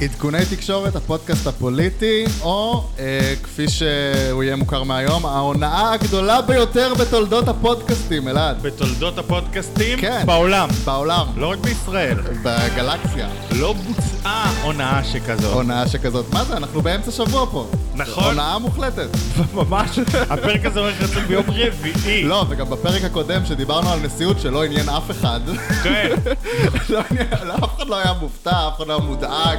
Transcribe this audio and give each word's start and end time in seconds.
עדכוני 0.00 0.38
תקשורת, 0.50 0.96
הפודקאסט 0.96 1.46
הפוליטי, 1.46 2.24
או 2.42 2.84
אה, 2.98 3.34
כפי 3.42 3.68
שהוא 3.68 4.42
יהיה 4.42 4.56
מוכר 4.56 4.82
מהיום, 4.82 5.26
ההונאה 5.26 5.92
הגדולה 5.92 6.42
ביותר 6.42 6.94
בתולדות 6.94 7.48
הפודקאסטים, 7.48 8.28
אלעד. 8.28 8.62
בתולדות 8.62 9.18
הפודקאסטים 9.18 9.98
כן. 9.98 10.22
בעולם. 10.26 10.68
בעולם, 10.84 11.26
לא 11.36 11.50
רק 11.50 11.58
בישראל. 11.58 12.18
בגלקסיה. 12.42 13.28
לא 13.50 13.72
בוצעה 13.72 14.52
הונאה 14.62 15.04
שכזאת. 15.04 15.52
הונאה 15.52 15.88
שכזאת. 15.88 16.26
מה 16.32 16.44
זה? 16.44 16.56
אנחנו 16.56 16.82
באמצע 16.82 17.10
שבוע 17.10 17.46
פה. 17.50 17.66
נכון. 17.94 18.24
הונאה 18.24 18.58
מוחלטת. 18.58 19.08
ממש. 19.54 19.98
הפרק 20.30 20.64
הזה 20.64 20.80
הולך 20.80 21.02
לצאת 21.02 21.26
ביום 21.26 21.44
רביעי. 21.48 22.24
לא, 22.24 22.44
וגם 22.48 22.70
בפרק 22.70 23.04
הקודם 23.04 23.46
שדיברנו 23.46 23.90
על 23.90 23.98
נשיאות 24.00 24.40
שלא 24.40 24.64
עניין 24.64 24.88
אף 24.88 25.10
אחד. 25.10 25.40
כן. 25.82 26.08
לא 26.90 27.00
עניין, 27.10 27.26
לא, 27.44 27.67
אחד 27.78 27.88
לא 27.88 27.96
היה 27.98 28.12
מופתע, 28.20 28.68
אף 28.68 28.76
אחד 28.76 28.86
לא 28.86 28.96
היה 28.98 29.04
מודאג, 29.06 29.58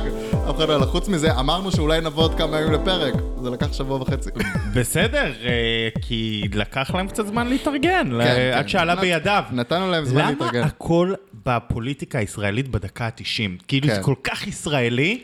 אף 0.49 0.55
אחד 0.55 0.69
לא 0.69 0.75
היה... 0.77 0.85
חוץ 0.85 1.07
מזה, 1.07 1.39
אמרנו 1.39 1.71
שאולי 1.71 2.01
נבוא 2.01 2.23
עוד 2.23 2.35
כמה 2.37 2.59
ימים 2.59 2.73
לפרק. 2.73 3.13
זה 3.43 3.49
לקח 3.49 3.73
שבוע 3.73 4.01
וחצי. 4.01 4.29
בסדר, 4.75 5.31
אה, 5.45 5.89
כי 6.01 6.43
לקח 6.53 6.91
להם 6.95 7.07
קצת 7.07 7.27
זמן 7.27 7.47
להתארגן, 7.47 8.07
ל- 8.11 8.23
כן, 8.23 8.51
עד 8.55 8.61
כן. 8.63 8.67
שעלה 8.67 8.95
בידיו. 8.95 9.43
נתנו 9.51 9.91
להם 9.91 10.05
זמן 10.05 10.21
למה 10.21 10.29
להתארגן. 10.31 10.63
הכל 10.63 11.13
בפוליטיקה 11.45 12.19
הישראלית 12.19 12.67
בדקה 12.67 13.05
ה-90? 13.05 13.63
כאילו 13.67 13.87
כן. 13.87 13.95
זה 13.95 14.01
כל 14.01 14.15
כך 14.23 14.47
ישראלי, 14.47 15.21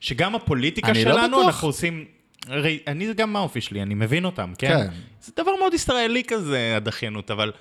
שגם 0.00 0.34
הפוליטיקה 0.34 0.88
לא 0.88 0.94
שלנו. 0.94 1.42
אנחנו 1.42 1.68
עושים... 1.68 2.04
הרי 2.46 2.78
אני 2.86 3.06
זה 3.06 3.12
גם 3.14 3.32
מהאופי 3.32 3.60
שלי, 3.60 3.82
אני 3.82 3.94
מבין 3.94 4.24
אותם, 4.24 4.52
כן? 4.58 4.68
כן. 4.68 4.88
זה 5.20 5.32
דבר 5.36 5.52
מאוד 5.58 5.74
ישראלי 5.74 6.22
כזה, 6.24 6.76
הדחיינות, 6.76 7.30
אבל 7.30 7.52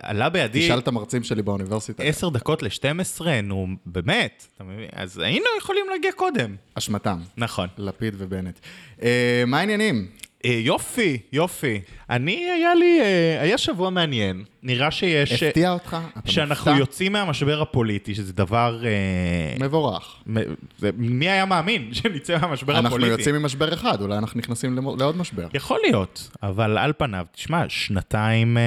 עלה 0.00 0.28
בידי 0.28 0.64
תשאל 0.64 0.78
את 0.78 0.88
המרצים 0.88 1.24
שלי 1.24 1.42
באוניברסיטה. 1.42 2.02
עשר 2.02 2.28
דקות 2.28 2.62
ל-12, 2.62 3.22
נו, 3.42 3.66
באמת, 3.86 4.46
אתה 4.54 4.64
מבין? 4.64 4.88
אז 4.92 5.18
היינו 5.18 5.46
יכולים 5.58 5.86
להגיע 5.90 6.12
קודם. 6.12 6.56
אשמתם, 6.74 7.18
נכון. 7.36 7.68
לפיד 7.78 8.14
ובנט. 8.18 8.58
אה, 9.02 9.44
מה 9.46 9.58
העניינים? 9.58 10.08
אה, 10.46 10.60
יופי, 10.62 11.18
יופי. 11.32 11.80
אני, 12.10 12.50
היה 12.50 12.74
לי, 12.74 13.00
אה, 13.00 13.42
היה 13.42 13.58
שבוע 13.58 13.90
מעניין. 13.90 14.44
נראה 14.62 14.90
שיש... 14.90 15.42
הפתיע 15.42 15.72
אותך? 15.72 15.96
אתה 16.18 16.30
שאנחנו 16.32 16.70
מופתע? 16.70 16.80
יוצאים 16.82 17.12
מהמשבר 17.12 17.62
הפוליטי, 17.62 18.14
שזה 18.14 18.32
דבר... 18.32 18.82
אה, 18.84 19.56
מבורך. 19.66 20.16
מ- 20.32 20.38
זה- 20.78 20.90
מי 20.96 21.28
היה 21.30 21.44
מאמין 21.44 21.88
שנצא 21.94 22.38
מהמשבר 22.42 22.72
אנחנו 22.72 22.88
הפוליטי? 22.88 23.10
יוצאים 23.12 23.34
ממשבר 23.34 23.74
אחד, 23.74 24.00
אולי 24.00 24.18
אנחנו 24.18 24.38
נכנסים 24.40 24.78
לעוד 24.98 25.16
משבר. 25.16 25.46
יכול 25.54 25.80
להיות, 25.84 26.30
אבל 26.42 26.78
על 26.78 26.92
פניו, 26.98 27.26
תשמע, 27.32 27.64
שנתיים, 27.68 28.58
אה, 28.58 28.62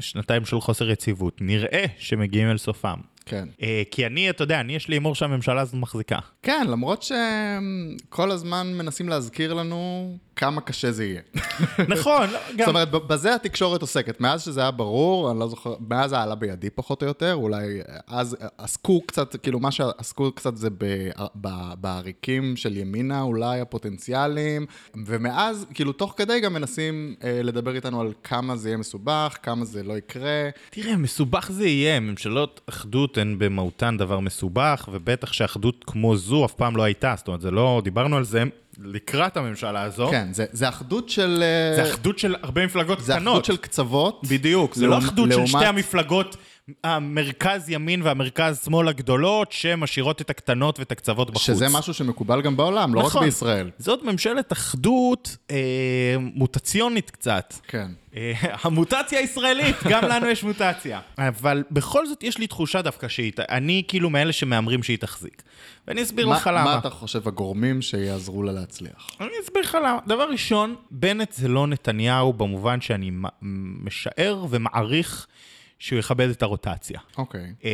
שנתיים 0.00 0.44
של 0.44 0.60
חוסר 0.60 0.90
יציבות, 0.90 1.36
נראה 1.40 1.84
שמגיעים 1.98 2.50
אל 2.50 2.58
סופם. 2.58 2.96
כן. 3.26 3.48
אה, 3.62 3.82
כי 3.90 4.06
אני, 4.06 4.30
אתה 4.30 4.42
יודע, 4.42 4.60
אני 4.60 4.76
יש 4.76 4.88
לי 4.88 4.94
הימור 4.94 5.14
שהממשלה 5.14 5.60
הזאת 5.60 5.74
מחזיקה. 5.74 6.18
כן, 6.42 6.66
למרות 6.70 7.02
שכל 7.02 8.30
הזמן 8.30 8.74
מנסים 8.76 9.08
להזכיר 9.08 9.54
לנו 9.54 10.16
כמה 10.36 10.60
קשה 10.60 10.92
זה 10.92 11.04
יהיה. 11.04 11.20
נכון, 11.96 12.30
לא, 12.30 12.38
גם... 12.56 12.58
זאת 12.58 12.68
אומרת, 12.68 12.90
בזה 12.90 13.34
התקשורת 13.34 13.80
עוסקת. 13.80 14.20
מאז 14.20 14.42
שזה 14.42 14.60
היה 14.60 14.70
ברור, 14.70 15.30
אני 15.30 15.38
לא 15.38 15.48
זוכר, 15.48 15.74
מאז 15.88 16.10
זה 16.10 16.18
עלה 16.18 16.34
בידי 16.34 16.70
פחות 16.70 17.02
או 17.02 17.08
יותר, 17.08 17.34
אולי 17.34 17.80
אז 18.06 18.36
עסקו 18.58 19.00
קצת, 19.06 19.36
כאילו 19.42 19.60
מה 19.60 19.70
שעסקו 19.70 20.32
קצת 20.32 20.56
זה 20.56 20.68
בעריקים 21.74 22.56
של 22.56 22.76
ימינה, 22.76 23.22
אולי 23.22 23.60
הפוטנציאליים, 23.60 24.66
ומאז, 25.06 25.66
כאילו 25.74 25.92
תוך 25.92 26.14
כדי 26.16 26.40
גם 26.40 26.52
מנסים 26.52 27.14
אה, 27.24 27.40
לדבר 27.42 27.74
איתנו 27.74 28.00
על 28.00 28.12
כמה 28.22 28.56
זה 28.56 28.68
יהיה 28.68 28.76
מסובך, 28.76 29.36
כמה 29.42 29.64
זה 29.64 29.82
לא 29.82 29.98
יקרה. 29.98 30.50
תראה, 30.70 30.96
מסובך 30.96 31.50
זה 31.50 31.66
יהיה, 31.66 32.00
ממשלות 32.00 32.60
אחדות 32.68 33.13
הן 33.18 33.34
במהותן 33.38 33.96
דבר 33.96 34.20
מסובך, 34.20 34.88
ובטח 34.92 35.32
שאחדות 35.32 35.84
כמו 35.86 36.16
זו 36.16 36.44
אף 36.44 36.52
פעם 36.54 36.76
לא 36.76 36.82
הייתה, 36.82 37.14
זאת 37.16 37.28
אומרת, 37.28 37.40
זה 37.40 37.50
לא, 37.50 37.80
דיברנו 37.84 38.16
על 38.16 38.24
זה 38.24 38.42
לקראת 38.84 39.36
הממשלה 39.36 39.82
הזו. 39.82 40.08
כן, 40.10 40.28
זה, 40.32 40.44
זה 40.52 40.68
אחדות 40.68 41.08
של... 41.08 41.42
זה 41.76 41.90
אחדות 41.90 42.18
של 42.18 42.34
הרבה 42.42 42.66
מפלגות 42.66 43.00
זה 43.00 43.12
קטנות. 43.12 43.32
אחדות 43.32 43.44
של 43.44 43.56
קצוות. 43.56 44.20
בדיוק, 44.30 44.74
זה 44.74 44.84
לא 44.84 44.90
לעומת- 44.90 45.04
אחדות 45.08 45.24
של 45.30 45.36
לעומת- 45.36 45.48
שתי 45.48 45.64
המפלגות, 45.66 46.36
המרכז 46.84 47.70
ימין 47.70 48.02
והמרכז 48.02 48.60
שמאל 48.64 48.88
הגדולות, 48.88 49.52
שמשאירות 49.52 50.20
את 50.20 50.30
הקטנות 50.30 50.78
ואת 50.78 50.92
הקצוות 50.92 51.30
בחוץ. 51.30 51.42
שזה 51.42 51.68
משהו 51.68 51.94
שמקובל 51.94 52.42
גם 52.42 52.56
בעולם, 52.56 52.94
לא 52.94 53.00
רק 53.00 53.06
נכון. 53.06 53.24
בישראל. 53.24 53.70
זאת 53.78 54.02
ממשלת 54.02 54.52
אחדות 54.52 55.36
אה, 55.50 55.56
מוטציונית 56.18 57.10
קצת. 57.10 57.54
כן. 57.68 57.90
אה, 58.16 58.32
המוטציה 58.62 59.18
הישראלית, 59.18 59.76
גם 59.90 60.04
לנו 60.04 60.28
יש 60.28 60.44
מוטציה. 60.44 61.00
אבל 61.18 61.62
בכל 61.70 62.06
זאת 62.06 62.22
יש 62.22 62.38
לי 62.38 62.46
תחושה 62.46 62.82
דווקא 62.82 63.08
שהיא, 63.08 63.32
אני 63.38 63.82
כאילו 63.88 64.10
מאלה 64.10 64.32
שמהמרים 64.32 64.82
שהיא 64.82 64.98
תחזיק. 64.98 65.42
ואני 65.88 66.02
אסביר 66.02 66.26
לך 66.26 66.46
למה. 66.46 66.64
מה 66.64 66.78
אתה 66.78 66.90
חושב 66.90 67.28
הגורמים 67.28 67.82
שיעזרו 67.82 68.42
לה 68.42 68.52
להצליח? 68.52 69.10
אני 69.20 69.30
אסביר 69.44 69.62
לך 69.62 69.74
למה. 69.74 69.98
דבר 70.06 70.30
ראשון, 70.30 70.74
בנט 70.90 71.32
זה 71.32 71.48
לא 71.48 71.66
נתניהו 71.66 72.32
במובן 72.32 72.80
שאני 72.80 73.10
משער 73.82 74.46
ומעריך 74.50 75.26
שהוא 75.78 75.98
יכבד 75.98 76.28
את 76.28 76.42
הרוטציה. 76.42 77.00
אוקיי. 77.18 77.52
Um, 77.60 77.64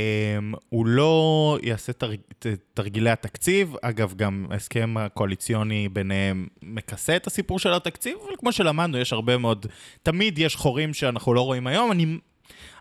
הוא 0.69 0.87
לא 0.87 1.59
יעשה 1.62 1.93
תרג... 1.93 2.19
ת- 2.38 2.47
תרגילי 2.75 3.11
התקציב, 3.11 3.75
אגב, 3.83 4.15
גם 4.16 4.47
ההסכם 4.50 4.94
הקואליציוני 4.99 5.88
ביניהם 5.88 6.47
מכסה 6.62 7.16
את 7.16 7.27
הסיפור 7.27 7.59
של 7.59 7.72
התקציב, 7.72 8.19
אבל 8.25 8.33
כמו 8.38 8.53
שלמדנו, 8.53 8.99
יש 8.99 9.12
הרבה 9.12 9.37
מאוד, 9.37 9.66
תמיד 10.03 10.38
יש 10.38 10.56
חורים 10.56 10.94
שאנחנו 10.94 11.34
לא 11.34 11.41
רואים 11.41 11.66
היום, 11.66 11.93
אני, 11.93 12.19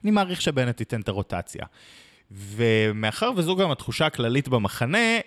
אני 0.03 0.11
מעריך 0.11 0.41
שבנט 0.41 0.79
ייתן 0.79 1.01
את 1.01 1.07
הרוטציה. 1.07 1.65
ומאחר 2.31 3.31
וזו 3.35 3.55
גם 3.55 3.71
התחושה 3.71 4.05
הכללית 4.05 4.47
במחנה, 4.47 5.19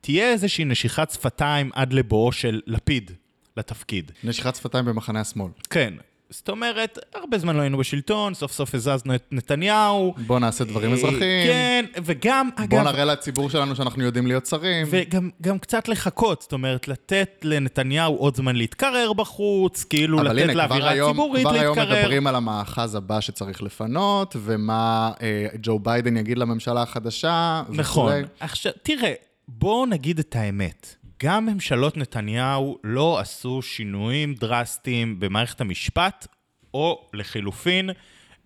תהיה 0.00 0.32
איזושהי 0.32 0.64
נשיכת 0.64 1.10
שפתיים 1.10 1.70
עד 1.74 1.92
לבואו 1.92 2.32
של 2.32 2.60
לפיד 2.66 3.10
לתפקיד. 3.56 4.12
נשיכת 4.24 4.56
שפתיים 4.56 4.84
במחנה 4.84 5.20
השמאל. 5.20 5.50
כן. 5.70 5.94
זאת 6.30 6.48
אומרת, 6.48 6.98
הרבה 7.14 7.38
זמן 7.38 7.56
לא 7.56 7.60
היינו 7.60 7.78
בשלטון, 7.78 8.34
סוף 8.34 8.52
סוף 8.52 8.74
הזזנו 8.74 9.14
את 9.14 9.24
נתניהו. 9.32 10.14
בוא 10.26 10.38
נעשה 10.38 10.64
דברים 10.64 10.90
אה, 10.90 10.96
אזרחיים. 10.96 11.46
כן, 11.46 11.84
וגם, 12.04 12.48
בוא 12.56 12.64
אגב, 12.64 12.88
נראה 12.88 13.04
לציבור 13.04 13.50
שלנו 13.50 13.76
שאנחנו 13.76 14.04
יודעים 14.04 14.26
להיות 14.26 14.46
שרים. 14.46 14.86
וגם 14.90 15.30
גם 15.42 15.58
קצת 15.58 15.88
לחכות, 15.88 16.42
זאת 16.42 16.52
אומרת, 16.52 16.88
לתת 16.88 17.40
לנתניהו 17.42 18.16
עוד 18.16 18.36
זמן 18.36 18.56
להתקרר 18.56 19.12
בחוץ, 19.12 19.84
כאילו 19.84 20.20
אבל 20.20 20.36
לתת 20.36 20.42
הנה, 20.42 20.54
לאווירה 20.54 20.92
הציבורית 20.92 21.46
כבר 21.46 21.54
היום 21.54 21.78
להתקרר. 21.78 22.00
מדברים 22.00 22.26
על 22.26 22.34
המאחז 22.34 22.94
הבא 22.94 23.20
שצריך 23.20 23.62
לפנות, 23.62 24.36
ומה 24.38 25.12
אה, 25.22 25.46
ג'ו 25.62 25.78
ביידן 25.78 26.16
יגיד 26.16 26.38
לממשלה 26.38 26.82
החדשה. 26.82 27.62
נכון. 27.68 28.06
וכולי. 28.06 28.22
עכשיו, 28.40 28.72
תראה, 28.82 29.12
בואו 29.48 29.86
נגיד 29.86 30.18
את 30.18 30.36
האמת. 30.36 30.96
גם 31.22 31.46
ממשלות 31.46 31.96
נתניהו 31.96 32.78
לא 32.84 33.18
עשו 33.18 33.62
שינויים 33.62 34.34
דרסטיים 34.34 35.20
במערכת 35.20 35.60
המשפט, 35.60 36.26
או 36.74 37.08
לחילופין, 37.14 37.90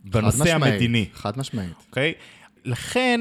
בנושא 0.04 0.38
חד 0.38 0.44
משמעית, 0.44 0.72
המדיני. 0.72 1.06
חד 1.14 1.38
משמעית. 1.38 1.72
אוקיי? 1.88 2.12
לכן, 2.64 3.20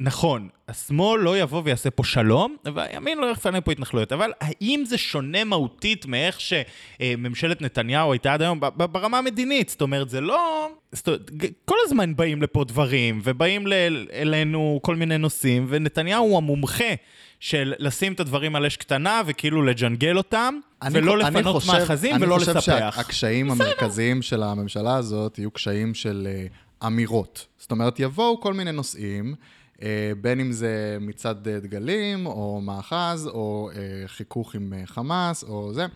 נכון, 0.00 0.48
השמאל 0.68 1.20
לא 1.20 1.38
יבוא 1.38 1.62
ויעשה 1.64 1.90
פה 1.90 2.04
שלום, 2.04 2.56
והימין 2.74 3.18
לא 3.18 3.30
יפנה 3.30 3.60
פה 3.60 3.72
התנחלויות. 3.72 4.12
אבל 4.12 4.32
האם 4.40 4.82
זה 4.86 4.98
שונה 4.98 5.44
מהותית 5.44 6.06
מאיך 6.06 6.38
שממשלת 6.40 7.62
נתניהו 7.62 8.12
הייתה 8.12 8.34
עד 8.34 8.42
היום 8.42 8.60
ברמה 8.76 9.18
המדינית? 9.18 9.68
זאת 9.68 9.82
אומרת, 9.82 10.10
זה 10.10 10.20
לא... 10.20 10.68
זאת 10.92 11.08
אומרת, 11.08 11.30
כל 11.64 11.76
הזמן 11.84 12.16
באים 12.16 12.42
לפה 12.42 12.64
דברים, 12.64 13.20
ובאים 13.24 13.66
אלינו 14.12 14.80
כל 14.82 14.96
מיני 14.96 15.18
נושאים, 15.18 15.66
ונתניהו 15.68 16.24
הוא 16.24 16.38
המומחה 16.38 16.94
של 17.40 17.74
לשים 17.78 18.12
את 18.12 18.20
הדברים 18.20 18.56
על 18.56 18.66
אש 18.66 18.76
קטנה, 18.76 19.22
וכאילו 19.26 19.62
לג'נגל 19.62 20.16
אותם, 20.16 20.54
אני 20.82 20.98
ולא 20.98 21.14
אני 21.26 21.36
לפנות 21.38 21.54
חושב- 21.62 21.72
מאחזים 21.72 22.16
ולא 22.20 22.34
אני 22.34 22.44
חושב 22.44 22.56
לספח. 22.56 22.96
שהקשיים 22.96 23.50
המרכזיים 23.50 24.22
של 24.22 24.42
הממשלה 24.42 24.96
הזאת 24.96 25.38
יהיו 25.38 25.50
קשיים 25.50 25.94
של 25.94 26.28
אה, 26.30 26.46
אמירות. 26.86 27.46
זאת 27.58 27.70
אומרת, 27.70 28.00
יבואו 28.00 28.40
כל 28.40 28.54
מיני 28.54 28.72
נושאים, 28.72 29.34
אה, 29.82 29.88
בין 30.20 30.40
אם 30.40 30.52
זה 30.52 30.96
מצעד 31.00 31.48
אה, 31.48 31.60
דגלים, 31.60 32.26
או 32.26 32.60
מאחז, 32.60 33.26
או 33.26 33.70
אה, 33.74 33.80
חיכוך 34.08 34.54
עם 34.54 34.72
אה, 34.76 34.82
חמאס, 34.86 35.44
או 35.44 35.74
זה. 35.74 35.86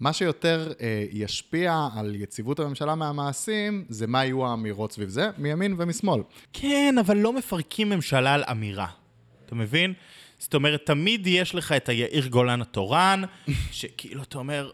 מה 0.00 0.12
שיותר 0.12 0.72
אה, 0.80 1.04
ישפיע 1.12 1.88
על 1.96 2.14
יציבות 2.14 2.60
הממשלה 2.60 2.94
מהמעשים, 2.94 3.84
זה 3.88 4.06
מה 4.06 4.24
יהיו 4.24 4.46
האמירות 4.46 4.92
סביב 4.92 5.08
זה, 5.08 5.30
מימין 5.38 5.74
ומשמאל. 5.78 6.20
כן, 6.52 6.94
אבל 7.00 7.16
לא 7.16 7.32
מפרקים 7.32 7.88
ממשלה 7.90 8.34
על 8.34 8.44
אמירה. 8.50 8.86
אתה 9.46 9.54
מבין? 9.54 9.92
זאת 10.38 10.54
אומרת, 10.54 10.86
תמיד 10.86 11.26
יש 11.26 11.54
לך 11.54 11.72
את 11.72 11.88
היאיר 11.88 12.26
גולן 12.26 12.60
התורן, 12.60 13.22
שכאילו 13.72 14.22
אתה 14.22 14.38
אומר, 14.38 14.70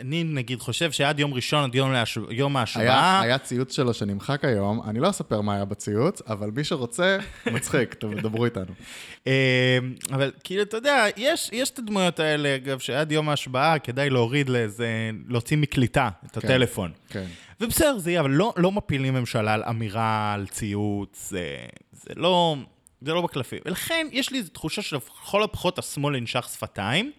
אני 0.00 0.24
נגיד 0.24 0.60
חושב 0.60 0.92
שעד 0.92 1.18
יום 1.20 1.34
ראשון, 1.34 1.64
עד 1.64 1.74
יום, 1.74 1.92
להש... 1.92 2.18
יום 2.30 2.56
היה, 2.56 2.60
ההשבעה, 2.60 3.20
היה 3.20 3.38
ציוץ 3.38 3.76
שלו 3.76 3.94
שנמחק 3.94 4.44
היום, 4.44 4.80
אני 4.88 5.00
לא 5.00 5.10
אספר 5.10 5.40
מה 5.40 5.54
היה 5.54 5.64
בציוץ, 5.64 6.22
אבל 6.28 6.50
מי 6.50 6.64
שרוצה, 6.64 7.18
מצחיק, 7.46 7.94
טוב, 7.94 8.14
דברו 8.14 8.44
איתנו. 8.44 8.64
אה, 9.26 9.78
אבל 10.12 10.30
כאילו, 10.44 10.62
אתה 10.62 10.76
יודע, 10.76 11.06
יש, 11.16 11.50
יש 11.52 11.70
את 11.70 11.78
הדמויות 11.78 12.20
האלה, 12.20 12.54
אגב, 12.56 12.78
שעד 12.78 13.12
יום 13.12 13.28
ההשבעה 13.28 13.78
כדאי 13.78 14.10
להוריד 14.10 14.48
לאיזה, 14.48 15.10
להוציא 15.28 15.56
מקליטה 15.56 16.08
את 16.26 16.38
כן. 16.38 16.48
הטלפון. 16.48 16.90
כן. 17.08 17.26
ובסדר, 17.60 17.98
זה 17.98 18.10
יהיה, 18.10 18.20
אבל 18.20 18.30
לא, 18.30 18.52
לא 18.56 18.72
מפילים 18.72 19.14
ממשלה 19.14 19.54
על 19.54 19.62
אמירה, 19.68 20.32
על 20.34 20.46
ציוץ, 20.46 21.28
זה, 21.30 21.56
זה 21.92 22.10
לא... 22.16 22.56
זה 23.04 23.14
לא 23.14 23.20
בקלפים. 23.20 23.58
ולכן 23.66 24.06
יש 24.12 24.30
לי 24.30 24.38
איזו 24.38 24.50
תחושה 24.50 24.82
שלכל 24.82 25.42
הפחות 25.42 25.78
השמאל 25.78 26.16
ינשך 26.16 26.48
שפתיים. 26.52 27.12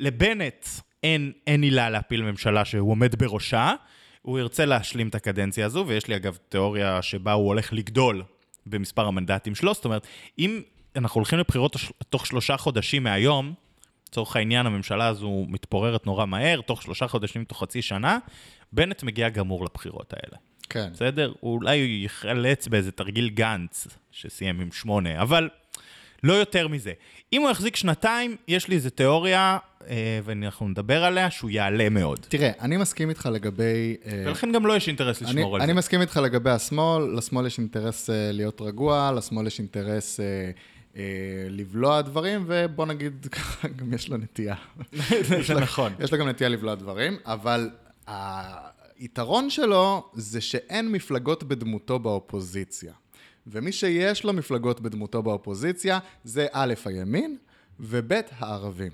לבנט 0.00 0.66
אין, 1.02 1.32
אין 1.46 1.62
עילה 1.62 1.90
להפיל 1.90 2.22
ממשלה 2.22 2.64
שהוא 2.64 2.90
עומד 2.90 3.14
בראשה. 3.14 3.74
הוא 4.22 4.38
ירצה 4.38 4.64
להשלים 4.64 5.08
את 5.08 5.14
הקדנציה 5.14 5.66
הזו, 5.66 5.84
ויש 5.86 6.08
לי 6.08 6.16
אגב 6.16 6.38
תיאוריה 6.48 7.02
שבה 7.02 7.32
הוא 7.32 7.46
הולך 7.46 7.72
לגדול 7.72 8.22
במספר 8.66 9.06
המנדטים 9.06 9.54
שלו. 9.54 9.74
זאת 9.74 9.84
אומרת, 9.84 10.06
אם 10.38 10.62
אנחנו 10.96 11.18
הולכים 11.18 11.38
לבחירות 11.38 11.76
תוך 12.08 12.26
שלושה 12.26 12.56
חודשים 12.56 13.02
מהיום, 13.02 13.54
לצורך 14.08 14.36
העניין 14.36 14.66
הממשלה 14.66 15.06
הזו 15.06 15.46
מתפוררת 15.48 16.06
נורא 16.06 16.26
מהר, 16.26 16.60
תוך 16.60 16.82
שלושה 16.82 17.08
חודשים, 17.08 17.44
תוך 17.44 17.62
חצי 17.62 17.82
שנה, 17.82 18.18
בנט 18.72 19.02
מגיע 19.02 19.28
גמור 19.28 19.64
לבחירות 19.64 20.12
האלה. 20.12 20.36
כן. 20.70 20.88
בסדר? 20.92 21.32
אולי 21.42 21.80
הוא 21.80 21.88
יחלץ 21.88 22.68
באיזה 22.68 22.92
תרגיל 22.92 23.28
גנץ, 23.28 23.86
שסיים 24.10 24.60
עם 24.60 24.72
שמונה, 24.72 25.22
אבל 25.22 25.48
לא 26.22 26.32
יותר 26.32 26.68
מזה. 26.68 26.92
אם 27.32 27.42
הוא 27.42 27.50
יחזיק 27.50 27.76
שנתיים, 27.76 28.36
יש 28.48 28.68
לי 28.68 28.74
איזה 28.74 28.90
תיאוריה, 28.90 29.58
אה, 29.88 30.20
ואנחנו 30.24 30.68
נדבר 30.68 31.04
עליה, 31.04 31.30
שהוא 31.30 31.50
יעלה 31.50 31.88
מאוד. 31.88 32.26
תראה, 32.28 32.50
אני 32.60 32.76
מסכים 32.76 33.08
איתך 33.08 33.28
לגבי... 33.32 33.96
אה, 34.06 34.22
ולכן 34.26 34.52
גם 34.52 34.66
לו 34.66 34.74
יש 34.76 34.88
אינטרס 34.88 35.22
לשמור 35.22 35.34
אני, 35.48 35.54
על 35.54 35.60
אני 35.62 35.72
זה. 35.72 35.78
מסכים 35.78 36.00
איתך 36.00 36.16
לגבי 36.16 36.50
השמאל, 36.50 37.16
לשמאל 37.16 37.46
יש 37.46 37.58
אינטרס 37.58 38.10
אה, 38.10 38.30
להיות 38.32 38.60
רגוע, 38.60 39.12
לשמאל 39.16 39.46
יש 39.46 39.58
אינטרס 39.58 40.20
אה, 40.20 40.24
אה, 40.96 41.02
לבלוע 41.50 42.00
דברים, 42.00 42.44
ובוא 42.46 42.86
נגיד 42.86 43.26
ככה, 43.32 43.68
גם 43.78 43.94
יש 43.94 44.08
לו 44.08 44.16
נטייה. 44.16 44.54
זה 45.46 45.54
נכון. 45.54 45.92
יש 46.00 46.12
לו 46.12 46.18
גם 46.18 46.28
נטייה 46.28 46.50
לבלוע 46.50 46.74
דברים, 46.74 47.16
אבל 47.24 47.70
היתרון 48.98 49.50
שלו 49.50 50.10
זה 50.14 50.40
שאין 50.40 50.92
מפלגות 50.92 51.42
בדמותו 51.44 51.98
באופוזיציה. 51.98 52.92
ומי 53.46 53.72
שיש 53.72 54.24
לו 54.24 54.32
מפלגות 54.32 54.80
בדמותו 54.80 55.22
באופוזיציה, 55.22 55.98
זה 56.24 56.46
א', 56.52 56.74
הימין, 56.84 57.36
וב', 57.80 58.12
הערבים. 58.38 58.92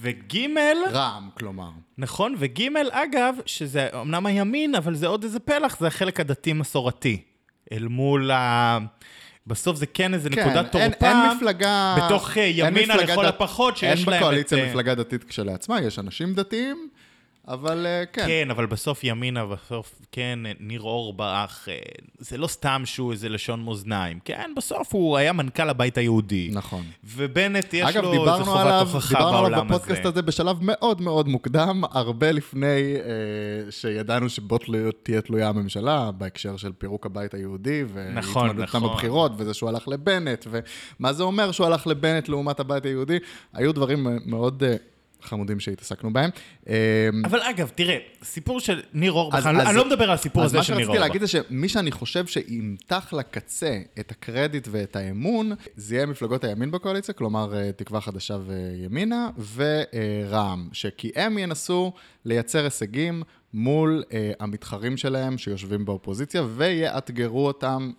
וגימל, 0.00 0.76
רע"מ, 0.92 1.28
כלומר. 1.38 1.70
נכון, 1.98 2.34
וגימל, 2.38 2.88
אגב, 2.92 3.34
שזה 3.46 3.88
אמנם 4.00 4.26
הימין, 4.26 4.74
אבל 4.74 4.94
זה 4.94 5.06
עוד 5.06 5.24
איזה 5.24 5.40
פלח, 5.40 5.80
זה 5.80 5.86
החלק 5.86 6.20
הדתי-מסורתי. 6.20 7.22
אל 7.72 7.88
מול 7.88 8.30
ה... 8.30 8.78
בסוף 9.46 9.76
זה 9.76 9.86
כן 9.86 10.14
איזה 10.14 10.30
נקודת 10.30 10.76
אין, 10.76 10.90
תורפה. 10.90 11.06
אין 11.08 11.36
מפלגה... 11.36 11.96
בתוך 12.06 12.38
אה, 12.38 12.44
אין 12.44 12.52
ימינה 12.56 12.94
מפלגה 12.94 13.12
לכל 13.12 13.22
דת- 13.26 13.34
הפחות, 13.34 13.76
שיש 13.76 13.98
אין 14.00 14.08
להם 14.08 14.14
את... 14.14 14.20
בקואליציה 14.22 14.58
אה, 14.58 14.68
מפלגה 14.68 14.94
דתית 14.94 15.24
כשלעצמה, 15.24 15.80
יש 15.80 15.98
אנשים 15.98 16.34
דתיים, 16.34 16.88
אבל 17.52 17.86
אה, 17.86 18.06
כן. 18.12 18.26
כן, 18.26 18.50
אבל 18.50 18.66
בסוף 18.66 19.04
ימינה, 19.04 19.46
בסוף, 19.46 19.94
כן, 20.12 20.38
ניר 20.60 20.80
אורבך, 20.82 21.68
אה, 21.68 21.78
זה 22.18 22.38
לא 22.38 22.46
סתם 22.46 22.82
שהוא 22.84 23.12
איזה 23.12 23.28
לשון 23.28 23.64
מאזניים. 23.64 24.18
כן, 24.24 24.50
בסוף 24.56 24.94
הוא 24.94 25.16
היה 25.16 25.32
מנכ"ל 25.32 25.68
הבית 25.70 25.98
היהודי. 25.98 26.50
נכון. 26.52 26.82
ובנט, 27.04 27.74
יש 27.74 27.82
אגב, 27.96 28.02
לו 28.04 28.10
דיברנו 28.12 28.44
חובת 28.44 28.60
עליו, 28.60 28.88
הוכחה 28.92 29.14
דיברנו 29.14 29.38
עליו 29.38 29.50
בעולם 29.50 29.68
בפודקאסט 29.68 30.00
הזה. 30.00 30.08
הזה 30.08 30.22
בשלב 30.22 30.56
מאוד 30.60 31.00
מאוד 31.00 31.28
מוקדם, 31.28 31.82
הרבה 31.90 32.32
לפני 32.32 32.66
אה, 32.96 33.70
שידענו 33.70 34.28
שבו 34.28 34.58
תלו- 34.58 34.92
תהיה 35.02 35.20
תלויה 35.20 35.48
הממשלה, 35.48 36.10
בהקשר 36.10 36.56
של 36.56 36.72
פירוק 36.78 37.06
הבית 37.06 37.34
היהודי, 37.34 37.84
נכון, 38.14 38.42
והתמודדותם 38.46 38.78
נכון. 38.78 38.90
בבחירות, 38.92 39.32
וזה 39.36 39.54
שהוא 39.54 39.68
הלך 39.68 39.88
לבנט, 39.88 40.46
ומה 40.50 41.12
זה 41.12 41.22
אומר 41.22 41.52
שהוא 41.52 41.66
הלך 41.66 41.86
לבנט 41.86 42.28
לעומת 42.28 42.60
הבית 42.60 42.84
היהודי, 42.86 43.18
היו 43.54 43.72
דברים 43.72 44.06
מאוד 44.26 44.62
אה, 44.62 44.76
חמודים 45.24 45.60
שהתעסקנו 45.60 46.12
בהם. 46.12 46.30
אה, 46.68 46.74
אבל 47.24 47.40
אגב, 47.42 47.70
תראה, 47.74 47.98
סיפור 48.24 48.60
של 48.60 48.80
ניר 48.92 49.12
אורבך, 49.12 49.34
אז- 49.36 49.46
אני 49.46 49.56
לא- 49.56 49.62
אז- 49.62 49.68
אני 49.68 49.76
לא 49.76 49.86
מדבר 49.86 50.04
על 50.04 50.10
הסיפור 50.10 50.42
אז 50.42 50.50
הזה 50.50 50.58
מה 50.58 50.64
של 50.64 50.74
ניר 50.74 50.80
שרציתי 50.86 50.98
אורבך. 50.98 51.08
להגיד 51.08 51.20
זה 51.22 51.28
שמי 51.28 51.68
שאני 51.68 51.90
חושב 51.90 52.26
שימתח 52.26 53.12
לקצה 53.12 53.78
את 54.00 54.10
הקרדיט 54.10 54.68
ואת 54.70 54.96
האמון, 54.96 55.52
זה 55.76 55.94
יהיה 55.94 56.06
מפלגות 56.06 56.44
הימין 56.44 56.70
בקואליציה, 56.70 57.14
כלומר 57.14 57.54
אה, 57.56 57.72
תקווה 57.72 58.00
חדשה 58.00 58.36
וימינה, 58.46 59.30
ורע"מ, 59.54 60.68
שכי 60.72 61.10
הם 61.16 61.38
ינסו 61.38 61.92
לייצר 62.24 62.64
הישגים 62.64 63.22
מול 63.54 64.02
אה, 64.12 64.32
המתחרים 64.40 64.96
שלהם 64.96 65.38
שיושבים 65.38 65.84
באופוזיציה, 65.84 66.42
ויאתגרו 66.56 67.46
אותם 67.46 67.90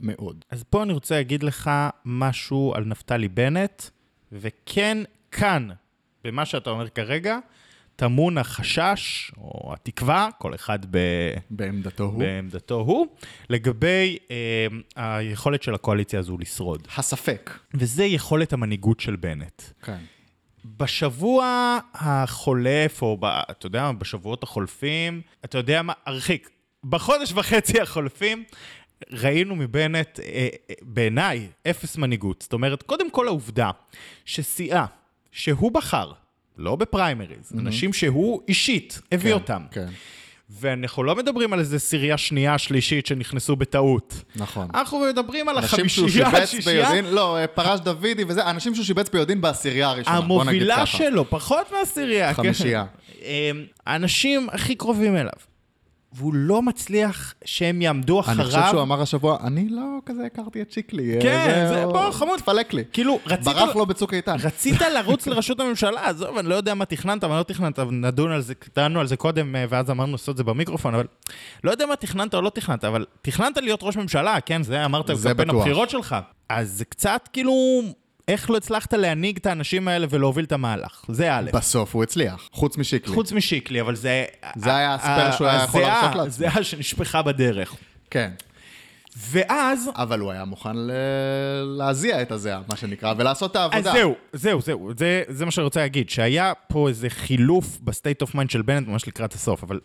מאוד. 0.00 0.44
אז 0.50 0.64
פה 0.70 0.82
אני 0.82 0.92
רוצה 0.92 1.14
להגיד 1.14 1.42
לך 1.42 1.70
משהו 2.04 2.72
על 2.76 2.84
נפתלי 2.84 3.28
בנט, 3.28 3.82
וכן, 4.32 4.98
כאן, 5.32 5.68
במה 6.28 6.44
שאתה 6.46 6.70
אומר 6.70 6.88
כרגע, 6.88 7.38
טמון 7.96 8.38
החשש, 8.38 9.32
או 9.38 9.72
התקווה, 9.72 10.28
כל 10.38 10.54
אחד 10.54 10.78
ב... 10.90 10.98
בעמדתו 11.50 12.04
הוא. 12.04 12.18
בעמדתו 12.18 12.74
הוא, 12.74 13.06
לגבי 13.50 14.18
אה, 14.30 14.66
היכולת 14.96 15.62
של 15.62 15.74
הקואליציה 15.74 16.20
הזו 16.20 16.38
לשרוד. 16.38 16.88
הספק. 16.96 17.58
וזה 17.74 18.04
יכולת 18.04 18.52
המנהיגות 18.52 19.00
של 19.00 19.16
בנט. 19.16 19.62
כן. 19.82 19.98
בשבוע 20.64 21.78
החולף, 21.94 23.02
או 23.02 23.16
ב, 23.20 23.24
אתה 23.24 23.66
יודע 23.66 23.82
מה, 23.82 23.92
בשבועות 23.92 24.42
החולפים, 24.42 25.20
אתה 25.44 25.58
יודע 25.58 25.82
מה, 25.82 25.92
הרחיק, 26.06 26.50
בחודש 26.84 27.32
וחצי 27.32 27.80
החולפים, 27.80 28.44
ראינו 29.10 29.56
מבנט, 29.56 30.20
אה, 30.20 30.48
אה, 30.70 30.74
בעיניי, 30.82 31.48
אפס 31.70 31.96
מנהיגות. 31.96 32.42
זאת 32.42 32.52
אומרת, 32.52 32.82
קודם 32.82 33.10
כל 33.10 33.26
העובדה 33.26 33.70
שסיעה 34.24 34.86
שהוא 35.32 35.72
בחר, 35.72 36.12
לא 36.56 36.76
בפריימריז, 36.76 37.52
אנשים 37.58 37.92
שהוא 37.92 38.40
אישית 38.48 39.00
הביא 39.12 39.30
כן, 39.30 39.34
אותם. 39.34 39.62
כן, 39.70 39.86
ואנחנו 40.50 41.02
לא 41.02 41.16
מדברים 41.16 41.52
על 41.52 41.58
איזה 41.58 41.78
סירייה 41.78 42.18
שנייה, 42.18 42.58
שלישית 42.58 43.06
שנכנסו 43.06 43.56
בטעות. 43.56 44.22
נכון. 44.36 44.68
אנחנו 44.74 45.00
מדברים 45.00 45.48
על 45.48 45.58
אנשים 45.58 45.88
שהוא 45.88 46.06
החמישייה, 46.06 46.30
שיבץ 46.30 46.42
השישייה, 46.42 46.90
ביודעין, 46.90 47.14
לא, 47.14 47.36
אה, 47.36 47.46
פרש 47.46 47.80
דוידי 47.80 48.24
וזה, 48.28 48.50
אנשים 48.50 48.74
שהוא 48.74 48.84
שיבץ 48.84 49.08
ביודעין 49.08 49.40
בעשירייה 49.40 49.88
הראשונה, 49.88 50.20
בוא 50.20 50.44
נגיד 50.44 50.62
ככה. 50.62 50.74
המובילה 50.74 50.86
שלו, 50.86 51.30
פחות 51.30 51.72
מהעשירייה. 51.72 52.34
כן. 52.34 52.42
חמישייה. 52.42 52.84
אמ, 53.22 53.64
האנשים 53.86 54.48
הכי 54.52 54.74
קרובים 54.74 55.16
אליו. 55.16 55.32
והוא 56.18 56.34
לא 56.34 56.62
מצליח 56.62 57.34
שהם 57.44 57.82
יעמדו 57.82 58.20
אחריו. 58.20 58.36
אני 58.40 58.44
חושב 58.44 58.60
שהוא 58.70 58.82
אמר 58.82 59.02
השבוע, 59.02 59.36
אני 59.44 59.68
לא 59.68 59.82
כזה 60.06 60.22
הכרתי 60.26 60.62
את 60.62 60.72
שיקלי. 60.72 61.14
אה, 61.16 61.20
כן, 61.22 61.66
זה- 61.68 61.84
הוא- 61.84 61.92
בוא, 61.92 62.10
חמוד. 62.10 62.38
תפלק 62.38 62.72
לי. 62.74 62.84
כאילו, 62.92 63.18
רצית... 63.26 63.44
ברח 63.44 63.76
לו 63.76 63.86
בצוק 63.86 64.14
איתן. 64.14 64.36
רצית 64.42 64.80
לרוץ 64.94 65.26
לראשות 65.26 65.60
הממשלה, 65.60 66.08
עזוב, 66.08 66.38
אני 66.38 66.48
לא 66.48 66.54
יודע 66.54 66.74
מה 66.74 66.84
תכננת, 66.84 67.24
מה 67.24 67.38
לא 67.38 67.42
תכננת, 67.42 67.78
אבל 67.78 67.94
נדון 67.94 68.32
על 68.32 68.40
זה, 68.40 68.54
דנו 68.76 69.00
על 69.00 69.06
זה 69.06 69.16
קודם, 69.16 69.56
אה, 69.56 69.64
ואז 69.68 69.90
אמרנו 69.90 70.12
לעשות 70.12 70.28
את 70.32 70.36
זה 70.36 70.44
במיקרופון, 70.44 70.94
אבל 70.94 71.06
לא 71.64 71.70
יודע 71.70 71.86
מה 71.86 71.96
תכננת 71.96 72.34
או 72.34 72.42
לא 72.42 72.50
תכננת, 72.50 72.84
אבל 72.84 73.04
תכננת 73.22 73.56
להיות 73.56 73.80
ראש 73.82 73.96
ממשלה, 73.96 74.40
כן, 74.40 74.62
זה 74.62 74.84
אמרת 74.84 75.06
זה 75.12 75.28
בקמפיין 75.28 75.48
בטוח. 75.48 75.60
הבחירות 75.62 75.90
שלך. 75.90 76.16
אז 76.48 76.70
זה 76.70 76.84
קצת 76.84 77.28
כאילו, 77.32 77.52
איך 78.28 78.50
לא 78.50 78.56
הצלחת 78.56 78.94
להנהיג 78.94 79.36
את 79.36 79.46
האנשים 79.46 79.88
האלה 79.88 80.06
ולהוביל 80.10 80.44
את 80.44 80.52
המהלך? 80.52 81.04
זה 81.08 81.34
א'. 81.34 81.50
בסוף 81.52 81.94
הוא 81.94 82.02
הצליח, 82.02 82.48
חוץ 82.52 82.78
משיקלי. 82.78 83.14
חוץ 83.14 83.32
משיקלי, 83.32 83.80
אבל 83.80 83.96
זה... 83.96 84.24
זה 84.56 84.76
היה 84.76 84.94
ה 84.94 85.00
spare 85.00 85.32
שהוא 85.32 85.46
היה 85.46 85.64
יכול 85.64 85.80
להרשות 85.80 86.08
לעצמו. 86.08 86.22
הזיעה 86.22 86.64
שנשפכה 86.64 87.22
בדרך. 87.22 87.76
כן. 88.10 88.30
ואז... 89.30 89.90
אבל 89.94 90.20
הוא 90.20 90.32
היה 90.32 90.44
מוכן 90.44 90.76
ל... 90.76 90.90
להזיע 91.78 92.22
את 92.22 92.32
הזיעה, 92.32 92.60
מה 92.68 92.76
שנקרא, 92.76 93.14
ולעשות 93.18 93.50
את 93.50 93.56
העבודה. 93.56 93.90
אז 93.90 93.96
זהו, 93.96 94.14
זהו, 94.32 94.60
זהו, 94.60 94.90
זה, 94.98 95.22
זה 95.28 95.44
מה 95.44 95.50
שאני 95.50 95.64
רוצה 95.64 95.80
להגיד, 95.80 96.10
שהיה 96.10 96.52
פה 96.68 96.88
איזה 96.88 97.10
חילוף 97.10 97.78
ב 97.84 97.90
state 97.90 98.22
of 98.22 98.34
mind 98.34 98.50
של 98.50 98.62
בנט 98.62 98.88
ממש 98.88 99.08
לקראת 99.08 99.34
הסוף, 99.34 99.62
אבל 99.62 99.80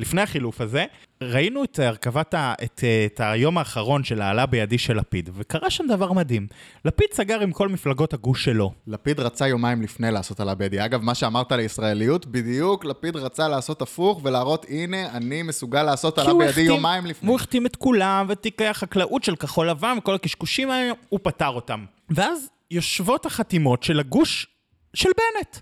לפני 0.00 0.22
החילוף 0.22 0.60
הזה, 0.60 0.84
ראינו 1.32 1.64
את 1.64 1.78
הרכבת, 1.78 2.34
ה, 2.34 2.54
את, 2.64 2.84
את 3.06 3.20
היום 3.24 3.58
האחרון 3.58 4.04
של 4.04 4.22
העלה 4.22 4.46
בידי 4.46 4.78
של 4.78 4.96
לפיד, 4.96 5.30
וקרה 5.34 5.70
שם 5.70 5.84
דבר 5.88 6.12
מדהים. 6.12 6.46
לפיד 6.84 7.08
סגר 7.12 7.40
עם 7.40 7.52
כל 7.52 7.68
מפלגות 7.68 8.14
הגוש 8.14 8.44
שלו. 8.44 8.72
לפיד 8.86 9.20
רצה 9.20 9.48
יומיים 9.48 9.82
לפני 9.82 10.10
לעשות 10.10 10.40
עלה 10.40 10.54
בידי. 10.54 10.84
אגב, 10.84 11.02
מה 11.02 11.14
שאמרת 11.14 11.52
לישראליות, 11.52 12.26
בדיוק 12.26 12.84
לפיד 12.84 13.16
רצה 13.16 13.48
לעשות 13.48 13.82
הפוך 13.82 14.20
ולהראות, 14.24 14.66
הנה, 14.68 15.10
אני 15.16 15.42
מסוגל 15.42 15.82
לעשות 15.82 16.18
עלה 16.18 16.32
בידי 16.32 16.44
החתים- 16.50 16.66
יומיים 16.66 17.06
לפני. 17.06 17.28
הוא 17.28 17.36
החתים 17.36 17.66
את 17.66 17.76
כולם, 17.76 18.26
ותיקי 18.28 18.66
החקלאות 18.66 19.24
של 19.24 19.36
כחול 19.36 19.70
לבן 19.70 19.96
וכל 19.98 20.14
הקשקושים 20.14 20.70
האלה, 20.70 20.92
הוא 21.08 21.20
פתר 21.22 21.48
אותם. 21.48 21.84
ואז 22.10 22.48
יושבות 22.70 23.26
החתימות 23.26 23.82
של 23.82 24.00
הגוש 24.00 24.46
של 24.94 25.08
בנט. 25.08 25.56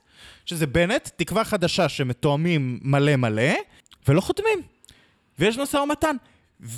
שזה 0.46 0.66
בנט, 0.66 1.08
תקווה 1.16 1.44
חדשה 1.44 1.88
שמתואמים 1.88 2.78
מלא 2.82 3.16
מלא, 3.16 3.52
ולא 4.08 4.20
חותמים. 4.20 4.62
ויש 5.38 5.58
משא 5.58 5.76
ומתן. 5.76 6.16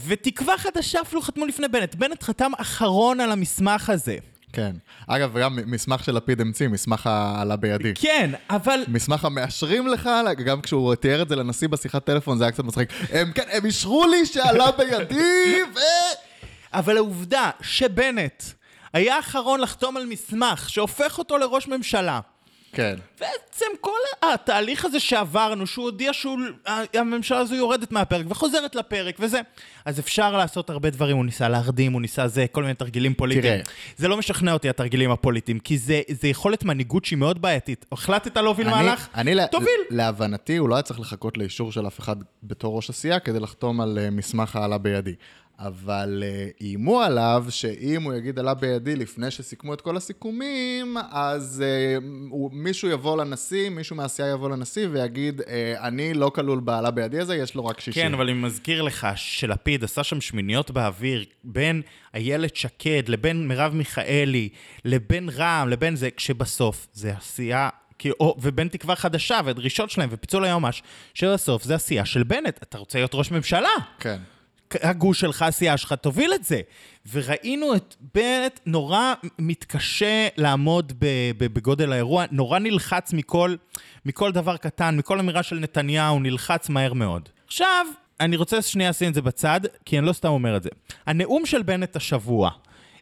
ותקווה 0.06 0.58
חדשה 0.58 1.00
אפילו 1.00 1.22
חתמו 1.22 1.46
לפני 1.46 1.68
בנט. 1.68 1.94
בנט 1.94 2.22
חתם 2.22 2.52
אחרון 2.58 3.20
על 3.20 3.32
המסמך 3.32 3.90
הזה. 3.90 4.16
כן. 4.52 4.76
אגב, 5.06 5.38
גם 5.38 5.58
מסמך 5.66 6.04
של 6.04 6.12
לפיד 6.12 6.40
המציא, 6.40 6.68
מסמך 6.68 7.06
העלה 7.06 7.56
בידי. 7.56 7.92
כן, 7.94 8.30
אבל... 8.50 8.80
מסמך 8.88 9.24
המאשרים 9.24 9.86
לך, 9.86 10.10
גם 10.44 10.60
כשהוא 10.60 10.94
תיאר 10.94 11.22
את 11.22 11.28
זה 11.28 11.36
לנשיא 11.36 11.68
בשיחת 11.68 12.04
טלפון, 12.04 12.38
זה 12.38 12.44
היה 12.44 12.52
קצת 12.52 12.64
מצחיק. 12.64 12.88
הם, 13.10 13.32
כן, 13.32 13.42
הם 13.52 13.64
אישרו 13.64 14.06
לי 14.06 14.26
שעלה 14.26 14.70
בידי, 14.72 15.56
ו... 15.74 15.78
אבל 16.72 16.96
העובדה 16.96 17.50
שבנט 17.60 18.42
היה 18.92 19.16
האחרון 19.16 19.60
לחתום 19.60 19.96
על 19.96 20.06
מסמך 20.06 20.70
שהופך 20.70 21.18
אותו 21.18 21.38
לראש 21.38 21.68
ממשלה, 21.68 22.20
כן. 22.74 22.94
בעצם 23.20 23.66
כל 23.80 23.98
התהליך 24.22 24.84
הזה 24.84 25.00
שעברנו, 25.00 25.66
שהוא 25.66 25.84
הודיע 25.84 26.12
שהממשלה 26.12 27.38
הזו 27.38 27.54
יורדת 27.54 27.92
מהפרק 27.92 28.26
וחוזרת 28.28 28.74
לפרק 28.74 29.16
וזה, 29.20 29.40
אז 29.84 30.00
אפשר 30.00 30.36
לעשות 30.36 30.70
הרבה 30.70 30.90
דברים, 30.90 31.16
הוא 31.16 31.24
ניסה 31.24 31.48
להרדים, 31.48 31.92
הוא 31.92 32.00
ניסה 32.02 32.28
זה, 32.28 32.46
כל 32.52 32.62
מיני 32.62 32.74
תרגילים 32.74 33.14
פוליטיים. 33.14 33.54
תראה. 33.62 33.74
זה 33.96 34.08
לא 34.08 34.16
משכנע 34.16 34.52
אותי, 34.52 34.68
התרגילים 34.68 35.10
הפוליטיים, 35.10 35.58
כי 35.58 35.78
זה, 35.78 36.00
זה 36.10 36.28
יכולת 36.28 36.64
מנהיגות 36.64 37.04
שהיא 37.04 37.18
מאוד 37.18 37.42
בעייתית. 37.42 37.86
החלטת 37.92 38.36
להוביל 38.36 38.68
אני- 38.68 38.84
מהלך? 38.84 39.08
אני, 39.14 39.34
תוביל. 39.50 39.70
להבנתי, 39.90 40.56
הוא 40.56 40.68
לא 40.68 40.74
היה 40.74 40.82
צריך 40.82 41.00
לחכות 41.00 41.38
לאישור 41.38 41.72
של 41.72 41.86
אף 41.86 42.00
אחד 42.00 42.16
בתור 42.42 42.76
ראש 42.76 42.90
הסיעה 42.90 43.18
כדי 43.18 43.40
לחתום 43.40 43.80
על 43.80 43.98
אה, 43.98 44.10
מסמך 44.10 44.56
העלה 44.56 44.78
בידי. 44.78 45.14
אבל 45.58 46.22
אה, 46.26 46.48
איימו 46.60 47.00
עליו 47.00 47.46
שאם 47.48 48.02
הוא 48.02 48.14
יגיד 48.14 48.38
עלה 48.38 48.54
בידי 48.54 48.96
לפני 48.96 49.30
שסיכמו 49.30 49.74
את 49.74 49.80
כל 49.80 49.96
הסיכומים, 49.96 50.96
אז 51.10 51.62
אה, 51.66 51.96
הוא, 52.30 52.50
מישהו 52.52 52.88
יבוא 52.88 53.16
לנשיא, 53.16 53.68
מישהו 53.68 53.96
מהסיעה 53.96 54.28
יבוא 54.28 54.50
לנשיא 54.50 54.88
ויגיד, 54.90 55.40
אה, 55.48 55.74
אני 55.86 56.14
לא 56.14 56.30
כלול 56.34 56.60
בעלה 56.60 56.90
בידי 56.90 57.20
הזה, 57.20 57.36
יש 57.36 57.54
לו 57.54 57.64
רק 57.64 57.80
60. 57.80 58.02
כן, 58.02 58.14
אבל 58.14 58.24
אני 58.28 58.38
מזכיר 58.38 58.82
לך 58.82 59.06
שלפיד 59.16 59.84
עשה 59.84 60.04
שם 60.04 60.20
שמיניות 60.20 60.70
באוויר 60.70 61.24
בין 61.44 61.82
איילת 62.14 62.56
שקד 62.56 63.02
לבין 63.08 63.48
מרב 63.48 63.74
מיכאלי, 63.74 64.48
לבין 64.84 65.28
רע"מ, 65.28 65.68
לבין 65.68 65.96
זה, 65.96 66.10
כשבסוף 66.10 66.86
זה 66.92 67.12
עשייה... 67.16 67.68
כי, 67.98 68.10
או, 68.10 68.36
ובין 68.42 68.68
תקווה 68.68 68.96
חדשה 68.96 69.40
והדרישות 69.44 69.90
שלהם 69.90 70.08
ופיצול 70.12 70.44
היועמ"ש, 70.44 70.82
שבסוף 71.14 71.64
זה 71.64 71.74
עשייה 71.74 72.04
של 72.04 72.22
בנט. 72.22 72.62
אתה 72.62 72.78
רוצה 72.78 72.98
להיות 72.98 73.10
ראש 73.14 73.30
ממשלה? 73.30 73.68
כן. 73.98 74.18
הגוש 74.82 75.20
שלך, 75.20 75.42
הסיעה 75.42 75.76
שלך, 75.76 75.92
תוביל 75.92 76.34
את 76.34 76.44
זה. 76.44 76.60
וראינו 77.12 77.74
את 77.74 77.94
בנט 78.14 78.60
נורא 78.66 79.14
מתקשה 79.38 80.28
לעמוד 80.36 80.92
בגודל 81.38 81.92
האירוע, 81.92 82.24
נורא 82.30 82.58
נלחץ 82.58 83.12
מכל, 83.12 83.54
מכל 84.06 84.32
דבר 84.32 84.56
קטן, 84.56 84.96
מכל 84.96 85.18
אמירה 85.18 85.42
של 85.42 85.58
נתניהו, 85.58 86.20
נלחץ 86.20 86.68
מהר 86.68 86.92
מאוד. 86.92 87.28
עכשיו, 87.46 87.86
אני 88.20 88.36
רוצה 88.36 88.62
שנייה 88.62 88.90
לשים 88.90 89.08
את 89.08 89.14
זה 89.14 89.22
בצד, 89.22 89.60
כי 89.84 89.98
אני 89.98 90.06
לא 90.06 90.12
סתם 90.12 90.28
אומר 90.28 90.56
את 90.56 90.62
זה. 90.62 90.70
הנאום 91.06 91.46
של 91.46 91.62
בנט 91.62 91.96
השבוע, 91.96 92.50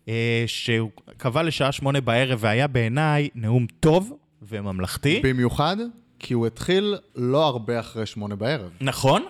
אה, 0.08 0.44
שהוא 0.46 0.90
קבע 1.16 1.42
לשעה 1.42 1.72
שמונה 1.72 2.00
בערב, 2.00 2.38
והיה 2.42 2.66
בעיניי 2.66 3.28
נאום 3.34 3.66
טוב 3.80 4.12
וממלכתי. 4.42 5.20
במיוחד 5.24 5.76
כי 6.18 6.34
הוא 6.34 6.46
התחיל 6.46 6.96
לא 7.16 7.46
הרבה 7.46 7.80
אחרי 7.80 8.06
שמונה 8.06 8.36
בערב. 8.36 8.70
נכון? 8.80 9.24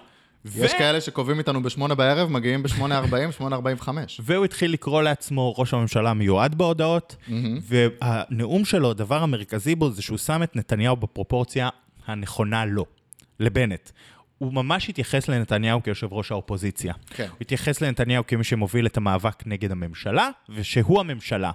יש 0.45 0.73
ו- 0.75 0.79
כאלה 0.79 1.01
שקובעים 1.01 1.39
איתנו 1.39 1.63
בשמונה 1.63 1.95
בערב, 1.95 2.31
מגיעים 2.31 2.63
בשמונה 2.63 2.99
ארבעים, 2.99 3.33
שמונה 3.39 3.57
ארבעים 3.57 3.77
וחמש. 3.77 4.21
והוא 4.25 4.45
התחיל 4.45 4.73
לקרוא 4.73 5.03
לעצמו 5.03 5.55
ראש 5.59 5.75
הממשלה 5.75 6.11
המיועד 6.11 6.55
בהודעות, 6.55 7.17
והנאום 7.63 8.65
שלו, 8.65 8.91
הדבר 8.91 9.23
המרכזי 9.23 9.75
בו 9.75 9.91
זה 9.91 10.03
שהוא 10.03 10.19
שם 10.19 10.43
את 10.43 10.57
נתניהו 10.57 10.97
בפרופורציה 10.97 11.69
הנכונה 12.07 12.65
לו, 12.65 12.87
לבנט. 13.41 13.91
הוא 14.39 14.53
ממש 14.53 14.89
התייחס 14.89 15.29
לנתניהו 15.29 15.83
כיושב 15.83 16.13
ראש 16.13 16.33
האופוזיציה. 16.33 16.95
כן. 17.11 17.27
הוא 17.31 17.37
התייחס 17.41 17.81
לנתניהו 17.81 18.27
כמי 18.27 18.45
שמוביל 18.45 18.87
את 18.87 18.97
המאבק 18.97 19.43
נגד 19.47 19.73
הממשלה, 19.73 20.29
ושהוא 20.49 21.01
הממשלה. 21.01 21.51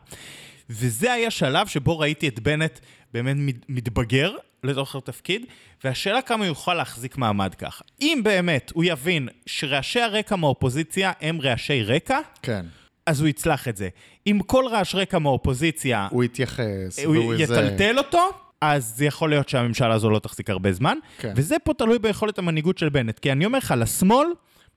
וזה 0.70 1.14
היה 1.14 1.32
שלב 1.32 1.68
שבו 1.68 2.00
ראיתי 2.00 2.28
את 2.28 2.40
בנט 2.40 2.80
באמת 3.14 3.36
מת- 3.40 3.66
מתבגר 3.70 4.32
לתוך 4.64 4.96
התפקיד, 4.96 5.46
והשאלה 5.84 6.22
כמה 6.22 6.38
הוא 6.38 6.46
יוכל 6.46 6.74
להחזיק 6.74 7.18
מעמד 7.18 7.56
ככה. 7.56 7.84
אם 8.02 8.22
באמת 8.24 8.72
הוא 8.74 8.84
יבין 8.84 9.28
שרעשי 9.46 10.02
הרקע 10.02 10.36
מהאופוזיציה 10.36 11.12
הם 11.22 11.42
רעשי 11.42 11.84
רקע, 11.84 12.20
כן. 12.42 12.66
אז 13.06 13.22
הוא 13.22 13.28
יצלח 13.28 13.68
את 13.68 13.78
זה. 13.78 13.90
אם 14.28 14.40
כל 14.46 14.66
רעש 14.72 14.96
רקע 14.96 15.20
מהאופוזיציה, 15.20 16.08
הוא 16.12 16.24
יתייחס, 16.24 17.00
הוא 17.06 17.18
והוא 17.18 17.34
יטלטל 17.34 17.98
אותו, 17.98 18.30
אז 18.62 18.94
זה 18.98 19.06
יכול 19.06 19.30
להיות 19.30 19.50
שהממשלה 19.50 19.94
הזו 19.94 20.10
לא 20.10 20.20
תחזיק 20.20 20.50
הרבה 20.50 20.72
זמן. 20.72 20.98
כן. 21.18 21.34
וזה 21.36 21.60
פה 21.60 21.74
תלוי 21.74 22.00
ביכולת 22.00 22.40
המנהיגות 22.40 22.78
של 22.78 22.90
בנט. 22.90 23.20
כי 23.20 23.32
אני 23.32 23.46
אומר 23.46 23.58
לך, 23.58 23.74
לשמאל, 23.78 24.28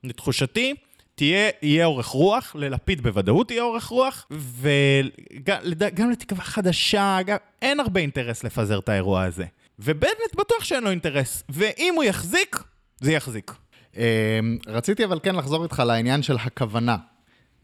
לתחושתי, 0.04 0.74
תהיה, 1.14 1.50
יהיה 1.62 1.86
אורך 1.86 2.06
רוח, 2.06 2.56
ללפיד 2.58 3.00
בוודאות 3.00 3.50
יהיה 3.50 3.62
אורך 3.62 3.86
רוח, 3.86 4.26
וגם 4.30 6.10
לתקווה 6.10 6.44
חדשה, 6.44 7.18
גם, 7.26 7.36
אין 7.62 7.80
הרבה 7.80 8.00
אינטרס 8.00 8.44
לפזר 8.44 8.78
את 8.78 8.88
האירוע 8.88 9.22
הזה. 9.22 9.44
ובנט 9.84 10.34
בטוח 10.36 10.64
שאין 10.64 10.84
לו 10.84 10.90
אינטרס, 10.90 11.42
ואם 11.48 11.92
הוא 11.96 12.04
יחזיק, 12.04 12.56
זה 13.00 13.12
יחזיק. 13.12 13.52
אה, 13.96 14.40
רציתי 14.66 15.04
אבל 15.04 15.20
כן 15.22 15.34
לחזור 15.34 15.64
איתך 15.64 15.82
לעניין 15.86 16.22
של 16.22 16.36
הכוונה. 16.36 16.96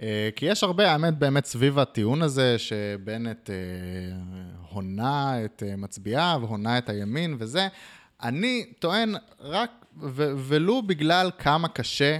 אה, 0.02 0.28
כי 0.36 0.46
יש 0.46 0.62
הרבה, 0.62 0.92
האמת, 0.92 1.18
באמת 1.18 1.44
סביב 1.44 1.78
הטיעון 1.78 2.22
הזה, 2.22 2.58
שבנט 2.58 3.50
אה, 3.50 3.54
הונה 4.70 5.44
את 5.44 5.62
אה, 5.66 5.76
מצביעיו, 5.76 6.40
הונה 6.48 6.78
את 6.78 6.88
הימין 6.88 7.36
וזה. 7.38 7.68
אני 8.22 8.66
טוען 8.78 9.14
רק, 9.40 9.70
ולו 10.36 10.82
בגלל 10.82 11.30
כמה 11.38 11.68
קשה 11.68 12.18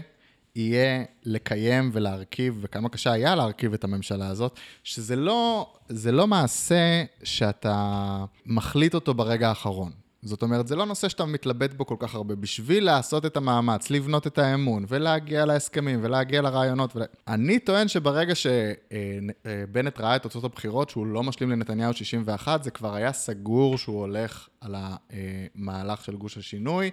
יהיה 0.57 1.05
לקיים 1.25 1.91
ולהרכיב, 1.93 2.59
וכמה 2.61 2.89
קשה 2.89 3.13
היה 3.13 3.35
להרכיב 3.35 3.73
את 3.73 3.85
הממשלה 3.85 4.29
הזאת, 4.29 4.59
שזה 4.85 5.17
לא, 5.17 5.73
לא 6.13 6.27
מעשה 6.27 7.05
שאתה 7.25 8.25
מחליט 8.47 8.95
אותו 8.95 9.15
ברגע 9.15 9.49
האחרון. 9.49 10.06
זאת 10.27 10.43
אומרת, 10.43 10.69
זה 10.69 10.77
לא 10.77 10.87
נושא 10.87 11.09
שאתה 11.09 11.25
מתלבט 11.25 11.75
בו 11.75 11.87
כל 11.87 11.97
כך 11.99 12.15
הרבה. 12.15 12.35
בשביל 12.35 12.85
לעשות 12.85 13.27
את 13.27 13.37
המאמץ, 13.37 13.91
לבנות 13.91 14.27
את 14.27 14.39
האמון, 14.39 14.85
ולהגיע 14.89 15.45
להסכמים, 15.45 16.01
ולהגיע 16.03 16.43
לרעיונות, 16.43 16.97
ול... 16.97 17.03
אני 17.29 17.59
טוען 17.59 17.89
שברגע 17.89 18.35
שבנט 18.35 20.01
ראה 20.01 20.17
את 20.17 20.23
תוצאות 20.23 20.45
הבחירות, 20.45 20.91
שהוא 20.91 21.07
לא 21.07 21.23
משלים 21.23 21.51
לנתניהו 21.51 21.93
61, 21.93 22.63
זה 22.63 22.71
כבר 22.71 22.95
היה 22.95 23.13
סגור 23.13 23.79
שהוא 23.79 24.01
הולך 24.01 24.49
על 24.61 24.75
המהלך 24.79 26.05
של 26.05 26.17
גוש 26.17 26.39
השינוי, 26.39 26.91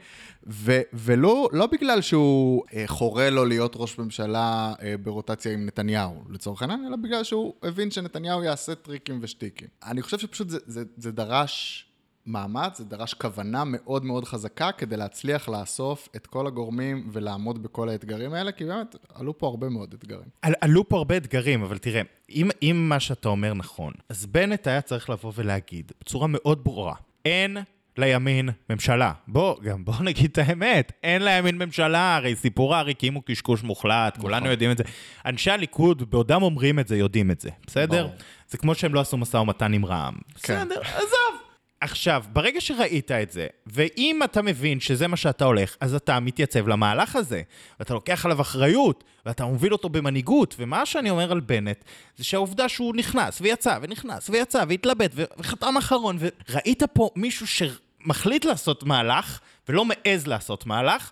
ו- 0.48 0.82
ולא 0.94 1.50
לא 1.52 1.68
בגלל 1.68 2.02
שהוא 2.02 2.64
אה, 2.74 2.84
חורה 2.88 3.30
לו 3.30 3.46
להיות 3.46 3.74
ראש 3.76 3.98
ממשלה 3.98 4.74
אה, 4.82 4.96
ברוטציה 4.98 5.54
עם 5.54 5.66
נתניהו, 5.66 6.24
לצורך 6.30 6.62
העניין, 6.62 6.86
אלא 6.88 6.96
בגלל 6.96 7.24
שהוא 7.24 7.54
הבין 7.64 7.92
שנתניהו 7.92 8.44
יעשה 8.44 8.76
טריקים 8.76 9.20
ושטיקים. 9.22 9.68
אני 9.84 10.02
חושב 10.02 10.20
שפשוט 10.20 10.50
זה, 10.50 10.58
זה, 10.66 10.84
זה 10.98 11.12
דרש... 11.12 11.86
מאמץ, 12.26 12.78
זה 12.78 12.86
דרש 12.86 13.14
כוונה 13.14 13.64
מאוד 13.66 14.06
מאוד 14.06 14.26
חזקה 14.26 14.72
כדי 14.72 14.98
להצליח 14.98 15.50
לאסוף 15.50 16.10
את 16.16 16.28
כל 16.28 16.48
הגורמים 16.48 17.10
ולעמוד 17.12 17.64
בכל 17.64 17.90
האתגרים 17.90 18.34
האלה, 18.34 18.52
כי 18.52 18.66
באמת 18.66 18.96
עלו 19.14 19.38
פה 19.38 19.48
הרבה 19.48 19.70
מאוד 19.70 19.94
אתגרים. 19.94 20.28
על, 20.42 20.54
עלו 20.62 20.90
פה 20.90 20.98
הרבה 20.98 21.18
אתגרים, 21.18 21.64
אבל 21.64 21.78
תראה, 21.78 22.02
אם, 22.30 22.50
אם 22.62 22.86
מה 22.90 23.00
שאתה 23.00 23.30
אומר 23.30 23.54
נכון, 23.54 23.94
אז 24.10 24.26
בנט 24.26 24.68
היה 24.68 24.82
צריך 24.82 25.10
לבוא 25.10 25.32
ולהגיד 25.36 25.92
בצורה 26.02 26.28
מאוד 26.28 26.64
ברורה, 26.64 26.96
אין 27.26 27.58
לימין 27.98 28.50
ממשלה. 28.70 29.12
בוא, 29.28 29.62
גם 29.62 29.86
בוא 29.86 29.94
נגיד 30.10 30.30
את 30.32 30.38
האמת, 30.38 30.92
אין 31.04 31.22
לימין 31.22 31.58
ממשלה, 31.58 32.16
הרי 32.16 32.36
סיפור 32.36 32.76
העריקים 32.76 33.14
הוא 33.14 33.24
קשקוש 33.26 33.64
מוחלט, 33.64 34.18
כולנו 34.18 34.40
נכון. 34.40 34.52
יודעים 34.52 34.72
את 34.72 34.78
זה. 34.78 34.84
אנשי 35.26 35.52
הליכוד, 35.52 36.12
בעודם 36.12 36.44
אומרים 36.44 36.80
את 36.80 36.88
זה, 36.88 36.98
יודעים 36.98 37.32
את 37.32 37.42
זה, 37.42 37.50
בסדר? 37.68 38.04
ברור. 38.04 38.16
זה 38.50 38.58
כמו 38.58 38.76
שהם 38.76 38.94
לא 38.94 39.00
עשו 39.00 39.18
משא 39.18 39.38
ומתן 39.38 39.74
עם 39.74 39.86
רע"מ. 39.86 40.14
כן. 40.44 40.66
בסדר, 40.66 40.82
עזוב. 40.82 41.43
עכשיו, 41.84 42.24
ברגע 42.34 42.62
שראית 42.62 43.12
את 43.12 43.32
זה, 43.32 43.48
ואם 43.68 44.20
אתה 44.24 44.42
מבין 44.42 44.80
שזה 44.80 45.08
מה 45.08 45.18
שאתה 45.18 45.46
הולך, 45.46 45.76
אז 45.80 45.96
אתה 45.96 46.20
מתייצב 46.20 46.68
למהלך 46.68 47.16
הזה, 47.16 47.42
ואתה 47.80 47.94
לוקח 47.94 48.26
עליו 48.26 48.42
אחריות, 48.42 49.04
ואתה 49.26 49.46
מוביל 49.46 49.74
אותו 49.74 49.90
במנהיגות, 49.90 50.56
ומה 50.60 50.86
שאני 50.86 51.10
אומר 51.10 51.32
על 51.32 51.40
בנט, 51.40 51.84
זה 52.18 52.24
שהעובדה 52.24 52.70
שהוא 52.70 52.96
נכנס 52.96 53.42
ויצא, 53.42 53.78
ונכנס 53.82 54.30
ויצא, 54.30 54.64
והתלבט, 54.68 55.12
וחתם 55.38 55.78
אחרון, 55.78 56.18
וראית 56.20 56.84
פה 56.94 57.10
מישהו 57.16 57.48
שמחליט 57.48 58.46
לעשות 58.46 58.84
מהלך, 58.84 59.40
ולא 59.70 59.86
מעז 59.86 60.28
לעשות 60.28 60.66
מהלך, 60.66 61.12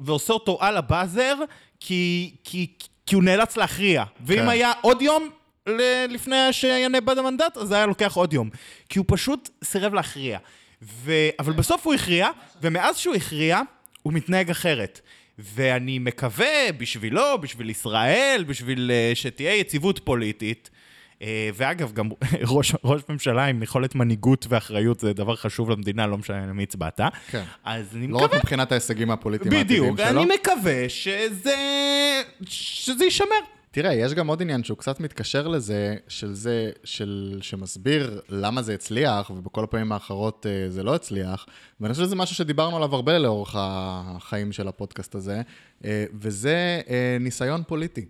ועושה 0.00 0.32
אותו 0.32 0.58
על 0.60 0.76
הבאזר, 0.76 1.34
כי, 1.80 2.34
כי, 2.44 2.72
כי 3.06 3.14
הוא 3.14 3.24
נאלץ 3.24 3.56
להכריע. 3.56 4.04
ואם 4.20 4.38
כן. 4.38 4.48
היה 4.48 4.72
עוד 4.80 5.02
יום, 5.02 5.28
ל- 5.66 6.06
לפני 6.08 6.52
שינבד 6.52 7.18
המנדט, 7.18 7.56
אז 7.56 7.68
זה 7.68 7.74
היה 7.74 7.86
לוקח 7.86 8.14
עוד 8.14 8.32
יום. 8.32 8.50
כי 8.88 8.98
הוא 8.98 9.06
פשוט 9.08 9.48
סירב 9.64 9.94
להכריע. 9.94 10.38
ו... 10.82 11.12
אבל 11.38 11.52
בסוף 11.52 11.86
הוא 11.86 11.94
הכריע, 11.94 12.28
ומאז 12.62 12.96
שהוא 12.96 13.14
הכריע, 13.14 13.60
הוא 14.02 14.12
מתנהג 14.12 14.50
אחרת. 14.50 15.00
ואני 15.38 15.98
מקווה 15.98 16.72
בשבילו, 16.78 17.38
בשביל 17.40 17.70
ישראל, 17.70 18.44
בשביל 18.46 18.90
uh, 18.90 19.16
שתהיה 19.16 19.54
יציבות 19.54 19.98
פוליטית. 19.98 20.70
Uh, 21.18 21.22
ואגב, 21.54 21.92
גם 21.92 22.08
ראש, 22.54 22.74
ראש 22.84 23.02
ממשלה 23.08 23.44
עם 23.44 23.62
יכולת 23.62 23.94
מנהיגות 23.94 24.46
ואחריות 24.48 25.00
זה 25.00 25.12
דבר 25.12 25.36
חשוב 25.36 25.70
למדינה, 25.70 26.06
לא 26.06 26.18
משנה 26.18 26.46
למי 26.46 26.62
הצבעת. 26.62 27.00
כן. 27.30 27.42
אז 27.64 27.96
אני 27.96 28.06
לא 28.06 28.18
מקווה... 28.18 28.36
רק 28.36 28.44
מבחינת 28.44 28.72
ההישגים 28.72 29.10
הפוליטיים 29.10 29.52
העתידיים 29.52 29.94
בדיוק, 29.94 30.08
שלו. 30.08 30.22
אני 30.22 30.34
מקווה 30.34 30.88
שזה... 30.88 31.54
שזה 32.46 33.04
יישמר. 33.04 33.36
תראה, 33.74 33.94
יש 33.94 34.14
גם 34.14 34.26
עוד 34.26 34.42
עניין 34.42 34.64
שהוא 34.64 34.78
קצת 34.78 35.00
מתקשר 35.00 35.48
לזה, 35.48 35.96
של 36.08 36.32
זה, 36.32 36.70
של, 36.84 37.38
שמסביר 37.42 38.20
למה 38.28 38.62
זה 38.62 38.74
הצליח, 38.74 39.30
ובכל 39.30 39.64
הפעמים 39.64 39.92
האחרות 39.92 40.46
אה, 40.46 40.70
זה 40.70 40.82
לא 40.82 40.94
הצליח, 40.94 41.46
ואני 41.80 41.94
חושב 41.94 42.06
שזה 42.06 42.16
משהו 42.16 42.36
שדיברנו 42.36 42.76
עליו 42.76 42.94
הרבה 42.94 43.18
לאורך 43.18 43.54
החיים 43.58 44.52
של 44.52 44.68
הפודקאסט 44.68 45.14
הזה, 45.14 45.42
אה, 45.84 46.04
וזה 46.14 46.80
אה, 46.88 47.16
ניסיון 47.20 47.62
פוליטי. 47.66 48.04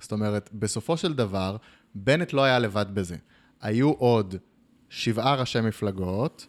זאת 0.00 0.12
אומרת, 0.12 0.50
בסופו 0.52 0.96
של 0.96 1.14
דבר, 1.14 1.56
בנט 1.94 2.32
לא 2.32 2.44
היה 2.44 2.58
לבד 2.58 2.86
בזה. 2.94 3.16
היו 3.60 3.90
עוד 3.90 4.34
שבעה 4.88 5.34
ראשי 5.34 5.60
מפלגות, 5.60 6.46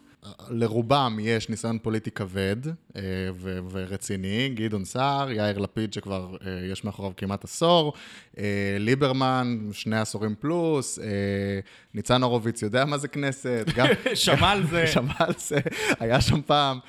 לרובם 0.50 1.18
יש 1.22 1.50
ניסיון 1.50 1.78
פוליטי 1.82 2.12
כבד 2.12 2.56
אה, 2.96 3.02
ו- 3.34 3.60
ורציני, 3.72 4.50
גדעון 4.56 4.86
סער, 4.86 5.32
יאיר 5.32 5.58
לפיד 5.58 5.94
שכבר 5.94 6.36
אה, 6.46 6.66
יש 6.72 6.84
מאחוריו 6.84 7.12
כמעט 7.18 7.44
עשור, 7.44 7.94
אה, 8.38 8.44
ליברמן, 8.80 9.58
שני 9.72 10.00
עשורים 10.00 10.36
פלוס, 10.40 11.00
ניצן 11.94 12.24
הורוביץ 12.24 12.62
יודע 12.62 12.86
מה 12.86 12.98
זה 12.98 13.08
כנסת, 13.08 13.66
גם... 13.76 13.88
שמע 14.16 14.52
על 14.52 14.68
זה. 14.68 14.88
שמע 14.94 15.14
על 15.20 15.34
זה, 15.38 15.58
היה 16.00 16.22
שם 16.22 16.42
פעם. 16.46 16.80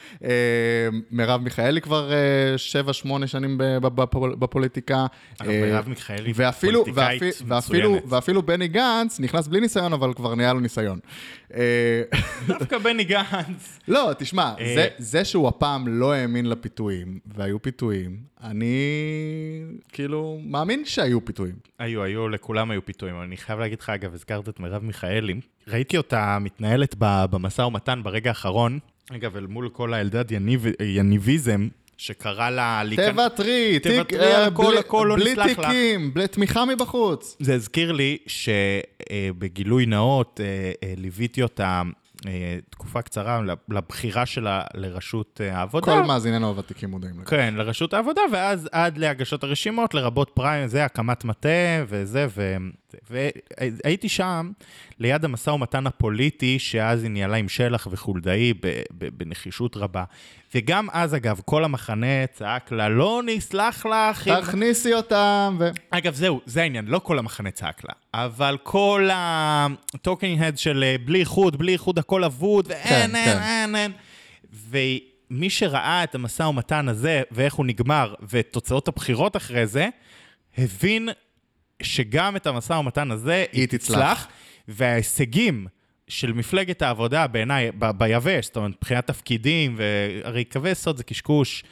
מרב 1.10 1.40
מיכאלי 1.40 1.80
כבר 1.80 2.12
אה, 2.12 2.16
שבע, 2.58 2.92
שמונה 2.92 3.26
שנים 3.26 3.58
בפול- 3.82 4.34
בפוליטיקה. 4.38 5.06
אגב, 5.38 5.50
מרב 5.50 5.88
מיכאלי 5.88 6.32
ואפילו, 6.34 6.80
פוליטיקאית 6.84 7.22
ואפי- 7.22 7.44
ואפילו, 7.48 7.90
מצוינת. 7.90 8.12
ואפילו 8.12 8.42
בני 8.42 8.68
גנץ 8.68 9.20
נכנס 9.20 9.48
בלי 9.48 9.60
ניסיון, 9.60 9.92
אבל 9.92 10.12
כבר 10.14 10.34
נהיה 10.34 10.52
לו 10.52 10.60
ניסיון. 10.60 10.98
דווקא 12.46 12.78
בני 12.78 13.04
גנץ. 13.04 13.25
לא, 13.88 14.10
תשמע, 14.18 14.54
אה, 14.60 14.72
זה, 14.74 14.88
זה 14.98 15.24
שהוא 15.24 15.48
הפעם 15.48 15.88
לא 15.88 16.12
האמין 16.12 16.46
לפיתויים, 16.48 17.18
והיו 17.34 17.62
פיתויים, 17.62 18.16
אני 18.42 18.74
כאילו 19.92 20.40
מאמין 20.44 20.84
שהיו 20.84 21.24
פיתויים. 21.24 21.54
היו, 21.78 22.02
היו, 22.02 22.28
לכולם 22.28 22.70
היו 22.70 22.84
פיתויים. 22.84 23.22
אני 23.22 23.36
חייב 23.36 23.58
להגיד 23.58 23.80
לך, 23.80 23.90
אגב, 23.90 24.14
הזכרת 24.14 24.48
את 24.48 24.60
מרב 24.60 24.84
מיכאלי. 24.84 25.34
ראיתי 25.68 25.96
אותה 25.96 26.38
מתנהלת 26.40 26.94
במשא 26.98 27.62
ומתן 27.62 28.00
ברגע 28.02 28.30
האחרון. 28.30 28.78
אגב, 29.10 29.36
אל 29.36 29.46
מול 29.46 29.68
כל 29.68 29.94
האלדד 29.94 30.32
יניב, 30.32 30.64
יניביזם, 30.82 31.68
שקרא 31.96 32.50
לה... 32.50 32.82
תוותרי, 33.10 33.78
תוותרי 33.82 34.18
על 34.34 34.40
אה, 34.42 34.46
הכל, 34.46 34.66
בלי- 34.70 34.78
הכל, 34.78 35.06
לא 35.08 35.14
בלי 35.16 35.32
נסלח 35.32 35.46
לך. 35.58 35.66
תיקים, 35.66 36.14
בלי 36.14 36.28
תמיכה 36.28 36.64
מבחוץ. 36.64 37.36
זה 37.40 37.54
הזכיר 37.54 37.92
לי 37.92 38.18
שבגילוי 38.26 39.86
נאות 39.86 40.40
אה, 40.42 40.92
ליוויתי 40.96 41.42
אותה 41.42 41.82
תקופה 42.70 43.02
קצרה 43.02 43.40
לבחירה 43.68 44.26
שלה 44.26 44.62
לראשות 44.74 45.40
אה, 45.44 45.58
העבודה. 45.58 45.86
כל 45.86 46.02
מאזיננו 46.02 46.48
הוותיקים 46.48 46.90
מודעים 46.90 47.20
לכך. 47.20 47.30
כן, 47.30 47.54
לראשות 47.56 47.94
העבודה, 47.94 48.20
ואז 48.32 48.68
עד 48.72 48.98
להגשת 48.98 49.42
הרשימות, 49.42 49.94
לרבות 49.94 50.30
פריים, 50.34 50.66
זה, 50.66 50.84
הקמת 50.84 51.24
מטה 51.24 51.48
וזה, 51.88 52.26
ו... 52.36 52.56
והייתי 53.10 54.08
שם 54.08 54.50
ליד 54.98 55.24
המשא 55.24 55.50
ומתן 55.50 55.86
הפוליטי, 55.86 56.58
שאז 56.58 57.02
היא 57.02 57.10
ניהלה 57.10 57.36
עם 57.36 57.48
שלח 57.48 57.88
וחולדאי 57.90 58.52
בנחישות 58.90 59.76
רבה. 59.76 60.04
וגם 60.54 60.88
אז, 60.92 61.14
אגב, 61.14 61.40
כל 61.44 61.64
המחנה 61.64 62.26
צעק 62.32 62.72
לה, 62.72 62.88
לא 62.88 63.22
נסלח 63.26 63.86
לך. 63.86 64.28
אם-" 64.28 64.40
תכניסי 64.40 64.94
אותם, 64.94 65.56
ו... 65.60 65.70
אגב, 65.90 66.14
זהו, 66.14 66.40
זה 66.46 66.62
העניין, 66.62 66.84
לא 66.86 66.98
כל 66.98 67.18
המחנה 67.18 67.50
צעק 67.50 67.84
לה, 67.84 67.92
אבל 68.14 68.56
כל 68.62 69.08
ה 69.12 69.28
talking 69.28 70.42
heads 70.42 70.58
של 70.58 70.84
אה, 70.84 70.96
בלי 71.04 71.18
איחוד, 71.18 71.56
בלי 71.56 71.72
איחוד 71.72 71.98
הכל 71.98 72.24
אבוד, 72.24 72.66
ואין, 72.68 72.82
כן, 72.88 73.16
אין, 73.16 73.24
כן. 73.24 73.42
אין, 73.42 73.76
אין. 73.76 73.92
ומי 75.30 75.50
שראה 75.50 76.04
את 76.04 76.14
המשא 76.14 76.42
ומתן 76.42 76.88
הזה, 76.88 77.22
ואיך 77.30 77.54
הוא 77.54 77.66
נגמר, 77.66 78.14
ואת 78.20 78.48
תוצאות 78.50 78.88
הבחירות 78.88 79.36
אחרי 79.36 79.66
זה, 79.66 79.88
הבין 80.58 81.08
שגם 81.82 82.36
את 82.36 82.46
המשא 82.46 82.72
ומתן 82.72 83.10
הזה 83.10 83.44
היא. 83.52 83.66
תצלח, 83.66 84.28
וההישגים 84.68 85.66
של 86.08 86.32
מפלגת 86.32 86.82
העבודה 86.82 87.26
בעיניי, 87.26 87.70
ב- 87.78 87.90
ביבש, 87.90 88.46
זאת 88.46 88.56
אומרת, 88.56 88.70
מבחינת 88.70 89.06
תפקידים, 89.06 89.76
והרי 89.78 90.44
קווי 90.44 90.70
יסוד 90.70 90.96
זה 90.96 91.04
קשקוש. 91.04 91.64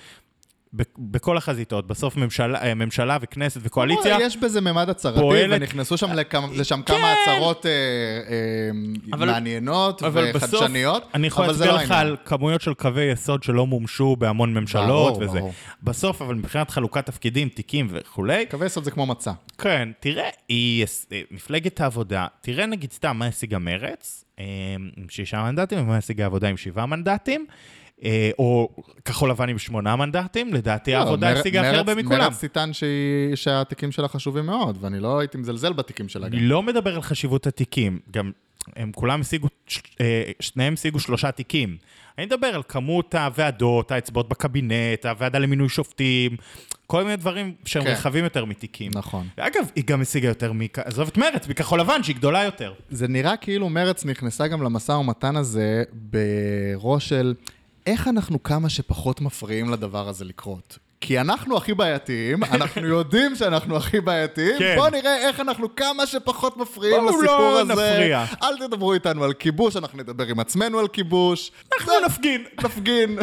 בכל 0.98 1.36
החזיתות, 1.36 1.86
בסוף 1.86 2.16
ממשלה, 2.16 2.62
אה, 2.62 2.74
ממשלה 2.74 3.18
וכנסת 3.20 3.60
וקואליציה, 3.64 4.16
יש 4.20 4.36
בזה 4.36 4.60
ממד 4.60 4.88
הצהרתי, 4.88 5.20
פועלת- 5.20 5.60
ונכנסו 5.60 5.96
שם 5.96 6.12
לכמה- 6.12 6.46
לשם 6.56 6.82
כן. 6.82 6.94
כמה 6.94 7.12
הצהרות 7.12 7.66
אה, 7.66 7.70
אה, 7.70 9.16
אבל- 9.16 9.30
מעניינות 9.30 10.02
אבל 10.02 10.32
בסוף, 10.32 10.54
וחדשניות, 10.54 11.04
אני 11.14 11.26
יכול 11.26 11.46
להסביר 11.46 11.72
לא 11.72 11.82
לך. 11.82 11.90
על 11.90 12.16
כמויות 12.24 12.60
של 12.60 12.74
קווי 12.74 13.02
יסוד 13.04 13.42
שלא 13.42 13.66
מומשו 13.66 14.16
בהמון 14.16 14.54
ממשלות 14.54 14.86
ברור, 15.12 15.22
וזה. 15.30 15.38
ברור. 15.38 15.52
בסוף, 15.82 16.22
אבל 16.22 16.34
מבחינת 16.34 16.70
חלוקת 16.70 17.06
תפקידים, 17.06 17.48
תיקים 17.48 17.88
וכולי, 17.90 18.46
קווי 18.50 18.66
יסוד 18.66 18.84
זה 18.84 18.90
כמו 18.90 19.06
מצה. 19.06 19.32
כן, 19.58 19.88
תראה, 20.00 20.28
היא, 20.48 20.86
אה, 21.12 21.20
מפלגת 21.30 21.80
העבודה, 21.80 22.26
תראה 22.40 22.66
נגיד 22.66 22.92
סתם 22.92 23.16
מה 23.18 23.26
השיגה 23.26 23.58
מרץ, 23.58 24.24
אה, 24.38 24.44
עם 24.96 25.08
שישה 25.08 25.42
מנדטים, 25.42 25.78
ומה 25.78 25.96
השיגה 25.96 26.24
העבודה 26.24 26.48
עם 26.48 26.56
שבעה 26.56 26.86
מנדטים, 26.86 27.46
או 28.38 28.68
כחול 29.04 29.30
לבן 29.30 29.48
עם 29.48 29.58
שמונה 29.58 29.96
מנדטים, 29.96 30.54
לדעתי 30.54 30.92
לא, 30.92 30.96
העבודה 30.96 31.32
השיגה 31.32 31.60
הכי 31.68 31.76
הרבה 31.76 31.94
מכולם. 31.94 32.20
מרצ 32.20 32.44
שהיא- 32.72 33.34
שהתיקים 33.34 33.92
שלה 33.92 34.08
חשובים 34.08 34.46
מאוד, 34.46 34.78
ואני 34.80 35.00
לא 35.00 35.18
הייתי 35.18 35.38
מזלזל 35.38 35.72
בתיקים 35.72 36.08
שלה 36.08 36.26
אני. 36.26 36.40
לא 36.40 36.62
מדבר 36.62 36.94
על 36.94 37.02
חשיבות 37.02 37.46
התיקים, 37.46 37.98
גם 38.10 38.30
הם 38.76 38.92
כולם 38.94 39.20
השיגו, 39.20 39.48
אה, 40.00 40.22
שניהם 40.40 40.74
השיגו 40.74 41.00
שלושה 41.00 41.30
תיקים. 41.30 41.76
אני 42.18 42.26
מדבר 42.26 42.46
על 42.46 42.62
כמות 42.68 43.14
הוועדות, 43.14 43.92
האצבעות 43.92 44.28
בקבינט, 44.28 45.06
הוועדה 45.06 45.38
למינוי 45.38 45.68
שופטים, 45.68 46.36
כל 46.86 47.02
מיני 47.04 47.16
דברים 47.16 47.54
שהם 47.64 47.84
כן. 47.84 47.90
רחבים 47.90 48.24
יותר 48.24 48.44
מתיקים. 48.44 48.92
נכון. 48.94 49.26
ואגב, 49.38 49.64
היא 49.76 49.84
גם 49.86 50.00
השיגה 50.00 50.28
יותר, 50.28 50.52
מכ... 50.52 50.78
עזוב 50.78 51.08
את 51.08 51.16
מרץ, 51.18 51.48
מכחול 51.48 51.80
לבן, 51.80 52.02
שהיא 52.02 52.16
גדולה 52.16 52.44
יותר. 52.44 52.72
זה 52.90 53.08
נראה 53.08 53.36
כאילו 53.36 53.68
מרץ 53.68 54.04
נכנסה 54.04 54.46
גם 54.48 54.62
למשא 54.62 54.92
ומתן 54.92 55.36
הזה 55.36 55.82
בראש 55.92 57.08
של 57.08 57.34
איך 57.86 58.08
אנחנו 58.08 58.42
כמה 58.42 58.68
שפחות 58.68 59.20
מפריעים 59.20 59.70
לדבר 59.70 60.08
הזה 60.08 60.24
לקרות. 60.24 60.78
כי 61.00 61.20
אנחנו 61.20 61.56
הכי 61.56 61.74
בעייתיים, 61.74 62.44
אנחנו 62.54 62.86
יודעים 62.86 63.36
שאנחנו 63.36 63.76
הכי 63.76 64.00
בעייתיים, 64.00 64.58
כן. 64.58 64.74
בואו 64.76 64.90
נראה 64.90 65.16
איך 65.28 65.40
אנחנו 65.40 65.76
כמה 65.76 66.06
שפחות 66.06 66.56
מפריעים 66.56 67.00
בואו 67.00 67.18
לסיפור 67.18 67.38
לא 67.38 67.60
הזה. 67.60 67.72
נפריע. 67.72 68.24
אל 68.42 68.66
תדברו 68.66 68.92
איתנו 68.92 69.24
על 69.24 69.32
כיבוש, 69.32 69.76
אנחנו 69.76 69.98
נדבר 69.98 70.26
עם 70.26 70.40
עצמנו 70.40 70.78
על 70.78 70.88
כיבוש. 70.88 71.52
אנחנו 71.78 71.92
נפגין. 72.06 72.44
נפגין. 72.64 73.18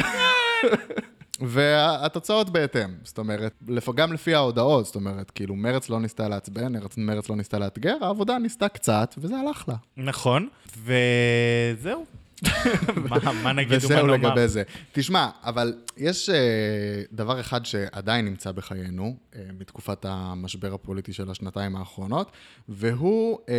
והתוצאות 1.41 2.50
בהתאם, 2.50 2.89
זאת 3.04 3.17
אומרת, 3.17 3.54
גם 3.95 4.13
לפי 4.13 4.36
ההודעות, 4.36 4.86
זאת 4.86 4.95
אומרת, 4.95 5.32
כאילו 5.32 5.56
מרץ 5.56 5.89
לא 5.89 6.00
ניסתה 6.00 6.30
לעצבן, 6.30 6.74
מרץ 6.97 7.30
לא 7.30 7.36
ניסתה 7.36 7.60
לאתגר, 7.60 7.95
העבודה 8.02 8.38
ניסתה 8.38 8.69
קצת, 8.69 9.15
וזה 9.17 9.36
הלך 9.38 9.63
לה. 9.67 9.76
נכון, 9.97 10.47
וזהו. 10.78 12.06
מה, 13.10 13.17
מה 13.43 13.54
נגיד 13.54 13.71
ומה 13.71 13.77
וזהו 13.86 14.08
נאמר? 14.08 14.30
לגבי 14.30 14.47
זה. 14.47 14.63
תשמע, 14.91 15.30
אבל 15.43 15.73
יש 15.97 16.30
uh, 16.30 16.34
דבר 17.13 17.39
אחד 17.39 17.65
שעדיין 17.65 18.25
נמצא 18.25 18.51
בחיינו, 18.51 19.15
uh, 19.34 19.36
מתקופת 19.60 20.06
המשבר 20.10 20.73
הפוליטי 20.73 21.13
של 21.13 21.32
השנתיים 21.32 21.75
האחרונות, 21.75 22.32
והוא 22.69 23.38
uh, 23.39 23.49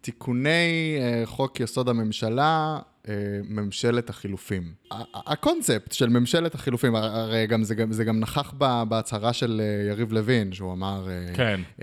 תיקוני 0.00 0.98
uh, 0.98 1.26
חוק 1.26 1.60
יסוד 1.60 1.88
הממשלה, 1.88 2.78
uh, 3.02 3.08
ממשלת 3.48 4.10
החילופים. 4.10 4.72
הקונספט 5.14 5.92
של 5.92 6.08
ממשלת 6.08 6.54
החילופים, 6.54 6.94
הר- 6.94 7.16
הרי 7.16 7.46
גם 7.46 7.64
זה, 7.64 7.74
גם, 7.74 7.92
זה 7.92 8.04
גם 8.04 8.20
נכח 8.20 8.54
בהצהרה 8.88 9.32
של 9.32 9.60
יריב 9.90 10.12
לוין, 10.12 10.52
שהוא 10.52 10.72
אמר, 10.72 11.08
כן. 11.34 11.60
uh, 11.78 11.82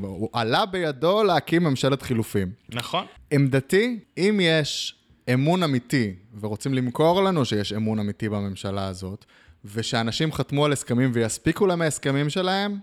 הוא 0.00 0.28
עלה 0.32 0.66
בידו 0.66 1.22
להקים 1.24 1.64
ממשלת 1.64 2.02
חילופים. 2.02 2.48
נכון. 2.68 3.04
עמדתי, 3.30 3.98
אם 4.18 4.40
יש 4.42 4.94
אמון 5.34 5.62
אמיתי, 5.62 6.14
ורוצים 6.40 6.74
למכור 6.74 7.22
לנו 7.22 7.44
שיש 7.44 7.72
אמון 7.72 7.98
אמיתי 7.98 8.28
בממשלה 8.28 8.86
הזאת, 8.86 9.24
ושאנשים 9.64 10.32
חתמו 10.32 10.64
על 10.64 10.72
הסכמים 10.72 11.10
ויספיקו 11.14 11.66
להם 11.66 11.82
ההסכמים 11.82 12.30
שלהם, 12.30 12.78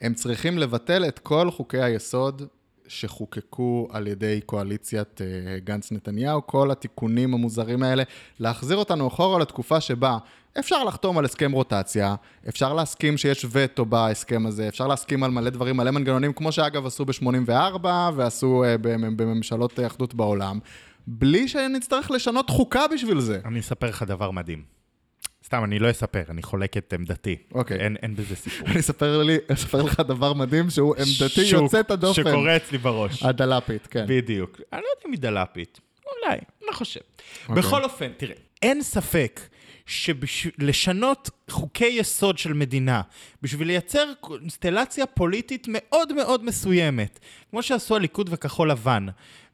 הם 0.00 0.14
צריכים 0.14 0.58
לבטל 0.58 1.04
את 1.08 1.18
כל 1.18 1.50
חוקי 1.50 1.82
היסוד 1.82 2.42
שחוקקו 2.88 3.88
על 3.90 4.06
ידי 4.06 4.40
קואליציית 4.46 5.20
אה, 5.20 5.58
גנץ-נתניהו, 5.58 6.46
כל 6.46 6.70
התיקונים 6.70 7.34
המוזרים 7.34 7.82
האלה, 7.82 8.02
להחזיר 8.40 8.76
אותנו 8.76 9.08
אחורה 9.08 9.38
לתקופה 9.38 9.80
שבה 9.80 10.18
אפשר 10.58 10.84
לחתום 10.84 11.18
על 11.18 11.24
הסכם 11.24 11.52
רוטציה, 11.52 12.14
אפשר 12.48 12.72
להסכים 12.72 13.16
שיש 13.16 13.46
וטו 13.50 13.84
בהסכם 13.84 14.46
הזה, 14.46 14.68
אפשר 14.68 14.86
להסכים 14.86 15.22
על 15.22 15.30
מלא 15.30 15.50
דברים, 15.50 15.76
מלא 15.76 15.90
מנגנונים, 15.90 16.32
כמו 16.32 16.52
שאגב 16.52 16.86
עשו 16.86 17.04
ב-84 17.04 17.86
ועשו 18.16 18.64
אה, 18.64 18.78
במ- 18.78 19.16
בממשלות 19.16 19.80
אחדות 19.86 20.14
בעולם, 20.14 20.58
בלי 21.06 21.48
שנצטרך 21.48 22.10
לשנות 22.10 22.50
חוקה 22.50 22.88
בשביל 22.94 23.20
זה. 23.20 23.40
אני 23.44 23.60
אספר 23.60 23.88
לך 23.88 24.02
דבר 24.02 24.30
מדהים. 24.30 24.62
סתם, 25.44 25.64
אני 25.64 25.78
לא 25.78 25.90
אספר, 25.90 26.22
אני 26.30 26.42
חולק 26.42 26.76
את 26.76 26.92
עמדתי. 26.92 27.36
אוקיי. 27.54 27.80
אין, 27.80 27.96
אין 28.02 28.16
בזה 28.16 28.36
סיפור. 28.36 28.66
אני 28.68 28.80
אספר, 28.80 29.22
לי, 29.22 29.36
אספר 29.52 29.82
לך 29.82 30.00
דבר 30.00 30.32
מדהים 30.32 30.70
שהוא 30.70 30.94
עמדתי 30.96 31.44
שהוא- 31.46 31.62
יוצאת 31.62 31.90
הדופן. 31.90 32.22
שקורה 32.22 32.56
אצלי 32.56 32.78
בראש. 32.78 33.22
הדלפית, 33.22 33.86
כן. 33.86 34.04
בדיוק. 34.08 34.60
אני 34.72 34.80
לא 34.80 34.86
יודע 34.96 35.02
אם 35.06 35.12
היא 35.12 35.20
דלפית. 35.20 35.80
אולי, 36.06 36.38
לא 36.68 36.72
חושב. 36.72 37.00
אוקיי. 37.48 37.62
בכל 37.62 37.84
אופן, 37.84 38.08
תראה, 38.16 38.34
אין 38.62 38.82
ספק 38.82 39.40
שלשנות 39.86 41.30
חוקי 41.50 41.86
יסוד 41.86 42.38
של 42.38 42.52
מדינה 42.52 43.00
בשביל 43.42 43.66
לייצר 43.68 44.12
קונסטלציה 44.20 45.06
פוליטית 45.06 45.66
מאוד 45.70 46.12
מאוד 46.12 46.44
מסוימת, 46.44 47.18
כמו 47.50 47.62
שעשו 47.62 47.96
הליכוד 47.96 48.28
וכחול 48.32 48.70
לבן, 48.70 49.06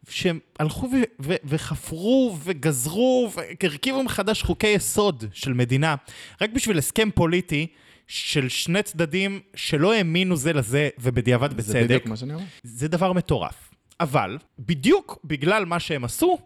שהם 0.08 0.38
הלכו 0.58 0.86
ו- 0.86 1.22
ו- 1.22 1.34
וחפרו 1.44 2.36
וגזרו 2.44 3.30
והרכיבו 3.34 4.02
מחדש 4.02 4.42
חוקי 4.42 4.66
יסוד 4.66 5.24
של 5.32 5.52
מדינה, 5.52 5.94
רק 6.40 6.50
בשביל 6.50 6.78
הסכם 6.78 7.10
פוליטי 7.14 7.66
של 8.06 8.48
שני 8.48 8.82
צדדים 8.82 9.40
שלא 9.54 9.94
האמינו 9.94 10.36
זה 10.36 10.52
לזה 10.52 10.88
ובדיעבד 10.98 11.54
בצדק. 11.54 11.72
זה 11.72 11.84
בדיוק 11.84 12.06
מה 12.06 12.16
שאני 12.16 12.34
אומר. 12.34 12.44
זה 12.62 12.88
דבר 12.88 13.12
מטורף. 13.12 13.70
אבל, 14.00 14.38
בדיוק 14.58 15.18
בגלל 15.24 15.64
מה 15.64 15.80
שהם 15.80 16.04
עשו, 16.04 16.38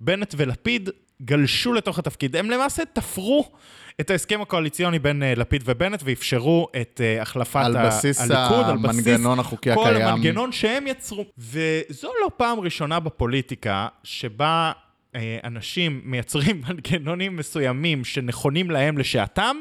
בנט 0.00 0.34
ולפיד 0.36 0.90
גלשו 1.22 1.72
לתוך 1.72 1.98
התפקיד, 1.98 2.36
הם 2.36 2.50
למעשה 2.50 2.82
תפרו 2.92 3.52
את 4.00 4.10
ההסכם 4.10 4.40
הקואליציוני 4.42 4.98
בין 4.98 5.22
uh, 5.22 5.38
לפיד 5.38 5.62
ובנט 5.66 6.02
ואפשרו 6.04 6.68
את 6.80 7.00
uh, 7.18 7.22
החלפת 7.22 7.60
על 7.64 7.76
ה- 7.76 7.86
בסיס 7.86 8.20
הליכוד, 8.20 8.66
על 8.66 8.76
בסיס 8.76 9.06
המנגנון 9.06 9.38
החוקי 9.38 9.74
כל 9.74 9.86
הקיים. 9.86 10.06
המנגנון 10.08 10.52
שהם 10.52 10.86
יצרו. 10.86 11.24
וזו 11.38 12.10
לא 12.22 12.30
פעם 12.36 12.60
ראשונה 12.60 13.00
בפוליטיקה 13.00 13.88
שבה 14.04 14.72
אה, 15.16 15.38
אנשים 15.44 16.00
מייצרים 16.04 16.62
מנגנונים 16.68 17.36
מסוימים 17.36 18.04
שנכונים 18.04 18.70
להם 18.70 18.98
לשעתם, 18.98 19.56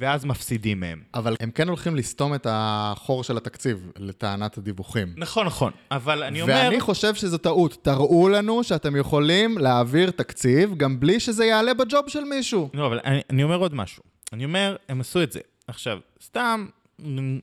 ואז 0.00 0.24
מפסידים 0.24 0.80
מהם. 0.80 1.02
אבל 1.14 1.36
הם 1.40 1.50
כן 1.50 1.68
הולכים 1.68 1.96
לסתום 1.96 2.34
את 2.34 2.46
החור 2.50 3.24
של 3.24 3.36
התקציב, 3.36 3.90
לטענת 3.98 4.58
הדיווחים. 4.58 5.14
נכון, 5.16 5.46
נכון, 5.46 5.72
אבל 5.90 6.22
אני 6.22 6.42
אומר... 6.42 6.54
ואני 6.54 6.80
חושב 6.80 7.14
שזו 7.14 7.38
טעות. 7.38 7.76
תראו 7.82 8.28
לנו 8.28 8.64
שאתם 8.64 8.96
יכולים 8.96 9.58
להעביר 9.58 10.10
תקציב 10.10 10.74
גם 10.76 11.00
בלי 11.00 11.20
שזה 11.20 11.44
יעלה 11.44 11.74
בג'וב 11.74 12.08
של 12.08 12.24
מישהו. 12.24 12.70
לא, 12.74 12.86
אבל 12.86 13.00
אני, 13.04 13.20
אני 13.30 13.42
אומר 13.42 13.56
עוד 13.56 13.74
משהו. 13.74 14.02
אני 14.32 14.44
אומר, 14.44 14.76
הם 14.88 15.00
עשו 15.00 15.22
את 15.22 15.32
זה. 15.32 15.40
עכשיו, 15.68 15.98
סתם 16.22 16.66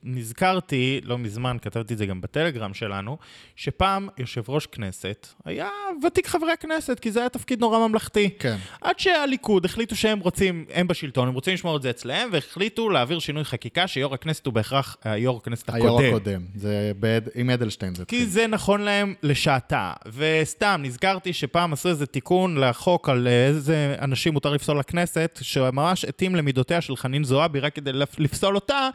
נזכרתי, 0.04 1.00
לא 1.04 1.18
מזמן, 1.18 1.56
כתבתי 1.62 1.94
את 1.94 1.98
זה 1.98 2.06
גם 2.06 2.20
בטלגרם 2.20 2.74
שלנו, 2.74 3.18
שפעם 3.56 4.08
יושב 4.18 4.42
ראש 4.48 4.66
כנסת 4.66 5.26
היה 5.44 5.68
ותיק 6.06 6.26
חברי 6.26 6.52
הכנסת, 6.52 7.00
כי 7.00 7.10
זה 7.10 7.20
היה 7.20 7.28
תפקיד 7.28 7.60
נורא 7.60 7.88
ממלכתי. 7.88 8.30
כן. 8.38 8.56
עד 8.80 8.98
שהליכוד 8.98 9.64
החליטו 9.64 9.96
שהם 9.96 10.18
רוצים, 10.18 10.64
הם 10.74 10.88
בשלטון, 10.88 11.28
הם 11.28 11.34
רוצים 11.34 11.54
לשמור 11.54 11.76
את 11.76 11.82
זה 11.82 11.90
אצלהם, 11.90 12.28
והחליטו 12.32 12.90
להעביר 12.90 13.18
שינוי 13.18 13.44
חקיקה 13.44 13.86
שיו"ר 13.86 14.14
הכנסת 14.14 14.46
הוא 14.46 14.54
בהכרח 14.54 14.96
היו"ר 15.04 15.36
הכנסת 15.36 15.68
הקודם. 15.68 15.82
היו"ר 15.84 16.06
הקודם. 16.06 16.42
זה 16.54 16.92
בד... 17.00 17.20
עם 17.34 17.50
אדלשטיין 17.50 17.94
זה 17.94 18.04
כי. 18.04 18.26
זה 18.26 18.46
נכון 18.46 18.80
להם 18.80 19.14
לשעתה. 19.22 19.92
וסתם, 20.16 20.80
נזכרתי 20.84 21.32
שפעם 21.32 21.72
עשו 21.72 21.88
איזה 21.88 22.06
תיקון 22.06 22.58
לחוק 22.58 23.08
על 23.08 23.28
איזה 23.28 23.96
אנשים 24.00 24.32
מותר 24.32 24.50
לפסול 24.52 24.78
לכנסת, 24.78 25.38
שממש 25.42 26.04
התאים 26.04 26.36
למידותיה 26.36 26.80
של 26.80 26.96
חנין 26.96 27.24
זועבי 27.24 27.60
רק 27.60 27.74
כדי 27.74 27.92
לפ- 27.92 28.18
לפסול 28.18 28.54
אותה, 28.54 28.88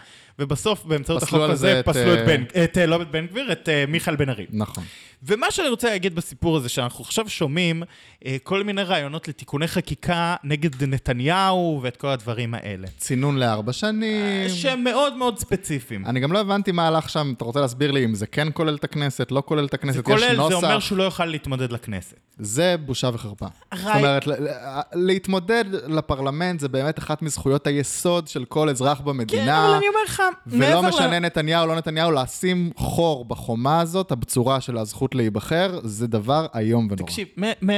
ובסוף 0.54 0.86
באמצעות 0.86 1.24
החוק 1.24 1.42
הזה 1.42 1.82
פסלו 1.86 2.14
את 2.14 2.20
אה, 2.20 2.26
בן, 2.26 2.44
את, 2.64 2.78
אה, 2.78 2.86
לא 2.86 3.02
את 3.02 3.12
בן 3.12 3.28
גביר, 3.28 3.52
את 3.52 3.70
אה, 3.70 3.86
מיכאל 3.88 4.16
בן 4.16 4.30
ארי. 4.30 4.46
נכון. 4.52 4.84
ומה 5.28 5.52
שאני 5.52 5.68
רוצה 5.70 5.90
להגיד 5.90 6.16
בסיפור 6.16 6.58
הזה, 6.58 6.70
שאנחנו 6.70 7.04
עכשיו 7.04 7.30
שומעים 7.30 7.84
אה, 8.26 8.38
כל 8.44 8.64
מיני 8.64 8.84
רעיונות 8.84 9.28
לתיקוני 9.28 9.68
חקיקה 9.68 10.36
נגד 10.44 10.84
נתניהו 10.84 11.80
ואת 11.84 11.98
כל 11.98 12.08
הדברים 12.08 12.54
האלה. 12.54 12.88
צינון 12.98 13.38
לארבע 13.40 13.74
שנים. 13.74 14.50
שהם 14.50 14.84
מאוד 14.84 15.16
מאוד 15.18 15.40
ספציפיים. 15.40 16.06
אני 16.06 16.20
גם 16.20 16.32
לא 16.32 16.40
הבנתי 16.40 16.72
מה 16.72 16.88
הלך 16.88 17.10
שם, 17.10 17.34
אתה 17.38 17.46
רוצה 17.46 17.60
להסביר 17.62 17.92
לי 17.92 18.06
אם 18.06 18.16
זה 18.16 18.28
כן 18.28 18.48
כולל 18.54 18.76
את 18.76 18.84
הכנסת, 18.84 19.32
לא 19.32 19.44
כולל 19.46 19.66
את 19.66 19.74
הכנסת, 19.74 20.06
זה 20.06 20.14
יש 20.14 20.22
כולל, 20.24 20.36
נוסח. 20.36 20.50
זה 20.60 20.66
אומר 20.66 20.80
שהוא 20.80 20.98
לא 20.98 21.04
יוכל 21.04 21.26
להתמודד 21.26 21.72
לכנסת. 21.72 22.16
זה 22.40 22.76
בושה 22.86 23.10
וחרפה. 23.14 23.46
הרי- 23.72 23.82
זאת 23.84 23.96
אומרת, 23.96 24.28
ל- 24.28 24.34
ל- 24.48 24.50
להתמודד 24.94 25.66
לפרלמנט 25.88 26.60
זה 26.60 26.68
באמת 26.70 27.00
אחת 27.00 27.22
מזכויות 27.22 27.68
היסוד 27.68 28.28
של 28.28 28.46
כל 28.46 28.70
אזרח 28.70 28.98
כן, 28.98 29.04
במדינה. 29.06 29.66
אבל 29.66 29.76
אני 29.76 29.88
אומר 29.88 30.00
לך, 30.08 30.22
ולא 30.48 30.60
מעבר 30.60 30.82
ל- 30.82 30.90
משנה 30.90 31.20
נתניהו, 31.20 31.68
לא 31.68 31.76
נתניהו, 31.76 32.12
לשים 32.12 32.72
חור 32.78 33.26
בחומה 33.26 33.80
הזאת, 33.82 34.12
הבצורה 34.12 34.62
של 34.62 34.78
הזכות 34.78 35.13
להיבחר, 35.16 35.80
זה 35.84 36.08
דבר 36.08 36.46
איום 36.58 36.88
ונורא. 36.92 37.08
תקשיב, 37.10 37.28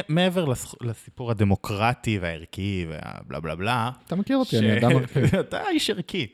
מעבר 0.10 0.46
לס- 0.46 0.76
לסיפור 0.82 1.32
הדמוקרטי 1.32 2.20
והערכי 2.22 2.86
והבלה 2.90 3.40
בלה 3.40 3.56
בלה, 3.56 3.90
אתה 4.08 4.16
מכיר 4.16 4.38
אותי, 4.38 4.58
אני 4.60 4.78
אדם 4.78 4.92
ערכי. 4.92 5.20
אתה 5.40 5.70
איש 5.70 5.90
ערכי. 5.90 6.28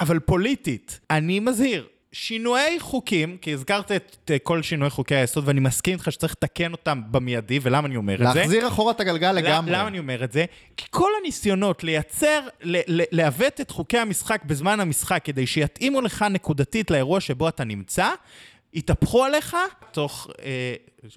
אבל 0.00 0.18
פוליטית, 0.18 1.00
אני 1.10 1.40
מזהיר, 1.40 1.86
שינויי 2.14 2.80
חוקים, 2.80 3.36
כי 3.40 3.52
הזכרת 3.52 3.92
את 3.92 4.30
כל 4.42 4.62
שינויי 4.62 4.90
חוקי 4.90 5.14
היסוד, 5.14 5.44
ואני 5.48 5.60
מסכים 5.60 5.94
איתך 5.94 6.12
שצריך 6.12 6.32
לתקן 6.32 6.72
אותם 6.72 7.00
במיידי, 7.10 7.58
ולמה 7.62 7.86
אני 7.88 7.96
אומר 7.96 8.14
את 8.14 8.32
זה? 8.32 8.40
להחזיר 8.40 8.68
אחורה 8.68 8.92
את 8.92 9.00
הגלגל 9.00 9.32
לגמרי. 9.32 9.72
למה 9.72 9.88
אני 9.88 9.98
אומר 9.98 10.24
את 10.24 10.32
זה? 10.32 10.44
כי 10.76 10.86
כל 10.90 11.08
הניסיונות 11.22 11.84
לייצר, 11.84 12.40
לעוות 13.12 13.60
את 13.60 13.70
חוקי 13.70 13.98
המשחק 13.98 14.44
בזמן 14.44 14.80
המשחק 14.80 15.20
כדי 15.24 15.46
שיתאימו 15.46 16.00
לך 16.00 16.24
נקודתית 16.30 16.90
לאירוע 16.90 17.20
שבו 17.20 17.48
אתה 17.48 17.64
נמצא, 17.64 18.08
יתהפכו 18.74 19.24
עליך 19.24 19.56
תוך 19.92 20.28
אה, 20.42 20.74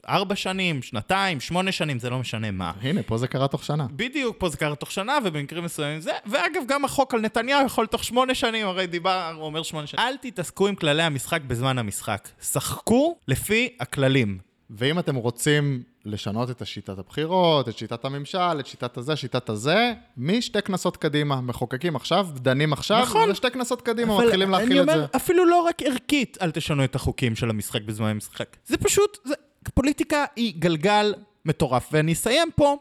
ארבע 0.09 0.35
שנים, 0.35 0.81
שנתיים, 0.81 1.39
שמונה 1.39 1.71
שנים, 1.71 1.99
זה 1.99 2.09
לא 2.09 2.19
משנה 2.19 2.51
מה. 2.51 2.71
הנה, 2.81 3.03
פה 3.03 3.17
זה 3.17 3.27
קרה 3.27 3.47
תוך 3.47 3.63
שנה. 3.63 3.87
בדיוק, 3.91 4.35
פה 4.39 4.49
זה 4.49 4.57
קרה 4.57 4.75
תוך 4.75 4.91
שנה, 4.91 5.17
ובמקרים 5.23 5.63
מסוימים 5.63 5.99
זה, 5.99 6.11
ואגב, 6.25 6.61
גם 6.67 6.85
החוק 6.85 7.13
על 7.13 7.19
נתניהו 7.19 7.65
יכול 7.65 7.87
תוך 7.87 8.03
שמונה 8.03 8.35
שנים, 8.35 8.67
הרי 8.67 8.87
דיבר, 8.87 9.37
אומר 9.37 9.63
שמונה 9.63 9.87
שנים. 9.87 10.05
אל 10.05 10.17
תתעסקו 10.17 10.67
עם 10.67 10.75
כללי 10.75 11.03
המשחק 11.03 11.41
בזמן 11.41 11.77
המשחק. 11.77 12.29
שחקו 12.41 13.17
לפי 13.27 13.69
הכללים. 13.79 14.37
ואם 14.69 14.99
אתם 14.99 15.15
רוצים 15.15 15.83
לשנות 16.05 16.49
את 16.49 16.67
שיטת 16.67 16.99
הבחירות, 16.99 17.69
את 17.69 17.77
שיטת 17.77 18.05
הממשל, 18.05 18.59
את 18.59 18.67
שיטת 18.67 18.97
הזה, 18.97 19.15
שיטת 19.15 19.49
הזה, 19.49 19.93
משתי 20.17 20.61
כנסות 20.61 20.97
קדימה. 20.97 21.41
מחוקקים 21.41 21.95
עכשיו, 21.95 22.27
דנים 22.33 22.73
עכשיו, 22.73 23.01
נכון. 23.01 23.31
ושתי 23.31 23.51
כנסות 23.51 23.81
קדימה 23.81 24.15
אבל 24.15 24.25
מתחילים 24.25 24.55
אני 24.55 24.63
להכיל 24.63 24.77
את 24.77 24.89
אומר, 24.89 24.97
זה. 24.99 25.05
אפילו 25.15 25.45
לא 25.45 25.61
רק 25.61 25.81
ערכית, 25.81 26.37
אל 26.41 26.51
תשנו 26.51 26.83
את 26.83 26.95
החוקים 26.95 27.35
של 27.35 27.49
המשחק 27.49 27.81
בזמן 27.81 28.07
המשחק. 28.07 28.57
זה 28.65 28.77
פשוט, 28.77 29.17
זה, 29.23 29.33
פוליטיקה 29.73 30.25
היא 30.35 30.53
גלגל 30.59 31.13
מטורף. 31.45 31.89
ואני 31.91 32.13
אסיים 32.13 32.49
פה 32.55 32.77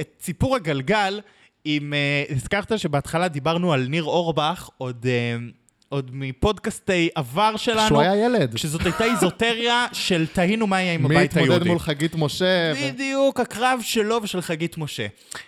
את 0.00 0.16
סיפור 0.20 0.56
הגלגל 0.56 1.20
עם... 1.64 1.92
Uh, 2.28 2.32
הזכרת 2.32 2.78
שבהתחלה 2.78 3.28
דיברנו 3.28 3.72
על 3.72 3.86
ניר 3.88 4.04
אורבך, 4.04 4.68
עוד... 4.78 5.06
Uh, 5.06 5.58
עוד 5.88 6.10
מפודקאסטי 6.12 7.08
עבר 7.14 7.56
שלנו. 7.56 7.86
כשהוא 7.86 8.00
היה 8.00 8.16
ילד. 8.24 8.54
כשזאת 8.54 8.80
הייתה 8.84 9.04
איזוטריה 9.04 9.86
של 9.92 10.26
תהינו 10.32 10.66
מה 10.66 10.80
יהיה 10.80 10.94
עם 10.94 11.08
מי 11.08 11.16
הבית 11.16 11.36
היהודי. 11.36 11.54
התמודד 11.54 11.68
מול 11.70 11.78
חגית 11.78 12.14
משה? 12.14 12.72
ו- 12.76 12.92
בדיוק, 12.92 13.40
הקרב 13.40 13.80
שלו 13.82 14.20
ושל 14.22 14.40
חגית 14.40 14.78
משה. 14.78 15.06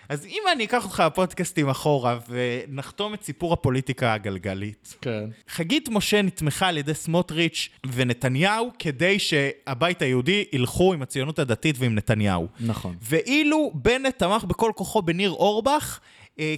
אז 0.09 0.25
אם 0.25 0.41
אני 0.51 0.65
אקח 0.65 0.83
אותך 0.83 1.03
בפודקאסטים 1.05 1.69
אחורה 1.69 2.19
ונחתום 2.29 3.13
את 3.13 3.23
סיפור 3.23 3.53
הפוליטיקה 3.53 4.13
הגלגלית, 4.13 4.95
כן. 5.01 5.23
חגית 5.49 5.89
משה 5.89 6.21
נתמכה 6.21 6.67
על 6.67 6.77
ידי 6.77 6.93
סמוטריץ' 6.93 7.69
ונתניהו 7.91 8.71
כדי 8.79 9.19
שהבית 9.19 10.01
היהודי 10.01 10.45
ילכו 10.53 10.93
עם 10.93 11.01
הציונות 11.01 11.39
הדתית 11.39 11.75
ועם 11.79 11.95
נתניהו. 11.95 12.47
נכון. 12.59 12.95
ואילו 13.01 13.71
בנט 13.73 14.19
תמך 14.19 14.43
בכל 14.43 14.71
כוחו 14.75 15.01
בניר 15.01 15.31
אורבך, 15.31 15.99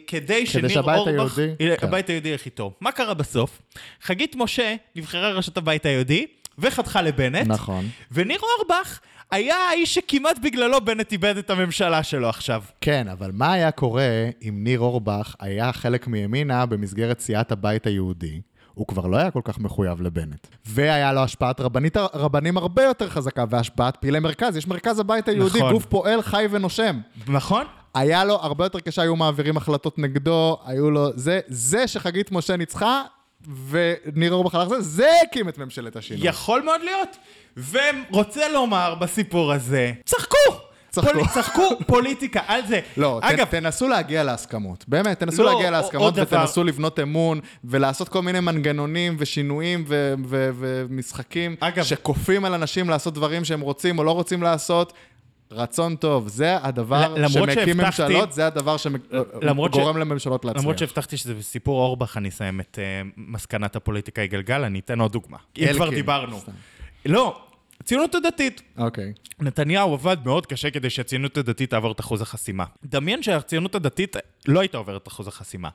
כדי 0.07 0.45
שניר 0.45 0.67
שהבית 0.69 0.95
אורבך, 0.97 1.37
היהודי- 1.37 1.55
אה, 1.71 1.77
כן. 1.77 1.87
הבית 1.87 2.09
היהודי 2.09 2.29
ילך 2.29 2.45
איתו. 2.45 2.73
מה 2.81 2.91
קרה 2.91 3.13
בסוף? 3.13 3.61
חגית 4.01 4.35
משה 4.35 4.75
נבחרה 4.95 5.29
לראשות 5.29 5.57
הבית 5.57 5.85
היהודי 5.85 6.25
וחתכה 6.59 7.01
לבנט. 7.01 7.47
נכון. 7.47 7.85
וניר 8.11 8.39
אורבך 8.59 8.99
היה 9.31 9.55
האיש 9.55 9.93
שכמעט 9.93 10.39
בגללו 10.43 10.81
בנט 10.85 11.11
איבד 11.11 11.37
את 11.37 11.49
הממשלה 11.49 12.03
שלו 12.03 12.29
עכשיו. 12.29 12.63
כן, 12.81 13.07
אבל 13.07 13.31
מה 13.33 13.53
היה 13.53 13.71
קורה 13.71 14.03
אם 14.49 14.59
ניר 14.63 14.79
אורבך 14.79 15.35
היה 15.39 15.73
חלק 15.73 16.07
מימינה 16.07 16.65
במסגרת 16.65 17.19
סיעת 17.19 17.51
הבית 17.51 17.87
היהודי? 17.87 18.41
הוא 18.73 18.87
כבר 18.87 19.07
לא 19.07 19.17
היה 19.17 19.31
כל 19.31 19.41
כך 19.43 19.59
מחויב 19.59 20.01
לבנט. 20.01 20.47
והיה 20.65 21.13
לו 21.13 21.23
השפעת 21.23 21.59
רבנית, 21.61 21.97
רבנים 21.97 22.57
הרבה 22.57 22.83
יותר 22.83 23.09
חזקה, 23.09 23.45
והשפעת 23.49 23.97
פעילי 23.97 24.19
מרכז. 24.19 24.57
יש 24.57 24.67
מרכז 24.67 24.99
הבית 24.99 25.27
היהודי, 25.27 25.57
נכון. 25.59 25.73
גוף 25.73 25.85
פועל, 25.85 26.21
חי 26.21 26.45
ונושם. 26.51 26.99
נכון? 27.27 27.65
היה 27.95 28.23
לו 28.23 28.33
הרבה 28.35 28.65
יותר 28.65 28.79
קשה, 28.79 29.01
היו 29.01 29.15
מעבירים 29.15 29.57
החלטות 29.57 29.99
נגדו, 29.99 30.57
היו 30.65 30.91
לו... 30.91 31.09
זה, 31.15 31.39
זה 31.47 31.87
שחגית 31.87 32.31
משה 32.31 32.55
ניצחה, 32.57 33.01
וניר 33.69 34.33
אורבך 34.33 34.55
הלך 34.55 34.67
זה, 34.69 34.81
זה 34.81 35.07
הקים 35.23 35.49
את 35.49 35.57
ממשלת 35.57 35.95
השינוי. 35.95 36.27
יכול 36.27 36.61
מאוד 36.61 36.81
להיות. 36.81 37.17
ורוצה 38.11 38.49
לומר 38.49 38.95
בסיפור 38.95 39.53
הזה, 39.53 39.91
צחקו! 40.05 40.37
צחקו. 40.89 41.11
פול... 41.13 41.27
צחקו 41.33 41.61
פוליטיקה 41.87 42.41
על 42.47 42.61
זה. 42.67 42.79
לא, 42.97 43.19
אגב, 43.23 43.29
אגב, 43.39 43.45
תנסו 43.45 43.87
להגיע 43.87 44.23
להסכמות. 44.23 44.85
באמת, 44.87 45.19
תנסו 45.19 45.43
לא, 45.43 45.51
להגיע 45.53 45.71
להסכמות 45.71 46.13
דבר. 46.13 46.37
ותנסו 46.39 46.63
לבנות 46.63 46.99
אמון 46.99 47.39
ולעשות 47.63 48.09
כל 48.09 48.21
מיני 48.21 48.39
מנגנונים 48.39 49.15
ושינויים 49.19 49.83
ו- 49.87 50.13
ו- 50.27 50.49
ומשחקים 50.59 51.55
אגב- 51.59 51.83
שכופים 51.83 52.45
על 52.45 52.53
אנשים 52.53 52.89
לעשות 52.89 53.13
דברים 53.13 53.45
שהם 53.45 53.61
רוצים 53.61 53.99
או 53.99 54.03
לא 54.03 54.11
רוצים 54.11 54.43
לעשות. 54.43 54.93
רצון 55.55 55.95
טוב, 55.95 56.27
זה 56.27 56.57
הדבר 56.65 57.27
שמקים 57.27 57.53
שהבטחתי- 57.53 57.73
ממשלות, 57.73 58.33
זה 58.33 58.47
הדבר 58.47 58.75
למרות 59.41 59.73
ש- 59.73 59.77
שגורם 59.77 59.97
לממשלות 59.97 60.45
להצליח. 60.45 60.61
למרות 60.63 60.77
שהבטחתי 60.77 61.17
שזה 61.17 61.33
בסיפור 61.33 61.79
אורבך, 61.81 62.17
אני 62.17 62.29
אסיים 62.29 62.59
את 62.59 62.79
uh, 62.81 63.07
מסקנת 63.17 63.75
הפוליטיקה 63.75 64.21
היא 64.21 64.29
גלגל, 64.29 64.63
אני 64.63 64.79
אתן 64.79 64.99
עוד 64.99 65.11
דוגמה. 65.11 65.37
אם 65.57 65.67
כבר 65.73 65.89
דיברנו. 65.89 66.39
לא, 67.05 67.41
הציונות 67.83 68.15
הדתית. 68.15 68.61
אוקיי. 68.77 69.13
נתניהו 69.39 69.93
עבד 69.93 70.17
מאוד 70.25 70.45
קשה 70.45 70.69
כדי 70.71 70.89
שהציונות 70.89 71.37
הדתית 71.37 71.69
תעבור 71.69 71.91
את 71.91 71.99
אחוז 71.99 72.21
החסימה. 72.21 72.65
דמיין 72.85 73.23
שהציונות 73.23 73.75
הדתית 73.75 74.15
לא 74.47 74.59
הייתה 74.59 74.77
עוברת 74.77 75.01
את 75.01 75.07
אחוז 75.07 75.27
החסימה. 75.27 75.69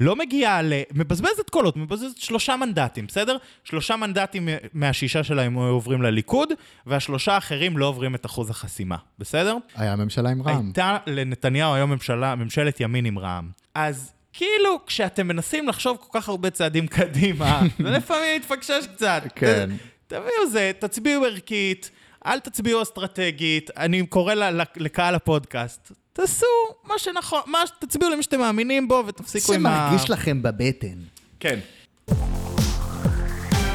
לא 0.00 0.16
מגיעה 0.16 0.62
ל... 0.62 0.72
מבזבזת 0.94 1.50
קולות, 1.50 1.76
מבזבזת 1.76 2.16
שלושה 2.16 2.56
מנדטים, 2.56 3.06
בסדר? 3.06 3.36
שלושה 3.64 3.96
מנדטים 3.96 4.48
מהשישה 4.72 5.24
שלהם 5.24 5.54
עוברים 5.54 6.02
לליכוד, 6.02 6.48
והשלושה 6.86 7.34
האחרים 7.34 7.78
לא 7.78 7.86
עוברים 7.86 8.14
את 8.14 8.26
אחוז 8.26 8.50
החסימה, 8.50 8.96
בסדר? 9.18 9.56
היה 9.74 9.96
ממשלה 9.96 10.30
עם 10.30 10.42
רע"מ. 10.42 10.66
הייתה 10.66 10.96
לנתניהו 11.06 11.74
היום 11.74 11.90
ממשלה, 11.90 12.34
ממשלת 12.34 12.80
ימין 12.80 13.04
עם 13.04 13.18
רע"מ. 13.18 13.50
אז 13.74 14.12
כאילו, 14.32 14.80
כשאתם 14.86 15.28
מנסים 15.28 15.68
לחשוב 15.68 15.96
כל 16.00 16.20
כך 16.20 16.28
הרבה 16.28 16.50
צעדים 16.50 16.86
קדימה, 16.86 17.62
זה 17.82 17.90
לפעמים 17.90 18.36
מתפקשש 18.36 18.86
קצת. 18.94 19.22
כן. 19.34 19.70
תביאו 20.06 20.46
זה, 20.50 20.72
תצביעו 20.78 21.24
ערכית, 21.24 21.90
אל 22.26 22.40
תצביעו 22.40 22.82
אסטרטגית, 22.82 23.70
אני 23.76 24.06
קורא 24.06 24.34
ל- 24.34 24.60
ל- 24.60 24.62
לקהל 24.76 25.14
הפודקאסט, 25.14 25.92
תעשו 26.12 26.46
מה 26.84 26.98
שנכון, 26.98 27.40
מה, 27.46 27.58
תצביעו 27.78 28.10
למי 28.10 28.22
שאתם 28.22 28.40
מאמינים 28.40 28.88
בו 28.88 29.02
ותפסיקו 29.06 29.52
עם 29.54 29.66
ה... 29.66 29.96
לכם 30.08 30.42
בבטן. 30.42 30.98
כן. 31.40 31.58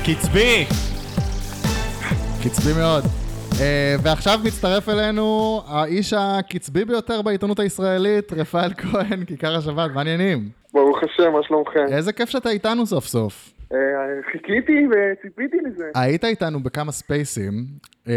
קצבי! 0.04 0.65
קצבי 2.44 2.74
מאוד. 2.74 3.04
Uh, 3.04 3.62
ועכשיו 4.04 4.39
מצטרף 4.44 4.89
אלינו 4.89 5.62
האיש 5.68 6.13
הקצבי 6.13 6.86
ביותר 6.86 7.22
בעיתונות 7.22 7.60
הישראלית, 7.60 8.34
רפאל 8.34 8.74
כהן, 8.74 9.26
כיכר 9.26 9.56
השבת, 9.56 9.92
מה 9.94 10.02
העניינים? 10.02 10.50
ברוך 10.74 10.98
השם, 11.04 11.32
מה 11.32 11.39
שלומכם? 11.48 11.86
איזה 11.92 12.13
כיף 12.13 12.30
שאתה 12.30 12.50
איתנו 12.50 12.86
סוף 12.86 13.08
סוף. 13.08 13.50
אה, 13.73 13.77
חיכיתי 14.32 14.86
וציפיתי 14.91 15.58
לזה. 15.65 15.91
היית 15.95 16.23
איתנו 16.25 16.63
בכמה 16.63 16.91
ספייסים, 16.91 17.65
אה, 18.08 18.13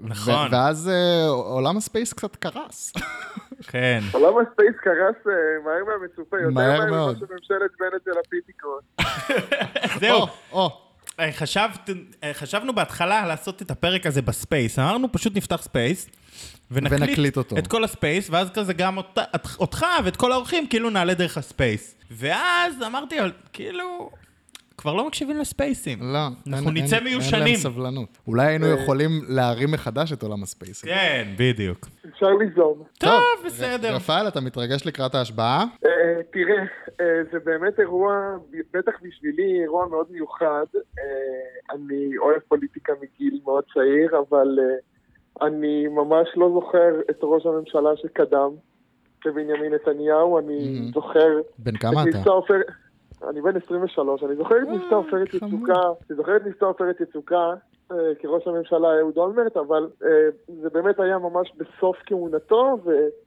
נכון. 0.00 0.48
ואז 0.52 0.88
אה, 0.88 1.26
עולם 1.28 1.76
ה 1.76 1.82
space 1.82 2.12
קצת 2.12 2.36
קרס. 2.36 2.92
כן. 3.70 4.00
עולם 4.12 4.34
ה 4.38 4.44
space 4.44 4.74
קרס 4.84 5.34
מהר 5.64 5.84
מהמצופה, 5.88 6.36
יותר 6.36 6.50
מהר. 6.54 6.86
ממה 6.86 7.12
שממשלת 7.18 7.70
בנט 7.80 8.02
ולפיד 8.06 8.40
תקרוס. 8.46 8.84
זהו. 10.00 10.26
חשבת, 11.30 11.90
חשבנו 12.32 12.72
בהתחלה 12.74 13.26
לעשות 13.26 13.62
את 13.62 13.70
הפרק 13.70 14.06
הזה 14.06 14.22
ב 14.22 14.30
space, 14.30 14.78
אמרנו 14.78 15.12
פשוט 15.12 15.36
נפתח 15.36 15.62
space. 15.62 16.08
ונקליט 16.70 17.00
ונקליט 17.02 17.36
אותו. 17.36 17.58
את 17.58 17.66
כל 17.66 17.84
ה 17.84 17.91
space, 17.91 18.30
ואז 18.30 18.50
כזה 18.54 18.72
גם 18.72 18.96
אות- 18.96 19.18
אותך 19.58 19.86
ואת 20.04 20.16
כל 20.16 20.32
האורחים, 20.32 20.66
כאילו 20.66 20.90
נעלה 20.90 21.14
דרך 21.14 21.38
הספייס. 21.38 21.94
ואז 22.10 22.82
אמרתי, 22.86 23.16
כאילו, 23.52 24.10
כבר 24.84 24.94
לא 24.94 25.06
מקשיבים 25.06 25.36
לספייסים. 25.38 25.98
לא. 26.02 26.18
אנחנו 26.48 26.68
אין- 26.68 26.84
נצא 26.84 26.96
אין- 26.96 27.04
מיושנים. 27.04 27.42
אין 27.42 27.48
להם 27.50 27.56
סבלנות. 27.56 28.18
אולי 28.26 28.46
היינו 28.46 28.66
יכולים 28.66 29.10
להרים 29.28 29.70
מחדש 29.72 30.12
את 30.12 30.22
עולם 30.22 30.42
הספייסים. 30.42 30.90
כן, 30.90 31.28
בדיוק. 31.38 31.86
אפשר 32.14 32.26
ליזום. 32.30 32.82
טוב, 32.98 33.12
בסדר. 33.46 33.94
רפאל, 33.94 34.28
אתה 34.28 34.40
מתרגש 34.40 34.86
לקראת 34.86 35.14
ההשבעה? 35.14 35.64
אה, 35.86 35.90
תראה, 36.32 36.62
אה, 37.00 37.22
זה 37.32 37.38
באמת 37.44 37.80
אירוע, 37.80 38.14
בטח 38.74 38.92
בשבילי, 39.02 39.60
אירוע 39.62 39.86
מאוד 39.88 40.06
מיוחד. 40.10 40.64
אה, 40.98 41.04
אני 41.74 42.18
אוהב 42.18 42.38
פוליטיקה 42.48 42.92
מגיל 43.02 43.40
מאוד 43.44 43.64
צעיר, 43.74 44.18
אבל 44.28 44.58
אה, 44.60 45.46
אני 45.46 45.86
ממש 45.88 46.28
לא 46.36 46.50
זוכר 46.54 47.00
את 47.10 47.18
ראש 47.22 47.46
הממשלה 47.46 47.90
שקדם 48.02 48.50
לבנימין 49.26 49.72
נתניהו. 49.74 50.38
אני. 50.38 50.90
זוכר 50.94 51.28
בן 51.58 51.76
כמה 51.76 52.02
את 52.02 52.08
אתה? 52.08 52.18
אני 53.30 53.40
בן 53.40 53.56
23, 53.56 54.22
אני 54.22 54.36
זוכר 54.36 54.56
את 54.62 54.68
אה, 54.68 54.74
מבצע 54.74 54.94
עופרת. 54.94 55.34
יצוקה, 55.34 55.80
אני 56.10 56.16
זוכר 56.16 56.36
את 56.36 56.46
מבצע 56.46 56.66
עופרת 56.66 57.00
יצוקה 57.00 57.54
אה, 57.92 58.14
כראש 58.18 58.46
הממשלה 58.46 58.98
אהוד 58.98 59.16
אולמרט, 59.16 59.56
אבל 59.56 59.88
אה, 60.04 60.28
זה 60.62 60.70
באמת 60.70 61.00
היה 61.00 61.18
ממש 61.18 61.52
בסוף 61.56 61.96
כהונתו, 62.06 62.78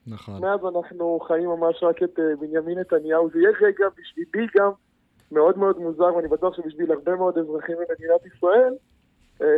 נכון. 0.08 0.36
ומאז 0.36 0.60
אנחנו 0.76 1.20
חיים 1.28 1.50
ממש 1.50 1.84
רק 1.84 2.04
את 2.04 2.20
אה, 2.20 2.36
בנימין 2.40 2.80
נתניהו. 2.80 3.30
זה 3.34 3.40
יהיה 3.40 3.52
רגע 3.62 3.86
בשבילי 3.98 4.48
גם 4.58 4.72
מאוד 5.32 5.58
מאוד 5.58 5.78
מוזר, 5.80 6.16
ואני 6.16 6.28
בטוח 6.28 6.56
שבשביל 6.56 6.92
הרבה 6.92 7.16
מאוד 7.16 7.38
אזרחים 7.38 7.76
במדינת 7.76 8.36
ישראל, 8.36 8.74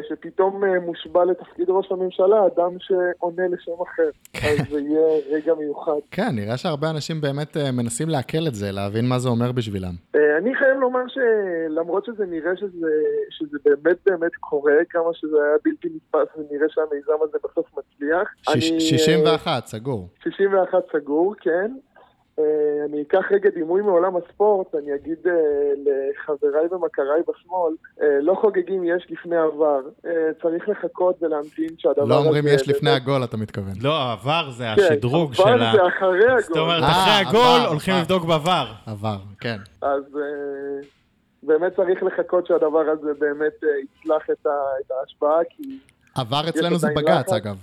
שפתאום 0.09 0.63
אה, 0.63 0.79
מושבע 0.79 1.25
לתפקיד 1.25 1.69
ראש 1.69 1.91
הממשלה 1.91 2.45
אדם 2.47 2.71
שעונה 2.79 3.47
לשם 3.47 3.71
אחר. 3.83 4.09
אז 4.33 4.69
זה 4.69 4.79
יהיה 4.79 5.07
רגע 5.29 5.53
מיוחד. 5.53 5.91
כן, 6.11 6.29
נראה 6.35 6.57
שהרבה 6.57 6.89
אנשים 6.89 7.21
באמת 7.21 7.57
אה, 7.57 7.71
מנסים 7.71 8.09
לעכל 8.09 8.47
את 8.47 8.55
זה, 8.55 8.71
להבין 8.71 9.05
מה 9.09 9.19
זה 9.19 9.29
אומר 9.29 9.51
בשבילם. 9.51 9.91
אה, 10.15 10.37
אני 10.37 10.55
חייב 10.55 10.77
לומר 10.79 10.99
שלמרות 11.07 12.05
שזה 12.05 12.25
נראה 12.25 12.51
שזה, 12.57 12.87
שזה 13.29 13.57
באמת 13.65 13.97
באמת 14.05 14.35
קורה, 14.39 14.73
כמה 14.89 15.09
שזה 15.13 15.37
היה 15.43 15.55
בלתי 15.65 15.87
נתפס 15.95 16.35
ונראה 16.37 16.67
שהמיזם 16.69 17.23
הזה 17.23 17.37
בסוף 17.43 17.65
מצליח. 17.77 18.27
שיש- 18.49 18.71
אני, 18.71 18.79
61, 18.79 19.65
סגור. 19.67 20.07
אה, 20.17 20.23
61 20.23 20.77
סגור, 20.95 21.35
כן. 21.41 21.71
אה, 22.39 22.43
אני 22.89 23.01
אקח 23.01 23.31
רגע 23.31 23.49
דימוי 23.49 23.81
מעולם 23.81 24.13
הספורט, 24.17 24.75
אני 24.75 24.95
אגיד 24.95 25.17
אה, 25.27 25.31
לחבריי 25.85 26.65
ומכריי 26.71 27.21
בשמאל, 27.27 27.73
אה, 28.01 28.21
לא 28.21 28.37
חוגגים 28.41 28.83
יש 28.83 29.07
לפני 29.09 29.35
עבר, 29.37 29.79
צריך 30.41 30.69
לחכות 30.69 31.23
ולהמתין 31.23 31.69
שהדבר 31.77 32.01
הזה... 32.03 32.09
לא 32.13 32.17
אומרים 32.17 32.43
יש 32.47 32.67
לפני 32.69 32.89
הגול, 32.89 33.23
אתה 33.23 33.37
מתכוון. 33.37 33.73
לא, 33.81 33.93
העבר 33.97 34.49
זה 34.51 34.63
כן, 34.75 34.81
השדרוג 34.83 35.31
עבר 35.33 35.43
של 35.43 35.63
ה... 35.63 35.71
זה 35.75 35.87
אחרי 35.87 36.25
הגול. 36.25 36.41
זאת 36.41 36.57
אומרת, 36.57 36.83
אה, 36.83 36.89
אחרי 36.91 37.13
עבר, 37.27 37.29
הגול 37.29 37.67
הולכים 37.69 37.93
עבר. 37.93 38.01
לבדוק 38.03 38.25
בעבר. 38.25 38.65
עבר, 38.85 39.17
כן. 39.39 39.57
אז 39.81 40.03
באמת 41.43 41.75
צריך 41.75 42.03
לחכות 42.03 42.47
שהדבר 42.47 42.79
הזה 42.91 43.11
באמת 43.19 43.53
יצלח 43.83 44.23
את 44.31 44.45
ה- 44.45 44.49
את 44.85 44.91
ההשפעה, 44.91 45.39
כי... 45.49 45.63
עבר 46.15 46.49
אצלנו 46.49 46.77
זה 46.77 46.87
בג"ץ, 46.95 47.07
לחץ. 47.27 47.31
אגב. 47.33 47.57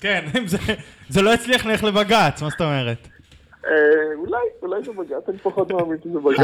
כן, 0.00 0.24
אם 0.38 0.46
זה- 0.46 0.58
זה 1.08 1.22
לא 1.22 1.32
הצליח 1.34 1.66
ללכת 1.66 1.82
לבג"ץ, 1.84 2.42
מה 2.42 2.48
זאת 2.48 2.60
אומרת? 2.60 2.98
אה, 3.66 3.72
אולי, 4.18 4.38
אולי 4.62 4.80
זה 4.84 4.92
בג"ץ, 4.92 5.28
אני 5.28 5.38
פחות 5.38 5.72
מאמין 5.72 5.98
שזה 6.04 6.18
בג"ץ. 6.18 6.40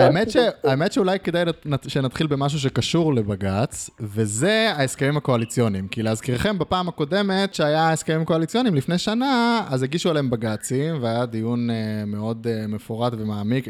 האמת, 0.64 0.92
שאולי 0.92 1.18
כדאי 1.18 1.44
נת- 1.64 1.90
שנתחיל 1.90 2.26
במשהו 2.26 2.58
שקשור 2.60 3.14
לבג"ץ, 3.14 3.90
וזה 4.00 4.72
ההסכמים 4.76 5.16
הקואליציוניים. 5.16 5.88
כי 5.88 6.02
להזכירכם, 6.02 6.58
בפעם 6.58 6.88
הקודמת 6.88 7.54
שהיה 7.54 7.90
הסכמים 7.92 8.24
קואליציוניים 8.24 8.74
לפני 8.74 8.98
שנה, 8.98 9.62
אז 9.70 9.82
הגישו 9.82 10.10
עליהם 10.10 10.30
בג"צים, 10.30 11.02
והיה 11.02 11.26
דיון 11.26 11.70
אה, 11.70 11.76
מאוד 12.06 12.46
אה, 12.50 12.66
מפורט 12.66 13.12
ומעמיק, 13.18 13.68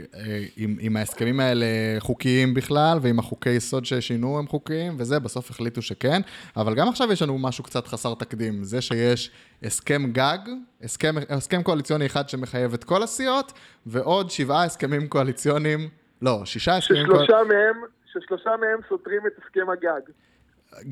אם, 0.58 0.76
אם 0.80 0.96
ההסכמים 0.96 1.40
האלה 1.40 1.66
חוקיים 1.98 2.54
בכלל, 2.54 2.98
ואם 3.02 3.18
החוקי 3.18 3.50
יסוד 3.50 3.84
ששינו 3.84 4.38
הם 4.38 4.46
חוקיים, 4.46 4.94
וזה, 4.98 5.18
בסוף 5.18 5.50
החליטו 5.50 5.82
שכן. 5.82 6.20
אבל 6.56 6.74
גם 6.74 6.88
עכשיו 6.88 7.12
יש 7.12 7.22
לנו 7.22 7.38
משהו 7.38 7.64
קצת 7.64 7.86
חסר 7.86 8.14
תקדים, 8.14 8.64
זה 8.64 8.80
שיש 8.80 9.30
הסכם 9.62 10.12
גג, 10.12 10.38
הסכם, 10.82 11.14
הסכם 11.28 11.62
קואליציוני 11.62 12.06
אחד 12.06 12.28
שמחייב 12.28 12.74
את 12.74 12.84
כל 12.84 13.02
הסיעות, 13.02 13.52
ועוד 13.86 14.30
שבעה 14.30 14.64
הסכמים 14.64 15.08
קואליציוניים, 15.08 15.88
לא, 16.22 16.44
שישה 16.44 16.76
הסכמים 16.76 17.06
מהם, 17.48 17.82
ששלושה 18.06 18.50
מהם 18.60 18.78
סותרים 18.88 19.26
את 19.26 19.32
הסכם 19.38 19.70
הגג. 19.70 20.00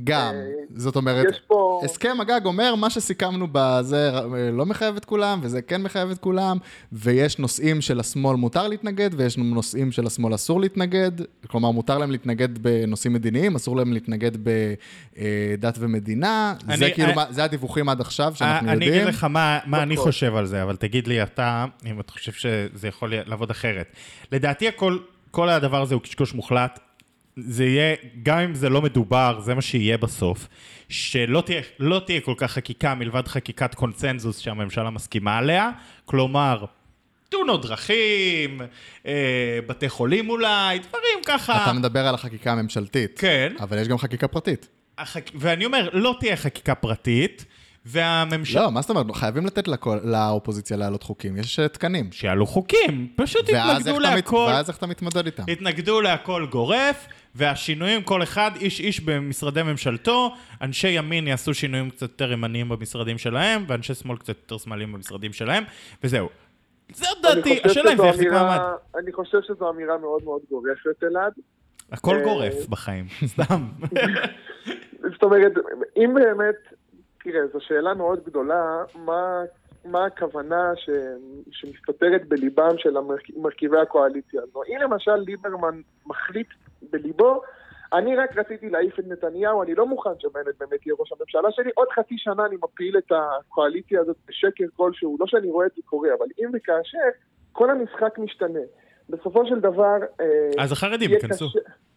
גם, 0.05 0.35
אה, 0.35 0.41
זאת 0.77 0.97
אומרת, 0.97 1.27
יש 1.31 1.41
פה- 1.47 1.81
הסכם 1.85 2.17
הגג 2.21 2.41
אומר, 2.45 2.75
מה 2.75 2.91
שסיכמנו 2.91 3.47
בזה 3.53 4.11
אה, 4.19 4.23
לא 4.53 4.67
מחייב 4.67 4.97
את 4.97 5.05
כולם, 5.05 5.41
וזה 5.43 5.63
כן 5.63 5.83
מחייב 5.83 6.11
את 6.11 6.19
כולם, 6.19 6.57
ויש 6.93 7.39
נושאים 7.39 7.81
של 7.81 8.01
השמאל 8.01 8.37
מותר 8.37 8.69
להתנגד, 8.69 9.11
ויש 9.17 9.39
נושאים 9.39 9.93
של 9.93 10.07
השמאל 10.07 10.35
אסור 10.35 10.61
להתנגד, 10.61 11.11
כלומר, 11.47 11.71
מותר 11.71 11.99
להם 11.99 12.11
להתנגד 12.11 12.59
בנושאים 12.59 13.13
מדיניים, 13.13 13.55
אסור 13.57 13.77
להם 13.77 13.93
להתנגד 13.93 14.31
בדת 14.37 15.77
ומדינה, 15.79 16.55
זה 16.67 16.75
אני- 16.75 16.95
כאילו, 16.95 17.07
אני- 17.09 17.17
מה- 17.17 17.27
זה 17.31 17.45
הדיווחים 17.45 17.89
עד 17.89 18.01
עכשיו 18.01 18.33
שאנחנו 18.35 18.69
אה, 18.69 18.73
אני 18.73 18.85
יודעים. 18.85 19.03
אגיד 19.03 19.15
לך 19.15 19.25
מה, 19.25 19.59
מה 19.67 19.83
אני 19.83 19.95
נכון. 19.95 20.07
חושב 20.07 20.35
על 20.37 20.47
זה, 20.47 20.63
אבל 20.63 20.77
תגיד 20.77 21.07
לי 21.07 21.23
אתה, 21.23 21.65
אם 21.87 22.01
אתה 22.01 22.13
חושב 22.13 22.33
שזה 22.33 22.89
יכול 22.89 23.13
לעבוד 23.27 23.51
אחרת. 23.51 23.87
לדעתי 24.33 24.69
הכל, 24.69 24.99
כל 25.31 25.49
הדבר 25.49 25.83
הזה 25.83 25.95
הוא 25.95 26.03
קשקוש 26.03 26.35
מוחלט. 26.35 26.79
זה 27.47 27.65
יהיה, 27.65 27.97
גם 28.23 28.39
אם 28.39 28.55
זה 28.55 28.69
לא 28.69 28.83
מדובר, 28.83 29.41
זה 29.41 29.55
מה 29.55 29.63
שיהיה 29.63 29.99
בסוף. 29.99 30.49
שלא 30.89 31.41
תהיה, 31.41 31.61
לא 31.79 32.03
תהיה 32.07 32.21
כל 32.21 32.35
כך 32.37 32.53
חקיקה 32.53 32.95
מלבד 32.95 33.29
חקיקת 33.29 33.75
קונצנזוס 33.75 34.39
שהממשלה 34.39 34.91
מסכימה 34.91 35.39
עליה. 35.39 35.71
כלומר, 36.05 36.65
תאונות 37.29 37.63
דרכים, 37.63 38.61
אה, 39.07 39.59
בתי 39.67 39.89
חולים 39.89 40.31
אולי, 40.31 40.79
דברים 40.79 41.19
ככה. 41.27 41.65
אתה 41.65 41.73
מדבר 41.73 42.07
על 42.07 42.15
החקיקה 42.15 42.53
הממשלתית. 42.53 43.19
כן. 43.19 43.53
אבל 43.61 43.79
יש 43.79 43.89
גם 43.89 43.99
חקיקה 43.99 44.29
פרטית. 44.29 44.69
החק... 44.99 45.31
ואני 45.35 45.65
אומר, 45.65 45.89
לא 45.93 46.17
תהיה 46.21 46.37
חקיקה 46.37 46.75
פרטית, 46.75 47.45
והממשלה... 47.87 48.63
לא, 48.63 48.71
מה 48.73 48.81
זאת 48.81 48.91
אומרת? 48.91 49.07
חייבים 49.15 49.47
לתת 49.47 49.69
לכל- 49.69 49.99
לאופוזיציה 50.05 50.77
להעלות 50.77 51.03
חוקים, 51.03 51.37
יש 51.37 51.61
תקנים. 51.61 52.13
שיעלו 52.13 52.47
חוקים, 52.47 53.09
פשוט 53.17 53.43
התנגדו 53.49 53.91
אתה 53.91 54.09
מת- 54.09 54.15
להכל, 54.15 54.37
ואז 54.37 54.69
איך 54.69 54.79
אתה 54.79 54.87
מתמודד 54.87 55.27
איתם? 55.27 55.43
התנגדו 55.53 56.01
להכל 56.01 56.47
גורף, 56.51 57.07
והשינויים, 57.35 58.03
כל 58.03 58.23
אחד, 58.23 58.51
איש 58.61 58.81
איש 58.81 59.01
במשרדי 59.01 59.63
ממשלתו, 59.63 60.35
אנשי 60.63 60.89
ימין 60.89 61.27
יעשו 61.27 61.55
שינויים 61.55 61.91
קצת 61.91 62.03
יותר 62.03 62.33
ימניים 62.33 62.69
במשרדים 62.69 63.19
שלהם, 63.19 63.65
ואנשי 63.69 63.95
שמאל 63.95 64.17
קצת 64.19 64.29
יותר 64.29 64.59
שמאליים 64.59 64.93
במשרדים 64.93 65.33
שלהם, 65.33 65.65
וזהו. 66.05 66.29
זאת 66.93 67.09
אני 67.25 67.35
דעתי, 67.35 67.61
השאלה 67.65 67.93
אם 67.93 67.97
זה 67.97 68.07
יחזיק 68.07 68.29
אמירה- 68.29 68.43
מעמד. 68.43 68.61
אני 69.03 69.13
חושב 69.13 69.39
שזו 69.47 69.71
אמירה 69.71 69.99
מאוד 69.99 70.25
מאוד 70.25 70.41
גורפת, 70.51 71.03
אלעד. 71.05 71.33
הכל 71.93 72.17
אה, 72.17 72.23
גורף 72.25 72.67
בחיים, 72.69 73.07
סתם. 73.27 73.67
זאת 75.13 75.23
אומרת, 75.23 75.53
אם 75.97 76.15
באמת, 76.15 76.55
תראה, 77.23 77.47
זו 77.47 77.61
שאלה 77.61 77.95
מאוד 77.95 78.25
גדולה, 78.25 78.85
מה, 78.95 79.43
מה 79.85 80.05
הכוונה 80.05 80.73
ש, 80.77 80.91
שמסתתרת 81.51 82.29
בליבם 82.29 82.79
של 82.79 82.95
מרכיבי 83.37 83.79
הקואליציה 83.79 84.43
הזו. 84.43 84.63
אם 84.69 84.77
למשל 84.81 85.15
ליברמן 85.15 85.81
מחליט 86.07 86.49
בליבו, 86.91 87.43
אני 87.93 88.17
רק 88.17 88.37
רציתי 88.37 88.71
להעיף 88.71 88.99
את 88.99 89.05
נתניהו, 89.07 89.63
אני 89.63 89.75
לא 89.75 89.87
מוכן 89.87 90.11
שבנט 90.19 90.55
באמת 90.61 90.87
יהיה 90.87 90.97
ראש 90.99 91.13
הממשלה 91.13 91.53
שלי, 91.53 91.71
עוד 91.75 91.89
חצי 91.89 92.15
שנה 92.19 92.47
אני 92.47 92.57
מפיל 92.63 92.99
את 92.99 93.13
הקואליציה 93.13 94.01
הזאת 94.01 94.17
בשקר 94.29 94.65
כלשהו, 94.77 95.17
לא 95.21 95.27
שאני 95.27 95.51
רואה 95.51 95.67
את 95.67 95.73
זה 95.77 95.83
קורה, 95.85 96.09
אבל 96.19 96.27
אם 96.39 96.51
וכאשר, 96.55 96.99
כל 97.53 97.71
המשחק 97.71 98.19
משתנה. 98.19 98.61
בסופו 99.11 99.47
של 99.47 99.61
דבר... 99.61 99.97
אה, 100.21 100.27
אז 100.65 100.73
החרדים 100.73 101.11
ייכנסו. 101.11 101.47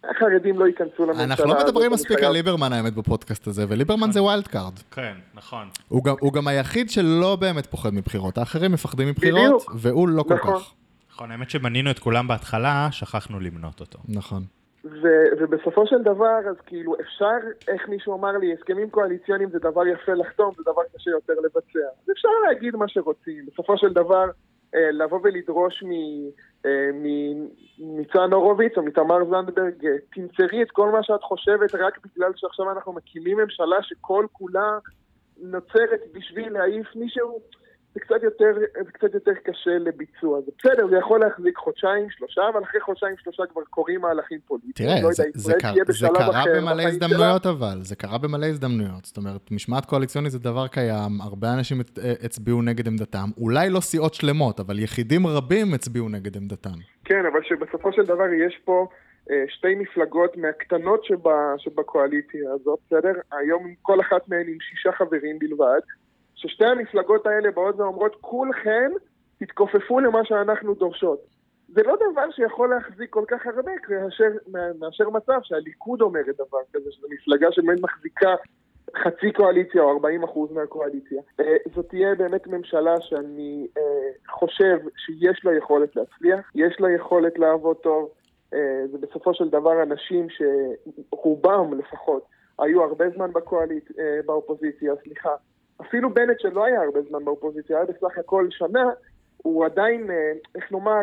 החרדים 0.03 0.59
לא 0.59 0.65
ייכנסו 0.67 1.05
לממשלה 1.05 1.23
אנחנו 1.23 1.45
לא 1.45 1.53
הזאת, 1.57 1.67
מדברים 1.67 1.91
מספיק 1.91 2.23
על 2.23 2.31
ליברמן 2.33 2.73
האמת 2.73 2.93
בפודקאסט 2.93 3.47
הזה, 3.47 3.65
וליברמן 3.69 4.11
זה 4.11 4.23
wild 4.23 4.47
card. 4.47 4.73
כן, 4.91 5.13
נכון. 5.33 5.67
הוא 5.87 6.03
גם- 6.03 6.15
הוא 6.19 6.33
גם 6.33 6.47
היחיד 6.47 6.89
שלא 6.89 7.37
באמת 7.41 7.65
פוחד 7.65 7.93
מבחירות, 7.93 8.37
האחרים 8.37 8.71
מפחדים 8.71 9.07
מבחירות. 9.07 9.65
והוא 9.75 10.07
לא 10.09 10.23
כל 10.23 10.33
נכון. 10.33 10.55
כך. 10.55 10.73
נכון, 11.13 11.31
האמת 11.31 11.49
שמנינו 11.49 11.91
את 11.91 11.99
כולם 11.99 12.27
בהתחלה, 12.27 12.87
שכחנו 12.91 13.39
למנות 13.39 13.79
אותו. 13.79 13.99
נכון. 14.09 14.43
ו- 14.85 15.27
ובסופו 15.39 15.87
של 15.87 16.01
דבר, 16.03 16.37
אז 16.49 16.55
כאילו, 16.65 16.95
אפשר, 17.01 17.35
איך 17.67 17.89
מישהו 17.89 18.15
אמר 18.17 18.31
לי, 18.37 18.53
הסכמים 18.53 18.89
קואליציוניים 18.89 19.49
זה 19.49 19.59
דבר 19.59 19.87
יפה 19.87 20.13
לחתום, 20.13 20.51
זה 20.57 20.63
דבר 20.65 20.81
קשה 20.97 21.11
יותר 21.11 21.33
לבצע. 21.33 21.59
אז 22.03 22.11
אפשר 22.11 22.27
להגיד 22.47 22.75
מה 22.75 22.87
שרוצים. 22.87 23.45
בסופו 23.53 23.77
של 23.77 23.93
דבר, 23.93 24.25
לבוא 24.73 25.19
ולדרוש 25.23 25.83
אה, 26.65 26.89
מניצן 26.93 28.33
הורוביץ 28.33 28.77
או 28.77 28.83
מתמר 28.83 29.25
זנדברג, 29.29 29.85
אה, 29.85 29.91
תמסרי 30.13 30.63
את 30.63 30.71
כל 30.71 30.89
מה 30.89 31.03
שאת 31.03 31.23
חושבת 31.23 31.75
רק 31.75 31.99
בגלל 32.05 32.31
שעכשיו 32.35 32.71
אנחנו 32.71 32.93
מקימים 32.93 33.37
ממשלה 33.37 33.77
שכל 33.81 34.25
כולה 34.31 34.77
נוצרת 35.37 36.01
בשביל 36.13 36.53
להעיף 36.53 36.95
מישהו, 36.95 37.39
זה 37.93 37.99
קצת 37.99 38.23
יותר, 38.23 38.51
זה 38.85 38.91
קצת 38.91 39.13
יותר 39.13 39.31
קשה 39.33 39.77
לביצוע. 39.79 40.41
זה 40.41 40.51
בסדר, 40.59 40.87
זה 40.87 40.97
יכול 40.97 41.19
להחזיק 41.19 41.57
חודשיים, 41.57 42.09
שלושה, 42.09 42.41
אבל 42.53 42.63
אחרי 42.63 42.81
חודשיים, 42.81 43.15
שלושה 43.17 43.43
כבר 43.51 43.61
קורים 43.69 44.01
מהלכים 44.01 44.39
פוליטיים. 44.47 44.73
תראה, 44.89 45.01
לא 45.03 45.11
זה, 45.11 45.23
יודע, 45.23 45.31
זה, 45.35 45.53
קר, 45.59 45.73
זה 45.87 46.07
קרה 46.13 46.41
אחר 46.41 46.49
במלא 46.57 46.81
הזדמנויות 46.81 47.45
אבל, 47.45 47.77
זה 47.81 47.95
קרה 47.95 48.17
במלא 48.17 48.45
הזדמנויות. 48.45 49.05
זאת 49.05 49.17
אומרת, 49.17 49.51
משמעת 49.51 49.85
קואליציונית 49.85 50.31
זה 50.31 50.39
דבר 50.39 50.67
קיים, 50.67 51.21
הרבה 51.21 51.53
אנשים 51.53 51.81
הצ- 51.81 52.25
הצביעו 52.25 52.61
נגד 52.61 52.87
עמדתם, 52.87 53.29
אולי 53.37 53.69
לא 53.69 53.79
סיעות 53.79 54.13
שלמות, 54.13 54.59
אבל 54.59 54.79
יחידים 54.79 55.27
רבים 55.27 55.73
הצביעו 55.73 56.09
נגד 56.09 56.37
עמדתם. 56.37 56.77
כן, 57.05 57.25
אבל 57.31 57.39
שבסופו 57.43 57.93
של 57.93 58.05
דבר 58.05 58.27
יש 58.47 58.61
פה 58.65 58.87
אה, 59.31 59.43
שתי 59.47 59.75
מפלגות 59.75 60.37
מהקטנות 60.37 61.03
שבה, 61.05 61.53
שבקואליציה 61.57 62.51
הזאת, 62.53 62.79
בסדר? 62.87 63.13
היום 63.31 63.73
כל 63.81 64.01
אחת 64.01 64.29
מהן 64.29 64.47
עם 64.47 64.57
שישה 64.59 64.91
חברים 64.91 65.39
בלבד, 65.39 65.79
ששתי 66.43 66.65
המפלגות 66.65 67.25
האלה 67.25 67.51
באות 67.51 67.75
ואומרות, 67.79 68.15
כולכם 68.21 68.91
תתכופפו 69.39 69.99
למה 69.99 70.25
שאנחנו 70.25 70.73
דורשות. 70.73 71.19
זה 71.67 71.83
לא 71.83 71.95
דבר 71.95 72.31
שיכול 72.31 72.69
להחזיק 72.69 73.09
כל 73.09 73.23
כך 73.27 73.45
הרבה 73.45 73.71
מאשר, 73.89 74.29
מאשר 74.79 75.09
מצב 75.09 75.39
שהליכוד 75.43 76.01
אומרת 76.01 76.35
דבר 76.35 76.57
כזה, 76.73 76.91
שזו 76.91 77.07
מפלגה 77.09 77.51
שבאמת 77.51 77.79
מחזיקה 77.81 78.35
חצי 79.03 79.31
קואליציה 79.31 79.81
או 79.81 79.91
40 79.91 80.23
אחוז 80.23 80.51
מהקואליציה. 80.51 81.21
אה, 81.39 81.57
זאת 81.75 81.89
תהיה 81.89 82.15
באמת 82.15 82.47
ממשלה 82.47 83.01
שאני 83.01 83.67
אה, 83.77 84.09
חושב 84.29 84.77
שיש 84.97 85.45
לה 85.45 85.57
יכולת 85.57 85.95
להצליח, 85.95 86.51
יש 86.55 86.75
לה 86.79 86.91
יכולת 86.91 87.39
לעבוד 87.39 87.77
טוב. 87.77 88.09
אה, 88.53 88.87
זה 88.91 88.97
בסופו 88.97 89.33
של 89.33 89.49
דבר 89.49 89.83
אנשים 89.83 90.27
שרובם 90.29 91.73
לפחות 91.79 92.23
היו 92.59 92.83
הרבה 92.83 93.05
זמן 93.15 93.33
בקואליצ... 93.33 93.83
אה, 93.99 94.19
באופוזיציה, 94.25 94.93
סליחה. 95.03 95.35
אפילו 95.87 96.13
בנט 96.13 96.39
שלא 96.39 96.65
היה 96.65 96.81
הרבה 96.81 96.99
זמן 97.09 97.25
באופוזיציה, 97.25 97.77
היה 97.77 97.85
בסך 97.85 98.17
הכל 98.17 98.47
שנה, 98.49 98.89
הוא 99.37 99.65
עדיין, 99.65 100.11
אה, 100.11 100.31
איך 100.55 100.71
נאמר, 100.71 101.01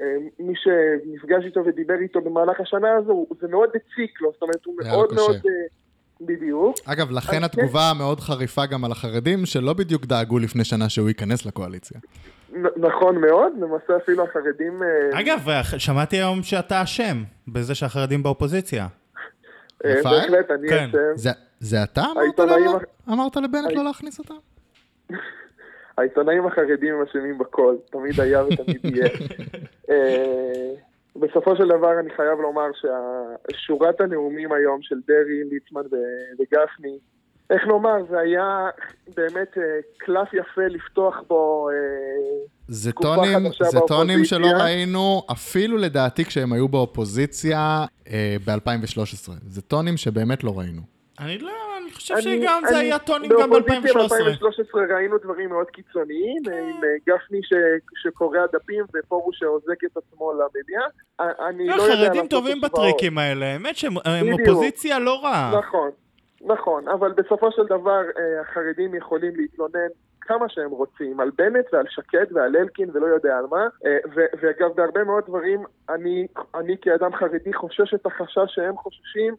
אה, 0.00 0.06
מי 0.38 0.52
שנפגש 0.56 1.44
איתו 1.44 1.64
ודיבר 1.66 1.94
איתו 1.94 2.20
במהלך 2.20 2.60
השנה 2.60 2.94
הזו, 2.94 3.26
זה 3.40 3.48
מאוד 3.48 3.68
הציק 3.68 4.20
לו, 4.20 4.30
זאת 4.32 4.42
אומרת, 4.42 4.64
הוא 4.64 4.74
מאוד 4.84 5.12
קשה. 5.12 5.16
מאוד... 5.16 5.34
אה, 5.34 5.66
בדיוק. 6.20 6.76
אגב, 6.84 7.10
לכן 7.10 7.36
אז 7.36 7.44
התגובה 7.44 7.90
המאוד 7.90 8.20
חריפה 8.20 8.66
גם 8.66 8.84
על 8.84 8.92
החרדים, 8.92 9.46
שלא 9.46 9.72
בדיוק 9.72 10.06
דאגו 10.06 10.38
לפני 10.38 10.64
שנה 10.64 10.88
שהוא 10.88 11.08
ייכנס 11.08 11.46
לקואליציה. 11.46 12.00
נ- 12.52 12.84
נכון 12.86 13.18
מאוד, 13.20 13.52
למעשה 13.60 13.96
אפילו 13.96 14.24
החרדים... 14.24 14.82
אה, 14.82 15.20
אגב, 15.20 15.48
שמעתי 15.78 16.16
היום 16.16 16.42
שאתה 16.42 16.82
אשם 16.82 17.22
בזה 17.48 17.74
שהחרדים 17.74 18.22
באופוזיציה. 18.22 18.86
אה? 19.84 19.94
בהחלט, 20.04 20.50
אני 20.50 20.68
כן. 20.68 20.88
אשם. 21.16 21.30
זה, 21.60 21.82
אתה 21.82 22.00
אמרת, 22.00 22.16
העיתונאים 22.16 22.68
הח- 22.76 22.82
אמרת 23.12 23.36
לבנט 23.36 23.68
הי- 23.70 23.74
לא 23.74 23.84
להכניס 23.84 24.18
אותם? 24.18 24.34
העיתונאים 25.98 26.46
החרדים 26.46 26.94
הם 26.94 27.02
אשמים 27.10 27.38
בכל, 27.38 27.74
תמיד 27.90 28.20
היה 28.20 28.44
ותמיד 28.44 28.84
יהיה. 28.94 29.08
אה, 29.90 30.70
בסופו 31.16 31.56
של 31.56 31.68
דבר 31.68 32.00
אני 32.00 32.10
חייב 32.16 32.38
לומר 32.40 32.66
ששורת 33.52 34.00
הנאומים 34.00 34.52
היום 34.52 34.78
של 34.82 34.96
דרעי, 35.08 35.44
ליצמן 35.50 35.80
וגפני, 36.38 36.98
איך 37.50 37.62
נאמר, 37.66 38.04
זה 38.10 38.18
היה 38.18 38.68
באמת 39.16 39.58
אה, 39.58 39.62
קלף 39.96 40.28
יפה 40.34 40.62
לפתוח 40.68 41.22
בו... 41.28 41.68
אה, 41.70 41.74
זה 42.68 42.92
טונים, 42.92 43.38
זה 43.70 43.78
טונים. 43.88 44.24
שלא 44.24 44.46
ראינו, 44.46 45.22
אפילו 45.32 45.76
לדעתי 45.76 46.24
כשהם 46.24 46.52
היו 46.52 46.68
באופוזיציה 46.68 47.84
אה, 48.08 48.36
ב-2013. 48.46 49.30
זה 49.46 49.62
טונים 49.62 49.96
שבאמת 49.96 50.44
לא 50.44 50.58
ראינו. 50.58 50.82
אני 51.20 51.38
לא, 51.38 51.50
אני 51.82 51.92
חושב 51.92 52.14
אני- 52.14 52.22
שגם 52.22 52.62
זה 52.68 52.76
אני- 52.78 52.84
היה 52.86 52.98
טונים 52.98 53.30
גם 53.40 53.50
באופוזיציה 53.50 53.80
ב-2013. 53.94 54.14
ב-2013 54.44 54.94
ראינו 54.94 55.18
דברים 55.18 55.48
מאוד 55.48 55.66
קיצוניים, 55.66 56.42
כן. 56.44 56.50
עם 56.52 56.84
אה, 56.84 56.88
גפני 57.08 57.40
ש- 57.42 57.52
שקורע 58.02 58.40
דפים 58.52 58.84
ופרוש 58.94 59.38
שעוזק 59.38 59.84
את 59.84 59.96
עצמו 59.96 60.32
למליאה. 60.32 60.86
אני 61.48 61.66
לא 61.66 61.72
יודע... 61.74 61.84
החרדים 61.84 62.14
לעשות 62.14 62.30
טובים. 62.30 62.60
בטריקים 62.60 63.18
האלה, 63.18 63.46
האמת 63.46 63.76
שהם 63.76 63.92
הם 64.04 64.26
בדיוק. 64.26 64.40
אופוזיציה 64.48 64.98
לא 64.98 65.20
רעה. 65.24 65.52
נכון, 65.58 65.90
נכון, 66.46 66.88
אבל 66.88 67.12
בסופו 67.12 67.52
של 67.52 67.64
דבר 67.64 68.00
אה, 68.18 68.40
החרדים 68.40 68.94
יכולים 68.94 69.32
להתלונן 69.36 69.88
כמה 70.20 70.48
שהם 70.48 70.70
רוצים, 70.70 71.20
על 71.20 71.30
בנט 71.38 71.64
ועל 71.72 71.84
שקד 71.88 72.24
ועל 72.32 72.56
אלקין 72.56 72.90
ולא 72.94 73.06
יודע 73.06 73.38
על 73.38 73.44
מה, 73.50 73.62
אה, 73.86 73.96
ו- 74.14 74.36
ואגב 74.42 74.72
בהרבה 74.76 75.04
מאוד 75.04 75.24
דברים 75.28 75.60
אני, 75.88 76.26
אני 76.54 76.76
כאדם 76.82 77.14
חרדי 77.14 77.52
חושש 77.52 77.94
את 77.94 78.06
החשש 78.06 78.54
שהם 78.54 78.76
חוששים 78.76 79.34
אה, 79.34 79.38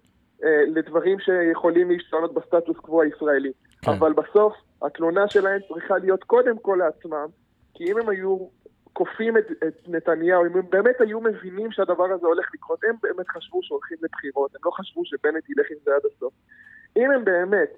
לדברים 0.67 1.19
שיכולים 1.19 1.91
להשתנות 1.91 2.33
בסטטוס 2.33 2.77
קוו 2.77 3.01
הישראלי. 3.01 3.51
כן. 3.81 3.91
אבל 3.91 4.13
בסוף 4.13 4.53
התלונה 4.81 5.27
שלהם 5.27 5.59
צריכה 5.73 5.97
להיות 5.97 6.23
קודם 6.23 6.57
כל 6.57 6.79
לעצמם, 6.79 7.27
כי 7.73 7.91
אם 7.91 7.97
הם 7.97 8.09
היו 8.09 8.37
כופים 8.93 9.37
את, 9.37 9.45
את 9.67 9.81
נתניהו, 9.87 10.45
אם 10.45 10.57
הם 10.57 10.65
באמת 10.69 11.01
היו 11.01 11.21
מבינים 11.21 11.71
שהדבר 11.71 12.03
הזה 12.03 12.27
הולך 12.27 12.49
לקרות, 12.53 12.83
הם 12.83 12.95
באמת 13.03 13.29
חשבו 13.29 13.59
שהולכים 13.63 13.97
לבחירות, 14.01 14.55
הם 14.55 14.61
לא 14.65 14.71
חשבו 14.71 15.05
שבנט 15.05 15.49
ילך 15.49 15.67
עם 15.71 15.77
זה 15.85 15.91
עד 15.95 16.01
הסוף. 16.15 16.33
אם 16.97 17.11
הם 17.11 17.25
באמת 17.25 17.69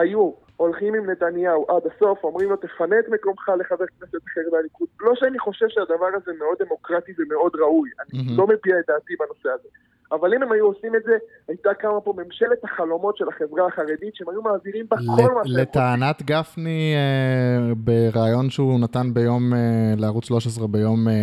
היו 0.00 0.30
הולכים 0.56 0.94
עם 0.94 1.10
נתניהו 1.10 1.66
עד 1.68 1.82
הסוף, 1.90 2.24
אומרים 2.24 2.50
לו 2.50 2.56
תפנה 2.56 2.98
את 2.98 3.08
מקומך 3.08 3.48
לחבר 3.60 3.84
כנסת 3.86 4.24
אחר 4.32 4.40
מהליכוד, 4.52 4.88
לא 5.00 5.12
שאני 5.14 5.38
חושב 5.38 5.66
שהדבר 5.68 6.10
הזה 6.14 6.32
מאוד 6.38 6.56
דמוקרטי 6.58 7.12
ומאוד 7.18 7.52
ראוי, 7.56 7.90
אני 8.00 8.22
מהמם. 8.22 8.38
לא 8.38 8.44
מביע 8.44 8.78
את 8.80 8.84
דעתי 8.88 9.14
בנושא 9.18 9.48
הזה. 9.48 9.68
אבל 10.12 10.34
אם 10.34 10.42
הם 10.42 10.52
היו 10.52 10.66
עושים 10.66 10.96
את 10.96 11.02
זה, 11.04 11.16
הייתה 11.48 11.74
קמה 11.74 12.00
פה 12.00 12.14
ממשלת 12.16 12.64
החלומות 12.64 13.16
של 13.16 13.24
החברה 13.28 13.66
החרדית, 13.66 14.14
שהם 14.14 14.28
היו 14.28 14.42
מעבירים 14.42 14.86
בה 14.90 14.96
כל 14.96 15.34
מה 15.34 15.40
שהם. 15.44 15.56
לטענת 15.56 16.22
גפני, 16.22 16.94
אה, 16.96 17.74
בריאיון 17.76 18.50
שהוא 18.50 18.80
נתן 18.80 19.14
ביום, 19.14 19.54
אה, 19.54 19.94
לערוץ 19.96 20.24
13 20.24 20.66
ביום 20.68 21.08
אה, 21.08 21.14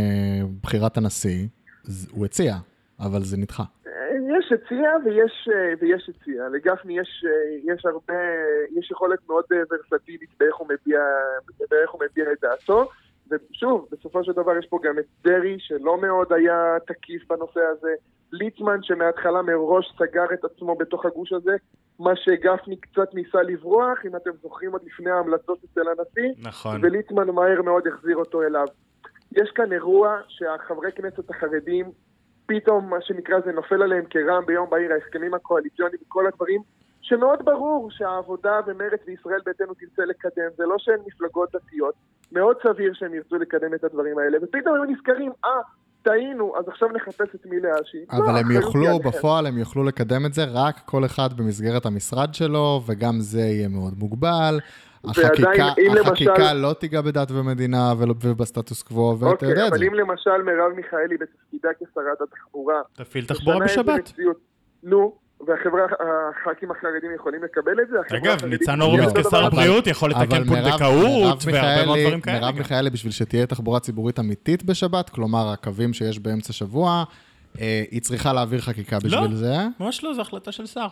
בחירת 0.64 0.98
הנשיא, 0.98 1.48
הוא 2.12 2.26
הציע, 2.26 2.56
אבל 3.00 3.24
זה 3.24 3.38
נדחה. 3.38 3.64
יש 4.46 4.52
הציע 4.52 4.92
ויש, 5.06 5.50
אה, 5.54 5.74
ויש 5.80 6.10
הציע. 6.10 6.50
לגפני 6.50 7.00
יש, 7.00 7.26
אה, 7.28 7.74
יש 7.74 7.86
הרבה, 7.86 8.22
יש 8.72 8.92
יכולת 8.92 9.20
מאוד 9.28 9.44
אה, 9.54 9.58
ורסטילית 9.72 10.30
באיך 10.40 10.56
הוא 10.56 10.68
מביע, 10.68 11.00
באיך 11.70 11.92
הוא 11.92 12.02
מביע 12.06 12.32
את 12.32 12.38
דעתו. 12.42 12.90
ושוב, 13.32 13.88
בסופו 13.92 14.24
של 14.24 14.32
דבר 14.32 14.58
יש 14.58 14.66
פה 14.70 14.80
גם 14.84 15.00
את 15.00 15.06
דרעי, 15.24 15.56
שלא 15.60 16.02
מאוד 16.02 16.34
היה 16.34 16.78
תקיף 16.88 17.28
בנושא 17.30 17.60
הזה. 17.60 17.94
ליצמן, 18.32 18.84
שמההתחלה 18.84 19.42
מראש 19.42 19.94
סגר 20.00 20.26
את 20.34 20.46
עצמו 20.46 20.76
בתוך 20.76 21.06
הגוש 21.06 21.34
הזה, 21.34 21.56
מה 22.00 22.16
שגפני 22.16 22.78
קצת 22.78 23.14
ניסה 23.14 23.42
לברוח, 23.42 24.06
אם 24.06 24.16
אתם 24.16 24.32
זוכרים 24.42 24.72
עוד 24.72 24.82
לפני 24.86 25.12
ההמלצות 25.12 25.58
אצל 25.64 25.82
הנשיא. 25.90 26.42
נכון. 26.42 26.80
וליצמן 26.84 27.30
מהר 27.30 27.62
מאוד 27.62 27.88
החזיר 27.88 28.18
אותו 28.18 28.44
אליו. 28.44 28.66
יש 29.32 29.52
כאן 29.56 29.74
אירוע 29.74 30.18
שהחברי 30.28 30.92
כנסת 30.92 31.30
החרדים, 31.30 31.92
פתאום 32.46 32.90
מה 32.90 33.02
שנקרא 33.02 33.40
זה 33.46 33.52
נופל 33.52 33.82
עליהם 33.82 34.06
כרעם 34.10 34.46
ביום 34.46 34.70
בהיר, 34.70 34.92
ההסכמים 34.94 35.34
הקואליציוניים 35.34 36.00
וכל 36.08 36.28
הדברים, 36.28 36.62
שמאוד 37.02 37.46
ברור 37.46 37.92
שהעבודה 37.92 38.60
ומרצ 38.68 39.00
וישראל 39.08 39.40
ביתנו 39.46 39.74
תרצה 39.74 40.06
לקדם, 40.06 40.50
זה 40.58 40.64
לא 40.64 40.76
שהן 40.78 41.00
מפלגות 41.08 41.50
דתיות, 41.56 41.94
מאוד 42.32 42.58
סביר 42.64 42.94
שהם 42.94 43.14
ירצו 43.14 43.36
לקדם 43.36 43.74
את 43.74 43.84
הדברים 43.84 44.18
האלה, 44.18 44.38
ופתאום 44.42 44.76
הם 44.76 44.92
נזכרים, 44.92 45.32
אה, 45.46 45.50
טעינו, 46.04 46.54
אז 46.58 46.68
עכשיו 46.68 46.90
נחפש 46.90 47.36
את 47.36 47.46
מי 47.46 47.60
להאשים. 47.60 48.02
לא, 48.14 48.18
אבל 48.18 48.38
הם 48.38 48.52
האחריות 48.52 48.76
היא 48.76 48.84
יוכלו. 48.84 49.12
בפועל 49.12 49.46
הם 49.46 49.58
יוכלו 49.58 49.84
לקדם 49.84 50.26
את 50.26 50.34
זה 50.34 50.44
רק 50.44 50.80
כל 50.86 51.06
אחד 51.06 51.30
במסגרת 51.38 51.86
המשרד 51.86 52.34
שלו, 52.34 52.82
וגם 52.88 53.20
זה 53.20 53.40
יהיה 53.40 53.68
מאוד 53.68 53.94
מוגבל. 53.98 54.60
החקיקה, 55.10 55.48
ועדיין, 55.50 55.74
אם 55.92 55.98
החקיקה 56.02 56.32
למשל- 56.38 56.54
לא 56.54 56.74
תיגע 56.74 57.02
בדת 57.02 57.32
ומדינה 57.32 57.94
ובסטטוס 57.98 58.82
קוו, 58.82 59.20
ואתה 59.20 59.32
אוקיי, 59.32 59.50
יודע 59.50 59.68
את 59.68 59.72
אבל 59.72 59.78
זה. 59.80 59.86
אם 59.86 59.94
למשל 59.94 60.42
מרב 60.46 60.72
מיכאלי 60.76 61.18
בתפקידה 61.18 61.70
כשרת 61.78 62.22
התחבורה, 62.22 62.76
תפעיל 62.94 63.26
תחבורה 63.26 63.60
בשבת. 63.60 64.14
נו, 64.84 65.16
והחברה, 65.48 65.84
הח"כים 65.86 66.72
החרדים 66.72 67.12
יכולים 67.16 67.44
לקבל 67.44 67.72
את 67.82 67.88
זה. 67.90 68.18
אגב, 68.18 68.46
ניצן 68.46 68.82
הורוביץ 68.82 69.10
כשר 69.28 69.46
הזה. 69.46 69.56
בריאות 69.56 69.88
יכול 69.88 70.10
לתקן 70.10 70.22
אבל 70.36 70.46
פונדקאות 70.48 71.38
והרבה 71.46 71.86
מאוד 71.86 72.00
דברים 72.00 72.22
כאלה. 72.22 72.40
מירב 72.40 72.52
גם. 72.52 72.58
מיכאלי, 72.58 72.90
בשביל 72.90 73.12
שתהיה 73.12 73.46
תחבורה 73.46 73.80
ציבורית 73.80 74.20
אמיתית 74.20 74.64
בשבת, 74.64 75.10
כלומר, 75.10 75.50
הקווים 75.50 75.94
שיש 75.94 76.20
באמצע 76.20 76.54
שבוע, 76.54 77.04
אה, 77.62 77.84
היא 77.92 78.02
צריכה 78.02 78.34
להעביר 78.34 78.62
חקיקה 78.62 78.98
בשביל 78.98 79.20
לא. 79.32 79.36
זה. 79.36 79.56
ממש 79.80 80.04
לא, 80.04 80.14
זו 80.14 80.22
החלטה 80.22 80.52
של 80.52 80.66
שר. 80.66 80.88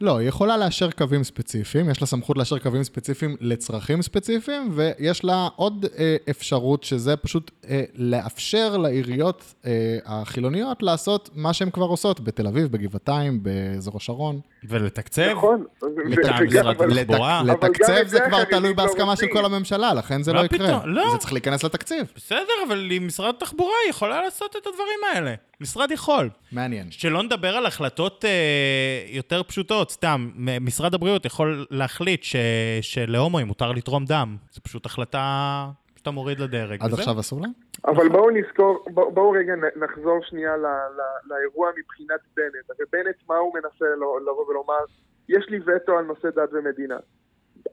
לא, 0.00 0.18
היא 0.18 0.28
יכולה 0.28 0.56
לאשר 0.56 0.90
קווים 0.90 1.24
ספציפיים, 1.24 1.90
יש 1.90 2.00
לה 2.00 2.06
סמכות 2.06 2.38
לאשר 2.38 2.58
קווים 2.58 2.84
ספציפיים 2.84 3.36
לצרכים 3.40 4.02
ספציפיים, 4.02 4.70
ויש 4.74 5.24
לה 5.24 5.48
עוד 5.56 5.86
אה, 5.98 6.16
אפשרות 6.30 6.84
שזה 6.84 7.16
פשוט 7.16 7.50
אה, 7.68 7.82
לאפשר 7.94 8.76
לעיריות 8.76 9.54
אה, 9.66 9.98
החילוניות 10.04 10.82
לעשות 10.82 11.30
מה 11.34 11.52
שהן 11.52 11.70
כבר 11.70 11.84
עושות 11.86 12.20
בתל 12.20 12.46
אביב, 12.46 12.72
בגבעתיים, 12.72 13.42
באזור 13.42 13.96
השרון. 13.96 14.40
ולתקצב. 14.68 15.22
נכון. 15.36 15.64
מטעם 16.06 16.46
משרד 16.46 16.80
התחבורה. 16.82 17.42
לתקצב 17.42 18.06
זה 18.06 18.20
כבר 18.20 18.36
החרדים 18.36 18.58
תלוי 18.58 18.70
לא 18.70 18.76
בהסכמה 18.76 19.16
של. 19.16 19.26
כל 19.32 19.44
הממשלה, 19.44 19.94
לכן 19.94 20.22
זה 20.22 20.32
לא 20.32 20.44
יקרה. 20.44 20.86
לא. 20.86 21.10
זה 21.12 21.18
צריך 21.18 21.32
להיכנס 21.32 21.64
לתקציב. 21.64 22.06
בסדר, 22.16 22.64
אבל 22.68 22.88
משרד 23.00 23.34
התחבורה 23.34 23.76
יכולה 23.88 24.22
לעשות 24.22 24.56
את 24.56 24.66
הדברים 24.66 24.98
האלה. 25.12 25.34
משרד 25.60 25.90
יכול. 25.90 26.30
מעניין. 26.52 26.90
שלא 26.90 27.22
נדבר 27.22 27.56
על 27.56 27.66
החלטות 27.66 28.24
אה, 28.24 29.04
יותר 29.08 29.42
פשוטות, 29.42 29.90
סתם, 29.90 30.30
משרד 30.60 30.94
הבריאות 30.94 31.24
יכול 31.24 31.66
להחליט 31.70 32.22
ש, 32.22 32.36
שלהומואים 32.80 33.46
מותר 33.46 33.72
לתרום 33.72 34.04
דם. 34.04 34.36
זו 34.52 34.60
פשוט 34.60 34.86
החלטה 34.86 35.66
שאתה 35.96 36.10
מוריד 36.10 36.40
לדרג. 36.40 36.82
עד 36.82 36.86
וזהו. 36.86 36.98
עכשיו 36.98 37.20
אסור 37.20 37.40
להם? 37.40 37.52
אבל 37.84 38.08
בואו 38.08 38.30
נזכור, 38.30 38.84
בואו 38.90 39.12
בואו 39.12 39.30
רגע 39.30 39.52
נחזור 39.76 40.20
שנייה 40.22 40.56
ל, 40.56 40.66
ל, 40.66 41.00
לאירוע 41.34 41.70
מבחינת 41.78 42.20
בנט. 42.36 42.70
הרי 42.70 42.84
בנט, 42.92 43.16
מה 43.28 43.36
הוא 43.36 43.54
מנסה 43.54 43.84
לבוא 44.22 44.46
ולומר? 44.48 44.84
יש 45.28 45.44
לי 45.48 45.58
וטו 45.58 45.98
על 45.98 46.04
נושא 46.04 46.28
דת 46.28 46.48
ומדינה. 46.52 46.96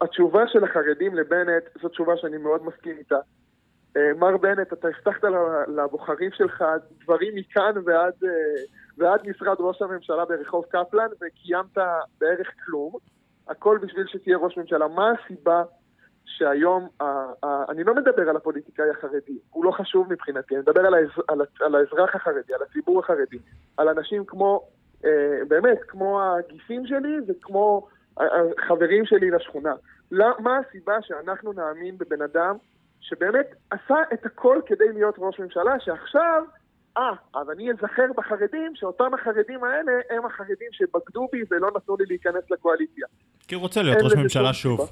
התשובה 0.02 0.44
של 0.48 0.64
החרדים 0.64 1.16
לבנט, 1.16 1.64
זו 1.82 1.90
תשובה 1.90 2.14
שאני 2.18 2.38
מאוד 2.38 2.62
מסכים 2.66 2.98
איתה. 2.98 3.20
אה, 3.98 4.14
מר 4.20 4.38
בנט, 4.38 4.74
אתה 4.74 4.88
הבטחת 4.88 5.24
לבוחרים 5.68 6.32
שלך 6.32 6.64
דברים 7.04 7.36
מכאן 7.36 7.72
ועד, 7.86 8.14
אה, 8.24 8.30
ועד 8.98 9.28
משרד 9.30 9.58
ראש 9.60 9.82
הממשלה 9.82 10.26
ברחוב 10.26 10.66
קפלן, 10.66 11.08
וקיימת 11.22 11.78
בערך 12.20 12.48
כלום. 12.66 12.94
הכל 13.48 13.78
בשביל 13.82 14.08
שתהיה 14.08 14.38
ראש 14.38 14.58
ממשלה. 14.58 14.88
מה 14.88 15.12
הסיבה 15.12 15.64
שהיום, 16.26 16.88
אני 17.70 17.84
לא 17.84 17.96
מדבר 17.96 18.30
על 18.30 18.36
הפוליטיקאי 18.36 18.90
החרדי, 18.90 19.38
הוא 19.50 19.66
לא 19.66 19.72
חשוב 19.72 20.14
מבחינתי, 20.14 20.56
אני 20.56 20.62
מדבר 20.62 20.86
על, 20.86 20.94
האז, 20.94 21.10
על, 21.28 21.42
על 21.60 21.76
האזרח 21.76 22.16
החרדי, 22.16 22.54
על 22.54 22.60
הציבור 22.70 23.00
החרדי, 23.00 23.38
על 23.78 23.90
אנשים 23.90 24.26
כמו, 24.26 24.68
אה, 25.06 25.40
באמת, 25.48 25.80
כמו 25.88 26.22
הגיסים 26.22 26.88
שלי 26.88 27.18
וכמו 27.28 27.88
החברים 28.18 29.06
שלי 29.06 29.32
לשכונה. 29.32 29.74
מה 30.40 30.58
הסיבה 30.58 31.02
שאנחנו 31.02 31.54
נאמין 31.54 31.98
בבן 31.98 32.22
אדם 32.22 32.56
שבאמת 33.02 33.46
עשה 33.70 33.96
את 34.14 34.26
הכל 34.26 34.60
כדי 34.66 34.94
להיות 34.94 35.16
ראש 35.18 35.40
ממשלה, 35.40 35.80
שעכשיו, 35.80 36.44
אה, 36.98 37.12
אז 37.34 37.50
אני 37.50 37.72
אזכר 37.72 38.06
בחרדים, 38.18 38.72
שאותם 38.76 39.14
החרדים 39.14 39.64
האלה 39.64 39.92
הם 40.10 40.26
החרדים 40.26 40.68
שבגדו 40.72 41.28
בי 41.32 41.42
ולא 41.52 41.72
נתנו 41.76 41.96
לי 41.98 42.06
להיכנס 42.08 42.52
לקואליציה. 42.52 43.08
כי 43.48 43.56
הוא 43.56 43.62
רוצה 43.62 43.82
להיות 43.82 43.98
ראש 44.02 44.14
ממשלה 44.14 44.54
שום 44.54 44.78
שוב. 44.78 44.92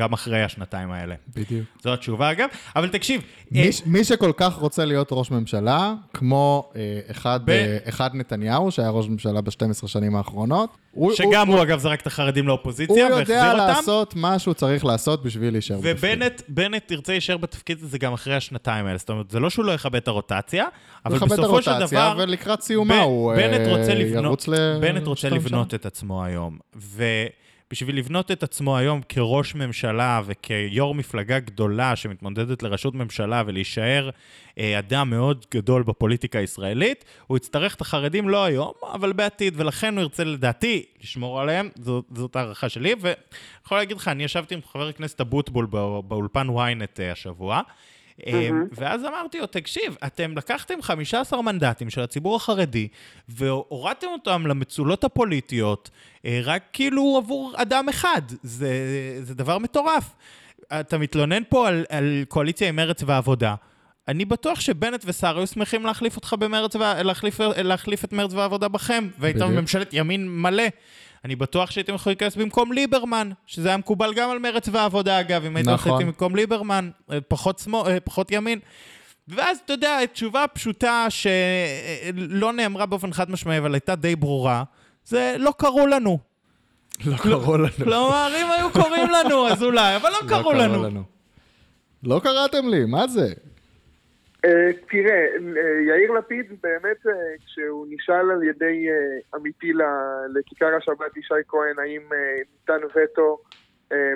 גם 0.00 0.12
אחרי 0.12 0.42
השנתיים 0.42 0.90
האלה. 0.90 1.14
בדיוק. 1.36 1.64
זו 1.82 1.92
התשובה 1.92 2.30
אגב. 2.30 2.48
אבל 2.76 2.88
תקשיב, 2.88 3.20
אה, 3.56 3.62
מי, 3.66 3.72
ש- 3.72 3.82
מי 3.86 4.04
שכל 4.04 4.32
כך 4.36 4.54
רוצה 4.54 4.84
להיות 4.84 5.08
ראש 5.10 5.30
ממשלה, 5.30 5.94
כמו 6.14 6.70
אה, 6.76 6.80
אחד, 7.10 7.40
ב- 7.44 7.50
אה, 7.50 7.78
אחד 7.88 8.10
נתניהו, 8.14 8.70
שהיה 8.70 8.90
ראש 8.90 9.08
ממשלה 9.08 9.40
ב-12 9.40 9.86
שנים 9.88 10.16
האחרונות, 10.16 10.70
הוא, 10.92 11.12
שגם 11.14 11.48
הוא, 11.48 11.56
הוא 11.56 11.62
אגב 11.62 11.78
זרק 11.78 12.00
את 12.00 12.06
החרדים 12.06 12.44
הוא 12.44 12.48
לאופוזיציה 12.48 12.96
יודע 13.02 13.16
והחזיר 13.16 13.44
אותם. 13.52 13.56
לעשות 13.56 14.14
מה 14.16 14.38
שהוא 14.38 14.54
צריך 14.54 14.84
לעשות 14.84 15.22
בשביל 15.22 15.52
להישאר 15.52 15.76
בתפקיד. 15.80 15.96
ובנט 15.98 16.42
בנט 16.48 16.90
ירצה 16.90 17.12
להישאר 17.12 17.36
בתפקיד 17.36 17.78
הזה 17.82 17.98
גם 17.98 18.12
אחרי 18.12 18.34
השנתיים 18.36 18.86
האלה. 18.86 18.98
זאת 18.98 19.10
אומרת, 19.10 19.30
זה 19.30 19.40
לא 19.40 19.50
שהוא 19.50 19.64
לא 19.64 19.72
יכבד 19.72 19.96
את 19.96 20.08
הרוטציה, 20.08 20.64
אבל 21.06 21.16
את 21.16 21.22
בסופו 21.22 21.36
של 21.62 21.70
הרוטציה, 21.70 21.86
דבר... 21.86 22.14
ולקראת 22.18 22.60
סיומה 22.62 22.94
ב- 23.00 23.02
הוא 23.02 23.34
בנט 23.34 23.66
אה, 23.66 23.78
רוצה 23.78 23.94
לבנות, 23.94 24.24
ירוץ 24.24 24.48
ל... 24.48 24.54
בנט 24.80 25.06
רוצה 25.06 25.28
לבנות. 25.28 25.74
את 25.74 25.86
עצמו 25.86 26.24
היום. 26.24 26.58
ובשביל 27.70 27.98
לבנות 27.98 28.30
את 28.30 28.42
עצמו 28.42 28.76
היום 28.76 29.00
כראש 29.08 29.54
ממשלה 29.54 30.20
וכיו"ר 30.26 30.94
מפלגה 30.94 31.38
גדולה 31.38 31.96
שמתמודדת 31.96 32.62
לראשות 32.62 32.94
ממשלה 32.94 33.42
ולהישאר 33.46 34.10
אה, 34.58 34.78
אדם 34.78 35.10
מאוד 35.10 35.46
גדול 35.54 35.82
בפוליטיקה 35.82 36.38
הישראלית, 36.38 37.04
הוא 37.26 37.36
יצטרך 37.36 37.74
את 37.74 37.80
החרדים 37.80 38.28
לא 38.28 38.44
היום, 38.44 38.72
אבל 38.92 39.12
בעתיד, 39.12 39.54
ולכן 39.56 39.94
הוא 39.94 40.02
ירצה 40.02 40.24
לדעתי 40.24 40.84
לשמור 41.02 41.40
עליהם, 41.40 41.68
זאת, 41.74 42.04
זאת 42.14 42.36
הערכה 42.36 42.68
שלי, 42.68 42.94
ואני 43.00 43.14
יכול 43.64 43.78
להגיד 43.78 43.96
לך, 43.96 44.08
אני 44.08 44.24
ישבתי 44.24 44.54
עם 44.54 44.60
חבר 44.72 44.88
הכנסת 44.88 45.20
אבוטבול 45.20 45.66
בא- 45.66 46.00
באולפן 46.08 46.46
ynet 46.48 47.00
אה, 47.00 47.12
השבוע, 47.12 47.60
ואז 48.72 49.04
אמרתי 49.04 49.38
לו, 49.38 49.46
תקשיב, 49.46 49.96
אתם 50.06 50.36
לקחתם 50.36 50.82
15 50.82 51.42
מנדטים 51.42 51.90
של 51.90 52.00
הציבור 52.00 52.36
החרדי, 52.36 52.88
והורדתם 53.28 54.06
אותם 54.06 54.46
למצולות 54.46 55.04
הפוליטיות, 55.04 55.90
אה, 56.24 56.40
רק 56.44 56.62
כאילו 56.72 57.20
עבור 57.24 57.52
אדם 57.56 57.88
אחד. 57.88 58.22
זה, 58.42 58.70
זה 59.22 59.34
דבר 59.34 59.58
מטורף. 59.58 60.14
אתה 60.72 60.98
מתלונן 60.98 61.42
פה 61.48 61.68
על, 61.68 61.84
על 61.88 62.24
קואליציה 62.28 62.68
עם 62.68 62.76
מרצ 62.76 63.02
והעבודה. 63.06 63.54
אני 64.08 64.24
בטוח 64.24 64.60
שבנט 64.60 65.02
וסער 65.06 65.38
היו 65.38 65.46
שמחים 65.46 65.86
להחליף 65.86 66.16
אותך 66.16 66.34
במרץ, 66.38 66.76
ו... 66.76 66.78
להחליף, 66.78 67.40
להחליף 67.40 68.04
את 68.04 68.12
מרץ 68.12 68.32
והעבודה 68.32 68.68
בכם, 68.68 69.08
והייתם 69.18 69.40
בדיוק. 69.40 69.60
ממשלת 69.60 69.88
ימין 69.92 70.42
מלא. 70.42 70.64
אני 71.24 71.36
בטוח 71.36 71.70
שהייתם 71.70 71.94
יכולים 71.94 72.16
להיכנס 72.20 72.36
במקום 72.36 72.72
ליברמן, 72.72 73.30
שזה 73.46 73.68
היה 73.68 73.76
מקובל 73.76 74.14
גם 74.14 74.30
על 74.30 74.38
מרץ 74.38 74.68
והעבודה 74.72 75.20
אגב, 75.20 75.44
אם 75.44 75.56
הייתם 75.56 75.70
נכון. 75.70 76.02
במקום 76.04 76.36
ליברמן, 76.36 76.90
אה, 77.12 77.20
פחות, 77.20 77.58
שמאל, 77.58 77.90
אה, 77.90 78.00
פחות 78.00 78.32
ימין. 78.32 78.58
ואז, 79.28 79.58
אתה 79.64 79.72
יודע, 79.72 80.06
תשובה 80.06 80.44
פשוטה 80.52 81.06
שלא 81.10 82.52
נאמרה 82.52 82.86
באופן 82.86 83.12
חד 83.12 83.30
משמעי, 83.30 83.58
אבל 83.58 83.74
הייתה 83.74 83.94
די 83.94 84.16
ברורה, 84.16 84.62
זה 85.04 85.36
לא 85.38 85.52
קראו 85.58 85.86
לנו. 85.86 86.18
לא 87.04 87.16
קראו 87.16 87.58
לנו. 87.58 87.70
כלומר, 87.84 88.32
אם 88.42 88.46
היו 88.50 88.70
קוראים 88.70 89.10
לנו, 89.10 89.48
אז 89.48 89.62
אולי, 89.62 89.96
אבל 89.96 90.10
לא 90.10 90.28
קראו 90.28 90.52
לנו. 90.52 91.02
לא 92.02 92.20
קראתם 92.22 92.68
לי, 92.68 92.84
מה 92.84 93.08
זה? 93.08 93.32
אה, 94.44 94.70
תראה, 94.90 95.26
אה, 95.56 95.80
יאיר 95.88 96.12
לפיד 96.12 96.46
באמת, 96.62 97.06
אה, 97.06 97.12
כשהוא 97.46 97.86
נשאל 97.90 98.30
על 98.30 98.42
ידי 98.42 98.86
עמיתי 99.34 99.72
לכיכר 100.34 100.76
השבת 100.76 101.16
ישי 101.16 101.34
כהן, 101.48 101.78
האם 101.78 102.02
ניתן 102.52 102.86
וטו 102.94 103.38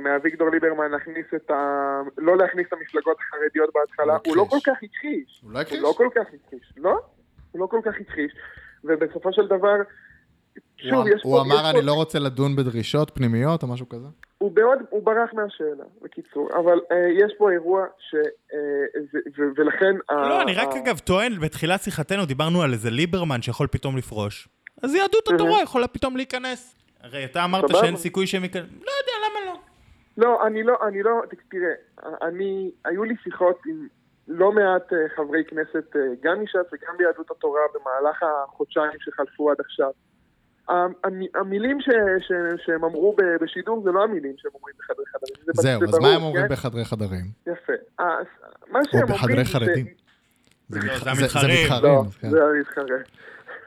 מאביגדור 0.00 0.50
ליברמן 0.50 0.90
להכניס 0.90 1.26
את 1.36 1.50
ה... 1.50 2.00
לא 2.18 2.36
להכניס 2.36 2.66
את 2.68 2.72
המפלגות 2.72 3.16
החרדיות 3.20 3.70
בהתחלה, 3.74 4.12
הוא 4.12 4.20
הוא 4.26 4.36
לא. 4.36 4.46
כל 4.50 4.58
כך 4.64 4.82
הכחיש. 4.82 5.40
הוא 5.42 5.52
לא 5.52 5.60
הכחיש? 5.60 5.78
הוא 5.78 5.88
לא 5.88 5.94
כל 5.96 6.08
כך 6.14 6.26
הכחיש. 6.34 6.72
לא, 6.76 7.00
הוא 7.52 7.60
לא 7.60 7.66
כל 7.66 7.80
כך 7.84 7.94
הכחיש. 8.00 8.32
ובסופו 8.84 9.32
של 9.32 9.46
דבר, 9.46 9.76
שוב, 10.76 10.94
הוא- 10.94 11.08
יש 11.08 11.22
פה... 11.22 11.28
הוא 11.28 11.40
אמר, 11.40 11.62
פה- 11.62 11.70
אני 11.70 11.82
לא 11.82 11.92
רוצה 11.92 12.18
לדון 12.18 12.56
בדרישות 12.56 13.10
פנימיות 13.14 13.62
או 13.62 13.68
משהו 13.68 13.88
כזה? 13.88 14.06
הוא 14.38 14.52
מאוד, 14.56 14.78
הוא 14.90 15.02
ברח 15.02 15.30
מהשאלה, 15.34 15.84
בקיצור. 16.02 16.48
אבל 16.58 16.80
אה, 16.92 16.96
יש 17.24 17.32
פה 17.38 17.50
אירוע 17.50 17.86
ש... 17.98 18.14
אה, 18.14 18.58
ו- 19.14 19.18
ו- 19.38 19.50
ולכן... 19.60 19.94
ה- 20.10 20.28
לא, 20.28 20.42
אני 20.42 20.54
רק 20.54 20.68
ה- 20.74 20.78
אגב 20.78 20.98
טוען, 20.98 21.40
בתחילת 21.40 21.82
שיחתנו 21.82 22.26
דיברנו 22.26 22.62
על 22.62 22.72
איזה 22.72 22.90
ליברמן 22.90 23.42
שיכול 23.42 23.66
פתאום 23.66 23.96
לפרוש. 23.96 24.48
אז 24.82 24.94
יהדות 24.94 25.28
התורה 25.34 25.62
יכולה 25.62 25.88
פתאום 25.88 26.16
להיכנס. 26.16 26.74
הרי 27.00 27.24
אתה 27.24 27.44
אמרת. 27.44 27.64
שאין 27.80 27.96
סיכוי 27.96 28.26
שהם 28.26 28.42
ייכנסו. 28.42 28.66
לא 28.74 28.90
יודע, 29.00 29.12
למה 29.30 29.52
לא? 29.52 29.58
לא, 30.16 30.46
אני 30.46 30.62
לא, 30.62 30.76
אני 30.88 31.02
לא, 31.02 31.22
תראה, 31.50 31.72
אני, 32.28 32.70
היו 32.84 33.04
לי 33.04 33.14
שיחות 33.24 33.58
עם 33.66 33.88
לא 34.28 34.52
מעט 34.52 34.92
אה, 34.92 34.98
חברי 35.16 35.44
כנסת, 35.44 35.96
גם 36.22 36.42
מש"ס 36.42 36.56
וגם 36.72 36.94
ביהדות 36.98 37.30
התורה, 37.30 37.60
במהלך 37.74 38.22
החודשיים 38.22 38.98
שחלפו 39.00 39.50
עד 39.50 39.56
עכשיו. 39.60 39.90
המ- 40.68 40.92
המ- 41.04 41.22
המילים 41.34 41.80
ש, 41.80 41.88
ש, 42.20 42.32
שהם 42.66 42.84
אמרו 42.84 43.16
בשידור 43.40 43.82
זה 43.84 43.92
לא 43.92 44.02
המילים 44.04 44.34
שהם 44.36 44.50
אומרים 44.54 44.74
בחדרי 44.78 45.04
חדרים. 45.06 45.44
זה, 45.46 45.52
זהו, 45.62 45.80
זה 45.80 45.86
אז 45.86 45.92
מה 45.92 45.98
ברור, 45.98 46.14
הם 46.16 46.22
אומרים 46.22 46.48
כן? 46.48 46.52
בחדרי 46.52 46.84
חדרים? 46.84 47.24
יפה. 47.46 47.72
אז 47.98 48.26
מה 48.70 48.80
שהם 48.84 49.00
אומרים... 49.02 49.16
בחדרי 49.18 49.44
זה- 49.44 49.50
חרדים. 49.52 49.86
זה 50.68 50.78
לא, 50.78 50.84
זה 50.84 50.98
זה- 50.98 51.04
זה 51.04 51.10
המתחרים. 51.10 51.64
מתחרים. 51.64 51.82
לא, 51.92 52.02
כן. 52.20 52.30
זה 52.30 52.38
המתחרה. 52.44 52.98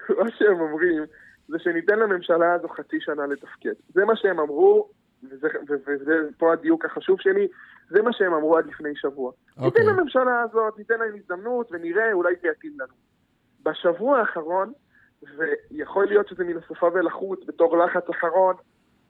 מה 0.24 0.32
שהם 0.38 0.60
אומרים 0.60 1.04
זה 1.48 1.58
שניתן 1.60 2.00
לממשלה 2.00 2.54
הזו 2.54 2.68
חצי 2.68 2.98
שנה 3.00 3.28
לתפקד. 3.28 3.74
זה 3.94 4.06
מה 4.06 4.14
שהם 4.16 4.40
אמרו, 4.40 4.90
וזה, 5.88 6.14
פה 6.38 6.54
הדיוק 6.54 6.86
החשוב 6.86 7.18
שלי, 7.22 7.48
זה 7.90 8.02
מה 8.02 8.14
שהם 8.14 8.34
אמרו 8.34 8.58
עד 8.58 8.66
לפני 8.66 8.90
שבוע. 8.96 9.32
אוקיי. 9.58 9.84
ניתן 9.86 9.96
לממשלה 9.96 10.42
הזאת, 10.42 10.78
ניתן 10.78 11.00
להם 11.00 11.16
הזדמנות 11.16 11.68
ונראה, 11.72 12.14
אולי 12.14 12.34
זה 12.42 12.48
יתאים 12.48 12.74
לנו. 12.80 12.94
בשבוע 13.64 14.20
האחרון, 14.20 14.74
ויכול 15.38 16.06
להיות 16.08 16.28
שזה 16.28 16.44
מן 16.44 16.58
השפה 16.58 16.90
ולחוץ 16.94 17.40
בתור 17.48 17.78
לחץ 17.78 18.10
אחרון, 18.10 18.56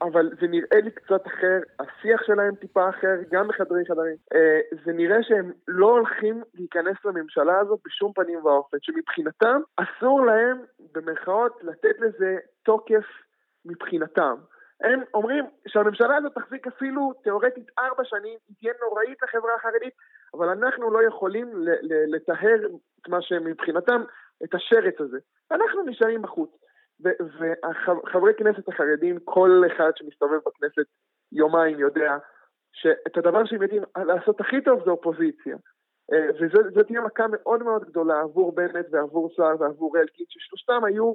אבל 0.02 0.30
זה 0.40 0.46
נראה 0.46 0.80
לי 0.84 0.90
קצת 0.90 1.26
אחר, 1.26 1.58
השיח 1.78 2.22
שלהם 2.22 2.54
טיפה 2.54 2.88
אחר, 2.88 3.16
גם 3.30 3.48
בחדרי 3.48 3.84
חדרים. 3.88 4.16
אה, 4.34 4.60
זה 4.84 4.92
נראה 4.92 5.22
שהם 5.22 5.52
לא 5.68 5.90
הולכים 5.90 6.42
להיכנס 6.54 6.96
לממשלה 7.04 7.58
הזאת 7.58 7.80
בשום 7.84 8.12
פנים 8.12 8.44
ואופן, 8.44 8.76
שמבחינתם 8.80 9.60
אסור 9.76 10.26
להם, 10.26 10.58
במרכאות, 10.94 11.64
לתת 11.64 12.00
לזה 12.00 12.36
תוקף 12.62 13.04
מבחינתם. 13.64 14.34
הם 14.80 15.00
אומרים 15.14 15.44
שהממשלה 15.68 16.16
הזאת 16.16 16.34
תחזיק 16.34 16.66
אפילו 16.66 17.12
תיאורטית 17.22 17.70
ארבע 17.78 18.04
שנים, 18.04 18.38
היא 18.48 18.56
תהיה 18.60 18.72
נוראית 18.82 19.18
לחברה 19.22 19.54
החרדית, 19.54 19.94
אבל 20.34 20.48
אנחנו 20.48 20.90
לא 20.90 21.02
יכולים 21.02 21.52
לטהר 22.08 22.66
את 23.02 23.08
מה 23.08 23.22
שמבחינתם, 23.22 24.02
את 24.44 24.54
השרץ 24.54 25.00
הזה. 25.00 25.18
אנחנו 25.50 25.82
נשארים 25.82 26.22
בחוץ. 26.22 26.50
וחברי 27.00 28.34
כנסת 28.34 28.68
החרדים, 28.68 29.18
כל 29.24 29.62
אחד 29.66 29.90
שמסתובב 29.96 30.38
בכנסת 30.46 30.86
יומיים 31.32 31.78
יודע 31.78 32.16
שאת 32.72 33.16
הדבר 33.16 33.44
שהם 33.44 33.62
יודעים 33.62 33.82
לעשות 33.96 34.40
הכי 34.40 34.60
טוב 34.60 34.84
זה 34.84 34.90
אופוזיציה. 34.90 35.56
אה, 36.12 36.28
וזאת 36.40 36.86
תהיה 36.86 37.00
מכה 37.00 37.26
מאוד 37.32 37.62
מאוד 37.62 37.84
גדולה 37.84 38.20
עבור 38.20 38.54
בנט 38.54 38.86
ועבור 38.90 39.30
סער 39.36 39.56
ועבור 39.60 39.98
אלקין, 39.98 40.26
ששלושתם 40.28 40.84
היו, 40.84 41.12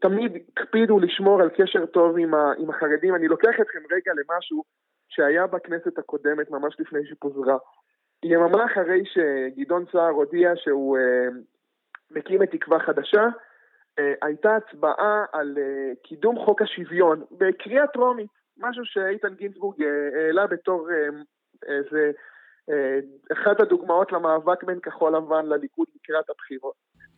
תמיד 0.00 0.32
הקפידו 0.48 0.98
לשמור 0.98 1.42
על 1.42 1.50
קשר 1.50 1.86
טוב 1.86 2.18
עם, 2.18 2.34
ה, 2.34 2.52
עם 2.58 2.70
החרדים. 2.70 3.14
אני 3.14 3.28
לוקח 3.28 3.60
אתכם 3.60 3.78
רגע 3.90 4.12
למשהו 4.12 4.64
שהיה 5.08 5.46
בכנסת 5.46 5.98
הקודמת, 5.98 6.50
ממש 6.50 6.76
לפני 6.78 7.06
שפוזרה. 7.06 7.56
יממה 8.24 8.64
אחרי 8.64 9.02
שגדעון 9.04 9.84
סער 9.92 10.10
הודיע 10.10 10.52
שהוא 10.56 10.98
uh, 10.98 11.00
מקים 12.10 12.42
את 12.42 12.50
תקווה 12.50 12.78
חדשה, 12.80 13.26
uh, 13.26 14.02
הייתה 14.22 14.56
הצבעה 14.56 15.24
על 15.32 15.54
uh, 15.56 15.96
קידום 16.02 16.38
חוק 16.44 16.62
השוויון 16.62 17.24
בקריאה 17.30 17.86
טרומית, 17.86 18.30
משהו 18.58 18.84
שאיתן 18.84 19.34
גינזבורג 19.34 19.82
העלה 20.14 20.46
בתור 20.46 20.88
איזה... 21.66 22.10
אה, 22.70 22.98
אחת 23.32 23.60
הדוגמאות 23.60 24.12
למאבק 24.12 24.64
בין 24.64 24.80
כחול 24.80 25.16
לבן 25.16 25.46
לליכוד 25.46 25.86
לקראת 25.96 26.30
הבחירות. 26.30 26.74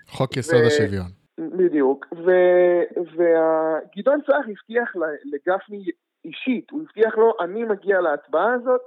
חוק 0.09 0.37
יסוד 0.37 0.63
ו... 0.63 0.67
השוויון. 0.67 1.07
בדיוק, 1.39 2.07
וגדעון 3.17 4.21
סער 4.27 4.41
הבטיח 4.49 4.97
לגפני 5.25 5.85
אישית, 6.25 6.71
הוא 6.71 6.83
הבטיח 6.83 7.19
לו, 7.19 7.33
אני 7.41 7.65
מגיע 7.65 8.01
להצבעה 8.01 8.55
הזאת, 8.55 8.81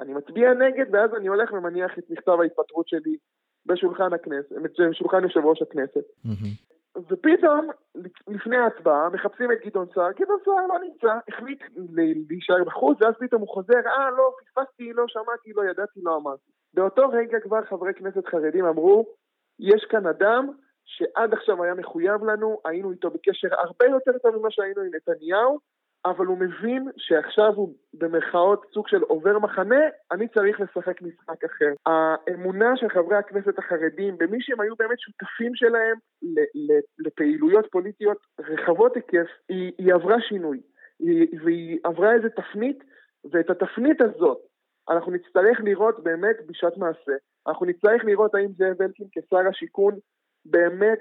אני 0.00 0.14
מצביע 0.14 0.54
נגד, 0.54 0.94
ואז 0.94 1.10
אני 1.14 1.28
הולך 1.28 1.52
ומניח 1.52 1.98
את 1.98 2.04
מכתב 2.10 2.40
ההתפטרות 2.40 2.88
שלי 2.88 3.16
בשולחן 3.66 4.12
הכנסת, 4.12 4.52
בשולחן 4.90 5.22
יושב 5.22 5.40
ראש 5.44 5.62
הכנסת. 5.62 6.04
Mm-hmm. 6.26 6.68
ופתאום, 7.08 7.68
לפני 8.28 8.56
ההצבעה, 8.56 9.08
מחפשים 9.08 9.52
את 9.52 9.58
גדעון 9.66 9.86
סער, 9.94 10.12
גדעון 10.12 10.38
סער 10.44 10.66
לא 10.66 10.78
נמצא, 10.78 11.18
החליט 11.28 11.62
להישאר 12.28 12.64
בחוץ, 12.64 13.02
ואז 13.02 13.14
פתאום 13.20 13.40
הוא 13.40 13.48
חוזר, 13.48 13.86
אה, 13.86 14.10
לא, 14.10 14.34
פספסתי, 14.40 14.92
לא 14.92 15.04
שמעתי, 15.08 15.52
לא 15.56 15.62
ידעתי, 15.70 16.00
לא 16.02 16.16
אמרתי. 16.16 16.50
באותו 16.74 17.08
רגע 17.08 17.40
כבר 17.40 17.64
חברי 17.64 17.94
כנסת 17.94 18.26
חרדים 18.26 18.64
אמרו, 18.64 19.06
יש 19.60 19.84
כאן 19.90 20.06
אדם 20.06 20.48
שעד 20.84 21.32
עכשיו 21.32 21.64
היה 21.64 21.74
מחויב 21.74 22.24
לנו, 22.24 22.60
היינו 22.64 22.90
איתו 22.90 23.10
בקשר 23.10 23.48
הרבה 23.50 23.86
יותר 23.86 24.18
טוב 24.18 24.36
ממה 24.36 24.50
שהיינו 24.50 24.82
עם 24.82 24.90
נתניהו, 24.94 25.58
אבל 26.10 26.26
הוא 26.26 26.38
מבין 26.38 26.88
שעכשיו 26.96 27.52
הוא 27.54 27.74
במרכאות 27.94 28.66
סוג 28.74 28.88
של 28.88 29.02
עובר 29.02 29.38
מחנה, 29.38 29.80
אני 30.12 30.28
צריך 30.28 30.60
לשחק 30.60 31.02
משחק 31.02 31.44
אחר. 31.44 31.72
האמונה 31.86 32.76
של 32.76 32.88
חברי 32.88 33.16
הכנסת 33.16 33.58
החרדים 33.58 34.18
במי 34.18 34.38
שהם 34.40 34.60
היו 34.60 34.76
באמת 34.76 34.98
שותפים 35.00 35.54
שלהם 35.54 35.96
לפעילויות 36.98 37.66
פוליטיות 37.70 38.18
רחבות 38.40 38.96
היקף, 38.96 39.28
היא, 39.48 39.72
היא 39.78 39.94
עברה 39.94 40.20
שינוי. 40.20 40.60
היא, 40.98 41.26
והיא 41.44 41.78
עברה 41.84 42.14
איזה 42.14 42.28
תפנית, 42.30 42.84
ואת 43.32 43.50
התפנית 43.50 44.00
הזאת 44.00 44.38
אנחנו 44.90 45.12
נצטרך 45.12 45.60
לראות 45.60 46.02
באמת 46.04 46.36
בשעת 46.46 46.76
מעשה. 46.76 47.12
אנחנו 47.48 47.66
נצטרך 47.66 48.04
לראות 48.04 48.34
האם 48.34 48.48
זאב 48.56 48.82
אלקין 48.82 49.06
כשר 49.12 49.48
השיכון 49.48 49.94
באמת 50.44 50.98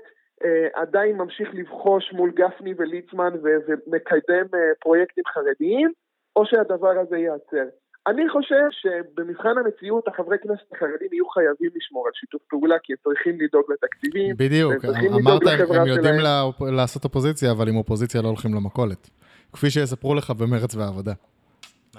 עדיין 0.73 1.17
ממשיך 1.17 1.49
לבחוש 1.53 2.13
מול 2.13 2.31
גפני 2.31 2.73
וליצמן 2.77 3.33
ומקדם 3.43 4.47
אה, 4.53 4.59
פרויקטים 4.81 5.23
חרדיים, 5.33 5.91
או 6.35 6.45
שהדבר 6.45 6.99
הזה 7.01 7.17
ייעצר. 7.17 7.67
אני 8.07 8.29
חושב 8.29 8.65
שבמבחן 8.71 9.57
המציאות 9.57 10.07
החברי 10.07 10.38
כנסת 10.38 10.71
החרדים 10.71 11.09
יהיו 11.11 11.29
חייבים 11.29 11.71
לשמור 11.75 12.07
על 12.07 12.11
שיתוף 12.15 12.41
פעולה, 12.49 12.75
כי 12.83 12.93
הם 12.93 12.97
צריכים 13.03 13.38
לדאוג 13.41 13.63
לתקציבים. 13.73 14.35
בדיוק, 14.38 14.73
אמרת, 15.21 15.41
הם 15.75 15.88
יודעים 15.88 16.19
שלהם. 16.19 16.75
לעשות 16.75 17.03
אופוזיציה, 17.03 17.51
אבל 17.51 17.69
עם 17.69 17.75
אופוזיציה 17.75 18.21
לא 18.21 18.27
הולכים 18.27 18.53
למכולת. 18.53 19.09
כפי 19.53 19.69
שיספרו 19.69 20.15
לך 20.15 20.31
במרץ 20.31 20.75
והעבודה. 20.75 21.13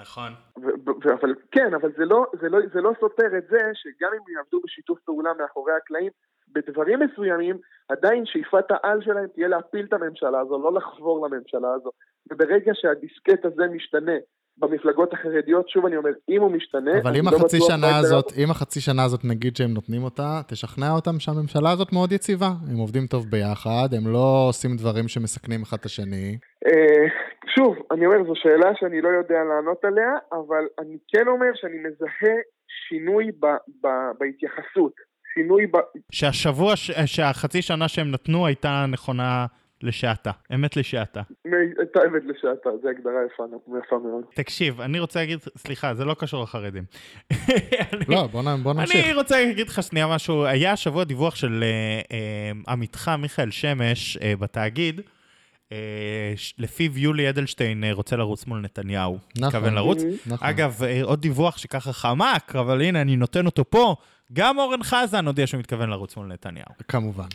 נכון. 0.01 0.31
אבל 1.19 1.35
כן, 1.51 1.73
אבל 1.73 1.91
זה 1.97 2.05
לא, 2.05 2.25
זה, 2.41 2.49
לא, 2.49 2.59
זה 2.73 2.81
לא 2.81 2.91
סותר 2.99 3.37
את 3.37 3.43
זה 3.49 3.59
שגם 3.73 4.09
אם 4.13 4.35
יעבדו 4.37 4.59
בשיתוף 4.65 4.99
פעולה 5.05 5.31
מאחורי 5.39 5.73
הקלעים, 5.73 6.11
בדברים 6.55 6.99
מסוימים, 6.99 7.57
עדיין 7.89 8.25
שאיפת 8.25 8.65
העל 8.69 9.01
שלהם 9.01 9.27
תהיה 9.33 9.47
להפיל 9.47 9.85
את 9.85 9.93
הממשלה 9.93 10.39
הזו, 10.39 10.59
לא 10.63 10.73
לחבור 10.73 11.27
לממשלה 11.27 11.73
הזו. 11.75 11.89
וברגע 12.31 12.71
שהדיסקט 12.75 13.45
הזה 13.45 13.63
משתנה 13.75 14.17
במפלגות 14.57 15.13
החרדיות, 15.13 15.69
שוב 15.69 15.85
אני 15.85 15.97
אומר, 15.97 16.09
אם 16.29 16.41
הוא 16.41 16.51
משתנה, 16.51 16.91
אבל 17.01 17.17
אם 17.17 17.25
לא 17.31 17.37
החצי 17.37 17.57
שנה 17.61 17.97
הזאת, 17.97 18.31
אם 18.37 18.51
החצי 18.51 18.81
שנה 18.81 19.03
הזאת 19.03 19.25
נגיד 19.25 19.55
שהם 19.55 19.73
נותנים 19.73 20.03
אותה, 20.03 20.41
תשכנע 20.47 20.91
אותם 20.91 21.19
שהממשלה 21.19 21.71
הזאת 21.71 21.93
מאוד 21.93 22.11
יציבה. 22.11 22.49
הם 22.71 22.77
עובדים 22.77 23.07
טוב 23.07 23.25
ביחד, 23.29 23.89
הם 23.97 24.13
לא 24.13 24.45
עושים 24.49 24.77
דברים 24.77 25.07
שמסכנים 25.07 25.61
אחד 25.61 25.77
את 25.79 25.85
השני. 25.85 26.37
אה, 27.49 27.53
שוב, 27.55 27.75
אני 27.91 28.05
אומר, 28.05 28.23
זו 28.27 28.33
שאלה 28.35 28.71
שאני 28.79 29.01
לא 29.01 29.07
יודע 29.07 29.43
לענות 29.43 29.85
עליה, 29.85 30.11
אבל 30.31 30.67
אני 30.79 30.97
כן 31.07 31.27
אומר 31.27 31.51
שאני 31.55 31.77
מזהה 31.77 32.35
שינוי 32.87 33.31
בהתייחסות. 34.19 34.93
שינוי 35.33 35.67
ב... 35.67 35.77
שהשבוע, 36.11 36.73
שהחצי 37.05 37.61
שנה 37.61 37.87
שהם 37.87 38.11
נתנו 38.11 38.45
הייתה 38.45 38.85
נכונה 38.87 39.45
לשעתה, 39.83 40.31
אמת 40.55 40.77
לשעתה. 40.77 41.21
הייתה 41.79 41.99
אמת 42.07 42.21
לשעתה, 42.25 42.69
זו 42.81 42.89
הגדרה 42.89 43.21
יפה, 43.33 43.43
יפה 43.85 43.99
מאוד. 43.99 44.23
תקשיב, 44.33 44.81
אני 44.81 44.99
רוצה 44.99 45.19
להגיד, 45.19 45.39
סליחה, 45.39 45.93
זה 45.93 46.05
לא 46.05 46.15
קשור 46.19 46.43
לחרדים. 46.43 46.83
לא, 48.09 48.27
בוא 48.27 48.73
נמשיך. 48.73 49.05
אני 49.05 49.13
רוצה 49.13 49.45
להגיד 49.45 49.67
לך 49.67 49.83
שנייה 49.83 50.07
משהו, 50.07 50.45
היה 50.45 50.71
השבוע 50.71 51.03
דיווח 51.03 51.35
של 51.35 51.63
אה, 51.63 52.01
אה, 52.11 52.51
עמיתך 52.67 53.11
מיכאל 53.19 53.51
שמש 53.51 54.17
אה, 54.17 54.33
בתאגיד, 54.39 55.01
לפיו 56.57 56.97
יולי 56.99 57.29
אדלשטיין 57.29 57.83
רוצה 57.91 58.15
לרוץ 58.15 58.45
מול 58.45 58.61
נתניהו. 58.61 59.17
נכון. 59.35 59.47
מתכוון 59.47 59.73
לרוץ. 59.73 60.01
נכון. 60.25 60.47
אגב, 60.47 60.81
עוד 61.03 61.21
דיווח 61.21 61.57
שככה 61.57 61.93
חמק, 61.93 62.55
אבל 62.55 62.81
הנה, 62.81 63.01
אני 63.01 63.15
נותן 63.15 63.45
אותו 63.45 63.69
פה. 63.69 63.95
גם 64.33 64.57
אורן 64.57 64.83
חזן 64.83 65.25
הודיע 65.25 65.47
שהוא 65.47 65.59
מתכוון 65.59 65.89
לרוץ 65.89 66.17
מול 66.17 66.27
נתניהו. 66.27 66.69
כמובן. 66.87 67.27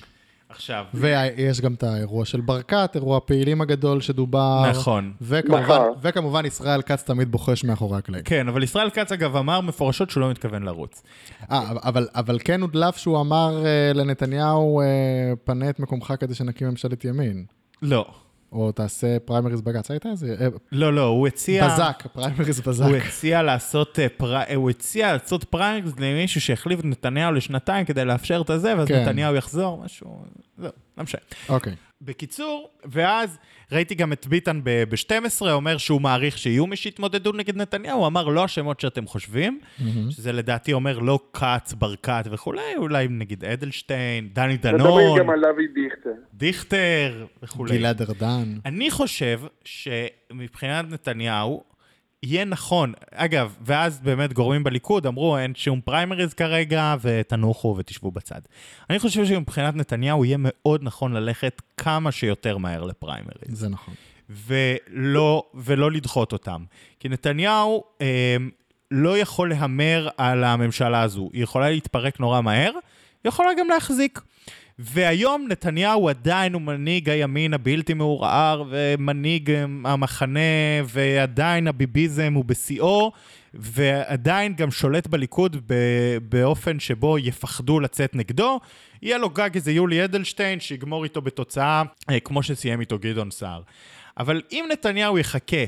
עכשיו. 0.48 0.84
ויש 0.94 1.60
גם 1.60 1.74
את 1.74 1.82
האירוע 1.82 2.24
של 2.24 2.40
ברקת, 2.40 2.90
אירוע 2.94 3.16
הפעילים 3.16 3.60
הגדול 3.60 4.00
שדובר. 4.00 4.70
נכון. 4.70 5.12
וכמובן, 5.20 5.62
נכון. 5.62 5.92
וכמובן 6.02 6.46
ישראל 6.46 6.82
כץ 6.82 7.02
תמיד 7.02 7.32
בוחש 7.32 7.64
מאחורי 7.64 7.98
הקלעים. 7.98 8.24
כן, 8.24 8.48
אבל 8.48 8.62
ישראל 8.62 8.90
כץ 8.90 9.12
אגב 9.12 9.36
אמר 9.36 9.60
מפורשות 9.60 10.10
שהוא 10.10 10.20
לא 10.20 10.30
מתכוון 10.30 10.62
לרוץ. 10.62 11.02
אה, 11.50 11.70
אבל, 11.84 12.08
אבל 12.14 12.38
כן 12.44 12.60
הודלף 12.60 12.96
שהוא 12.96 13.20
אמר 13.20 13.62
אה, 13.62 13.96
לנתניהו, 13.96 14.82
אה, 14.82 15.36
פנה 15.44 15.70
את 15.70 15.80
מקומך 15.80 16.14
כדי 16.20 16.34
שנקים 16.34 16.68
ממשלת 16.68 17.04
ימין. 17.04 17.44
לא. 17.82 18.06
או 18.52 18.72
תעשה 18.72 19.18
פריימריז 19.18 19.60
בזק, 19.60 19.90
היית 19.90 20.06
איזה... 20.06 20.36
אה, 20.40 20.48
לא, 20.72 20.94
לא, 20.94 21.06
הוא 21.06 21.26
הציע... 21.26 21.68
בזק, 21.68 22.06
פריימריז 22.12 22.60
בזק. 22.60 22.84
הוא 22.84 22.96
הציע 22.96 23.42
לעשות, 23.42 23.98
אה, 23.98 24.06
פר... 24.08 24.54
הוא 24.54 24.70
הציע 24.70 25.12
לעשות 25.12 25.44
פריימריז 25.44 25.92
למישהו 25.98 26.40
שהחליף 26.40 26.80
את 26.80 26.84
נתניהו 26.84 27.32
לשנתיים 27.32 27.86
כדי 27.86 28.04
לאפשר 28.04 28.40
את 28.44 28.50
הזה, 28.50 28.74
ואז 28.78 28.88
כן. 28.88 29.02
נתניהו 29.02 29.34
יחזור, 29.34 29.82
משהו... 29.84 30.24
זהו, 30.58 30.70
לא 30.98 31.04
משנה. 31.04 31.20
אוקיי. 31.48 31.74
בקיצור, 32.04 32.70
ואז 32.84 33.38
ראיתי 33.72 33.94
גם 33.94 34.12
את 34.12 34.26
ביטן 34.26 34.60
ב-12 34.64 35.50
אומר 35.50 35.78
שהוא 35.78 36.00
מעריך 36.00 36.38
שיהיו 36.38 36.66
מי 36.66 36.76
שיתמודדו 36.76 37.32
נגד 37.32 37.56
נתניהו, 37.56 37.98
הוא 37.98 38.06
אמר 38.06 38.28
לא 38.28 38.44
השמות 38.44 38.80
שאתם 38.80 39.06
חושבים, 39.06 39.60
mm-hmm. 39.62 39.82
שזה 40.10 40.32
לדעתי 40.32 40.72
אומר 40.72 40.98
לא 40.98 41.18
כץ, 41.32 41.72
ברקת 41.72 42.24
וכולי, 42.30 42.76
אולי 42.76 43.08
נגיד 43.08 43.44
אדלשטיין, 43.44 44.28
דני 44.32 44.56
דנון. 44.56 44.80
מדברים 44.80 45.18
גם 45.18 45.30
על 45.30 45.44
אבי 45.44 45.66
דיכטר. 45.66 46.10
דיכטר 46.34 47.26
וכולי. 47.42 47.78
גלעד 47.78 48.02
ארדן. 48.02 48.58
אני 48.66 48.90
חושב 48.90 49.40
שמבחינת 49.64 50.84
נתניהו, 50.90 51.64
יהיה 52.24 52.44
נכון, 52.44 52.92
אגב, 53.14 53.56
ואז 53.60 54.00
באמת 54.00 54.32
גורמים 54.32 54.64
בליכוד 54.64 55.06
אמרו, 55.06 55.38
אין 55.38 55.54
שום 55.54 55.80
פריימריז 55.80 56.34
כרגע, 56.34 56.94
ותנוחו 57.00 57.74
ותשבו 57.78 58.10
בצד. 58.10 58.40
אני 58.90 58.98
חושב 58.98 59.26
שמבחינת 59.26 59.74
נתניהו 59.74 60.24
יהיה 60.24 60.36
מאוד 60.40 60.80
נכון 60.82 61.12
ללכת 61.12 61.62
כמה 61.76 62.12
שיותר 62.12 62.58
מהר 62.58 62.84
לפריימריז. 62.84 63.58
זה 63.58 63.68
נכון. 63.68 63.94
ולא, 64.30 65.42
ולא 65.54 65.92
לדחות 65.92 66.32
אותם. 66.32 66.64
כי 67.00 67.08
נתניהו 67.08 67.84
אה, 68.00 68.36
לא 68.90 69.18
יכול 69.18 69.50
להמר 69.50 70.08
על 70.16 70.44
הממשלה 70.44 71.02
הזו. 71.02 71.30
היא 71.32 71.42
יכולה 71.42 71.70
להתפרק 71.70 72.20
נורא 72.20 72.40
מהר, 72.40 72.72
היא 72.72 73.28
יכולה 73.28 73.48
גם 73.58 73.68
להחזיק. 73.68 74.20
והיום 74.78 75.46
נתניהו 75.48 76.08
עדיין 76.08 76.52
הוא 76.52 76.62
מנהיג 76.62 77.10
הימין 77.10 77.54
הבלתי 77.54 77.94
מעורער, 77.94 78.64
ומנהיג 78.70 79.50
אה, 79.50 79.64
המחנה, 79.84 80.40
ועדיין 80.84 81.68
הביביזם 81.68 82.32
הוא 82.34 82.44
בשיאו, 82.44 83.12
ועדיין 83.54 84.54
גם 84.54 84.70
שולט 84.70 85.06
בליכוד 85.06 85.72
באופן 86.28 86.80
שבו 86.80 87.18
יפחדו 87.18 87.80
לצאת 87.80 88.14
נגדו. 88.14 88.60
יהיה 89.02 89.18
לו 89.18 89.30
גג 89.30 89.50
איזה 89.54 89.72
יולי 89.72 90.04
אדלשטיין 90.04 90.60
שיגמור 90.60 91.04
איתו 91.04 91.22
בתוצאה 91.22 91.82
אה, 92.10 92.20
כמו 92.20 92.42
שסיים 92.42 92.80
איתו 92.80 92.98
גדעון 92.98 93.30
סער. 93.30 93.62
אבל 94.18 94.42
אם 94.52 94.64
נתניהו 94.72 95.18
יחכה 95.18 95.64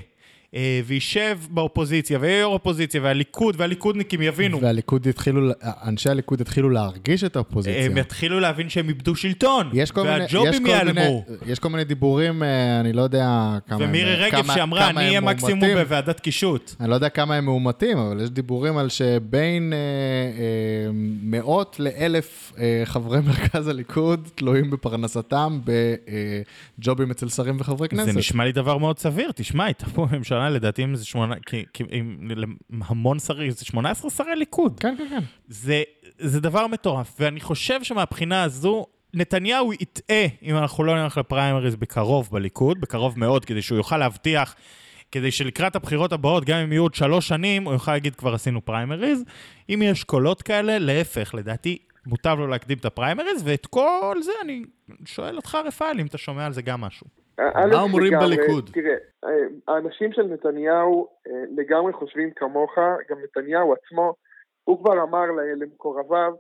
וישב 0.87 1.39
באופוזיציה, 1.51 2.19
ויהיה 2.21 2.41
יו"ר 2.41 2.53
אופוזיציה, 2.55 3.01
והליכוד 3.03 3.55
והליכודניקים 3.59 4.23
יבינו. 4.23 4.61
והליכוד 4.61 5.07
יתחילו, 5.07 5.51
אנשי 5.87 6.11
הליכוד 6.11 6.41
יתחילו 6.41 6.71
להרגיש 6.71 7.25
את 7.25 7.37
האופוזיציה. 7.37 7.85
הם 7.87 7.97
יתחילו 7.99 8.41
להבין 8.41 8.69
שהם 8.69 8.89
איבדו 8.89 9.17
שלטון, 9.17 9.71
והג'ובים 9.97 10.67
ייעלמו. 10.67 11.25
יש 11.47 11.59
כל 11.59 11.69
מיני 11.69 11.85
דיבורים, 11.85 12.43
אה, 12.43 12.81
אני 12.81 12.93
לא 12.93 13.03
יודע 13.03 13.29
כמה 13.69 13.85
הם... 13.85 13.89
ומירי 13.91 14.15
רגב 14.15 14.43
כמה- 14.43 14.55
שאמרה, 14.55 14.91
אני 14.91 14.99
אהיה 15.07 15.21
מקסימום 15.21 15.59
מאומתים." 15.61 15.77
בוועדת 15.85 16.21
קישוט. 16.21 16.75
אני 16.81 16.91
לא 16.91 16.95
יודע 16.95 17.09
כמה 17.09 17.35
הם 17.35 17.45
מאומתים, 17.45 17.99
אבל 17.99 18.21
יש 18.21 18.31
דיבורים 18.31 18.77
על 18.77 18.89
שבין 18.89 19.73
אה, 19.73 19.79
אה, 19.79 20.91
מאות 21.23 21.77
לאלף 21.79 22.53
אה, 22.59 22.83
חברי 22.85 23.19
מרכז 23.29 23.69
הליכוד 23.69 24.29
תלויים 24.35 24.71
בפרנסתם 24.71 25.61
בג'ובים 25.65 27.11
אצל 27.11 27.29
שרים 27.29 27.57
וחברי 27.61 27.89
כנסת. 27.89 28.13
זה 28.13 28.19
נשמע 28.19 28.45
לי 28.45 28.53
דבר 28.53 28.79
מאוד 28.79 28.99
סביר. 28.99 29.31
תשמע, 29.35 29.65
הייתה 29.65 29.87
פה 29.87 30.07
ממשלה, 30.13 30.36
לדעתי, 30.39 30.83
עם 30.83 30.93
איזה 30.93 31.05
שמונה... 31.05 31.35
עם 31.93 32.83
המון 32.85 33.19
שרים, 33.19 33.51
זה 33.51 33.65
18 33.65 34.11
שרי 34.11 34.37
ליכוד. 34.37 34.81
כן, 34.81 34.95
כן, 34.99 35.07
כן. 35.11 35.21
זה, 35.49 35.83
זה 36.19 36.41
דבר 36.41 36.67
מטורף, 36.67 37.17
ואני 37.21 37.41
חושב 37.41 37.83
שמבחינה 37.83 38.43
הזו, 38.43 38.87
נתניהו 39.15 39.73
יטעה 39.73 40.27
אם 40.43 40.57
אנחנו 40.57 40.85
לא 40.85 41.03
נלך 41.03 41.19
לפריימריז 41.19 41.77
בקרוב 41.77 42.29
בליכוד, 42.33 42.81
בקרוב 42.81 43.19
מאוד, 43.19 43.45
כדי 43.45 43.63
שהוא 43.63 43.77
יוכל 43.77 43.99
להבטיח, 43.99 44.55
כדי 45.13 45.31
שלקראת 45.31 45.77
הבחירות 45.77 46.13
הבאות, 46.13 46.45
גם 46.45 46.59
אם 46.59 46.73
יהיו 46.73 46.83
עוד 46.83 46.95
שלוש 46.95 47.29
שנים, 47.29 47.65
הוא 47.65 47.73
יוכל 47.73 47.93
להגיד 47.93 48.17
כבר 48.17 48.35
עשינו 48.35 48.65
פריימריז. 48.65 49.25
אם 49.69 49.83
יש 49.85 50.05
קולות 50.05 50.43
כאלה, 50.43 50.79
להפך, 50.79 51.35
לדעתי, 51.35 51.79
מוטב 52.07 52.37
לו 52.39 52.47
להקדים 52.47 52.79
את 52.79 52.85
הפריימריז, 52.85 53.43
ואת 53.45 53.67
כל 53.67 54.17
זה 54.23 54.33
אני 54.45 54.63
שואל 55.05 55.37
אותך, 55.37 55.59
רפאל, 55.67 56.01
אם 56.01 56.07
אתה 56.07 56.19
שומע 56.19 56.47
על 56.47 56.53
זה 56.53 56.63
גם 56.63 56.81
משהו. 56.81 57.07
מה 57.41 57.83
אומרים 57.83 58.13
בליכוד? 58.21 58.71
תראה, 58.73 58.97
אה, 59.25 59.47
האנשים 59.69 60.13
של 60.13 60.23
נתניהו 60.23 61.09
אה, 61.27 61.45
לגמרי 61.57 61.93
חושבים 61.93 62.31
כמוך, 62.37 62.79
גם 63.11 63.17
נתניהו 63.23 63.73
עצמו, 63.73 64.15
הוא 64.65 64.79
כבר 64.79 65.03
אמר 65.03 65.25
למקורביו, 65.57 66.35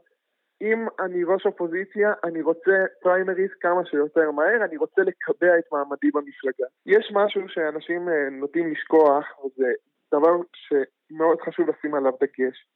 אם 0.62 0.86
אני 1.00 1.24
ראש 1.24 1.46
אופוזיציה, 1.46 2.12
אני 2.24 2.42
רוצה 2.42 2.84
פריימריז 3.02 3.50
כמה 3.60 3.86
שיותר 3.86 4.30
מהר, 4.30 4.64
אני 4.64 4.76
רוצה 4.76 5.02
לקבע 5.02 5.58
את 5.58 5.64
מעמדי 5.72 6.10
במפלגה. 6.10 6.66
יש 6.86 7.12
משהו 7.14 7.48
שאנשים 7.48 8.08
אה, 8.08 8.30
נוטים 8.30 8.72
לשכוח, 8.72 9.24
וזה 9.44 9.72
דבר 10.14 10.36
שמאוד 10.54 11.40
חשוב 11.40 11.68
לשים 11.68 11.94
עליו 11.94 12.12
דגש. 12.20 12.68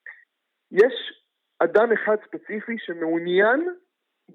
יש 0.73 1.23
אדם 1.59 1.93
אחד 1.93 2.17
ספציפי 2.27 2.77
שמעוניין, 2.79 3.75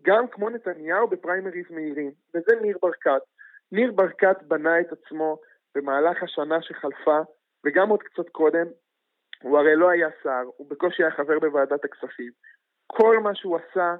גם 0.01 0.27
כמו 0.27 0.49
נתניהו, 0.49 1.07
בפריימריז 1.07 1.65
מהירים, 1.69 2.11
וזה 2.35 2.61
ניר 2.61 2.77
ברקת. 2.81 3.21
ניר 3.71 3.91
ברקת 3.91 4.37
בנה 4.47 4.79
את 4.79 4.91
עצמו 4.91 5.37
במהלך 5.75 6.23
השנה 6.23 6.61
שחלפה, 6.61 7.19
וגם 7.65 7.89
עוד 7.89 8.03
קצת 8.03 8.29
קודם, 8.29 8.65
הוא 9.41 9.57
הרי 9.57 9.75
לא 9.75 9.89
היה 9.89 10.09
שר, 10.23 10.43
הוא 10.57 10.69
בקושי 10.69 11.03
היה 11.03 11.11
חבר 11.11 11.39
בוועדת 11.39 11.85
הכספים. 11.85 12.31
כל 12.87 13.19
מה 13.19 13.35
שהוא 13.35 13.57
עשה, 13.57 13.95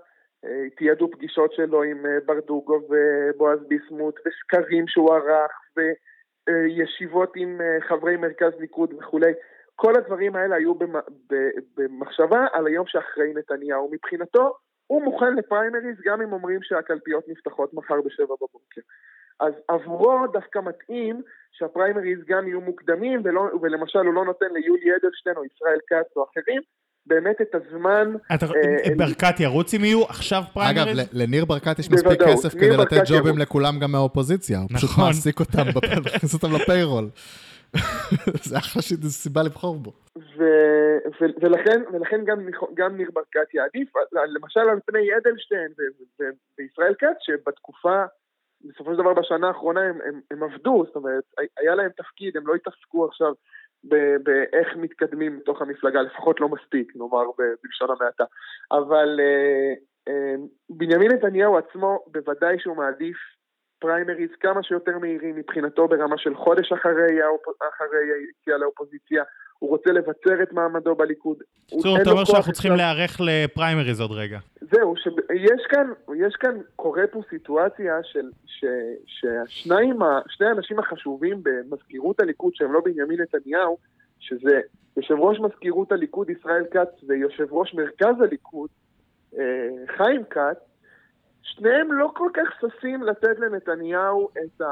אה, 0.45 0.70
תיעדו 0.78 1.11
פגישות 1.11 1.53
שלו 1.53 1.84
עם 1.84 2.05
אה, 2.05 2.18
ברדוגו 2.26 2.82
ובועז 2.89 3.59
ביסמוט, 3.68 4.20
וסקרים 4.26 4.88
שהוא 4.88 5.13
ערך, 5.13 5.51
וישיבות 5.78 7.34
עם 7.36 7.61
אה, 7.61 7.78
חברי 7.88 8.18
מרכז 8.18 8.51
ליכוד 8.59 8.93
וכולי. 8.93 9.34
כל 9.76 9.95
הדברים 9.95 10.36
האלה 10.36 10.55
היו 10.55 10.74
במחשבה 11.78 12.45
על 12.53 12.68
היום 12.68 12.88
שאחרי 12.88 13.34
נתניהו. 13.34 13.89
מבחינתו, 13.91 14.53
הוא 14.88 15.03
מוכן 15.03 15.36
לפריימריז 15.36 16.01
גם 16.05 16.22
אם 16.22 16.34
אומרים 16.34 16.59
שהקלפיות 16.63 17.28
נפתחות 17.28 17.74
מחר 17.74 18.01
בשבע 18.01 18.36
בבוקר. 18.36 18.82
אז 19.39 19.53
עבורו 19.67 20.27
דווקא 20.33 20.59
מתאים 20.59 21.21
שהפריימריז 21.51 22.19
גם 22.27 22.47
יהיו 22.47 22.61
מוקדמים, 22.61 23.21
ולא, 23.23 23.41
ולמשל 23.61 23.99
הוא 23.99 24.13
לא 24.13 24.25
נותן 24.25 24.45
ליולי 24.53 24.95
אדלשטיין 25.01 25.36
או 25.38 25.43
ישראל 25.45 25.79
כץ 25.88 26.17
או 26.17 26.25
אחרים, 26.31 26.61
באמת 27.05 27.41
את 27.41 27.55
הזמן... 27.55 28.13
אתה, 28.36 28.45
אה, 28.45 28.95
ברקת 28.97 29.39
ירוץ 29.39 29.73
אם 29.73 29.83
יהיו 29.83 30.03
עכשיו 30.03 30.38
אגב, 30.41 30.53
פריימריז? 30.53 30.99
ל- 30.99 31.23
לניר 31.23 31.45
ברקת 31.45 31.79
יש 31.79 31.91
מספיק 31.91 32.11
בוודאות. 32.11 32.29
כסף 32.38 32.53
כדי 32.53 32.77
לתת 32.77 32.97
ג'ובים 33.07 33.25
ירוץ. 33.27 33.39
לכולם 33.41 33.79
גם 33.79 33.91
מהאופוזיציה. 33.91 34.59
הוא 34.59 34.67
פשוט 34.77 34.89
נכון. 34.89 35.03
מעסיק 35.05 35.39
אותם, 35.39 35.61
מכניס 36.05 36.33
אותם 36.33 36.55
לפיירול. 36.55 37.09
זה 38.49 38.57
אחלה 38.57 38.81
ש- 38.81 38.93
זו 38.93 39.09
סיבה 39.09 39.43
לבחור 39.43 39.75
בו. 39.79 39.91
ו, 40.17 40.43
ו, 41.21 41.25
ולכן, 41.41 41.81
ולכן 41.93 42.21
גם, 42.25 42.39
גם 42.73 42.97
ניר 42.97 43.09
ברקת 43.13 43.53
יעדיף, 43.53 43.93
למשל 44.36 44.59
על 44.59 44.79
פני 44.86 44.99
אדלשטיין 45.17 45.71
ו- 45.77 46.23
ו- 46.23 46.36
וישראל 46.59 46.93
כץ, 46.99 47.17
שבתקופה, 47.21 48.03
בסופו 48.61 48.91
של 48.91 48.97
דבר 48.97 49.13
בשנה 49.13 49.47
האחרונה 49.47 49.81
הם, 49.81 49.99
הם, 50.05 50.21
הם 50.31 50.43
עבדו, 50.43 50.83
זאת 50.85 50.95
אומרת, 50.95 51.23
היה 51.57 51.75
להם 51.75 51.89
תפקיד, 51.89 52.37
הם 52.37 52.47
לא 52.47 52.55
התעסקו 52.55 53.05
עכשיו 53.05 53.33
באיך 54.23 54.75
מתקדמים 54.75 55.39
בתוך 55.39 55.61
המפלגה, 55.61 56.01
לפחות 56.01 56.39
לא 56.39 56.49
מספיק, 56.49 56.95
נאמר 56.95 57.23
בלשון 57.63 57.89
המעטה. 57.89 58.23
אבל 58.71 59.19
אה, 59.19 59.73
אה, 60.07 60.35
בנימין 60.69 61.11
נתניהו 61.11 61.57
עצמו, 61.57 62.05
בוודאי 62.07 62.59
שהוא 62.59 62.77
מעדיף 62.77 63.17
פריימריז 63.79 64.29
כמה 64.39 64.63
שיותר 64.63 64.99
מהירים 64.99 65.35
מבחינתו 65.35 65.87
ברמה 65.87 66.17
של 66.17 66.35
חודש. 66.35 66.71
אחרי 66.71 67.03
היציאה 68.15 68.57
לאופוזיציה. 68.57 69.23
הוא 69.59 69.69
רוצה 69.69 69.91
לבצר 69.91 70.43
את 70.43 70.53
מעמדו 70.53 70.95
בליכוד. 70.95 71.37
בקיצור, 71.65 72.01
אתה 72.01 72.11
אומר 72.11 72.25
שאנחנו 72.25 72.53
צריכים 72.53 72.75
להיערך 72.75 73.17
לפריימריז 73.19 74.01
עוד 74.01 74.11
רגע. 74.11 74.39
זהו, 74.61 74.95
שיש 74.97 75.61
כאן, 75.69 75.91
יש 76.15 76.35
כאן, 76.35 76.57
קורה 76.75 77.07
פה 77.11 77.21
סיטואציה 77.29 77.93
של, 78.03 78.29
ש, 78.45 78.65
שהשניים, 79.05 79.99
שני 80.27 80.47
האנשים 80.47 80.79
החשובים 80.79 81.43
במזכירות 81.43 82.19
הליכוד, 82.19 82.55
שהם 82.55 82.73
לא 82.73 82.81
בנימין 82.85 83.21
נתניהו, 83.21 83.77
שזה 84.19 84.59
יושב 84.97 85.15
ראש 85.19 85.39
מזכירות 85.39 85.91
הליכוד 85.91 86.29
ישראל 86.29 86.63
כץ 86.71 87.03
ויושב 87.07 87.47
ראש 87.51 87.73
מרכז 87.73 88.21
הליכוד 88.21 88.69
אה, 89.37 89.69
חיים 89.97 90.23
כץ, 90.29 90.57
שניהם 91.41 91.91
לא 91.91 92.11
כל 92.15 92.29
כך 92.33 92.49
ששים 92.61 93.03
לתת 93.03 93.39
לנתניהו 93.39 94.29
את, 94.31 94.61
ה, 94.61 94.65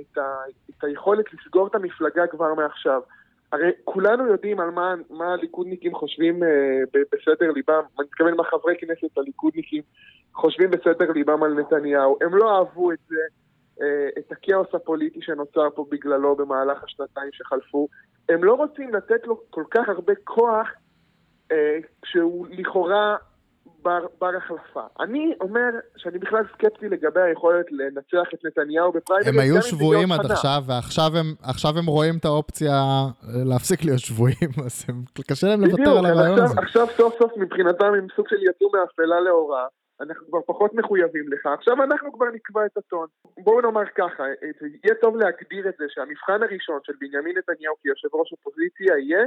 את, 0.00 0.18
ה, 0.18 0.22
את 0.70 0.84
היכולת 0.84 1.24
לסגור 1.34 1.66
את 1.66 1.74
המפלגה 1.74 2.26
כבר 2.26 2.54
מעכשיו. 2.54 3.00
הרי 3.52 3.70
כולנו 3.84 4.26
יודעים 4.26 4.60
על 4.60 4.70
מה, 4.70 4.94
מה 5.10 5.32
הליכודניקים 5.32 5.94
חושבים 5.94 6.42
אה, 6.42 6.48
בסדר 6.92 7.52
ליבם, 7.52 7.82
אני 7.98 8.06
מתכוון 8.06 8.36
מה 8.36 8.44
חברי 8.44 8.74
כנסת 8.78 9.18
הליכודניקים 9.18 9.82
חושבים 10.34 10.70
בסדר 10.70 11.12
ליבם 11.12 11.42
על 11.42 11.54
נתניהו. 11.54 12.18
הם 12.20 12.34
לא 12.34 12.56
אהבו 12.58 12.92
את 12.92 12.98
זה, 13.08 13.20
אה, 13.80 14.08
את 14.18 14.32
הכאוס 14.32 14.74
הפוליטי 14.74 15.22
שנוצר 15.22 15.68
פה 15.74 15.86
בגללו 15.90 16.36
במהלך 16.36 16.84
השנתיים 16.84 17.32
שחלפו. 17.32 17.88
הם 18.28 18.44
לא 18.44 18.54
רוצים 18.54 18.94
לתת 18.94 19.26
לו 19.26 19.40
כל 19.50 19.64
כך 19.70 19.88
הרבה 19.88 20.14
כוח 20.24 20.68
אה, 21.52 21.78
כשהוא 22.02 22.46
לכאורה 22.50 23.16
בר, 23.82 24.06
בר 24.20 24.36
החלפה. 24.36 24.80
אני 25.00 25.34
אומר 25.40 25.70
שאני 25.96 26.18
בכלל 26.18 26.42
סקפטי 26.52 26.88
לגבי 26.88 27.20
היכולת 27.20 27.66
לנצח 27.70 28.28
את 28.34 28.44
נתניהו 28.44 28.92
בפריימריז. 28.92 29.34
הם 29.34 29.38
היו 29.38 29.62
שבויים 29.62 30.12
עד. 30.12 30.30
עכשיו, 30.30 30.62
ועכשיו 30.66 31.10
הם, 31.18 31.34
עכשיו 31.42 31.70
הם 31.78 31.86
רואים 31.86 32.14
את 32.20 32.24
האופציה 32.24 32.72
אה, 32.72 33.44
להפסיק 33.50 33.84
להיות 33.84 33.98
שבויים, 33.98 34.50
אז 34.66 34.84
הם, 34.88 34.94
קשה 35.30 35.46
להם 35.46 35.64
לוותר 35.64 35.98
על 35.98 36.06
הרעיון 36.06 36.38
הזה. 36.38 36.54
עכשיו, 36.58 36.86
סוף 36.96 37.18
סוף 37.18 37.32
מבחינתם 37.36 37.94
הם 37.94 38.06
סוג 38.16 38.28
של 38.28 38.42
יצאו 38.42 38.70
מאפלה 38.74 39.20
לאורה, 39.20 39.66
אנחנו 40.00 40.26
כבר 40.26 40.40
פחות 40.46 40.74
מחויבים 40.74 41.32
לך, 41.32 41.46
עכשיו 41.46 41.82
אנחנו 41.82 42.12
כבר 42.12 42.26
נקבע 42.34 42.66
את 42.66 42.76
הטון. 42.76 43.06
בואו 43.38 43.60
נאמר 43.60 43.84
ככה, 43.94 44.22
אה, 44.22 44.50
זה 44.60 44.66
יהיה 44.66 44.94
טוב 45.00 45.16
להגדיר 45.16 45.68
את 45.68 45.74
זה 45.78 45.84
שהמבחן 45.88 46.42
הראשון 46.42 46.80
של 46.84 46.92
בנימין 47.00 47.38
נתניהו 47.38 47.74
כיושב 47.82 48.08
ראש 48.14 48.32
אופוזיציה 48.32 48.98
יהיה 48.98 49.24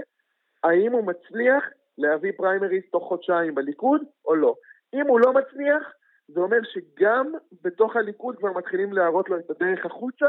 האם 0.64 0.92
הוא 0.92 1.04
מצליח 1.04 1.64
להביא 2.00 2.32
פריימריז 2.38 2.84
תוך 2.92 3.04
חודשיים 3.04 3.56
בליכוד 3.56 4.02
או 4.26 4.36
לא. 4.36 4.56
אם 4.94 5.08
הוא 5.08 5.20
לא 5.20 5.34
מצליח, 5.34 5.84
זה 6.28 6.40
אומר 6.40 6.58
שגם 6.64 7.32
בתוך 7.64 7.96
הליכוד 7.96 8.38
כבר 8.38 8.54
מתחילים 8.54 8.94
להראות 8.94 9.30
לו 9.30 9.40
את 9.40 9.50
הדרך 9.50 9.86
החוצה, 9.86 10.26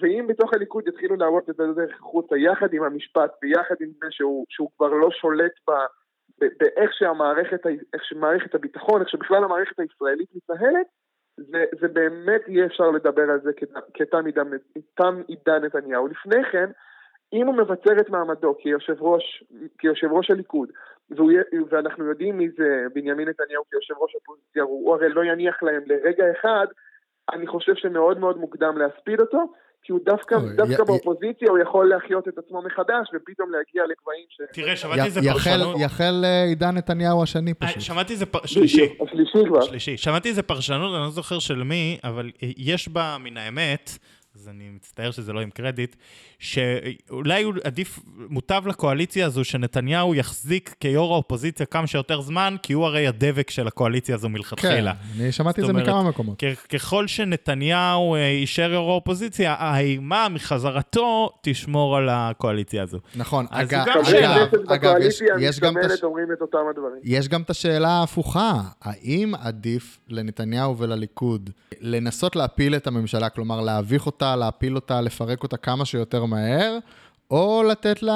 ואם 0.00 0.26
בתוך 0.28 0.54
הליכוד 0.54 0.88
יתחילו 0.88 1.16
להראות 1.16 1.50
את 1.50 1.60
הדרך 1.60 1.96
החוצה 2.00 2.36
יחד 2.36 2.72
עם 2.72 2.82
המשפט 2.82 3.30
ויחד 3.42 3.74
עם 3.80 3.88
זה 4.00 4.06
שהוא, 4.10 4.46
שהוא 4.48 4.70
כבר 4.76 4.88
לא 4.88 5.10
שולט 5.10 5.52
ב, 5.68 5.72
ב, 6.40 6.46
באיך 6.60 6.92
שהמערכת, 6.92 7.66
איך 7.66 8.04
שמערכת 8.04 8.54
הביטחון, 8.54 9.00
איך 9.00 9.08
שבכלל 9.08 9.44
המערכת 9.44 9.80
הישראלית 9.80 10.28
מתנהלת, 10.34 10.86
זה, 11.36 11.64
זה 11.80 11.88
באמת 11.88 12.40
יהיה 12.48 12.66
אפשר 12.66 12.90
לדבר 12.90 13.30
על 13.30 13.40
זה 13.40 13.52
כת- 13.52 13.68
כתם 13.94 14.26
עידן, 14.26 14.50
עידן 15.28 15.64
נתניהו. 15.64 16.06
לפני 16.06 16.44
כן, 16.52 16.70
אם 17.32 17.46
הוא 17.46 17.54
מבצר 17.54 18.00
את 18.00 18.10
מעמדו 18.10 18.54
כיושב 18.58 19.02
ראש, 19.02 19.44
כיושב 19.78 20.12
ראש 20.12 20.30
הליכוד, 20.30 20.68
והוא, 21.10 21.32
ואנחנו 21.70 22.04
יודעים 22.04 22.38
מי 22.38 22.48
זה 22.58 22.64
בנימין 22.94 23.28
נתניהו 23.28 23.62
כיושב 23.70 23.94
ראש 24.02 24.14
האופוזיציה, 24.14 24.62
הוא, 24.62 24.86
הוא 24.86 24.94
הרי 24.94 25.08
לא 25.08 25.24
יניח 25.24 25.62
להם 25.62 25.82
לרגע 25.86 26.24
אחד, 26.40 26.66
אני 27.32 27.46
חושב 27.46 27.72
שמאוד 27.76 28.18
מאוד 28.18 28.36
מוקדם 28.38 28.78
להספיד 28.78 29.20
אותו, 29.20 29.38
כי 29.82 29.92
הוא 29.92 30.00
דווקא, 30.04 30.34
אוי, 30.34 30.56
דווקא 30.56 30.82
י- 30.82 30.84
באופוזיציה 30.86 31.50
הוא 31.50 31.58
יכול 31.58 31.88
להחיות 31.88 32.28
את 32.28 32.38
עצמו 32.38 32.62
מחדש, 32.62 33.08
ופתאום 33.14 33.50
להגיע 33.52 33.82
לגבהים 33.82 34.26
ש... 34.28 34.40
תראה, 34.52 34.76
שמעתי 34.76 35.00
י- 35.00 35.04
איזה 35.04 35.20
פרשנות... 35.32 35.76
יחל 35.80 36.22
אה, 36.24 36.44
עידן 36.44 36.74
נתניהו 36.76 37.22
השני 37.22 37.50
אה, 37.62 37.66
פשוט. 37.68 37.82
שמעתי 37.82 38.12
איזה 38.12 38.26
פר... 38.26 38.46
שלישי. 38.46 38.96
השלישי 39.06 39.38
כבר. 39.48 39.60
שלישי. 39.60 39.96
שמעתי 39.96 40.28
איזה 40.28 40.42
פרשנות, 40.42 40.94
אני 40.94 41.02
לא 41.02 41.10
זוכר 41.10 41.38
של 41.38 41.62
מי, 41.62 41.98
אבל 42.04 42.30
יש 42.56 42.88
בה 42.88 43.16
מן 43.20 43.36
האמת, 43.36 43.90
אז 44.38 44.48
אני 44.48 44.70
מצטער 44.70 45.10
שזה 45.10 45.32
לא 45.32 45.40
עם 45.40 45.50
קרדיט, 45.50 45.96
שאולי 46.38 47.42
הוא 47.42 47.54
עדיף, 47.64 47.98
מוטב 48.16 48.62
לקואליציה 48.66 49.26
הזו 49.26 49.44
שנתניהו 49.44 50.14
יחזיק 50.14 50.74
כיו"ר 50.80 51.12
האופוזיציה 51.12 51.66
כמה 51.66 51.86
שיותר 51.86 52.20
זמן, 52.20 52.56
כי 52.62 52.72
הוא 52.72 52.86
הרי 52.86 53.06
הדבק 53.06 53.50
של 53.50 53.66
הקואליציה 53.66 54.14
הזו 54.14 54.28
מלכתחילה. 54.28 54.94
כן, 54.94 55.20
אני 55.22 55.32
שמעתי 55.32 55.60
את 55.60 55.66
זה 55.66 55.72
מכמה 55.72 56.02
מקומות. 56.02 56.42
ככל 56.68 57.06
שנתניהו 57.06 58.14
אה, 58.14 58.20
יישאר 58.20 58.72
יו"ר 58.72 58.90
האופוזיציה, 58.90 59.54
האימה 59.58 60.28
מחזרתו 60.28 61.30
תשמור 61.42 61.96
על 61.96 62.08
הקואליציה 62.08 62.82
הזו. 62.82 62.98
נכון, 63.16 63.46
אגב, 63.50 63.70
גם 63.70 63.86
חברי 63.92 64.04
שאלה. 64.04 64.44
אגב, 64.44 64.70
אגב, 64.70 64.94
יש, 65.00 65.22
יש 65.40 65.60
גם 65.60 65.78
את 65.78 65.90
הש... 65.90 66.00
יש 67.02 67.28
גם 67.28 67.42
את 67.42 67.50
השאלה 67.50 67.88
ההפוכה, 67.88 68.60
האם 68.82 69.34
עדיף 69.34 69.98
לנתניהו 70.08 70.78
ולליכוד 70.78 71.50
לנסות 71.80 72.36
להפיל 72.36 72.76
את 72.76 72.86
הממשלה, 72.86 73.28
כלומר 73.28 73.60
להביך 73.60 74.06
אותה, 74.06 74.27
להפיל 74.36 74.74
אותה, 74.74 75.00
לפרק 75.00 75.42
אותה 75.42 75.56
כמה 75.56 75.84
שיותר 75.84 76.24
מהר, 76.24 76.78
או 77.30 77.62
לתת 77.70 78.02
לה 78.02 78.12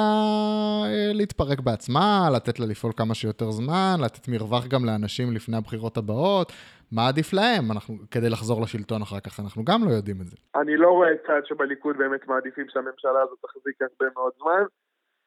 אה, 0.85 1.11
להתפרק 1.13 1.59
בעצמה, 1.59 2.29
לתת 2.33 2.59
לה 2.59 2.65
לפעול 2.65 2.93
כמה 2.97 3.13
שיותר 3.15 3.51
זמן, 3.51 3.95
לתת 4.01 4.27
מרווח 4.27 4.67
גם 4.67 4.85
לאנשים 4.85 5.31
לפני 5.33 5.57
הבחירות 5.57 5.97
הבאות, 5.97 6.51
מה 6.91 7.07
עדיף 7.07 7.33
להם 7.33 7.71
אנחנו, 7.71 7.97
כדי 8.11 8.29
לחזור 8.29 8.61
לשלטון 8.61 9.01
אחר 9.01 9.19
כך, 9.19 9.39
אנחנו 9.39 9.63
גם 9.65 9.83
לא 9.85 9.89
יודעים 9.91 10.21
את 10.21 10.27
זה. 10.27 10.35
אני 10.55 10.77
לא 10.77 10.87
רואה 10.89 11.09
צד 11.27 11.41
שבליכוד 11.45 11.97
באמת 11.97 12.27
מעדיפים 12.27 12.65
שהממשלה 12.73 13.21
הזאת 13.23 13.37
תחזיק 13.41 13.75
הרבה 13.81 14.13
מאוד 14.15 14.31
זמן. 14.39 14.63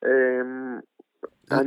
אמ, 0.05 0.79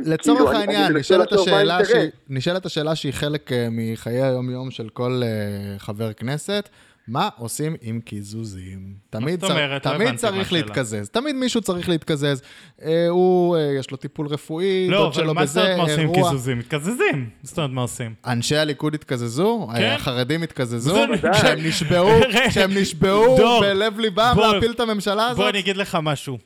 לצורך 0.06 0.38
כאילו, 0.38 0.52
העניין, 0.52 0.96
השאלה. 0.96 1.84
שהיא- 1.84 2.10
נשאלת 2.28 2.66
השאלה 2.66 2.94
שהיא 2.94 3.12
חלק 3.12 3.52
אה, 3.52 3.68
מחיי 3.70 4.22
היום-יום 4.22 4.70
של 4.70 4.88
כל 4.88 5.20
אה, 5.22 5.78
חבר 5.78 6.12
כנסת, 6.12 6.68
מה 7.08 7.28
עושים 7.38 7.76
עם 7.82 8.00
קיזוזים? 8.00 8.94
תמיד, 9.10 9.40
זאת 9.40 9.50
אומרת? 9.50 9.86
לא 9.86 9.92
תמיד 9.92 10.10
מה 10.10 10.16
צריך. 10.16 10.52
להתקזז, 10.52 11.08
תמיד 11.08 11.36
מישהו 11.36 11.60
צריך 11.60 11.88
להתקזז. 11.88 12.42
אה, 12.82 13.08
הוא, 13.08 13.56
אה, 13.56 13.62
יש 13.78 13.90
לו 13.90 13.96
טיפול 13.96 14.26
רפואי, 14.26 14.88
לא, 14.88 14.98
דוד 14.98 15.06
אבל 15.06 15.14
שלו 15.14 15.34
מה 15.34 15.46
זאת 15.46 15.56
אומרת 15.56 15.70
בזה, 15.70 15.76
מה 15.76 15.82
עושים 15.82 16.00
עם 16.00 16.14
אירוע. 16.14 16.30
קיזוזים? 16.30 16.58
מתקזזים. 16.58 17.30
זאת 17.42 17.58
אומרת, 17.58 17.70
מה 17.70 17.80
עושים? 17.80 18.14
אנשי 18.26 18.56
הליכוד 18.56 18.94
התקזזו, 18.94 19.68
כן. 19.76 19.94
החרדים 19.96 20.42
התקזזו, 20.42 20.96
כשהם 21.34 21.58
נשבעו, 21.66 22.10
כשהם 22.48 22.70
נשבעו 22.78 23.60
בלב 23.60 23.98
ליבם 23.98 24.36
להפיל 24.36 24.70
את 24.70 24.80
הממשלה 24.80 25.26
הזאת. 25.26 25.36
בוא 25.36 25.48
אני 25.48 25.58
אגיד 25.58 25.76
לך 25.76 25.98
משהו. 26.02 26.38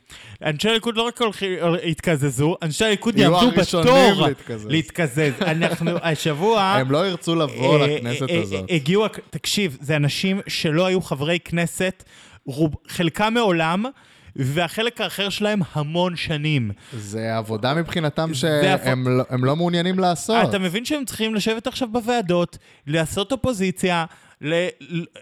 אנשי 0.43 0.69
הליכוד 0.69 0.97
לא 0.97 1.01
רק 1.01 1.19
התקזזו, 1.83 2.55
אנשי 2.61 2.85
הליכוד 2.85 3.17
יעמדו 3.17 3.51
בתור 3.51 4.27
להתקזז. 4.67 5.33
אנחנו 5.41 5.91
השבוע... 6.01 6.61
הם 6.81 6.91
לא 6.91 7.07
ירצו 7.07 7.35
לבוא 7.35 7.79
אה, 7.79 7.87
לכנסת 7.87 8.29
אה, 8.29 8.41
הזאת. 8.41 8.69
אה, 8.69 8.75
הגיעו, 8.75 9.05
תקשיב, 9.29 9.77
זה 9.81 9.95
אנשים 9.95 10.41
שלא 10.47 10.85
היו 10.85 11.01
חברי 11.01 11.39
כנסת, 11.39 12.03
רוב, 12.45 12.75
חלקם 12.87 13.33
מעולם, 13.33 13.85
והחלק 14.35 15.01
האחר 15.01 15.29
שלהם 15.29 15.59
המון 15.73 16.15
שנים. 16.15 16.71
זה 16.93 17.37
עבודה 17.37 17.73
מבחינתם 17.73 18.33
שהם 18.33 19.07
לא- 19.17 19.23
הם 19.29 19.45
לא 19.45 19.55
מעוניינים 19.55 19.99
לעשות. 19.99 20.49
אתה 20.49 20.59
מבין 20.59 20.85
שהם 20.85 21.05
צריכים 21.05 21.35
לשבת 21.35 21.67
עכשיו 21.67 21.87
בוועדות, 21.91 22.57
לעשות 22.87 23.31
אופוזיציה, 23.31 24.05
ל- 24.41 24.67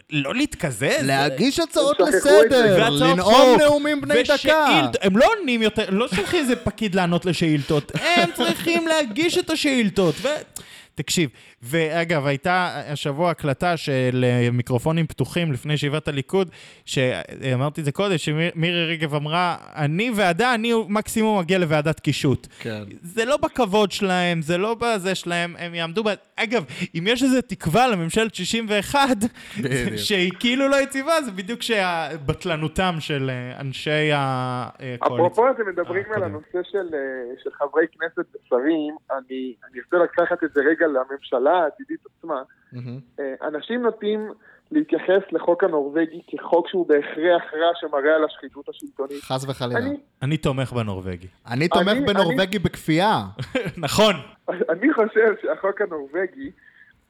לא 0.10 0.36
להתקזז? 0.36 0.84
להגיש 1.02 1.60
הצעות. 1.60 2.00
לסדר, 2.00 2.90
לנאום 2.90 3.60
נאומים 3.60 4.02
בני 4.02 4.24
דקה. 4.24 4.34
ושאילת- 4.36 4.96
הם 5.02 5.18
לא 5.18 5.26
עונים 5.40 5.62
יותר, 5.62 5.90
לא 5.90 6.08
שולחים 6.08 6.40
איזה 6.40 6.56
פקיד 6.56 6.96
לענות 6.96 7.26
לשאילתות, 7.26 7.92
הם 8.18 8.30
צריכים 8.36 8.88
להגיש 8.88 9.38
את 9.38 9.50
השאילתות. 9.50 10.16
ו... 10.22 10.28
תקשיב, 10.96 11.30
ואגב, 11.66 12.26
הייתה 12.26 12.82
השבוע 12.88 13.32
הקלטה 13.32 13.78
של 13.78 14.26
אה, 14.28 14.52
מיקרופונים 14.52 15.08
פתוחים 15.08 15.52
לפני 15.52 15.74
ישיבת 15.74 16.08
הליכוד, 16.08 16.50
שאמרתי 16.86 17.82
את 17.82 17.86
זה 17.86 17.92
קודם, 17.92 18.18
שמירי 18.18 18.86
רגב 18.92 19.16
אמרה, 19.16 19.58
אני 19.76 20.12
ועדה, 20.16 20.54
אני 20.54 20.74
מקסימום 20.90 21.40
אגיע 21.40 21.58
לוועדת 21.58 22.00
קישוט. 22.00 22.48
כן. 22.60 22.84
זה 23.02 23.26
לא 23.26 23.38
בכבוד 23.38 23.92
שלהם, 23.92 24.42
זה 24.42 24.58
לא 24.58 24.76
בזה 24.80 25.16
שלהם, 25.16 25.56
הם 25.60 25.76
יעמדו 25.76 26.04
ב... 26.04 26.08
אגב, 26.36 26.66
אם 26.96 27.04
יש 27.08 27.24
איזו 27.24 27.42
תקווה 27.42 27.88
לממשלת 27.88 28.36
61, 28.36 29.00
בדיוק. 29.60 29.96
שהיא 29.96 30.32
כאילו 30.40 30.68
לא 30.68 30.76
יציבה, 30.76 31.22
זה 31.22 31.32
בדיוק 31.32 31.62
שבטלנותם 31.62 32.96
של 33.00 33.30
אה, 33.30 33.62
אנשי 33.62 34.10
הקואליציה. 34.14 35.16
אפרופו 35.28 35.50
אתם 35.52 35.70
מדברים 35.70 36.04
אה, 36.12 36.16
על. 36.16 36.24
הנושא 36.24 36.64
של, 36.72 36.88
אה, 36.94 37.44
של 37.44 37.50
חברי 37.52 37.86
כנסת 37.92 38.36
ושרים, 38.36 38.96
אני, 39.12 39.54
אני 39.72 39.82
רוצה 39.82 39.98
לקחת 39.98 40.44
את 40.44 40.50
זה 40.54 40.62
רגע 40.62 40.88
לממשלה 40.88 41.53
העתידית 41.58 42.00
עצמה. 42.20 42.42
אה, 43.20 43.48
אנשים 43.48 43.82
נוטים 43.82 44.28
להתייחס 44.72 45.22
לחוק 45.32 45.64
הנורבגי 45.64 46.22
כחוק 46.28 46.68
שהוא 46.68 46.88
בהכרח 46.88 47.44
רע 47.54 47.72
שמראה 47.76 48.16
על 48.16 48.24
השחיתות 48.26 48.70
השלטונית. 48.70 49.22
חס 49.24 49.46
וחלילה. 49.50 49.80
אני, 49.80 49.98
אני 50.22 50.38
תומך 50.38 50.74
בנורבגי. 50.74 51.28
אני 51.48 51.68
תומך 51.68 51.88
אני- 51.88 52.06
בנורבגי 52.06 52.60
בכפייה. 52.60 53.22
נכון. 53.78 54.14
אני 54.50 54.94
חושב 54.94 55.34
שהחוק 55.42 55.82
הנורבגי, 55.82 56.52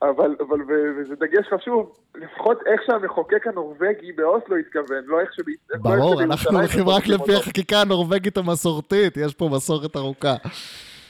אבל, 0.02 0.36
אבל 0.48 0.58
וזה 0.98 1.14
דגש 1.14 1.46
חשוב, 1.54 1.92
לפחות 2.14 2.58
איך 2.66 2.80
שהמחוקק 2.86 3.46
הנורבגי 3.46 4.12
באוסלו 4.12 4.56
התכוון, 4.56 5.04
לא 5.06 5.20
איך 5.20 5.34
שב... 5.34 5.42
לא 5.48 5.54
איך 5.74 5.82
ברור, 5.82 6.22
אנחנו 6.22 6.58
הולכים 6.58 6.88
רק 6.88 7.06
לפי. 7.06 7.34
החקיקה 7.36 7.80
הנורבגית 7.80 8.36
המסורתית, 8.36 9.16
יש 9.16 9.34
פה 9.34 9.48
מסורת 9.52 9.96
ארוכה. 9.96 10.34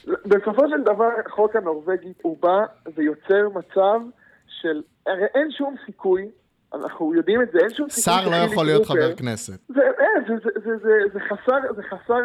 בסופו 0.07 0.69
של 0.69 0.81
דבר, 0.83 1.09
החוק 1.25 1.55
הנורבגי 1.55 2.13
הוא 2.21 2.37
בא 2.41 2.65
ויוצר 2.95 3.49
מצב 3.53 3.99
של... 4.47 4.81
הרי 5.05 5.25
אין 5.35 5.51
שום 5.51 5.75
סיכוי, 5.85 6.31
אנחנו 6.73 7.13
יודעים 7.15 7.41
את 7.41 7.51
זה, 7.51 7.59
אין 7.59 7.69
שום 7.69 7.89
סיכוי... 7.89 8.13
שר 8.13 8.29
לא 8.29 8.35
יכול 8.35 8.65
להיות 8.65 8.85
חבר 8.85 9.15
כנסת. 9.15 9.59
זה, 9.67 9.81
אה, 9.81 10.05
זה, 10.27 10.33
זה, 10.43 10.59
זה, 10.65 10.77
זה, 10.83 10.91
זה 11.13 11.19
חסר, 11.19 11.73
זה 11.75 11.83
חסר, 11.83 12.21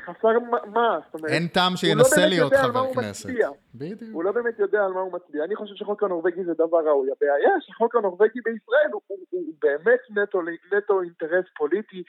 חסר 0.00 0.38
מה- 0.74 0.98
זאת 1.06 1.14
אומרת... 1.14 1.30
אין 1.30 1.46
טעם 1.46 1.76
שינסה 1.76 2.16
לא 2.16 2.22
באמת 2.22 2.32
להיות 2.34 2.52
חבר 2.54 2.94
כנסת. 2.94 3.28
בדיוק. 3.74 4.02
הוא 4.12 4.24
לא 4.24 4.32
באמת 4.32 4.58
יודע 4.58 4.84
על 4.84 4.92
מה 4.92 5.00
הוא 5.00 5.12
מצביע. 5.12 5.44
אני 5.44 5.56
חושב 5.56 5.74
שהחוק 5.74 6.02
הנורבגי 6.02 6.44
זה 6.44 6.52
דבר 6.54 6.78
ראוי. 6.86 7.08
הבעיה 7.16 7.50
שהחוק 7.60 7.94
הנורבגי 7.94 8.40
בישראל 8.44 8.90
הוא, 8.92 9.00
הוא, 9.06 9.18
הוא 9.30 9.54
באמת 9.62 10.00
נטו, 10.10 10.40
נטו 10.76 11.02
אינטרס 11.02 11.44
פוליטי, 11.56 12.02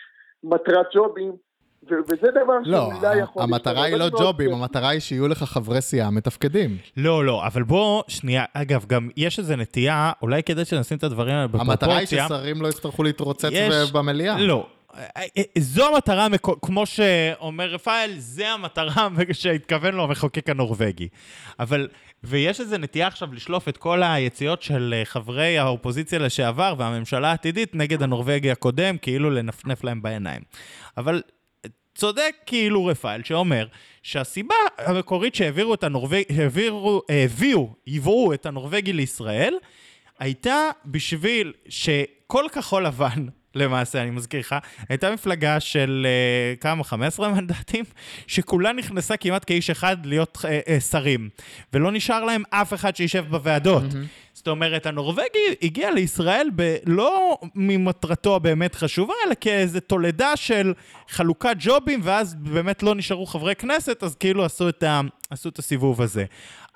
מטרת 0.44 0.86
ג'ובים, 0.96 1.36
וזה 1.84 2.28
דבר 2.32 2.54
לא, 2.64 2.90
שאולי 2.94 3.18
יכול... 3.20 3.44
המטרה 3.44 3.84
היא 3.84 3.96
לא. 3.96 4.10
ג'ובים, 4.10 4.54
המטרה 4.54 4.90
היא 4.90 5.00
שיהיו 5.00 5.28
לך 5.28 5.44
חברי 5.44 5.82
סיעה 5.82 6.10
מתפקדים. 6.10 6.78
לא, 6.98 7.26
לא, 7.26 7.46
אבל 7.48 7.64
בוא, 7.64 8.04
שנייה, 8.08 8.46
אגב, 8.54 8.86
גם 8.86 9.10
יש 9.18 9.40
איזו 9.40 9.56
נטייה, 9.56 10.12
אולי 10.22 10.44
כדי 10.44 10.66
שנשים 10.66 10.98
את 10.98 11.04
הדברים 11.04 11.36
האלה 11.36 11.48
בפרופורציה. 11.48 11.72
המטרה 11.74 11.98
היא 11.98 12.08
ששרים 12.08 12.62
לא 12.62 12.68
יצטרכו 12.68 13.04
להתרוצץ 13.04 13.50
יש- 13.52 13.92
במליאה. 13.92 14.38
לא. 14.38 14.68
זו 15.58 15.88
המטרה, 15.96 16.28
כמו 16.62 16.86
שאומר 16.86 17.70
רפאל, 17.70 18.12
זה 18.18 18.50
המטרה 18.50 19.08
שהתכוון 19.32 19.96
לו 19.96 20.04
המחוקק 20.04 20.50
הנורבגי. 20.50 21.08
אבל, 21.60 21.88
ויש 22.24 22.62
איזו 22.62 22.78
נטייה 22.78 23.08
עכשיו 23.08 23.34
לשלוף 23.34 23.70
את 23.70 23.78
כל 23.78 24.04
היציאות 24.04 24.62
של 24.62 24.94
אה, 24.98 25.06
חברי 25.06 25.58
האופוזיציה 25.58 26.20
לשעבר 26.20 26.76
והממשלה 26.78 27.30
העתידית 27.30 27.76
נגד 27.76 28.04
הנורבגי 28.04 28.52
הקודם, 28.52 28.98
כאילו 28.98 29.30
לנפנף 29.30 29.84
להם 29.84 30.02
בעיניים. 30.02 30.42
אבל 30.98 31.22
צודק 31.98 32.36
כאילו 32.46 32.86
רפאל, 32.86 33.24
שאומר 33.24 33.68
שהסיבה 34.04 34.56
המקורית 34.78 35.36
שהעבירו 35.36 35.74
את 35.74 35.84
הנורבגי, 35.84 36.24
העבירו, 36.38 37.02
הביאו, 37.10 37.74
ייבאו 37.88 38.34
את 38.34 38.46
הנורבגי 38.46 38.94
לישראל, 38.94 39.56
הייתה 40.20 40.70
בשביל 40.86 41.54
שכל 41.70 42.46
כחול 42.52 42.86
לבן, 42.86 43.26
למעשה, 43.58 44.02
אני 44.02 44.10
מזכיר 44.10 44.40
לך, 44.40 44.56
הייתה 44.90 45.12
מפלגה 45.12 45.60
של 45.60 46.08
uh, 46.56 46.62
כמה, 46.62 46.84
15 46.84 47.30
מנדטים, 47.30 47.86
שכולה 48.28 48.74
נכנסה 48.74 49.18
כמעט 49.18 49.44
כאיש 49.48 49.70
אחד 49.70 50.06
להיות 50.06 50.38
uh, 50.38 50.42
uh, 50.42 50.82
שרים, 50.82 51.30
ולא 51.74 51.92
נשאר 51.92 52.24
להם 52.24 52.44
אף 52.50 52.74
אחד 52.74 52.96
שישב 52.96 53.26
בוועדות. 53.30 53.84
Mm-hmm. 53.84 54.28
זאת 54.34 54.48
אומרת, 54.48 54.86
הנורבגי 54.86 55.56
הגיע 55.62 55.92
לישראל 55.92 56.48
ב- 56.56 56.76
לא 56.86 57.38
ממטרתו 57.56 58.36
הבאמת 58.36 58.76
חשובה, 58.76 59.14
אלא 59.28 59.34
כאיזו 59.42 59.80
תולדה 59.80 60.36
של 60.36 60.74
חלוקת 61.10 61.56
ג'ובים, 61.60 62.00
ואז 62.04 62.36
באמת 62.36 62.84
לא 62.84 62.96
נשארו 62.96 63.26
חברי 63.26 63.56
כנסת, 63.56 64.04
אז 64.04 64.16
כאילו 64.16 64.46
עשו 64.46 64.70
את, 64.70 64.84
ה- 64.84 65.02
עשו 65.30 65.50
את 65.50 65.60
הסיבוב 65.60 66.02
הזה. 66.02 66.26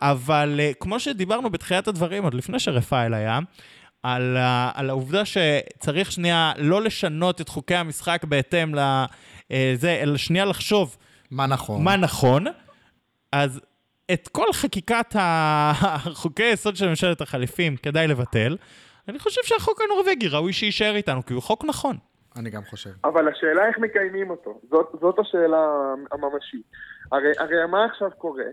אבל 0.02 0.60
uh, 0.60 0.76
כמו 0.80 1.00
שדיברנו 1.00 1.50
בתחילת 1.50 1.88
הדברים, 1.88 2.24
עוד 2.24 2.34
לפני 2.34 2.60
שרפאל 2.60 3.14
היה, 3.14 3.40
על, 4.04 4.38
ה, 4.38 4.72
על 4.76 4.90
העובדה 4.90 5.22
שצריך 5.26 6.12
שנייה 6.12 6.52
לא 6.58 6.82
לשנות 6.82 7.42
את 7.42 7.50
חוקי 7.50 7.76
המשחק 7.76 8.24
בהתאם 8.24 8.72
לזה, 8.76 9.92
אלא 10.02 10.18
שנייה 10.18 10.46
לחשוב 10.46 10.98
מה 11.32 11.48
נכון? 11.48 11.84
מה 11.84 11.96
נכון, 11.98 12.46
אז 13.32 13.62
את 14.14 14.28
כל 14.28 14.54
חקיקת 14.54 15.16
ה- 15.16 15.72
חוקי 16.22 16.44
היסוד 16.44 16.76
של 16.76 16.90
ממשלת 16.90 17.22
החליפים 17.22 17.78
כדאי 17.78 18.08
לבטל. 18.08 18.58
אני 19.08 19.20
חושב 19.20 19.42
שהחוק 19.44 19.82
הנורבגי 19.82 20.28
ראוי 20.28 20.54
שיישאר 20.54 20.96
איתנו, 20.96 21.26
כי 21.26 21.34
הוא 21.34 21.42
חוק 21.44 21.66
נכון. 21.66 21.98
אני 22.36 22.50
גם 22.50 22.62
חושב. 22.64 22.90
אבל 23.04 23.28
השאלה 23.28 23.68
איך 23.68 23.78
מקיימים 23.80 24.30
אותו, 24.30 24.62
זאת, 24.70 24.88
זאת 25.02 25.20
השאלה 25.20 25.68
הממשית. 26.12 26.66
הרי, 27.12 27.32
הרי 27.40 27.56
מה 27.72 27.86
עכשיו 27.86 28.10
קורה? 28.18 28.44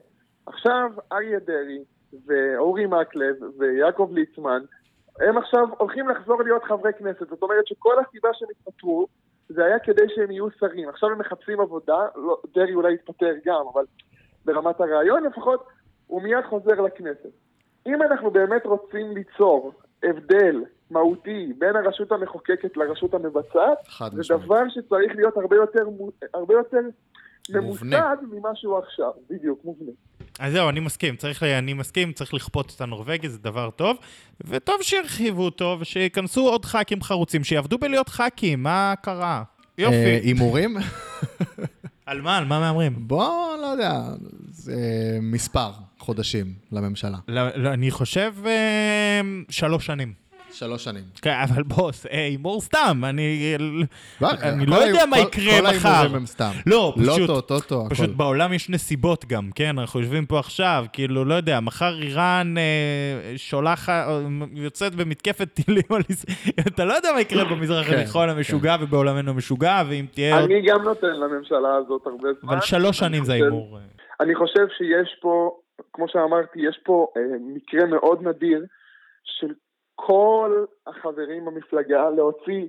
עכשיו 0.46 0.90
אריה 1.12 1.38
דרעי 1.46 1.78
ואורי 2.26 2.86
מקלב 2.86 3.36
ויעקב 3.59 4.11
ליצמן 4.14 4.61
הם 5.20 5.38
עכשיו 5.38 5.66
הולכים 5.78 6.08
לחזור 6.08 6.42
להיות 6.42 6.64
חברי 6.64 6.92
כנסת. 6.98 7.28
זאת 7.28 7.42
אומרת 7.42 7.66
שכל 7.66 7.94
הסיבה 7.98 8.28
שהם 8.32 8.48
התפטרו, 8.50 9.06
זה 9.48 9.64
היה 9.64 9.78
כדי 9.78 10.02
שהם 10.14 10.30
יהיו 10.30 10.46
שרים. 10.60 10.88
עכשיו 10.88 11.10
הם 11.10 11.18
מחפשים 11.18 11.60
עבודה, 11.60 12.06
לא, 12.16 12.38
דרעי 12.54 12.74
אולי 12.74 12.94
יתפטר 12.94 13.34
גם, 13.44 13.64
אבל 13.72 13.84
ברמת 14.44 14.80
הרעיון 14.80 15.24
לפחות, 15.24 15.66
הוא 16.06 16.22
מיד 16.22 16.44
חוזר 16.48 16.80
לכנסת. 16.80 17.30
אם 17.86 18.02
אנחנו 18.02 18.30
באמת 18.30 18.66
רוצים 18.66 19.12
ליצור 19.12 19.72
הבדל 20.02 20.64
מהותי 20.90 21.52
בין 21.58 21.76
הרשות 21.76 22.12
המחוקקת 22.12 22.76
לרשות 22.76 23.14
המבצעת, 23.14 23.78
זה 23.98 24.20
משמעית. 24.20 24.42
דבר 24.42 24.68
שצריך 24.68 25.12
להיות 25.16 25.36
הרבה 25.36 25.56
יותר, 25.56 25.88
הרבה 26.34 26.54
יותר. 26.54 26.80
ממוסד 27.50 28.16
ממה 28.30 28.54
שהוא 28.54 28.78
עכשיו, 28.78 29.10
בדיוק, 29.30 29.64
מובנה. 29.64 29.92
אז 30.39 30.53
זהו, 30.53 30.68
אני 30.68 30.80
מסכים, 30.80 31.16
צריך, 31.16 31.43
אני 31.43 31.72
מסכים, 31.72 32.12
צריך 32.12 32.34
לכפות 32.34 32.72
את 32.76 32.80
הנורבגי, 32.80 33.28
זה 33.28 33.39
דבר 33.39 33.70
טוב, 33.70 33.97
וטוב 34.45 34.76
שירחיבו 34.82 35.45
אותו 35.45 35.76
ושייכנסו 35.80 36.49
עוד 36.49 36.64
ח"כים 36.64 37.03
חרוצים, 37.03 37.45
שיעבדו 37.45 37.78
בלהיות 37.78 38.09
ח"כים, 38.09 38.62
מה 38.62 38.95
קרה? 39.03 39.43
אה, 39.78 39.82
יופי. 39.84 40.20
הימורים? 40.22 40.76
על 42.07 42.20
מה, 42.20 42.36
על 42.36 42.45
מה 42.45 42.61
מהמרים? 42.61 42.95
בוא, 42.99 43.57
לא 43.62 43.66
יודע, 43.66 44.01
זה 44.51 44.74
מספר 45.22 45.70
חודשים 45.99 46.55
לממשלה. 46.72 47.18
לא, 47.28 47.43
לא, 47.55 47.72
אני 47.72 47.91
חושב 47.91 48.34
אה, 48.47 49.20
שלוש 49.49 49.86
שנים. 49.86 50.28
שלוש 50.53 50.84
שנים. 50.84 51.03
כן, 51.22 51.34
אבל 51.49 51.62
בוס, 51.62 52.07
אה, 52.07 52.24
הימור 52.24 52.61
סתם, 52.61 53.01
אני, 53.05 53.55
לא, 54.20 54.28
אני 54.42 54.64
כל 54.66 54.70
לא 54.70 54.76
יודע 54.76 55.07
מה 55.07 55.16
כל- 55.16 55.22
יקרה 55.22 55.61
כל 55.61 55.76
מחר. 55.76 55.88
ההימורים 55.88 56.14
הם 56.20 56.26
סתם. 56.26 56.51
לא, 56.66 56.94
פשוט, 56.96 57.18
לוטו, 57.18 57.40
טוטו, 57.40 57.80
הכל. 57.86 57.94
פשוט 57.94 58.11
בעולם 58.11 58.53
יש 58.53 58.70
נסיבות 58.70 59.24
גם, 59.24 59.51
כן? 59.55 59.78
אנחנו 59.78 60.01
יושבים 60.01 60.26
פה 60.26 60.38
עכשיו, 60.38 60.84
כאילו, 60.92 61.24
לא 61.24 61.34
יודע, 61.34 61.61
מחר 61.61 62.03
איראן 62.03 62.55
אה, 62.59 62.62
שולחת, 63.36 63.88
אה, 64.09 64.20
יוצאת 64.55 64.94
במתקפת 64.94 65.49
טילים 65.55 65.82
על 65.90 66.03
ישראל, 66.09 66.36
אתה 66.74 66.84
לא 66.84 66.92
יודע 66.94 67.09
מה 67.14 67.20
יקרה 67.20 67.44
במזרח 67.44 67.86
כן, 67.86 67.99
התיכון 67.99 68.28
המשוגע 68.28 68.76
ובעולמנו 68.80 69.30
המשוגע, 69.30 69.82
ואם 69.88 70.07
תהיה. 70.12 70.38
אני 70.44 70.62
גם 70.66 70.82
נותן 70.82 71.07
לממשלה 71.20 71.74
הזאת 71.76 72.03
הרבה 72.07 72.28
זמן. 72.40 72.51
אבל 72.53 72.61
שלוש 72.61 72.99
שנים 72.99 73.24
זה 73.24 73.32
הימור. 73.32 73.78
אני 74.20 74.34
חושב 74.34 74.66
שיש 74.78 75.16
פה, 75.20 75.51
כמו 75.92 76.07
שאמרתי, 76.09 76.59
יש 76.68 76.78
פה 76.84 77.07
מקרה 77.57 77.86
מאוד 77.86 78.22
נדיר 78.22 78.64
של 79.24 79.46
כל 80.01 80.64
החברים 80.86 81.44
במפלגה 81.44 82.11
להוציא 82.11 82.68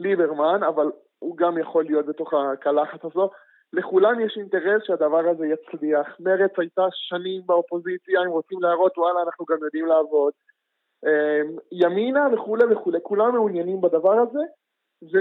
ליברמן, 0.00 0.62
אבל 0.62 0.90
הוא 1.18 1.36
גם 1.36 1.58
יכול 1.58 1.84
להיות 1.84 2.06
בתוך 2.06 2.34
הקלחת 2.34 3.04
הזו. 3.04 3.30
לכולם 3.72 4.20
יש 4.20 4.36
אינטרס 4.36 4.82
שהדבר 4.82 5.28
הזה 5.28 5.46
יצליח. 5.46 6.16
מרצ 6.20 6.58
הייתה 6.58 6.82
שנים 6.90 7.42
באופוזיציה, 7.46 8.20
הם 8.20 8.30
רוצים 8.30 8.62
להראות, 8.62 8.98
וואלה, 8.98 9.22
אנחנו 9.22 9.44
גם 9.44 9.56
יודעים 9.64 9.86
לעבוד. 9.86 10.32
אה, 11.06 11.40
ימינה 11.72 12.26
וכולי 12.32 12.64
וכולי, 12.64 12.98
כולם 13.02 13.32
מעוניינים 13.32 13.80
בדבר 13.80 14.12
הזה, 14.12 14.44
ו, 15.02 15.18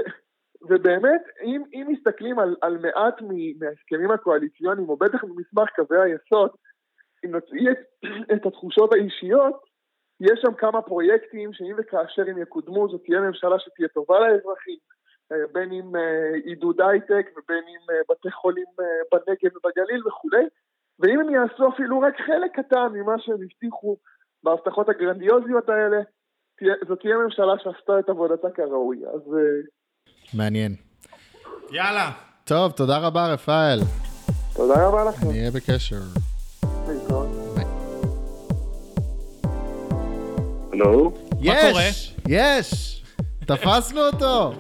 ובאמת, 0.61 1.21
אם, 1.43 1.63
אם 1.73 1.87
מסתכלים 1.89 2.39
על, 2.39 2.55
על 2.61 2.77
מעט 2.77 3.21
מההסכמים 3.59 4.11
הקואליציוניים, 4.11 4.89
או 4.89 4.97
בטח 4.97 5.23
ממסמך 5.23 5.69
קווי 5.75 6.01
היסוד, 6.01 6.49
אם 7.25 7.31
נוציא 7.31 7.71
את, 7.71 7.77
את 8.33 8.45
התחושות 8.45 8.93
האישיות, 8.93 9.74
יש 10.19 10.39
שם 10.41 10.53
כמה 10.53 10.81
פרויקטים 10.81 11.53
שאם 11.53 11.75
וכאשר 11.77 12.23
הם 12.27 12.41
יקודמו, 12.41 12.87
זאת 12.89 13.01
תהיה 13.05 13.19
ממשלה 13.19 13.59
שתהיה 13.59 13.87
טובה 13.87 14.19
לאזרחים, 14.19 14.77
אה, 15.31 15.37
בין 15.53 15.71
אם 15.71 15.95
אה, 15.95 16.35
עידוד 16.45 16.81
הייטק 16.81 17.25
ובין 17.37 17.63
אם 17.67 17.91
אה, 17.91 18.01
בתי 18.09 18.31
חולים 18.31 18.65
בנגב 19.11 19.57
ובגליל 19.57 20.07
וכולי, 20.07 20.45
ואם 20.99 21.19
הם 21.19 21.29
יעשו 21.29 21.69
אפילו 21.69 21.99
רק 21.99 22.13
חלק 22.25 22.51
קטן 22.59 22.87
ממה 22.93 23.15
שהם 23.19 23.37
הבטיחו 23.43 23.97
בהבטחות 24.43 24.89
הגרנדיוזיות 24.89 25.69
האלה, 25.69 26.01
זאת 26.87 26.99
תהיה 26.99 27.17
ממשלה 27.17 27.53
שעשתה 27.63 27.99
את 27.99 28.09
עבודתה 28.09 28.47
כראוי. 28.55 28.97
אז 29.13 29.21
מעניין. 30.33 30.75
יאללה. 31.71 32.11
טוב, 32.43 32.71
תודה 32.71 32.97
רבה, 33.07 33.33
רפאל. 33.33 33.79
תודה 34.55 34.87
רבה 34.87 35.03
לכם. 35.09 35.27
נהיה 35.27 35.51
בקשר. 35.51 36.01
להתראות. 36.87 37.44
הלו? 40.81 41.13
יש! 41.41 42.15
יש! 42.27 43.01
תפסנו 43.45 44.01
אותו! 44.01 44.53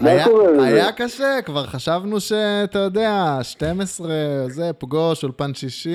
מה 0.00 0.10
היה- 0.10 0.24
קורה? 0.24 0.64
היה 0.66 0.92
קשה, 0.92 1.38
כבר 1.44 1.66
חשבנו 1.66 2.20
שאתה 2.20 2.78
יודע, 2.78 3.38
12, 3.42 4.08
זה, 4.48 4.70
פגוש, 4.78 5.22
אולפן 5.24 5.54
שישי, 5.54 5.90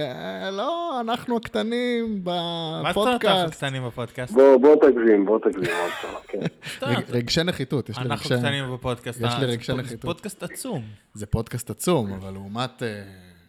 אה, 0.00 0.50
לא, 0.50 1.00
אנחנו 1.00 1.36
הקטנים 1.36 2.20
מה 2.24 2.32
זאת 2.32 2.36
אומרת 2.36 2.86
אנחנו 2.86 3.02
בפודקאסט. 3.02 3.54
קטנים 3.56 3.86
בפודקאסט? 3.86 4.32
בוא, 4.32 4.56
בוא 4.56 4.76
תגזים, 4.76 5.24
בוא 5.26 5.38
תגזים 5.38 5.74
עוד 5.82 5.90
פעם, 6.02 6.20
כן. 6.28 6.38
רג- 6.86 7.10
רגשי 7.10 7.42
נחיתות, 7.42 7.88
יש 7.88 7.98
לי 7.98 8.04
אנחנו 8.04 8.30
רגשי... 8.30 8.38
קטנים 8.46 8.74
בפודקאסט. 8.74 9.20
יש 9.20 9.34
לי 9.38 9.44
אה, 9.46 9.50
רגשי 9.50 9.72
זה 9.72 9.78
נחיתות. 9.78 10.00
פודקאסט 10.04 10.42
עצום. 10.42 10.82
זה 11.14 11.26
פודקאסט 11.26 11.70
עצום, 11.70 12.12
אבל 12.12 12.30
לעומת 12.32 12.82
אה, 12.82 13.02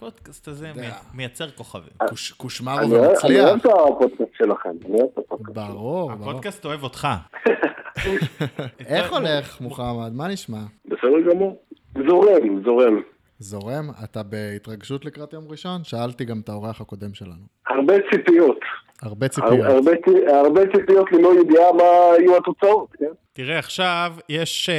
הפודקאסט 0.08 0.48
הזה 0.48 0.72
מייצר 1.14 1.50
כוכבים. 1.52 1.94
קוש- 2.10 2.32
קושמרו 2.32 2.80
אני 2.80 2.92
אוהב 2.92 3.04
אני 3.04 3.10
ומצליח. 3.12 3.46
אוהב 3.46 3.60
את 3.60 3.66
הפודקאסט 3.66 4.32
שלכם, 4.38 4.70
אני 4.86 4.94
אוהב 5.00 5.10
את 5.14 5.18
הפודקאסט. 5.18 5.56
ברור, 5.58 6.12
ברור. 6.14 6.30
הפודקאסט 6.30 6.66
אוהב 6.66 6.84
אותך. 6.84 7.08
איך 8.86 9.14
הולך, 9.14 9.62
מוחמד? 9.62 10.12
מה 10.14 10.28
נשמע? 10.28 10.60
בסדר 10.86 11.32
גמור. 11.34 11.62
זורם, 12.08 12.64
זורם. 12.66 13.02
זורם? 13.40 13.90
אתה 14.04 14.24
בהתרגשות 14.24 15.06
לקראת 15.06 15.34
יום 15.34 15.44
ראשון? 15.50 15.84
שאלתי 15.84 16.26
גם 16.26 16.40
את 16.44 16.50
האורח 16.50 16.82
הקודם 16.82 17.14
שלנו. 17.14 17.44
הרבה 17.68 17.94
ציפיות. 18.12 18.60
הרבה 19.02 19.26
הר- 19.26 19.30
ציפיות. 19.32 19.66
הרבה 19.70 19.92
הרבה 20.40 20.62
ציפיות 20.78 21.12
ללא 21.12 21.30
ידיעה 21.42 21.74
מה 21.74 21.84
יהיו 22.20 22.38
התוצאות, 22.38 22.88
כן? 23.00 23.06
תראה, 23.34 23.60
עכשיו 23.60 24.14
יש... 24.30 24.70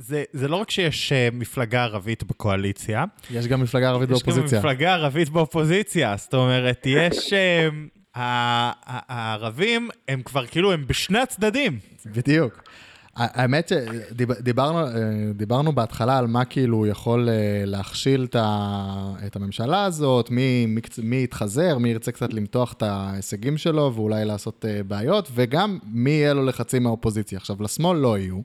אה, 0.00 0.04
זה, 0.04 0.24
זה 0.32 0.48
לא 0.48 0.56
רק 0.56 0.70
שיש 0.70 1.12
אה, 1.12 1.28
מפלגה 1.32 1.82
ערבית 1.84 2.24
בקואליציה, 2.24 3.04
יש 3.30 3.46
גם 3.46 3.62
מפלגה 3.62 3.88
ערבית 3.88 4.10
יש 4.10 4.22
גם 4.22 4.26
באופוזיציה. 4.26 4.58
מפלגה 4.58 4.94
ערבית 4.94 5.28
באופוזיציה. 5.28 6.14
זאת 6.18 6.34
אומרת, 6.34 6.82
יש... 6.86 7.32
אה, 7.32 7.68
הערבים 9.08 9.90
הם 10.08 10.22
כבר 10.22 10.46
כאילו, 10.46 10.72
הם 10.72 10.84
בשני 10.86 11.18
הצדדים. 11.18 11.78
בדיוק. 12.06 12.62
האמת 13.16 13.68
שדיברנו 13.68 14.78
דיברנו 15.34 15.72
בהתחלה 15.72 16.18
על 16.18 16.26
מה 16.26 16.44
כאילו 16.44 16.86
יכול 16.86 17.28
אה, 17.28 17.62
להכשיל 17.66 18.26
את 19.26 19.36
הממשלה 19.36 19.84
הזאת, 19.84 20.30
מי, 20.30 20.66
מי, 21.02 21.16
יתחזר, 21.16 21.78
מי 21.78 21.88
ירצה 21.88 22.12
קצת 22.12 22.32
למתוח 22.32 22.72
את 22.72 22.82
ההישגים 22.82 23.58
שלו 23.58 23.92
ואולי 23.94 24.24
לעשות 24.24 24.64
אה, 24.68 24.82
בעיות, 24.82 25.28
וגם 25.34 25.78
מי 25.84 26.10
יהיה 26.10 26.34
לו 26.34 26.44
לחצים 26.46 26.82
מהאופוזיציה. 26.82 27.38
עכשיו, 27.38 27.62
לשמאל 27.62 27.98
לא 27.98 28.18
יהיו, 28.18 28.40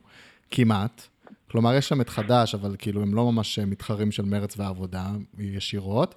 כמעט. 0.50 1.08
כלומר, 1.50 1.74
יש 1.74 1.88
שם 1.88 2.00
את 2.00 2.08
חד"ש, 2.08 2.54
אבל 2.54 2.74
כאילו 2.78 3.02
הם 3.02 3.14
לא 3.14 3.32
ממש 3.32 3.58
מתחרים 3.58 4.10
של 4.12 4.22
מרץ 4.24 4.58
והעבודה 4.58 5.04
ישירות. 5.38 6.14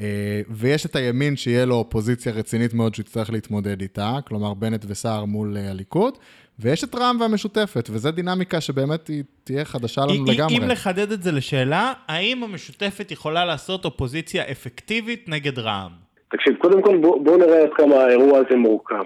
אה, 0.00 0.40
ויש 0.50 0.86
את 0.86 0.96
הימין 0.96 1.36
שיהיה 1.36 1.64
לו 1.64 1.74
אופוזיציה 1.74 2.32
רצינית 2.32 2.74
מאוד 2.74 2.94
שהוא 2.94 3.02
יצטרך 3.04 3.30
להתמודד 3.30 3.80
איתה, 3.80 4.16
כלומר 4.28 4.54
בנט 4.54 4.84
וסער 4.88 5.24
מול 5.24 5.56
אה, 5.56 5.70
הליכוד. 5.70 6.14
ויש 6.60 6.84
את 6.84 6.94
רע"מ 6.94 7.16
והמשותפת, 7.20 7.88
וזו 7.92 8.10
דינמיקה 8.10 8.60
שבאמת 8.60 9.08
היא 9.08 9.22
תהיה 9.44 9.64
חדשה 9.64 10.00
לנו 10.00 10.12
אם- 10.14 10.24
לגמרי. 10.26 10.56
אם 10.58 10.62
לחדד 10.68 11.12
את 11.12 11.22
זה 11.22 11.32
לשאלה, 11.32 11.92
האם 12.08 12.42
המשותפת 12.44 13.10
יכולה 13.10 13.44
לעשות 13.44 13.84
אופוזיציה 13.84 14.42
אפקטיבית 14.50 15.28
נגד 15.28 15.58
רע"מ? 15.58 15.92
תקשיב, 16.30 16.54
קודם 16.56 16.82
כל 16.82 16.96
בוא, 17.02 17.24
בוא 17.24 17.36
נראה 17.38 17.62
עד 17.62 17.68
כמה 17.76 17.94
האירוע 17.94 18.38
הזה 18.38 18.56
מורכב. 18.56 19.04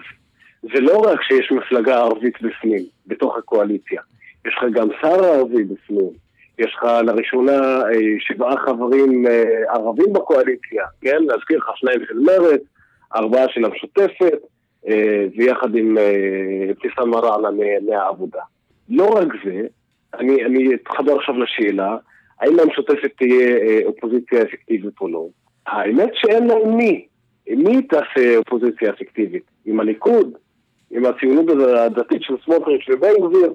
זה 0.62 0.80
לא 0.80 0.98
רק 0.98 1.18
שיש 1.22 1.52
מפלגה 1.52 1.94
ערבית 1.98 2.34
בפנים, 2.42 2.84
בתוך 3.06 3.36
הקואליציה. 3.38 4.00
יש 4.46 4.54
לך 4.58 4.64
גם 4.72 4.88
שר 5.00 5.24
ערבי 5.24 5.64
בפנים. 5.64 6.10
יש 6.58 6.74
לך 6.74 6.84
לראשונה 7.06 7.52
אה, 7.82 7.90
שבעה 8.18 8.56
חברים 8.56 9.26
אה, 9.26 9.42
ערבים 9.74 10.12
בקואליציה, 10.12 10.84
כן? 11.00 11.16
להזכיר 11.22 11.58
לך 11.58 11.70
שניים 11.74 12.00
של 12.08 12.18
מרצ, 12.18 12.60
ארבעה 13.14 13.48
של 13.48 13.64
המשותפת, 13.64 14.38
אה, 14.88 15.26
ויחד 15.36 15.74
עם 15.74 15.96
אבתיסאם 16.70 17.10
מראענה 17.10 17.50
מה- 17.50 17.90
מהעבודה. 17.90 18.40
לא 18.88 19.04
רק 19.06 19.28
זה, 19.44 19.60
אני, 20.14 20.44
אני 20.44 20.74
אתחבר 20.74 21.16
עכשיו 21.16 21.38
לשאלה, 21.38 21.96
האם 22.40 22.58
המשותפת 22.60 23.10
תהיה 23.18 23.56
אופוזיציה 23.86 24.42
אפקטיבית 24.42 24.94
או 25.00 25.08
לא? 25.08 25.26
האמת 25.66 26.10
שאין 26.14 26.46
לה 26.46 26.54
מי. 26.66 27.06
מי 27.50 27.82
תעשה 27.82 28.36
אופוזיציה 28.36 28.90
אפקטיבית? 28.90 29.42
עם 29.64 29.80
הליכוד? 29.80 30.32
עם 30.90 31.04
הציונות 31.06 31.46
הדתית 31.76 32.22
של 32.22 32.34
סמוטריץ' 32.44 32.88
ובן 32.88 33.12
גביר? 33.28 33.52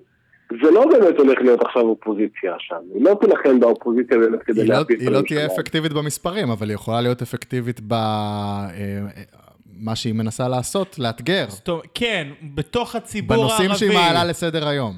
זה 0.52 0.72
לא 0.72 0.86
באמת 0.86 1.18
הולך 1.18 1.42
להיות 1.42 1.62
עכשיו 1.62 1.82
אופוזיציה 1.82 2.54
שם. 2.60 2.76
היא 2.94 3.04
לא 3.04 3.18
תילחם 3.22 3.60
באופוזיציה 3.60 4.18
באמת 4.18 4.44
כדי 4.44 4.68
לא, 4.68 4.76
להפיל 4.76 4.96
את 4.96 5.02
היא 5.02 5.10
לא 5.10 5.18
הממשלה. 5.18 5.38
תהיה 5.38 5.56
אפקטיבית 5.56 5.94
במספרים, 5.94 6.50
אבל 6.50 6.68
היא 6.68 6.76
יכולה 6.76 7.02
להיות 7.02 7.22
אפקטיבית 7.22 7.80
ב... 7.88 7.94
אה, 7.94 8.68
אה, 8.78 9.24
מה 9.80 9.96
שהיא 9.96 10.14
מנסה 10.14 10.48
לעשות, 10.48 11.00
לאתגר. 11.00 11.46
זאת 11.48 11.70
אומרת, 11.70 11.84
כן, 11.94 12.28
בתוך 12.56 12.96
הציבור 12.96 13.36
הערבי. 13.36 13.68
בנושאים 13.68 13.90
שהיא 13.90 14.00
מעלה 14.00 14.26
לסדר 14.26 14.68
היום. 14.68 14.94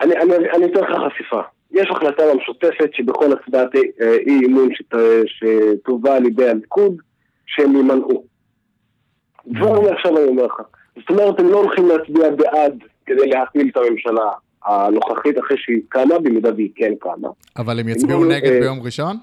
אני, 0.00 0.16
אני, 0.16 0.34
אני 0.36 0.64
אתן 0.64 0.80
לך 0.80 1.12
חשיפה. 1.12 1.40
יש 1.70 1.88
החלטה 1.90 2.22
במשותפת 2.32 2.90
שבכל 2.92 3.32
הצבעת 3.32 3.74
אה, 3.76 4.16
אי 4.26 4.40
אימון 4.42 4.68
שת, 4.74 4.94
שתובא 5.26 6.14
על 6.14 6.26
ידי 6.26 6.48
הליכוד, 6.48 6.96
שהם 7.46 7.76
יימנעו. 7.76 8.24
כבר 9.56 9.80
מעכשיו 9.80 10.16
אני 10.16 10.26
אומר 10.26 10.46
לך. 10.46 10.60
זאת 10.96 11.10
אומרת, 11.10 11.40
הם 11.40 11.48
לא 11.48 11.56
הולכים 11.56 11.88
להצביע 11.88 12.30
בעד 12.30 12.78
כדי 13.06 13.26
להפיל 13.26 13.68
את 13.72 13.76
הממשלה 13.76 14.30
הנוכחית 14.66 15.38
אחרי 15.38 15.56
שהיא 15.60 15.80
קמה, 15.88 16.18
במידה 16.18 16.54
והיא 16.54 16.70
כן 16.74 16.92
קמה. 17.00 17.28
אבל 17.56 17.80
הם 17.80 17.88
יצביעו 17.88 18.24
נגד 18.24 18.52
אה, 18.52 18.60
ביום 18.60 18.82
ראשון? 18.82 19.16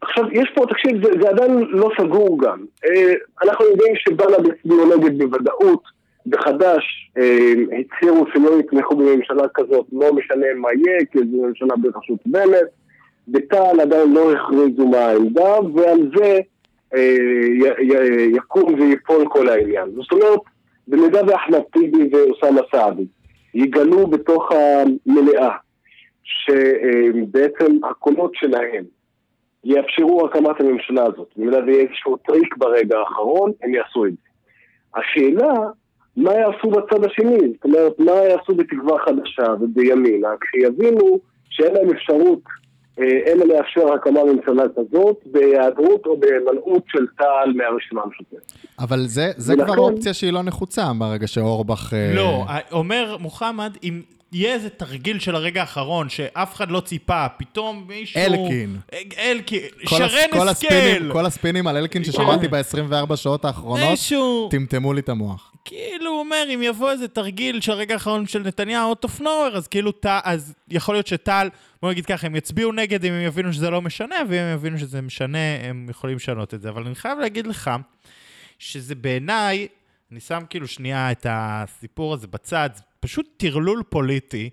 עכשיו, 0.00 0.24
יש 0.32 0.50
פה, 0.54 0.66
תקשיב, 0.66 1.04
זה, 1.04 1.10
זה 1.22 1.28
עדיין 1.28 1.58
לא 1.68 1.90
סגור 2.00 2.38
גם. 2.42 2.64
אה, 2.84 3.12
אנחנו 3.42 3.64
יודעים 3.64 3.94
שבל"ד 3.96 4.46
הצביעו 4.46 4.96
נגד 4.96 5.18
בוודאות, 5.18 5.82
בחד"ש 6.26 7.10
אה, 7.18 7.52
הצהירו 7.80 8.26
שהם 8.32 8.44
לא 8.44 8.60
יתמכו 8.60 8.96
בממשלה 8.96 9.48
כזאת, 9.54 9.86
לא 9.92 10.14
משנה 10.14 10.46
מה 10.56 10.68
יהיה, 10.72 11.00
כי 11.12 11.18
זו 11.18 11.42
ממשלה 11.42 11.76
בראשות 11.76 12.18
בנט. 12.26 12.68
בתע"ל 13.28 13.80
עדיין 13.80 14.12
לא 14.12 14.32
הכריזו 14.32 14.86
מה 14.86 14.98
העמדה, 14.98 15.60
ועל 15.74 16.10
זה 16.16 16.40
אה, 16.94 17.16
יקום 18.36 18.74
ויפול 18.80 19.28
כל 19.28 19.48
העניין. 19.48 19.90
זאת 19.94 20.12
אומרת, 20.12 20.40
במידה 20.88 21.20
ואחמד 21.26 21.60
טיבי 21.72 22.08
ואוסאמה 22.12 22.60
סעדי 22.72 23.04
יגלו 23.54 24.06
בתוך 24.06 24.48
המליאה 24.52 25.56
שבעצם 26.22 27.84
הקולות 27.90 28.30
שלהם 28.34 28.84
יאפשרו 29.64 30.26
הקמת 30.26 30.60
הממשלה 30.60 31.02
הזאת. 31.04 31.28
במידה 31.36 31.58
ויהיה 31.66 31.80
איזשהו 31.80 32.16
טריק 32.16 32.56
ברגע 32.56 32.98
האחרון, 32.98 33.52
הם 33.62 33.74
יעשו 33.74 34.06
את 34.06 34.12
זה. 34.12 34.30
השאלה, 35.00 35.54
מה 36.16 36.34
יעשו 36.34 36.70
בצד 36.70 37.04
השני? 37.04 37.52
זאת 37.54 37.64
אומרת, 37.64 37.98
מה 37.98 38.12
יעשו 38.12 38.54
בתקווה 38.54 38.98
חדשה 38.98 39.54
ובימינה, 39.60 40.28
כשיבינו 40.40 41.18
שאין 41.50 41.74
להם 41.74 41.90
אפשרות, 41.90 42.40
אלא 43.26 43.44
לאפשר 43.46 43.92
הקמת 43.94 44.20
ממשלה 44.36 44.62
כזאת, 44.76 45.16
בהיעדרות 45.26 46.06
או 46.06 46.20
בהימנעות 46.20 46.82
של 46.88 47.06
צה"ל 47.18 47.52
מהרשימה 47.56 48.02
המשותפת. 48.02 48.52
אבל 48.78 49.06
זה, 49.06 49.30
זה 49.36 49.52
ולכן- 49.52 49.64
כבר 49.66 49.78
אופציה 49.78 50.14
שהיא 50.14 50.32
לא 50.32 50.42
נחוצה 50.42 50.82
ברגע 50.98 51.26
שאורבך... 51.26 51.94
אה, 51.94 52.12
לא, 52.14 52.44
אומר 52.72 53.16
מוחמד, 53.20 53.76
אם 53.82 54.02
יהיה 54.32 54.54
איזה 54.54 54.68
תרגיל 54.70 55.18
של 55.18 55.34
הרגע 55.34 55.60
האחרון, 55.60 56.08
שאף 56.08 56.54
אחד 56.54 56.70
לא 56.70 56.80
ציפה, 56.80 57.26
פתאום 57.38 57.84
מישהו... 57.88 58.20
אלקין. 58.20 58.76
אלקין, 59.18 59.60
שרן 59.88 60.48
השכל. 60.48 61.12
כל 61.12 61.26
הספינים 61.26 61.66
על 61.66 61.76
אלקין 61.76 62.04
ששמעתי 62.04 62.48
ב-24 62.48 63.16
שעות 63.16 63.44
האחרונות, 63.44 63.90
מישהו... 63.90 64.48
טמטמו 64.50 64.92
לי 64.92 65.00
את 65.00 65.08
המוח. 65.08 65.52
כאילו 65.64 66.10
הוא 66.10 66.20
אומר, 66.20 66.44
אם 66.54 66.62
יבוא 66.62 66.90
איזה 66.90 67.08
תרגיל 67.08 67.60
של 67.60 67.72
הרגע 67.72 67.94
האחרון 67.94 68.26
של 68.26 68.42
נתניהו, 68.42 68.92
out 68.92 69.06
of 69.06 69.20
nowhere, 69.20 69.56
אז 69.56 69.66
כאילו, 69.68 69.92
ת- 69.92 70.06
אז 70.24 70.54
יכול 70.68 70.94
להיות 70.94 71.06
שטל, 71.06 71.48
בוא 71.82 71.90
נגיד 71.90 72.06
ככה, 72.06 72.26
הם 72.26 72.36
יצביעו 72.36 72.72
נגד 72.72 73.04
אם 73.04 73.12
הם 73.12 73.20
יבינו 73.20 73.52
שזה 73.52 73.70
לא 73.70 73.82
משנה, 73.82 74.16
ואם 74.28 74.38
הם 74.38 74.54
יבינו 74.54 74.78
שזה 74.78 75.00
משנה, 75.02 75.38
הם 75.62 75.86
יכולים 75.90 76.16
לשנות 76.16 76.54
את 76.54 76.62
זה. 76.62 76.68
אבל 76.68 76.86
אני 76.86 76.94
חייב 76.94 77.18
להגיד 77.18 77.46
לך, 77.46 77.70
שזה 78.58 78.94
בעיניי, 78.94 79.66
אני 80.12 80.20
שם 80.20 80.42
כאילו 80.50 80.68
שנייה 80.68 81.12
את 81.12 81.26
הסיפור 81.30 82.14
הזה 82.14 82.26
בצד, 82.26 82.70
פשוט 83.00 83.28
טרלול 83.36 83.82
פוליטי. 83.88 84.50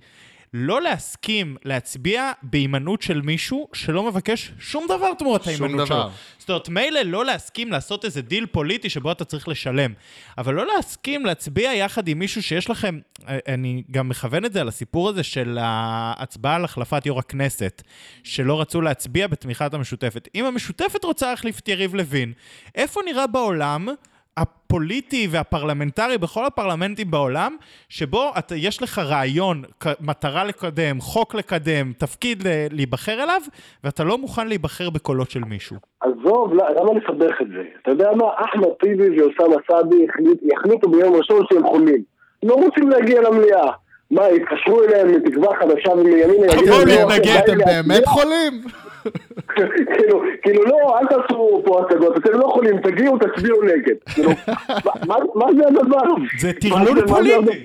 לא 0.53 0.81
להסכים 0.81 1.57
להצביע 1.65 2.31
בהימנעות 2.43 3.01
של 3.01 3.21
מישהו 3.21 3.67
שלא 3.73 4.03
מבקש 4.03 4.51
שום 4.59 4.85
דבר 4.85 5.13
תמורת 5.13 5.47
ההימנעות 5.47 5.87
שלו. 5.87 6.09
זאת 6.37 6.49
אומרת, 6.49 6.69
מילא 6.69 7.01
לא 7.01 7.25
להסכים 7.25 7.71
לעשות 7.71 8.05
איזה 8.05 8.21
דיל 8.21 8.45
פוליטי 8.45 8.89
שבו 8.89 9.11
אתה 9.11 9.25
צריך 9.25 9.47
לשלם, 9.47 9.93
אבל 10.37 10.53
לא 10.53 10.65
להסכים 10.75 11.25
להצביע 11.25 11.73
יחד 11.73 12.07
עם 12.07 12.19
מישהו 12.19 12.43
שיש 12.43 12.69
לכם, 12.69 12.99
אה, 13.27 13.37
אני 13.47 13.83
גם 13.91 14.09
מכוון 14.09 14.45
את 14.45 14.53
זה 14.53 14.61
על 14.61 14.67
הסיפור 14.67 15.09
הזה 15.09 15.23
של 15.23 15.57
ההצבעה 15.61 16.55
על 16.55 16.65
החלפת 16.65 17.05
יו"ר 17.05 17.19
הכנסת, 17.19 17.81
שלא 18.23 18.61
רצו 18.61 18.81
להצביע 18.81 19.27
בתמיכת 19.27 19.73
המשותפת. 19.73 20.27
אם 20.35 20.45
המשותפת 20.45 21.03
רוצה 21.03 21.29
להחליף 21.29 21.59
את 21.59 21.67
יריב 21.67 21.95
לוין, 21.95 22.33
איפה 22.75 23.01
נראה 23.05 23.27
בעולם 23.27 23.87
הפוליטי 24.37 25.27
והפרלמנטרי 25.31 26.17
בכל 26.17 26.45
הפרלמנטים 26.45 27.11
בעולם, 27.11 27.55
שבו 27.89 28.31
אתה, 28.37 28.55
יש 28.55 28.81
לך 28.83 28.99
רעיון, 28.99 29.63
מטרה 30.01 30.43
לקדם, 30.43 31.01
חוק 31.01 31.35
לקדם, 31.35 31.93
תפקיד 31.97 32.43
להיבחר 32.71 33.23
אליו, 33.23 33.41
ואתה 33.83 34.03
לא 34.03 34.17
מוכן 34.17 34.47
להיבחר 34.47 34.89
בקולות 34.89 35.31
של 35.31 35.43
מישהו. 35.43 35.75
עזוב, 36.01 36.53
לא- 36.53 36.69
למה 36.69 36.91
לסבך 36.99 37.41
את 37.41 37.47
זה? 37.47 37.63
אתה 37.81 37.91
יודע 37.91 38.11
מה, 38.15 38.25
אחמד 38.35 38.67
טיבי 38.79 39.21
ואוסאמה 39.21 39.55
סעדי 39.71 40.05
יחליטו 40.53 40.89
ביום 40.89 41.15
ראשון 41.15 41.45
שהם 41.53 41.63
חולים. 41.67 42.03
לא 42.43 42.53
רוצים 42.53 42.89
להגיע 42.89 43.21
למליאה. 43.21 43.71
מה, 44.11 44.21
יתקשרו 44.29 44.83
אליהם 44.83 45.11
מתקווה 45.11 45.47
חדשה 45.59 45.89
ומימינה, 45.89 46.33
יגידו, 46.33 46.61
תבואו 46.65 46.77
"לא, 46.79 46.85
להתנגד, 46.85 47.37
אתם 47.43 47.57
להצביע"? 47.57 47.81
באמת 47.81 48.05
חולים? 48.05 48.61
כאילו, 49.97 50.21
כאילו 50.41 50.63
לא, 50.65 50.99
אל 50.99 51.05
תעשו 51.07 51.61
פה 51.65 51.81
הצגות, 51.81 52.17
אתם 52.17 52.31
לא 52.39 52.45
יכולים, 52.45 52.81
תגיעו, 52.81 53.17
תצביעו 53.17 53.61
נגד. 53.63 53.95
כאילו, 54.13 54.29
מה- 55.35 55.45
זה 55.57 55.67
הדבר? 55.67 56.01
זה 56.39 56.51
טרלול 56.53 57.07
פוליטי. 57.07 57.63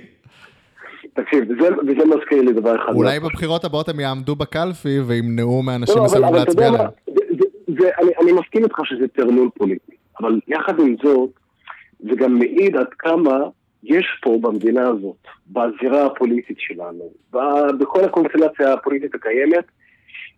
תקשיב, 1.14 1.44
וזה- 1.50 2.04
מזכיר 2.16 2.42
לי 2.42 2.52
דבר 2.52 2.76
אחד. 2.84 2.92
אולי 2.94 3.20
בבחירות 3.20 3.64
הבאות 3.64 3.88
הם 3.88 4.00
יעמדו 4.00 4.36
בקלפי 4.36 5.00
וימנעו 5.06 5.56
לא, 5.56 5.62
מאנשים 5.62 5.96
אבל- 5.98 6.04
מסוימים 6.06 6.34
להצביע 6.34 6.70
להם. 6.70 6.88
אני 8.22 8.32
מסכים 8.32 8.64
איתך 8.64 8.76
שזה 8.84 9.08
טרלול 9.08 9.48
פוליטי, 9.58 9.92
אבל 10.20 10.40
יחד 10.48 10.80
עם 10.80 10.96
זאת, 11.04 11.30
זה 12.00 12.16
גם 12.16 12.38
מעיד 12.38 12.76
עד 12.76 12.86
כמה 12.98 13.38
יש 13.84 14.06
פה 14.22 14.38
במדינה 14.40 14.88
הזאת, 14.88 15.16
בזירה 15.50 16.06
הפוליטית 16.06 16.56
שלנו, 16.60 17.12
בכל 17.78 18.04
הקונסטלציה 18.04 18.72
הפוליטית 18.72 19.14
הקיימת, 19.14 19.64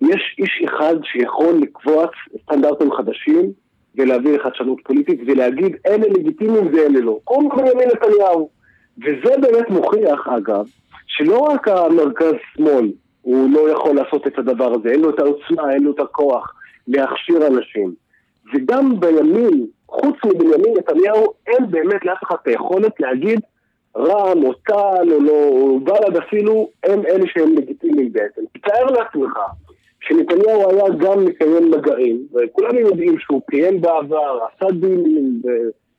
יש 0.01 0.36
איש 0.38 0.62
אחד 0.64 0.95
שיכול 1.03 1.55
לקבוע 1.61 2.07
סטנדרטים 2.42 2.92
חדשים 2.92 3.53
ולהביא 3.95 4.38
לחדשנות 4.38 4.78
פוליטית 4.84 5.20
ולהגיד 5.26 5.76
אלה 5.86 6.07
לגיטימיים 6.09 6.66
ואלה 6.66 7.01
לא. 7.01 7.18
קוראים 7.24 7.51
לו 7.51 7.57
בנימין 7.57 7.88
נתניהו. 7.88 8.51
וזה 8.99 9.34
באמת 9.40 9.70
מוכיח, 9.70 10.28
אגב, 10.28 10.66
שלא 11.07 11.38
רק 11.38 11.68
המרכז-שמאל 11.68 12.92
הוא 13.22 13.51
לא 13.51 13.70
יכול 13.70 13.97
לעשות 13.97 14.26
את 14.26 14.38
הדבר 14.38 14.72
הזה, 14.74 14.88
אין 14.88 15.01
לו 15.01 15.11
את 15.11 15.18
העוצמה, 15.18 15.72
אין 15.74 15.82
לו 15.82 15.92
את 15.92 16.01
הכוח 16.01 16.55
להכשיר 16.88 17.47
אנשים. 17.47 17.95
וגם 18.55 19.01
בימין, 19.01 19.66
חוץ 19.89 20.16
מבנימין 20.24 20.74
נתניהו, 20.78 21.32
אין 21.47 21.70
באמת 21.70 22.05
לאף 22.05 22.22
אחד 22.22 22.37
את 22.43 22.47
היכולת 22.47 23.01
להגיד 23.01 23.41
רע"מ 23.97 24.45
או 24.45 24.53
טל 24.53 25.12
או 25.12 25.20
לא, 25.20 25.49
או 25.49 25.80
בל"ד 25.80 26.16
אפילו, 26.16 26.68
הם 26.85 27.07
אלה 27.07 27.24
שהם 27.26 27.55
לגיטימיים 27.57 28.12
בעצם. 28.12 28.43
תתאר 28.53 28.85
לעצמך 28.85 29.39
שנתניהו 30.01 30.70
היה 30.70 30.85
גם 30.99 31.24
מקיים 31.24 31.70
מגעים, 31.70 32.26
וכולנו 32.35 32.78
יודעים 32.78 33.18
שהוא 33.18 33.41
קיים 33.51 33.80
בעבר, 33.80 34.39
עשה 34.57 34.70
דילים, 34.70 35.43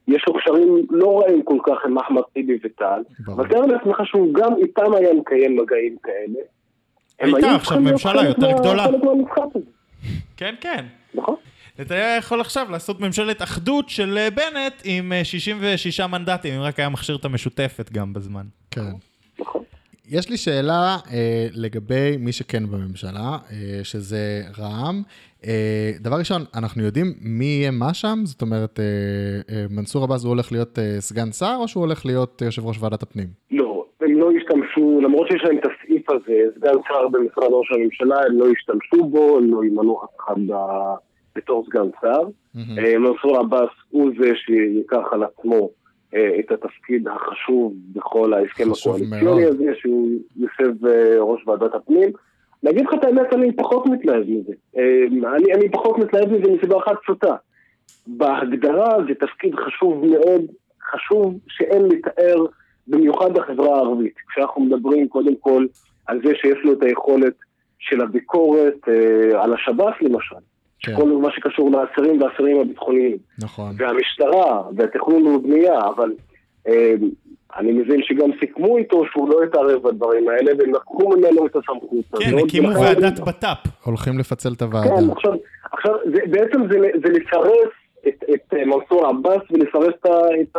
ויש 0.08 0.24
לו 0.28 0.34
קשרים 0.34 0.86
לא 0.90 1.20
רעים 1.20 1.44
כל 1.44 1.58
כך 1.66 1.86
עם 1.86 1.98
אחמד 1.98 2.22
טיבי 2.34 2.58
וטל. 2.64 3.02
אבל 3.28 3.48
תאר 3.48 3.66
לעצמך 3.66 4.02
שהוא 4.04 4.34
גם 4.34 4.54
איתם 4.58 4.94
היה 4.94 5.14
מקיים 5.14 5.58
מגעים 5.58 5.96
כאלה. 6.04 6.40
הייתה 7.20 7.56
עכשיו 7.56 7.80
ממשלה 7.80 8.24
יותר 8.24 8.52
גדולה. 8.52 8.86
כן, 10.38 10.56
כן. 10.62 10.86
נכון? 11.14 11.36
נתניהו 11.80 12.18
יכול 12.18 12.42
עכשיו 12.42 12.68
לעשות 12.72 13.00
ממשלת 13.02 13.42
אחדות 13.42 13.90
של 13.90 14.18
אה, 14.18 14.30
בנט 14.30 14.74
עם 14.84 15.14
אה, 15.14 15.24
66 15.24 16.00
מנדטים, 16.00 16.54
אם 16.54 16.62
רק 16.62 16.80
היה 16.80 16.90
מכשיר 16.90 17.16
את 17.16 17.26
המשותפת 17.26 17.92
גם 17.92 18.14
בזמן. 18.14 18.46
כן. 18.72 18.82
יש 20.10 20.30
לי 20.30 20.38
שאלה 20.38 20.98
אה, 21.12 21.48
לגבי 21.54 22.18
מי 22.20 22.32
שכן 22.32 22.68
בממשלה, 22.68 23.38
אה, 23.52 23.80
שזה 23.84 24.42
רע"מ. 24.58 25.02
אה, 25.46 25.92
דבר 26.00 26.16
ראשון, 26.16 26.42
אנחנו 26.56 26.84
יודעים 26.84 27.14
מי 27.22 27.46
יהיה 27.46 27.72
מה 27.72 27.94
שם? 27.94 28.20
זאת 28.24 28.42
אומרת, 28.42 28.80
אה, 28.80 28.86
אה, 29.56 29.66
מנסור 29.70 30.04
עבאס 30.04 30.24
הוא 30.24 30.30
הולך 30.30 30.52
להיות 30.52 30.80
אה, 30.80 30.96
סגן 31.00 31.32
שר, 31.32 31.56
או 31.60 31.68
שהוא 31.68 31.82
הולך 31.86 32.06
להיות 32.06 32.42
אה, 32.42 32.48
יושב 32.48 32.66
ראש 32.66 32.78
ועדת 32.80 33.04
הפנים? 33.04 33.28
לא, 33.52 33.86
הם 34.02 34.20
לא 34.20 34.30
השתמשו, 34.38 35.02
למרות 35.02 35.28
שיש 35.32 35.42
להם 35.44 35.58
את 35.58 35.64
הסעיף 35.66 36.10
הזה, 36.10 36.34
סגן 36.56 36.74
שר 36.88 37.08
במשרד 37.08 37.52
ראש 37.52 37.68
הממשלה, 37.72 38.16
הם 38.30 38.40
לא 38.40 38.46
השתמשו 38.58 39.10
בו, 39.10 39.38
הם 39.38 39.52
לא 39.54 39.64
ימנו 39.66 40.00
אף 40.04 40.10
אחד 40.26 40.36
ב- 40.48 40.96
בתור 41.36 41.66
סגן 41.66 41.88
שר. 42.02 42.22
אה, 42.78 42.98
מנסור 42.98 43.38
עבאס 43.38 43.70
הוא 43.90 44.12
זה 44.20 44.32
שיקח 44.36 45.04
על 45.12 45.24
עצמו 45.24 45.70
אה, 46.14 46.40
את 46.40 46.52
התפקיד 46.52 47.08
החשוב 47.08 47.74
בכל 47.94 48.34
ההסכם 48.34 48.72
הקואליציוני. 48.72 49.46
הזה, 49.46 49.72
שהוא 49.80 50.10
יושב 50.38 50.86
אה, 50.86 51.20
ראש 51.20 51.48
ועדת 51.48 51.76
הפנים. 51.76 52.10
להגיד 52.64 52.86
לך 52.86 52.94
את 52.94 53.04
האמת, 53.04 53.34
אני 53.34 53.56
פחות 53.56 53.86
מתלהב 53.86 54.24
מזה. 54.28 54.54
אני, 55.36 55.54
אני 55.54 55.70
פחות 55.72 55.98
מתלהב 55.98 56.34
מזה 56.34 56.52
מסיבה 56.52 56.78
אחת 56.78 56.96
פשוטה. 57.04 57.36
בהגדרה 58.08 58.98
זה 59.08 59.16
תפקיד 59.16 59.56
חשוב 59.56 60.06
מאוד, 60.06 60.42
חשוב 60.92 61.40
שאין 61.48 61.86
לתאר, 61.86 62.46
במיוחד 62.88 63.34
בחברה 63.34 63.76
הערבית. 63.76 64.14
כשאנחנו 64.30 64.62
מדברים 64.62 65.08
קודם 65.08 65.36
כל 65.40 65.66
על 66.06 66.22
זה 66.26 66.34
שיש 66.36 66.58
לו 66.64 66.74
את 66.74 66.84
היכולת 66.84 67.34
של 67.80 68.02
הביקורת 68.02 68.90
אה, 68.90 69.44
על 69.44 69.54
השב"ס 69.54 69.94
למשל, 70.02 70.36
כן. 70.86 70.96
כל 70.96 71.06
מה 71.06 71.32
שקשור 71.32 71.72
לאסירים 71.72 72.22
והאסירים 72.22 72.60
הביטחוניים, 72.62 73.18
נכון. 73.40 73.76
והמשטרה, 73.78 74.64
והתכנון 74.76 75.28
ובנייה, 75.28 75.80
אבל 75.96 76.12
אה, 76.68 76.94
אני 77.58 77.72
מבין 77.72 78.02
שגם 78.04 78.30
סיכמו 78.40 78.78
איתו 78.78 79.04
שהוא 79.12 79.30
לא 79.30 79.46
יתערב 79.46 79.88
בדברים 79.88 80.30
האלה, 80.30 80.52
והם 80.58 80.74
לקחו 80.74 81.10
ממנו 81.10 81.46
את 81.46 81.56
הסמכות. 81.56 82.06
כן, 82.20 82.38
הקימו 82.46 82.70
ועדת 82.70 83.20
בט"פ. 83.20 83.58
הולכים 83.84 84.20
לפצל 84.20 84.54
את 84.54 84.62
הוועדה. 84.62 84.90
כן, 84.90 85.10
עכשיו, 85.12 85.34
עכשיו 85.72 85.94
זה, 86.14 86.20
בעצם 86.30 86.62
זה, 86.72 86.78
זה 87.04 87.10
לסרס 87.14 87.74
את, 88.08 88.24
את 88.34 88.54
אה, 88.54 88.66
מנסור 88.66 89.06
עבאס 89.08 89.42
ולסרס 89.52 89.94
את, 90.02 90.06
את, 90.42 90.58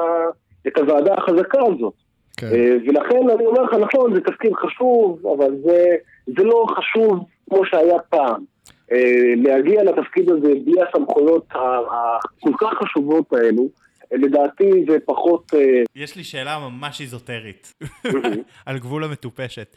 את 0.66 0.78
הוועדה 0.78 1.14
החזקה 1.14 1.58
הזאת. 1.62 1.94
כן. 2.36 2.46
אה, 2.46 2.76
ולכן 2.86 3.30
אני 3.34 3.46
אומר 3.46 3.62
לך, 3.62 3.74
נכון, 3.74 4.14
זה 4.14 4.20
תפקיד 4.20 4.52
חשוב, 4.54 5.26
אבל 5.36 5.50
זה, 5.64 5.96
זה 6.26 6.44
לא 6.44 6.66
חשוב 6.76 7.24
כמו 7.50 7.64
שהיה 7.64 7.98
פעם. 7.98 8.55
אה, 8.92 9.32
להגיע 9.36 9.84
לתפקיד 9.84 10.30
הזה 10.30 10.52
בלי 10.64 10.82
הסמכויות 10.82 11.46
הכל 11.50 12.52
כך 12.60 12.68
חשובות 12.82 13.32
האלו, 13.32 13.68
אה, 14.12 14.18
לדעתי 14.18 14.70
זה 14.90 14.96
פחות... 15.04 15.54
אה, 15.54 15.82
יש 15.96 16.16
לי 16.16 16.24
שאלה 16.24 16.58
ממש 16.58 17.00
איזוטרית, 17.00 17.74
על 18.66 18.78
גבול 18.78 19.04
המטופשת. 19.04 19.76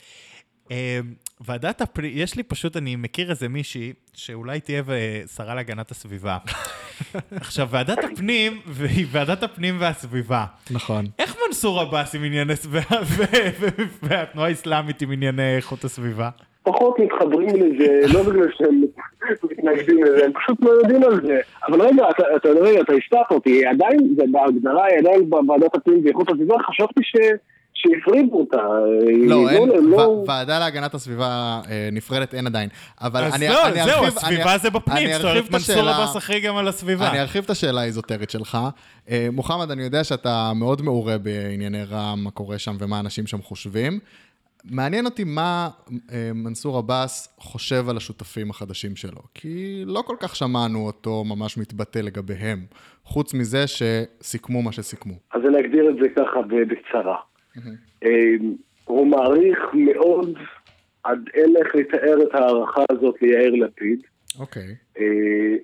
ועדת 1.42 1.82
הפנים, 1.82 2.12
יש 2.14 2.36
לי 2.36 2.44
פשוט, 2.44 2.78
אני 2.78 2.96
מכיר 2.96 3.30
איזה 3.30 3.48
מישהי, 3.50 3.94
שאולי 4.14 4.60
תהיה 4.60 4.84
שרה 5.36 5.56
להגנת 5.56 5.92
הסביבה. 5.92 6.38
עכשיו, 7.32 7.68
ועדת 7.72 8.04
הפנים, 8.04 8.60
והיא 8.66 9.06
ועדת 9.12 9.44
הפנים 9.44 9.76
והסביבה. 9.80 10.46
נכון. 10.72 11.06
איך 11.20 11.36
מנסור 11.48 11.80
עבאס 11.80 12.16
עם 12.16 12.24
ענייני 12.24 12.56
סביבה, 12.56 12.96
והתנועה 14.04 14.48
האסלאמית 14.48 15.02
עם 15.02 15.12
ענייני 15.12 15.56
איכות 15.56 15.84
הסביבה? 15.84 16.30
פחות 16.64 17.00
מתחברים 17.00 17.56
לזה, 17.56 18.14
לא 18.14 18.24
בגלל 18.24 18.48
שהם 18.58 18.82
מתנגדים 19.64 20.04
לזה, 20.04 20.26
הם 20.26 20.32
פשוט 20.44 20.58
לא 20.62 20.70
יודעים 20.70 21.04
על 21.04 21.22
זה. 21.26 21.38
אבל 21.68 21.82
רגע, 21.82 22.04
אתה, 22.10 22.24
אתה, 22.36 22.50
רגע, 22.50 22.82
אתה 22.82 22.94
הפתעת 22.94 23.32
אותי, 23.32 23.66
עדיין, 23.66 24.00
זה 24.18 24.24
בהגדרה, 24.32 24.86
עדיין 25.00 25.30
בוועדת 25.30 25.76
הפנים 25.76 26.02
ואיכות 26.06 26.30
הסביבה, 26.32 26.56
חשבתי 26.70 27.00
ש... 27.04 27.16
שהפרידו 27.74 28.36
אותה. 28.40 28.58
לא, 29.28 29.50
אין, 29.50 29.72
הם 29.78 29.90
לא... 29.92 30.24
ועדה 30.28 30.60
להגנת 30.60 30.94
הסביבה 30.94 31.26
אה, 31.70 31.90
נפרדת 31.92 32.34
אין 32.34 32.48
עדיין. 32.48 32.70
אבל 33.02 33.24
אז 33.24 33.36
אני, 33.36 33.48
לא, 33.48 33.66
אני 33.68 33.74
זהו, 33.84 34.04
ארחיב- 34.04 34.18
הסביבה 34.18 34.52
אני- 34.52 34.60
זה 34.60 34.70
בפנים, 34.70 34.98
אני 35.08 35.14
זאת 35.14 35.26
ארחיב 35.26 35.38
אומרת, 35.38 35.46
את 35.50 35.70
מנסור 35.70 35.90
עבאס 35.90 36.18
אחראי 36.18 36.40
גם 36.40 36.58
על 36.58 36.68
הסביבה. 36.68 37.10
אני 37.12 37.22
ארחיב 37.22 37.44
את 37.44 37.50
השאלה 37.50 37.82
האיזוטרית 37.82 38.30
שלך. 38.30 38.58
אה, 39.10 39.28
מוחמד, 39.32 39.72
אני 39.72 39.84
יודע 39.84 40.04
שאתה 40.04 40.52
מאוד 40.56 40.82
מעורה 40.82 41.18
בענייני 41.18 41.84
רע"מ, 41.84 42.24
מה 42.24 42.32
קורה 42.32 42.58
שם 42.60 42.76
ומה 42.80 43.00
אנשים 43.00 43.28
שם 43.28 43.42
חושבים. 43.42 44.00
מעניין 44.64 45.06
אותי 45.06 45.24
מה 45.24 45.70
אה, 46.12 46.32
מנסור 46.36 46.78
עבאס 46.78 47.36
חושב 47.38 47.90
על 47.90 47.98
השותפים 47.98 48.50
החדשים 48.50 48.96
שלו, 48.96 49.22
כי 49.34 49.84
לא 49.86 50.02
כל 50.02 50.16
כך 50.20 50.36
שמענו 50.36 50.86
אותו 50.86 51.24
ממש 51.24 51.58
מתבטא 51.58 52.00
לגביהם, 52.00 52.60
חוץ 53.04 53.34
מזה 53.34 53.68
שסיכמו 53.68 54.62
מה 54.62 54.72
שסיכמו. 54.72 55.14
אז 55.34 55.42
אני 55.48 55.60
אגדיר 55.60 55.90
את 55.90 55.96
זה 56.02 56.10
ככה 56.10 56.42
בקצרה. 56.42 57.16
אה, 58.04 58.10
הוא 58.86 59.08
מעריך 59.08 59.60
מאוד 59.74 60.38
עד 61.04 61.20
אין 61.34 61.56
איך 61.58 61.76
לתאר 61.76 62.24
את 62.24 62.36
ההערכה 62.36 62.84
הזאת 62.92 63.16
ליאיר 63.22 63.54
לפיד. 63.54 64.00
אוקיי. 64.40 64.76
אה, 65.00 65.56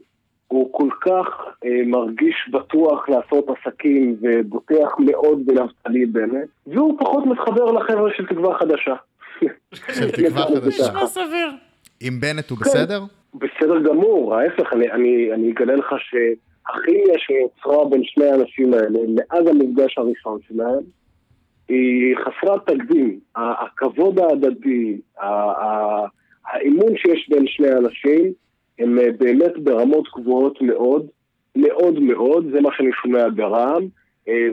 הוא 0.56 0.70
כל 0.72 0.90
כך 1.02 1.28
אה, 1.66 1.82
מרגיש 1.86 2.50
בטוח 2.52 3.10
לעשות 3.10 3.46
עסקים 3.50 4.16
ובוטח 4.22 4.90
מאוד 5.00 5.46
בנפתלי 5.46 6.06
בנט, 6.06 6.48
והוא 6.68 7.00
פחות 7.00 7.26
מתחבר 7.26 7.72
לחבר'ה 7.72 8.10
של 8.18 8.26
תקווה 8.26 8.58
חדשה. 8.58 8.96
של 9.94 10.12
תקווה 10.12 10.46
חדשה. 10.56 10.84
נשמע 10.84 11.08
סביר. 11.08 11.52
עם 12.02 12.20
בנט 12.20 12.50
הוא 12.50 12.58
כן. 12.58 12.64
בסדר? 12.64 13.04
בסדר 13.34 13.80
גמור, 13.80 14.36
ההפך, 14.36 14.74
אני, 14.74 14.92
אני, 14.92 15.34
אני 15.34 15.52
אגלה 15.52 15.76
לך 15.76 15.96
שהכימיה 16.00 17.16
שנוצרה 17.18 17.90
בין 17.90 18.02
שני 18.04 18.26
האנשים 18.26 18.74
האלה 18.74 19.00
מאז 19.16 19.48
המפגש 19.48 19.98
הראשון 19.98 20.40
שלהם 20.48 20.84
היא 21.70 22.16
חסרת 22.16 22.70
תקדים. 22.70 23.20
הכבוד 23.36 24.20
ההדדי, 24.20 24.98
האמון 26.46 26.98
שיש 26.98 27.30
בין 27.30 27.48
שני 27.48 27.68
האנשים 27.68 28.34
הם 28.80 29.00
אה, 29.00 29.12
באמת 29.20 29.54
ברמות 29.64 30.08
גבוהות 30.18 30.62
מאוד, 30.62 31.08
מאוד 31.56 32.00
מאוד, 32.00 32.46
זה 32.52 32.62
מה 32.62 32.70
שאני 32.78 32.90
שומע 33.02 33.30
ברע"מ, 33.36 33.88
אה, 34.28 34.48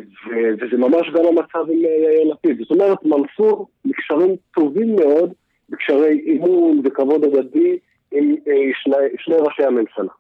וזה 0.55 0.77
ממש 0.77 1.11
גם 1.15 1.25
המצב 1.25 1.71
עם 1.71 1.85
אה, 1.85 1.91
יאיר 1.91 2.33
לפיד. 2.33 2.59
זאת 2.59 2.71
אומרת, 2.71 2.99
מנסור 3.05 3.69
בקשרים 3.85 4.37
טובים 4.55 4.97
מאוד, 4.97 5.33
בקשרי 5.69 6.37
אמון 6.37 6.83
וכבוד 6.85 7.25
הדדי 7.25 7.79
עם 8.13 8.35
שני, 8.83 8.97
שני 9.19 9.35
ראשי 9.35 9.63
הממשלה. 9.63 10.13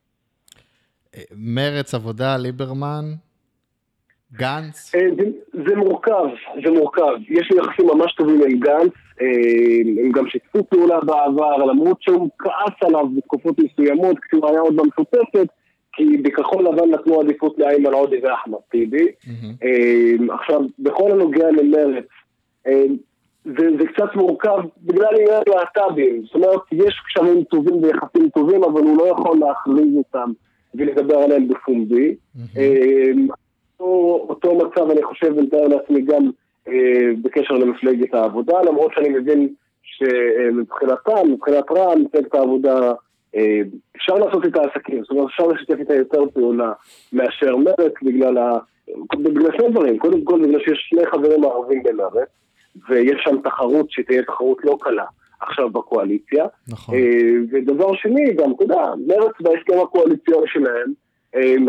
מרץ, 1.36 1.94
עבודה, 1.94 2.36
ליברמן, 2.36 3.04
גנץ? 4.32 4.94
אה, 4.94 5.08
זה, 5.18 5.24
זה 5.52 5.76
מורכב, 5.76 6.24
זה 6.64 6.70
מורכב. 6.70 7.12
יש 7.28 7.50
לי 7.50 7.58
יחסים 7.58 7.86
ממש 7.86 8.14
טובים 8.14 8.40
עם 8.42 8.60
גנץ, 8.60 8.92
אה, 9.20 10.04
הם 10.04 10.12
גם 10.12 10.28
שיתפו 10.28 10.64
פעולה 10.68 11.00
בעבר, 11.00 11.56
למרות 11.56 12.02
שהוא 12.02 12.28
כעס 12.38 12.74
עליו 12.80 13.06
בתקופות 13.16 13.58
מסוימות 13.58 14.16
כשהוא 14.18 14.48
היה 14.48 14.60
עוד 14.60 14.76
במשותפת, 14.76 15.46
כי 15.92 16.16
בכחול 16.16 16.64
לבן 16.64 16.90
נתנו 16.90 17.20
עדיפות 17.20 17.58
לאיימן 17.58 17.92
עודה 17.92 18.16
ואחמד 18.22 18.58
טיבי. 18.70 19.06
אה, 19.62 20.34
עכשיו, 20.34 20.60
בכל 20.78 21.10
הנוגע 21.12 21.50
למרץ, 21.50 22.06
זה, 23.44 23.68
זה 23.78 23.86
קצת 23.86 24.16
מורכב 24.16 24.58
בגלל 24.82 25.14
עניין 25.20 25.42
להט"בים. 25.46 26.22
זאת 26.24 26.34
אומרת, 26.34 26.60
יש 26.72 27.00
קשרים 27.08 27.44
טובים 27.44 27.74
ויחסים 27.74 28.28
טובים, 28.28 28.64
אבל 28.64 28.80
הוא 28.82 28.98
לא 28.98 29.08
יכול 29.08 29.38
להכריז 29.38 29.96
אותם 29.96 30.30
ולדבר 30.74 31.16
עליהם 31.16 31.48
בפומבי. 31.48 32.14
אה, 32.56 33.12
אותו, 33.82 34.48
אותו 34.48 34.66
מצב, 34.66 34.90
אני 34.90 35.02
חושב, 35.02 35.32
ומתאר 35.36 35.68
לעצמי 35.68 36.00
גם 36.00 36.30
אה, 36.68 37.10
בקשר 37.22 37.54
למפלגת 37.54 38.14
העבודה, 38.14 38.62
למרות 38.62 38.92
שאני 38.94 39.08
מבין 39.08 39.48
שמבחינתם, 39.82 41.32
מבחינת 41.32 41.64
רע"מ, 41.70 42.02
מפלגת 42.02 42.34
העבודה, 42.34 42.92
אה, 43.36 43.60
אפשר 43.96 44.14
לעשות 44.14 44.46
את 44.46 44.56
העסקים, 44.56 45.02
זאת 45.02 45.10
אומרת, 45.10 45.26
אפשר 45.26 45.46
לשתף 45.46 45.74
איתה 45.78 45.94
יותר 45.94 46.22
פעולה 46.34 46.72
מאשר 47.12 47.56
מרצ 47.56 47.92
בגלל 48.02 48.38
ה... 48.38 48.58
בגלל 49.14 49.50
שני 49.56 49.68
דברים, 49.68 49.98
קודם 49.98 50.24
כל 50.24 50.42
בגלל 50.42 50.60
שיש 50.60 50.86
שני 50.90 51.06
חברים 51.06 51.44
ערבים 51.44 51.82
במרצ, 51.82 52.28
ויש 52.88 53.20
שם 53.24 53.36
תחרות 53.44 53.90
שתהיה 53.90 54.22
תחרות 54.22 54.58
לא 54.64 54.76
קלה 54.80 55.04
עכשיו 55.40 55.70
בקואליציה. 55.70 56.46
נכון. 56.68 56.94
אה, 56.94 57.00
ודבר 57.52 57.94
שני, 57.94 58.32
גם, 58.34 58.52
אתה 58.52 58.64
יודע, 58.64 58.84
מרצ 59.06 59.32
בהסכם 59.40 59.82
הקואליציוני 59.82 60.46
שלהם, 60.46 60.92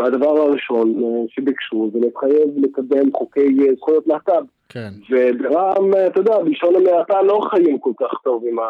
הדבר 0.06 0.38
הראשון 0.40 0.94
אה, 1.02 1.24
שביקשו 1.28 1.90
זה 1.92 1.98
להתחייב 2.02 2.48
לקדם 2.56 3.12
חוקי 3.12 3.40
אה, 3.40 3.74
זכויות 3.76 4.06
להט"ב. 4.06 4.44
כן. 4.68 4.90
וברע"מ, 5.10 5.94
אה, 5.94 6.06
אתה 6.06 6.20
יודע, 6.20 6.38
בלשון 6.38 6.74
המעטה 6.76 7.22
לא 7.22 7.40
חיים 7.50 7.78
כל 7.78 7.92
כך 8.00 8.10
טוב 8.24 8.44
עם, 8.50 8.58
ה, 8.58 8.68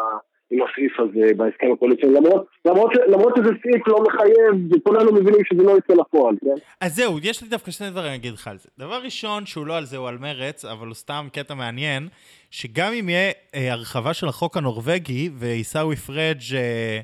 עם 0.51 0.59
הסעיף 0.61 0.99
הזה 0.99 1.33
בהסכם 1.37 1.71
הקואליציוני, 1.73 2.15
למרות, 2.15 2.45
למרות, 2.65 2.91
למרות 3.07 3.33
שזה 3.37 3.49
סעיף 3.63 3.87
לא 3.87 4.03
מחייב, 4.07 4.73
וכולנו 4.75 5.11
מבינים 5.11 5.41
שזה 5.45 5.63
לא 5.63 5.77
יצא 5.77 5.93
לפועל, 5.93 6.35
כן? 6.41 6.61
אז 6.81 6.95
זהו, 6.95 7.19
יש 7.23 7.43
לי 7.43 7.49
דווקא 7.49 7.71
שני 7.71 7.89
דברים 7.89 8.11
להגיד 8.11 8.33
לך 8.33 8.47
על 8.47 8.57
זה. 8.57 8.69
דבר 8.79 8.99
ראשון, 9.03 9.45
שהוא 9.45 9.65
לא 9.67 9.77
על 9.77 9.85
זה, 9.85 9.97
הוא 9.97 10.07
על 10.07 10.17
מרץ, 10.17 10.65
אבל 10.65 10.87
הוא 10.87 10.95
סתם 10.95 11.27
קטע 11.33 11.53
מעניין, 11.53 12.07
שגם 12.51 12.93
אם 12.93 13.09
יהיה 13.09 13.31
אה, 13.55 13.71
הרחבה 13.73 14.13
של 14.13 14.27
החוק 14.27 14.57
הנורבגי, 14.57 15.29
ועיסאווי 15.33 15.95
פריג' 15.95 16.41
אה, 16.55 16.99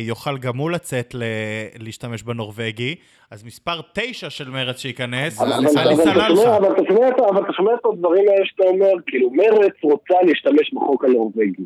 יוכל 0.00 0.38
גם 0.38 0.56
הוא 0.56 0.70
לצאת 0.70 1.14
ל- 1.14 1.22
להשתמש 1.78 2.22
בנורבגי, 2.22 2.94
אז 3.30 3.44
מספר 3.44 3.80
תשע 3.94 4.30
של 4.30 4.50
מרץ 4.50 4.78
שייכנס, 4.78 5.40
אבל- 5.40 5.52
עלי 5.52 5.68
סלאלחה. 5.96 6.56
אבל 6.56 6.72
אתה 7.44 7.52
שומע 7.52 7.70
את 7.74 7.86
הדברים 7.92 8.24
האלה 8.28 8.46
שאתה 8.46 8.62
אומר, 8.62 8.92
כאילו, 9.06 9.30
מרצ 9.30 9.72
רוצה 9.82 10.14
להשתמש 10.26 10.74
בחוק 10.74 11.04
הנורבגי. 11.04 11.62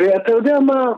ואתה 0.00 0.32
יודע 0.32 0.60
מה, 0.60 0.92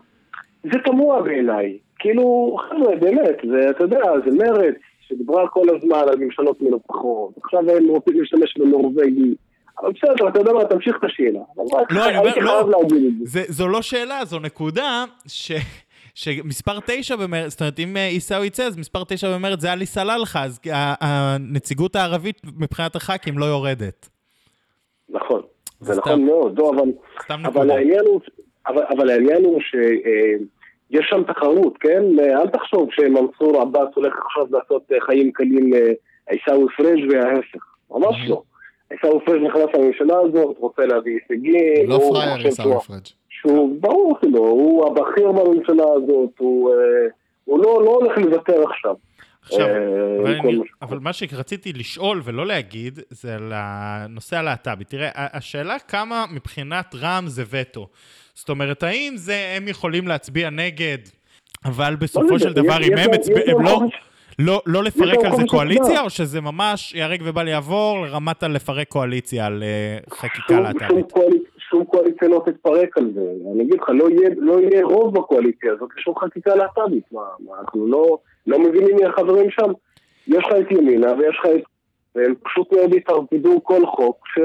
זה 0.62 0.78
תמוה 0.84 1.22
בעיניי. 1.22 1.78
כאילו, 1.98 2.56
חבר'ה, 2.68 2.96
באמת, 2.96 3.36
זה, 3.50 3.70
אתה 3.70 3.84
יודע, 3.84 3.98
זה 4.24 4.36
מרצ 4.36 4.74
שדיברה 5.08 5.48
כל 5.48 5.66
הזמן 5.76 5.98
על 5.98 6.16
ממשלות 6.18 6.62
מנופחות, 6.62 7.30
עכשיו 7.44 7.60
הם 7.70 7.88
רוצים 7.88 8.20
להשתמש 8.20 8.54
בנורבגי. 8.58 9.34
אבל 9.82 9.92
בסדר, 9.92 10.28
אתה 10.28 10.38
יודע 10.38 10.52
מה, 10.52 10.64
תמשיך 10.64 10.96
את 10.98 11.04
השאלה. 11.04 11.40
לא, 11.90 12.08
אני 12.08 12.18
אומר, 12.18 12.38
לא. 12.38 12.68
זו 13.48 13.68
לא 13.68 13.82
שאלה, 13.82 14.24
זו 14.24 14.38
נקודה 14.38 15.04
ש... 15.26 15.52
שמספר 16.14 16.78
תשע 16.86 17.16
במרץ, 17.16 17.50
זאת 17.50 17.60
אומרת, 17.60 17.78
אם 17.78 17.96
אה, 17.96 18.06
עיסאווי 18.06 18.46
יצא, 18.46 18.64
אז 18.66 18.76
מספר 18.76 19.02
תשע 19.08 19.34
במרץ 19.36 19.60
זה 19.60 19.72
עלי 19.72 19.86
סלאלחה, 19.86 20.44
אז 20.44 20.60
ה- 20.72 21.06
הנציגות 21.06 21.96
הערבית 21.96 22.42
מבחינת 22.56 22.96
הח"כים 22.96 23.38
לא 23.38 23.44
יורדת. 23.44 24.08
נכון, 25.08 25.42
זה. 25.80 25.94
נכון 25.98 26.24
מאוד, 26.24 26.58
לא, 26.58 26.72
אבל... 27.44 27.70
העניין 27.70 28.00
הוא, 28.06 28.20
אבל, 28.66 28.82
אבל 28.96 29.10
העניין 29.10 29.44
הוא 29.44 29.60
שיש 29.60 31.06
שם 31.10 31.22
תחרות, 31.32 31.78
כן? 31.80 32.02
אל 32.18 32.48
תחשוב 32.48 32.88
שמנסור 32.92 33.60
עבאס 33.60 33.88
הולך 33.94 34.14
עכשיו 34.26 34.46
לעשות 34.58 34.92
אה, 34.92 34.96
חיים 35.06 35.32
קלים 35.32 35.70
לעיסאווי 35.72 36.66
פריג' 36.76 37.10
וההפך, 37.10 37.64
ממש 37.90 38.16
לא. 38.28 38.42
עיסאווי 38.90 39.24
פריג' 39.26 39.42
נכנס 39.42 39.66
לממשלה 39.74 40.14
הזאת, 40.20 40.56
רוצה 40.58 40.86
להביא 40.86 41.18
הישגים, 41.30 41.88
לא 41.90 41.98
פראייר 42.12 42.46
עיסאווי 42.46 42.80
פריג'. 42.86 43.19
שהוא, 43.40 43.80
ברור 43.80 44.18
שלא, 44.22 44.38
הוא 44.38 44.86
הבכיר 44.86 45.32
בממשלה 45.32 45.84
הזאת, 45.96 46.30
הוא, 46.38 46.70
אה, 46.70 46.74
הוא 47.44 47.58
לא, 47.58 47.82
לא 47.84 47.90
הולך 47.90 48.18
לוותר 48.18 48.62
עכשיו. 48.70 48.94
עכשיו, 49.42 49.66
אה, 49.66 50.20
אבל, 50.22 50.34
אני. 50.34 50.58
אבל 50.82 50.98
מה 50.98 51.12
שרציתי 51.12 51.72
לשאול 51.72 52.20
ולא 52.24 52.46
להגיד, 52.46 52.98
זה 53.10 53.34
על 53.34 53.52
הנושא 53.54 54.36
הלהט"בי. 54.36 54.84
תראה, 54.84 55.08
השאלה 55.14 55.78
כמה 55.78 56.24
מבחינת 56.32 56.94
רע"מ 56.94 57.26
זה 57.26 57.42
וטו. 57.50 57.86
זאת 58.34 58.48
אומרת, 58.48 58.82
האם 58.82 59.12
זה, 59.16 59.54
הם 59.56 59.68
יכולים 59.68 60.08
להצביע 60.08 60.50
נגד, 60.50 60.98
אבל 61.64 61.96
בסופו 61.96 62.30
לא 62.30 62.38
של 62.38 62.52
דבר, 62.52 62.76
אם 62.82 62.98
הם 62.98 63.10
הצביעו, 63.14 63.58
הם 63.58 63.64
לא... 63.64 63.70
חופש- 63.70 64.10
לא, 64.38 64.62
לא 64.66 64.84
לפרק 64.84 65.18
על 65.24 65.36
זה 65.36 65.42
קואליציה. 65.48 66.00
או 66.00 66.10
שזה 66.10 66.40
ממש 66.40 66.94
ייהרג 66.94 67.22
ובל 67.24 67.48
יעבור 67.48 68.06
לרמת 68.06 68.42
הלפרק 68.42 68.88
קואליציה 68.88 69.46
על 69.46 69.62
אה, 69.62 69.98
חקיקה 70.16 70.60
להט"בית? 70.60 71.12
שום 71.70 71.84
קואליציה 71.84 72.28
לא 72.28 72.42
תתפרק 72.46 72.98
על 72.98 73.10
זה. 73.14 73.32
אני 73.54 73.62
אגיד 73.62 73.80
לך, 73.80 73.88
לא 73.88 74.10
יהיה, 74.10 74.30
לא 74.36 74.60
יהיה 74.60 74.84
רוב 74.84 75.14
בקואליציה 75.14 75.72
הזאת 75.72 75.88
לשום 75.96 76.14
חקיקה 76.18 76.54
להט"בית. 76.54 77.04
מה, 77.12 77.20
מה, 77.40 77.52
אנחנו 77.60 77.86
לא, 77.86 78.18
לא 78.46 78.58
מבינים 78.58 78.96
מי 78.96 79.04
החברים 79.04 79.50
שם. 79.50 79.72
יש 80.26 80.44
לך 80.46 80.52
את 80.60 80.70
ימינה 80.70 81.12
ויש 81.12 81.36
לך 81.38 81.46
את... 81.46 81.62
והם 82.14 82.34
פשוט 82.44 82.72
מאוד 82.72 82.94
יטרפדו 82.94 83.64
כל 83.64 83.86
חוק 83.86 84.26
ש... 84.26 84.38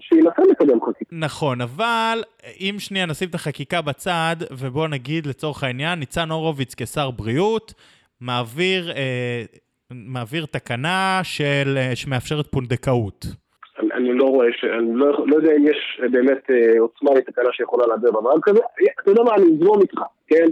שינסה 0.00 0.42
לקדם 0.50 0.78
חקיקה. 0.80 1.16
נכון, 1.16 1.60
אבל 1.60 2.22
אם 2.60 2.76
שנייה 2.78 3.06
נשים 3.06 3.28
את 3.28 3.34
החקיקה 3.34 3.82
בצד, 3.82 4.36
ובואו 4.50 4.86
נגיד 4.88 5.26
לצורך 5.26 5.64
העניין, 5.64 5.98
ניצן 5.98 6.30
הורוביץ 6.30 6.74
כשר 6.74 7.10
בריאות, 7.10 7.74
מעביר, 8.20 8.90
אה, 8.90 9.42
מעביר 9.90 10.46
תקנה 10.46 11.20
של, 11.22 11.74
אה, 11.76 11.96
שמאפשרת 11.96 12.46
פונדקאות. 12.50 13.26
לא 14.18 14.24
רואה. 14.24 14.48
אני 14.78 14.94
לא, 14.94 15.26
לא 15.26 15.36
יודע 15.36 15.56
אם 15.56 15.66
יש 15.66 16.00
באמת 16.10 16.50
אה, 16.50 16.80
עוצמה 16.80 17.10
לתקנה 17.14 17.52
שיכולה 17.52 17.86
להעביר 17.86 18.10
דבר 18.10 18.40
כזה. 18.42 18.60
אתה 19.02 19.10
יודע 19.10 19.22
מה, 19.22 19.34
אני 19.34 19.44
אזרום 19.56 19.80
איתך, 19.80 20.00
כן? 20.26 20.46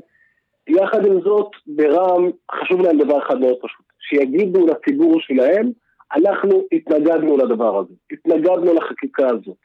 יחד 0.68 1.06
עם 1.06 1.20
זאת, 1.20 1.50
ברע"מ 1.66 2.30
חשוב 2.52 2.80
להם 2.80 2.98
דבר 2.98 3.18
אחד 3.18 3.40
מאוד 3.40 3.56
פשוט. 3.62 3.86
שיגידו 4.00 4.66
לציבור 4.66 5.20
שלהם, 5.20 5.70
אנחנו 6.16 6.62
התנגדנו 6.72 7.36
לדבר 7.36 7.78
הזה. 7.78 7.94
התנגדנו 8.12 8.74
לחקיקה 8.74 9.26
הזאת. 9.28 9.56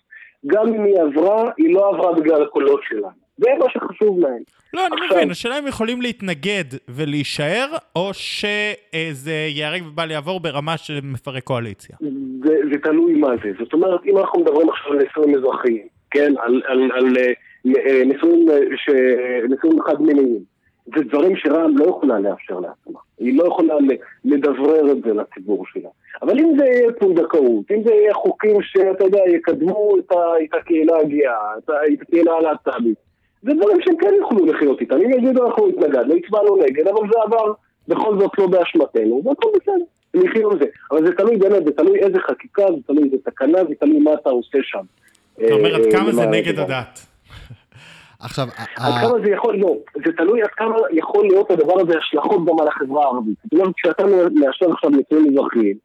גם 0.47 0.73
אם 0.73 0.83
היא 0.83 1.01
עברה, 1.01 1.51
היא 1.57 1.73
לא 1.73 1.89
עברה 1.89 2.13
בגלל 2.13 2.43
הקולות 2.43 2.81
שלנו. 2.83 3.21
זה 3.41 3.49
מה 3.59 3.65
שחשוב 3.69 4.19
להם. 4.19 4.41
לא, 4.73 4.87
אני 4.87 4.95
עכשיו- 5.03 5.17
מבין, 5.17 5.31
השאלה 5.31 5.59
אם 5.59 5.67
יכולים 5.67 6.01
להתנגד 6.01 6.63
ולהישאר, 6.89 7.65
או 7.95 8.09
שזה 8.13 9.31
ייהרג 9.31 9.83
ובל 9.87 10.11
יעבור 10.11 10.39
ברמה 10.39 10.77
של 10.77 10.99
מפרק 11.03 11.43
קואליציה. 11.43 11.95
זה, 12.43 12.55
זה 12.71 12.77
תלוי 12.83 13.13
מה 13.13 13.29
זה. 13.43 13.51
זאת 13.59 13.73
אומרת, 13.73 14.05
אם 14.05 14.17
אנחנו 14.17 14.39
מדברים 14.39 14.69
עכשיו 14.69 14.91
על 14.91 14.97
נישואים 15.03 15.35
אזרחיים, 15.35 15.87
כן? 16.11 16.33
על, 16.39 16.61
על, 16.65 16.91
על 16.93 17.17
אה, 17.17 17.31
אה, 17.87 18.03
נישואים, 18.05 18.49
אה, 18.49 19.83
חד 19.87 20.01
מיניים. 20.01 20.51
זה 20.85 21.03
דברים 21.03 21.35
שרע"מ 21.35 21.77
לא 21.77 21.85
יכולה 21.85 22.19
לאפשר 22.19 22.59
לעצמה. 22.59 22.99
היא 23.19 23.37
לא 23.37 23.43
יכולה 23.47 23.75
לדברר 24.25 24.91
את 24.91 24.97
זה 25.03 25.13
לציבור 25.13 25.65
שלה. 25.73 25.89
אבל 26.21 26.39
אם 26.39 26.53
זה 26.57 26.65
יהיה 26.65 26.91
פונדקאות, 26.99 27.71
אם 27.71 27.83
זה 27.83 27.93
יהיה 27.93 28.13
חוקים 28.13 28.55
שאתה 28.61 29.03
יודע, 29.03 29.19
יקדמו 29.35 29.91
את, 29.99 30.11
ה, 30.11 30.15
את 30.43 30.53
הקהילה 30.53 30.97
הגאה, 30.97 31.57
את, 31.57 31.69
את 31.69 32.01
הקהילה 32.01 32.31
הלהט"בית, 32.33 32.97
זה 33.43 33.53
דברים 33.53 33.77
שהם 33.81 33.95
כן 33.97 34.13
יוכלו 34.17 34.45
לחיות 34.45 34.81
איתם. 34.81 34.95
אם 34.95 35.11
יגידו 35.11 35.47
אנחנו 35.47 35.67
התנגדנו, 35.67 36.15
הצבענו 36.15 36.55
נגד, 36.55 36.87
אבל 36.87 37.01
זה 37.11 37.19
עבר 37.25 37.53
בכל 37.87 38.19
זאת 38.19 38.31
לא 38.37 38.47
באשמתנו, 38.47 39.21
והכל 39.25 39.49
בסדר. 39.61 39.85
נחיה 40.13 40.41
עם 40.41 40.57
זה. 40.59 40.65
אבל 40.91 41.05
זה 41.05 41.11
תלוי 41.11 41.37
באמת, 41.37 41.65
זה 41.65 41.71
תלוי 41.71 41.99
איזה 41.99 42.19
חקיקה, 42.19 42.65
זה 42.75 42.81
תלוי 42.87 43.03
איזה 43.03 43.17
תקנה, 43.25 43.57
זה 43.69 43.75
תלוי 43.79 43.99
מה 43.99 44.13
אתה 44.13 44.29
עושה 44.29 44.57
שם. 44.61 44.83
אתה 45.33 45.53
אומר 45.53 45.75
עד 45.75 45.81
אה, 45.81 45.91
כמה 45.91 46.11
זה 46.11 46.25
נגד 46.25 46.59
הדת. 46.59 46.99
עכשיו, 48.19 48.47
עד 48.77 48.93
כמה 49.01 49.19
זה 49.25 49.31
יכול, 49.31 49.55
לא, 49.55 49.75
זה 50.05 50.11
תלוי 50.17 50.41
עד 50.41 50.49
כמה 50.49 50.75
יכול 50.91 51.23
להיות 51.23 51.51
הדבר 51.51 51.81
הזה 51.81 51.97
השלכות 51.97 52.45
גם 52.45 52.59
על 52.59 52.67
החברה 52.67 53.03
הערבית. 53.03 53.35
זאת 53.43 53.53
אומרת, 53.53 53.75
כשאתה 53.75 54.03
מאשר 54.33 54.71
עכשיו 54.71 54.89
נישואים 54.89 55.33
אזרחיים, 55.33 55.75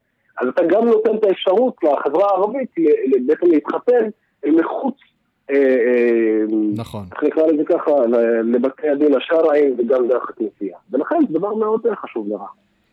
אז 0.41 0.49
אתה 0.49 0.63
גם 0.69 0.85
נותן 0.85 1.17
את 1.17 1.25
האפשרות 1.25 1.75
לחברה 1.83 2.29
הערבית 2.29 2.69
בעצם 3.27 3.47
להתחתן 3.47 4.09
מחוץ, 4.47 4.95
נכון. 6.77 7.07
איך 7.13 7.23
נקרא 7.23 7.47
לזה 7.47 7.63
ככה, 7.65 7.91
לבתי 8.45 8.89
הדין 8.89 9.15
השרעיים 9.15 9.77
וגם 9.79 10.09
דרך 10.09 10.31
הכנסייה. 10.31 10.79
ולכן 10.91 11.17
זה 11.29 11.39
דבר 11.39 11.55
מאוד 11.55 11.87
אה, 11.87 11.97
חשוב 11.97 12.29
לרע. 12.29 12.47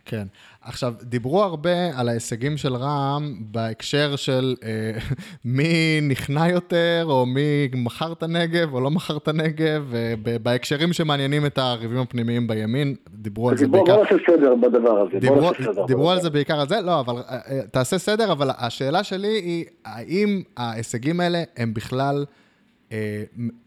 כן. 0.05 0.23
עכשיו, 0.61 0.93
דיברו 1.01 1.43
הרבה 1.43 1.99
על 1.99 2.09
ההישגים 2.09 2.57
של 2.57 2.75
רע"מ 2.75 3.23
בהקשר 3.51 4.15
של 4.15 4.55
אה, 4.63 4.91
מי 5.45 5.99
נכנע 6.01 6.49
יותר, 6.49 7.05
או 7.09 7.25
מי 7.25 7.69
מכר 7.73 8.11
את 8.11 8.23
הנגב, 8.23 8.73
או 8.73 8.81
לא 8.81 8.91
מכר 8.91 9.17
את 9.17 9.27
הנגב, 9.27 9.93
אה, 9.95 10.13
בהקשרים 10.43 10.93
שמעניינים 10.93 11.45
את 11.45 11.57
הריבים 11.57 11.97
הפנימיים 11.97 12.47
בימין, 12.47 12.95
דיברו 13.09 13.49
על 13.49 13.57
זה 13.57 13.67
בעיקר. 13.67 13.95
בוא 13.95 14.03
נעשה 14.03 14.15
סדר 14.31 14.55
בדבר 14.55 14.99
הזה. 14.99 15.19
דיברו, 15.19 15.53
סדר 15.53 15.85
דיברו 15.85 16.03
בדבר 16.03 16.11
על 16.11 16.21
זה 16.21 16.29
בעיקר 16.29 16.59
על 16.59 16.67
זה, 16.67 16.81
לא, 16.81 16.99
אבל 16.99 17.13
אה, 17.15 17.37
אה, 17.49 17.61
תעשה 17.71 17.97
סדר, 17.97 18.31
אבל 18.31 18.49
השאלה 18.57 19.03
שלי 19.03 19.27
היא, 19.27 19.65
האם 19.85 20.41
ההישגים 20.57 21.19
האלה 21.19 21.43
הם 21.57 21.73
בכלל, 21.73 22.25
אה, 22.27 22.42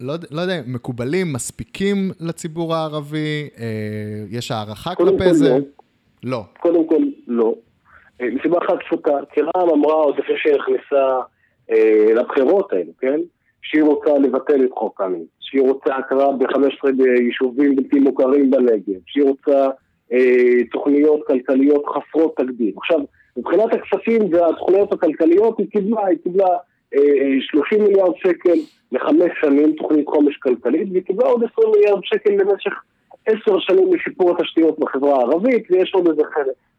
לא, 0.00 0.12
יודע- 0.12 0.26
לא 0.30 0.40
יודע, 0.40 0.60
מקובלים, 0.66 1.32
מספיקים 1.32 1.96
לציבור 2.20 2.74
הערבי, 2.74 3.48
אה, 3.58 3.66
יש 4.30 4.50
הערכה 4.50 4.94
כלפי 4.94 5.24
כל 5.24 5.32
זה? 5.32 5.52
לא. 5.52 5.58
לא. 6.24 6.42
קודם 6.60 6.88
כל, 6.88 7.02
לא. 7.26 7.54
אה, 8.20 8.26
מסיבה 8.34 8.58
אחת 8.58 8.78
פשוטה, 8.86 9.12
כי 9.32 9.40
רע"מ 9.40 9.68
אמרה 9.70 9.94
עוד 9.94 10.18
לפני 10.18 10.34
שהיא 10.38 10.54
נכנסה 10.54 11.18
אה, 11.70 12.14
לבחירות 12.14 12.72
האלה, 12.72 12.90
כן? 13.00 13.20
שהיא 13.62 13.82
רוצה 13.82 14.18
לבטל 14.18 14.64
את 14.64 14.70
חוק 14.72 14.98
קמיניץ, 15.02 15.28
שהיא 15.40 15.62
רוצה 15.62 15.96
הכרה 15.96 16.32
ב-15 16.32 16.88
יישובים 17.20 17.76
בלתי 17.76 17.98
מוכרים 17.98 18.50
בנגב, 18.50 19.00
שהיא 19.06 19.24
רוצה 19.24 19.68
אה, 20.12 20.64
תוכניות 20.72 21.20
כלכליות 21.26 21.84
חסרות 21.86 22.36
תקדים. 22.36 22.72
עכשיו, 22.76 22.98
מבחינת 23.36 23.72
הכספים 23.72 24.22
והתוכניות 24.32 24.92
הכלכליות 24.92 25.58
היא 25.58 25.66
קיבלה, 25.70 26.06
היא 26.06 26.18
קיבלה 26.22 26.46
אה, 26.46 26.52
אה, 26.52 26.60
30 27.40 27.82
מיליארד 27.82 28.12
שקל 28.16 28.58
לחמש 28.92 29.30
שנים, 29.40 29.72
תוכנית 29.72 30.08
חומש 30.08 30.36
כלכלית, 30.36 30.88
והיא 30.90 31.02
קיבלה 31.02 31.28
עוד 31.28 31.44
20 31.52 31.68
מיליארד 31.74 32.00
שקל 32.04 32.30
למשך 32.30 32.72
עשר 33.26 33.58
שנים 33.58 33.94
לשיפור 33.94 34.30
התשתיות 34.30 34.78
בחברה 34.78 35.16
הערבית, 35.16 35.70
ויש 35.70 35.94
עוד 35.94 36.08
איזה 36.08 36.22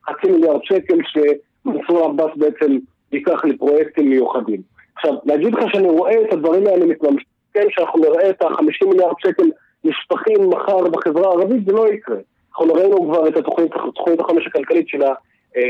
חצי 0.06 0.32
מיליארד 0.32 0.60
שקל 0.64 0.98
שמנסור 1.04 2.06
עבאס 2.06 2.32
בעצם 2.36 2.78
ייקח 3.12 3.46
לפרויקטים 3.46 4.10
מיוחדים. 4.10 4.62
עכשיו, 4.96 5.14
להגיד 5.26 5.54
לך 5.54 5.64
שאני 5.74 5.90
רואה 5.90 6.22
את 6.22 6.34
הדברים 6.34 6.68
האלה 6.68 6.86
מתממשים, 6.86 7.28
כן, 7.54 7.66
שאנחנו 7.70 8.00
נראה 8.00 8.30
את 8.30 8.42
ה-50 8.42 8.88
מיליארד 8.90 9.16
שקל 9.20 9.44
נשפכים 9.84 10.50
מחר 10.50 10.90
בחברה 10.90 11.28
הערבית, 11.28 11.66
זה 11.66 11.72
לא 11.72 11.88
יקרה. 11.94 12.18
אנחנו 12.50 12.74
ראינו 12.74 13.04
כבר 13.04 13.28
את 13.28 13.38
התוכנית, 13.38 13.72
תוכנית 13.96 14.20
החומש 14.20 14.48
הכלכלית 14.48 14.88
של, 14.88 15.04
ה, 15.04 15.08
אה, 15.08 15.14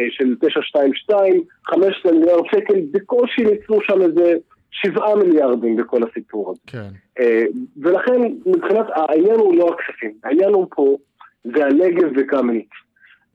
של 0.10 0.36
922, 0.36 1.44
15 1.66 2.12
מיליארד 2.12 2.44
שקל, 2.52 2.76
בקושי 2.92 3.42
ניצלו 3.42 3.82
שם 3.82 4.02
איזה 4.02 4.34
7 4.72 5.16
מיליארדים 5.16 5.76
בכל 5.76 6.04
הסיפור 6.04 6.52
הזה. 6.52 6.60
כן. 6.68 6.90
אה, 7.20 7.44
ולכן 7.78 8.22
מבחינת, 8.46 8.86
העניין 8.94 9.40
הוא 9.40 9.56
לא 9.56 9.70
הכספים, 9.74 10.12
העניין 10.24 10.54
הוא 10.54 10.68
פה, 10.76 10.98
זה 11.44 11.66
הנגב 11.66 12.10
וקמיניץ. 12.16 12.70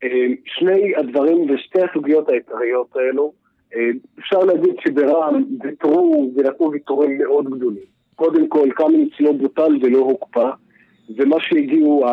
אה, 0.04 0.08
שני 0.44 0.92
הדברים 0.96 1.50
ושתי 1.50 1.78
הסוגיות 1.82 2.28
העיקריות 2.28 2.96
האלו, 2.96 3.32
אה, 3.74 3.90
אפשר 4.18 4.38
להגיד 4.38 4.74
שברע"מ 4.80 5.44
ויתרו 5.62 6.32
ונתנו 6.36 6.70
ויתורים 6.72 7.18
מאוד 7.18 7.50
גדולים. 7.50 7.92
קודם 8.16 8.48
כל, 8.48 8.68
קמיניץ 8.76 9.12
לא 9.20 9.32
בוטל 9.32 9.78
ולא 9.82 9.98
הוקפא, 9.98 10.50
ומה 11.16 11.36
שהגיעו, 11.40 12.04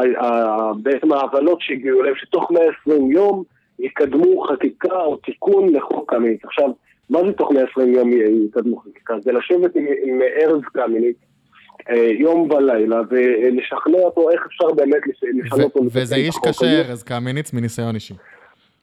בעצם 0.81 1.11
ההבנות 1.11 1.61
שהגיעו 1.61 2.01
אליהם, 2.01 2.15
שתוך 2.15 2.51
120 2.51 3.11
יום 3.11 3.43
יקדמו 3.79 4.41
חקיקה 4.41 4.95
או 5.01 5.15
תיקון 5.15 5.73
לחוק 5.73 6.13
קמיניץ. 6.13 6.45
עכשיו, 6.45 6.69
מה 7.09 7.19
זה 7.27 7.33
תוך 7.33 7.51
120 7.51 7.93
יום 7.93 8.09
יקדמו 8.45 8.77
חקיקה? 8.77 9.13
זה 9.19 9.31
לשבת 9.31 9.75
עם, 9.75 9.85
עם 10.03 10.19
ארז 10.41 10.61
קמיניץ 10.73 11.15
אה, 11.89 11.95
יום 12.19 12.51
ולילה 12.51 13.01
ולשכנע 13.09 13.97
אותו 13.97 14.29
איך 14.31 14.41
אפשר 14.47 14.71
באמת 14.75 15.01
לש- 15.07 15.23
לשנות 15.45 15.75
אותו. 15.75 15.85
וזה 15.93 16.15
איש 16.15 16.35
קשה. 16.47 16.65
ארז 16.65 17.03
קמיניץ, 17.03 17.53
מניסיון 17.53 17.95
אישי. 17.95 18.13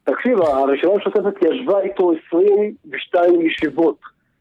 תקשיב, 0.04 0.40
הרשימה 0.42 0.92
המשותפת 0.92 1.34
ישבה 1.42 1.80
איתו 1.80 2.12
22 2.28 3.40
ישיבות 3.46 3.96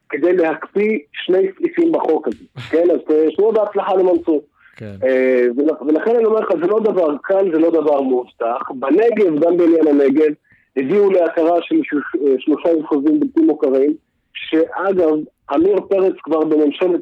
כדי 0.10 0.34
להקפיא 0.34 0.99
שני 1.11 1.48
סעיפים 1.57 1.91
בחוק 1.91 2.27
הזה. 2.27 2.45
כן, 2.69 2.84
אז 2.91 2.99
אה, 3.11 3.26
שיהיה 3.36 3.52
בהצלחה 3.52 3.95
למנסור. 3.95 4.41
כן. 4.76 4.96
אה, 5.04 5.46
ול- 5.58 5.88
ולכן 5.90 6.16
אני 6.16 6.26
אומר 6.26 6.40
לך, 6.40 6.50
זה 6.62 6.68
לא 6.68 6.80
דבר 6.80 7.16
קל, 7.24 7.52
זה 7.54 7.60
לא 7.60 7.70
דבר 7.72 8.02
מובטח. 8.02 8.72
בנגב, 8.76 9.40
גם 9.46 9.58
בעניין 9.58 9.88
הנגב, 9.88 10.32
הביאו 10.78 11.12
להכרה 11.12 11.58
של 11.62 11.76
אה, 11.96 12.34
שלושה 12.40 12.70
יישובים 12.70 13.20
בלתי 13.20 13.42
מוכרים, 13.42 13.94
שאגב, 14.34 15.10
עמיר 15.52 15.80
פרץ 15.90 16.14
כבר 16.24 16.40
בממשלת 16.40 17.02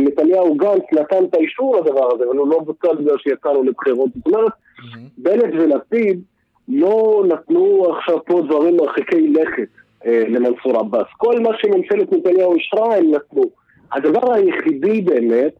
נתניהו 0.00 0.54
גנץ 0.54 0.82
נתן 0.92 1.24
את 1.24 1.34
האישור 1.34 1.76
לדבר 1.76 2.14
הזה, 2.14 2.24
אבל 2.28 2.36
הוא 2.36 2.48
לא 2.48 2.58
בוצע 2.58 2.92
בגלל 2.92 3.18
שיצאנו 3.18 3.62
לבחירות. 3.62 4.10
זאת 4.14 4.26
אומרת, 4.26 4.52
בנט 5.18 5.54
ולפיד 5.58 6.20
לא 6.68 7.24
נתנו 7.28 7.86
עכשיו 7.96 8.24
פה 8.24 8.40
דברים 8.48 8.76
מרחיקי 8.76 9.28
לכת 9.32 9.68
אה, 10.06 10.24
למנסור 10.28 10.78
עבאס. 10.78 11.06
כל 11.16 11.40
מה 11.40 11.50
שממשלת 11.58 12.12
נתניהו 12.12 12.54
אישרה 12.54 12.96
הם 12.96 13.10
נתנו. 13.10 13.42
הדבר 13.92 14.32
היחידי 14.32 15.00
באמת, 15.00 15.52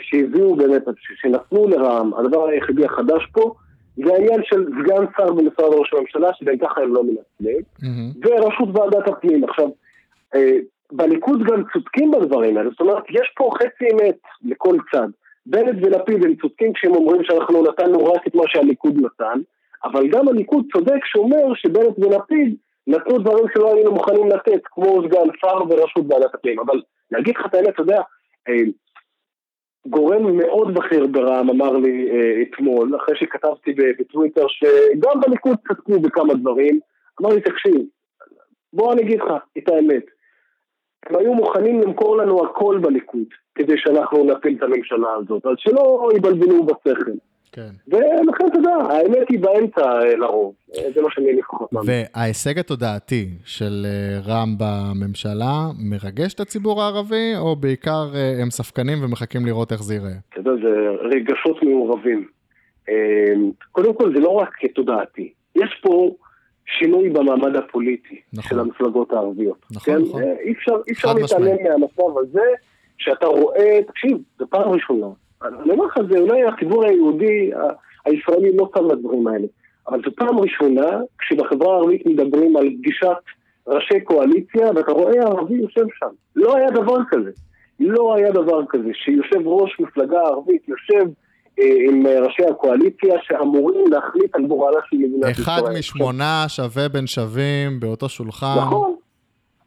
שהביאו 0.00 0.56
באמת, 0.56 0.82
שנתנו 1.20 1.68
לרע"מ, 1.68 2.14
הדבר 2.14 2.48
היחידי 2.48 2.84
החדש 2.84 3.26
פה, 3.32 3.54
זה 3.96 4.12
העניין 4.12 4.40
של 4.44 4.64
סגן 4.64 5.04
שר 5.16 5.32
במשרד 5.32 5.74
ראש 5.74 5.94
הממשלה, 5.94 6.30
שגם 6.34 6.58
ככה 6.58 6.80
הם 6.80 6.94
לא 6.94 7.02
מנצלים, 7.02 7.62
מהמם. 7.82 8.10
וראשות 8.24 8.68
ועדת 8.72 9.08
הפנים. 9.08 9.44
עכשיו, 9.44 9.68
אה, 10.34 10.52
בליכוד 10.92 11.42
גם 11.42 11.62
צודקים 11.72 12.10
בדברים 12.10 12.56
האלה, 12.56 12.70
זאת 12.70 12.80
אומרת, 12.80 13.02
יש 13.10 13.32
פה 13.36 13.50
חצי 13.54 13.84
אמת 13.92 14.18
לכל 14.44 14.76
צד. 14.92 15.08
בנט 15.46 15.76
ולפיד 15.82 16.24
הם 16.24 16.34
צודקים 16.34 16.72
כשהם 16.72 16.94
אומרים 16.94 17.24
שאנחנו 17.24 17.62
נתנו 17.62 18.04
רק 18.04 18.26
את 18.26 18.34
מה 18.34 18.42
שהליכוד 18.46 18.94
נתן, 18.96 19.40
אבל 19.84 20.08
גם 20.08 20.28
הליכוד 20.28 20.64
צודק 20.72 21.04
שאומר 21.04 21.54
שבנט 21.54 21.98
ולפיד 21.98 22.56
נתנו 22.86 23.18
דברים 23.18 23.44
שלא 23.54 23.74
היינו 23.74 23.92
מוכנים 23.92 24.28
לתת, 24.28 24.60
כמו 24.64 25.02
סגן 25.04 25.28
שר 25.40 25.62
וראשות 25.68 26.04
ועדת 26.08 26.34
הפנים. 26.34 26.60
אבל 26.60 26.80
להגיד 27.10 27.34
לך 27.36 27.46
את 27.46 27.54
האמת, 27.54 27.68
אתה 27.68 27.82
יודע, 27.82 28.00
אה, 28.48 28.54
גורם 29.86 30.36
מאוד 30.36 30.74
בכיר 30.74 31.06
ברע"מ 31.06 31.50
אמר 31.50 31.76
לי 31.76 32.10
אה, 32.10 32.42
אתמול, 32.42 32.96
אחרי 32.96 33.16
שכתבתי 33.16 33.72
בטוויטר, 33.72 34.46
שגם 34.48 35.20
בליכוד 35.20 35.56
צדקו 35.68 36.00
בכמה 36.00 36.34
דברים, 36.34 36.80
אמר 37.20 37.30
לי, 37.30 37.40
תקשיב, 37.40 37.82
בוא 38.72 38.92
אני 38.92 39.02
אגיד 39.02 39.20
לך 39.20 39.32
את 39.58 39.68
האמת. 39.68 40.04
הם 41.06 41.16
היו 41.16 41.34
מוכנים 41.34 41.80
למכור 41.80 42.16
לנו 42.16 42.44
הכל 42.46 42.78
בליכוד, 42.82 43.26
כדי 43.54 43.74
שאנחנו 43.76 44.24
נפיל 44.24 44.56
את 44.58 44.62
הממשלה 44.62 45.14
הזאת, 45.14 45.46
אז 45.46 45.52
שלא 45.58 46.08
יבלבלו 46.16 46.66
בשכל. 46.66 47.10
כן. 47.58 47.96
ולכן 47.96 48.46
אתה 48.46 48.58
יודע, 48.58 48.74
האמת 48.90 49.28
היא 49.28 49.40
באמצע 49.40 49.80
אה, 49.80 50.16
לרוב, 50.16 50.54
אה, 50.76 50.92
זה 50.94 51.02
מה 51.02 51.08
שאני 51.10 51.32
לפחות 51.32 51.72
מאמין. 51.72 51.90
וההישג 52.14 52.58
התודעתי 52.58 53.28
של 53.44 53.86
אה, 53.86 54.20
רע"מ 54.26 54.54
בממשלה 54.58 55.66
מרגש 55.90 56.34
את 56.34 56.40
הציבור 56.40 56.82
הערבי, 56.82 57.36
או 57.36 57.56
בעיקר 57.56 58.06
הם 58.42 58.50
ספקנים 58.50 58.98
ומחכים 59.04 59.46
לראות 59.46 59.72
איך 59.72 59.82
זה 59.82 59.94
ייראה? 59.94 60.10
אתה 60.28 60.40
יודע, 60.40 60.50
זה 60.62 60.90
רגשות 61.02 61.62
מעורבים. 61.62 62.28
קודם 63.72 63.94
כל, 63.94 64.14
זה 64.14 64.20
לא 64.20 64.28
רק 64.28 64.50
תודעתי, 64.74 65.32
יש 65.56 65.80
פה 65.82 66.14
שינוי 66.78 67.10
במעמד 67.10 67.56
הפוליטי 67.56 68.20
נכון. 68.32 68.48
של 68.48 68.60
המפלגות 68.60 69.12
הערביות. 69.12 69.66
נכון, 69.70 69.94
כן? 69.94 70.00
נכון. 70.02 70.22
אי 70.22 70.52
אפשר, 70.52 70.72
אי 70.88 70.92
אפשר 70.92 71.14
להתעלם. 71.14 71.56
מהמצב 71.64 72.18
הזה, 72.18 72.46
שאתה 72.98 73.26
רואה, 73.26 73.78
תקשיב, 73.86 74.18
זו 74.38 74.46
פעם 74.50 74.70
ראשונה. 74.70 75.06
אני 75.42 75.70
אומר 75.70 75.84
לך, 75.84 75.98
זה 76.12 76.18
אולי 76.18 76.42
הציבור 76.44 76.84
היהודי, 76.84 77.50
הישראלי 78.06 78.56
לא 78.56 78.70
שם 78.74 78.86
לדברים 78.86 79.26
האלה. 79.26 79.46
אבל 79.88 80.00
זו 80.04 80.10
פעם 80.16 80.38
ראשונה 80.38 80.98
כשבחברה 81.18 81.74
הערבית 81.74 82.06
מדברים 82.06 82.56
על 82.56 82.70
פגישת 82.78 83.22
ראשי 83.66 84.00
קואליציה, 84.00 84.66
ואתה 84.74 84.92
רואה 84.92 85.22
ערבי 85.22 85.54
יושב 85.54 85.86
שם. 85.98 86.10
לא 86.36 86.56
היה 86.56 86.70
דבר 86.70 86.96
כזה. 87.10 87.30
לא 87.80 88.14
היה 88.14 88.32
דבר 88.32 88.60
כזה, 88.68 88.88
שיושב 88.92 89.46
ראש 89.46 89.80
מפלגה 89.80 90.18
ערבית 90.20 90.68
יושב 90.68 91.10
אה, 91.60 91.64
עם 91.88 92.06
אה, 92.06 92.20
ראשי 92.20 92.42
הקואליציה 92.50 93.14
שאמורים 93.22 93.84
להחליט 93.90 94.34
על 94.34 94.46
גורלה 94.46 94.80
של 94.90 94.96
מדינת 94.96 95.30
ישראל. 95.30 95.32
אחד 95.32 95.62
משמונה 95.78 96.44
שווה 96.48 96.88
בין 96.88 97.06
שווים 97.06 97.80
באותו 97.80 98.08
שולחן. 98.08 98.54
נכון. 98.58 98.94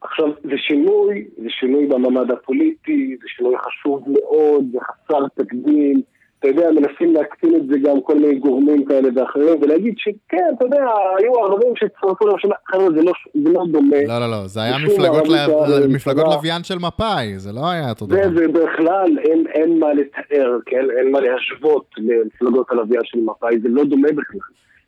עכשיו, 0.01 0.25
זה 0.43 0.57
שינוי, 0.57 1.25
זה 1.37 1.49
שינוי 1.49 1.85
במעמד 1.85 2.31
הפוליטי, 2.31 3.15
זה 3.21 3.27
שינוי 3.27 3.55
חשוב 3.57 4.03
מאוד, 4.07 4.65
זה 4.71 4.77
חסר 4.81 5.27
תקדים. 5.35 6.01
אתה 6.39 6.49
יודע, 6.49 6.67
מנסים 6.71 7.13
להקטין 7.13 7.55
את 7.55 7.67
זה 7.67 7.77
גם 7.83 8.01
כל 8.01 8.15
מיני 8.19 8.35
גורמים 8.35 8.85
כאלה 8.85 9.09
ואחרים, 9.15 9.61
ולהגיד 9.61 9.93
שכן, 9.97 10.43
אתה 10.57 10.65
יודע, 10.65 10.85
היו 11.17 11.35
ערבים 11.39 11.75
שהצטרפו 11.75 12.27
לרשימה, 12.27 12.55
חבר'ה, 12.67 12.89
זה 12.95 13.03
לא, 13.03 13.11
זה 13.43 13.49
לא 13.53 13.63
דומה. 13.71 13.97
לא, 14.07 14.19
לא, 14.19 14.31
לא, 14.31 14.47
זה 14.47 14.61
היה 14.61 14.77
מפלגות 14.85 15.27
ל- 15.27 15.87
מפלגות 15.95 16.23
בממשלה. 16.23 16.35
לוויין 16.35 16.63
של 16.63 16.75
מפא"י, 16.79 17.39
זה 17.39 17.51
לא 17.51 17.69
היה 17.69 17.89
אותו 17.89 18.05
דבר. 18.05 18.17
זה 18.37 18.47
בכלל, 18.47 19.17
אין, 19.19 19.47
אין 19.47 19.79
מה 19.79 19.93
לתאר, 19.93 20.57
כן? 20.65 20.85
אין 20.97 21.11
מה 21.11 21.19
להשוות 21.19 21.85
למפלגות 21.97 22.71
הלוויין 22.71 23.01
של 23.05 23.19
מפא"י, 23.19 23.59
זה 23.59 23.69
לא 23.69 23.83
דומה 23.83 24.07
בכלל. 24.07 24.39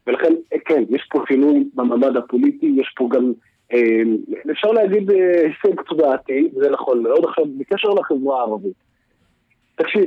ולכן, 0.08 0.34
אה, 0.54 0.58
כן, 0.66 0.84
יש 0.90 1.08
פה 1.12 1.24
שינוי 1.28 1.64
במעמד 1.76 2.18
הפוליטי, 2.18 2.74
יש 2.78 2.94
פה 2.98 3.10
גם, 3.12 3.34
אפשר 4.52 4.72
להגיד 4.72 5.12
אה, 5.12 5.42
הישג 5.42 5.82
תודעתי, 5.82 6.50
זה 6.54 6.70
נכון 6.70 7.04
מאוד. 7.04 7.26
עכשיו, 7.26 7.46
בקשר 7.58 7.90
לחברה 7.90 8.40
הערבית. 8.40 8.74
תקשיב, 9.76 10.04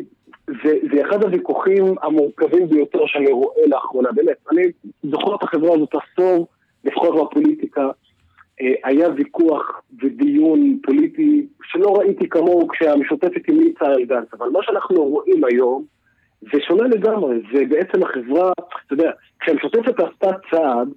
זה, 0.47 0.78
זה 0.93 1.06
אחד 1.09 1.22
הוויכוחים 1.24 1.84
המורכבים 2.02 2.68
ביותר 2.68 3.06
שאני 3.06 3.32
רואה 3.32 3.66
לאחרונה, 3.66 4.12
באמת, 4.12 4.36
אני 4.52 4.62
זוכר 5.02 5.34
את 5.34 5.43
החברה 5.43 5.74
הזאת 5.74 5.90
עשור, 5.94 6.47
לפחות 6.84 7.30
בפוליטיקה, 7.30 7.90
אה, 8.60 8.72
היה 8.84 9.09
ויכוח 9.16 9.82
ודיון 10.02 10.78
פוליטי 10.82 11.47
שלא 11.62 11.97
ראיתי 11.98 12.28
כמוהו 12.28 12.68
כשהמשותפת 12.68 13.48
המליצה 13.48 13.86
על 13.86 14.05
גנץ, 14.05 14.34
אבל 14.38 14.48
מה 14.48 14.59
שאנחנו 14.62 15.05
רואים 15.05 15.44
היום 15.44 15.84
זה 16.40 16.60
שונה 16.68 16.88
לגמרי, 16.88 17.36
זה 17.52 17.64
בעצם 17.68 18.02
החברה, 18.02 18.52
אתה 18.86 18.94
יודע, 18.94 19.10
כשהמשותפת 19.40 20.01
עשתה 20.01 20.30
צעד, 20.51 20.88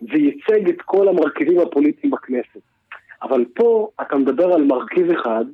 זה 0.00 0.18
ייצג 0.18 0.68
את 0.68 0.82
כל 0.82 1.08
המרכיבים 1.08 1.60
הפוליטיים 1.60 2.10
בכנסת. 2.10 2.60
אבל 3.22 3.44
פה 3.54 3.88
אתה 4.00 4.16
מדבר 4.16 4.52
על 4.52 4.64
מרכיב 4.64 5.10
אחד 5.10 5.44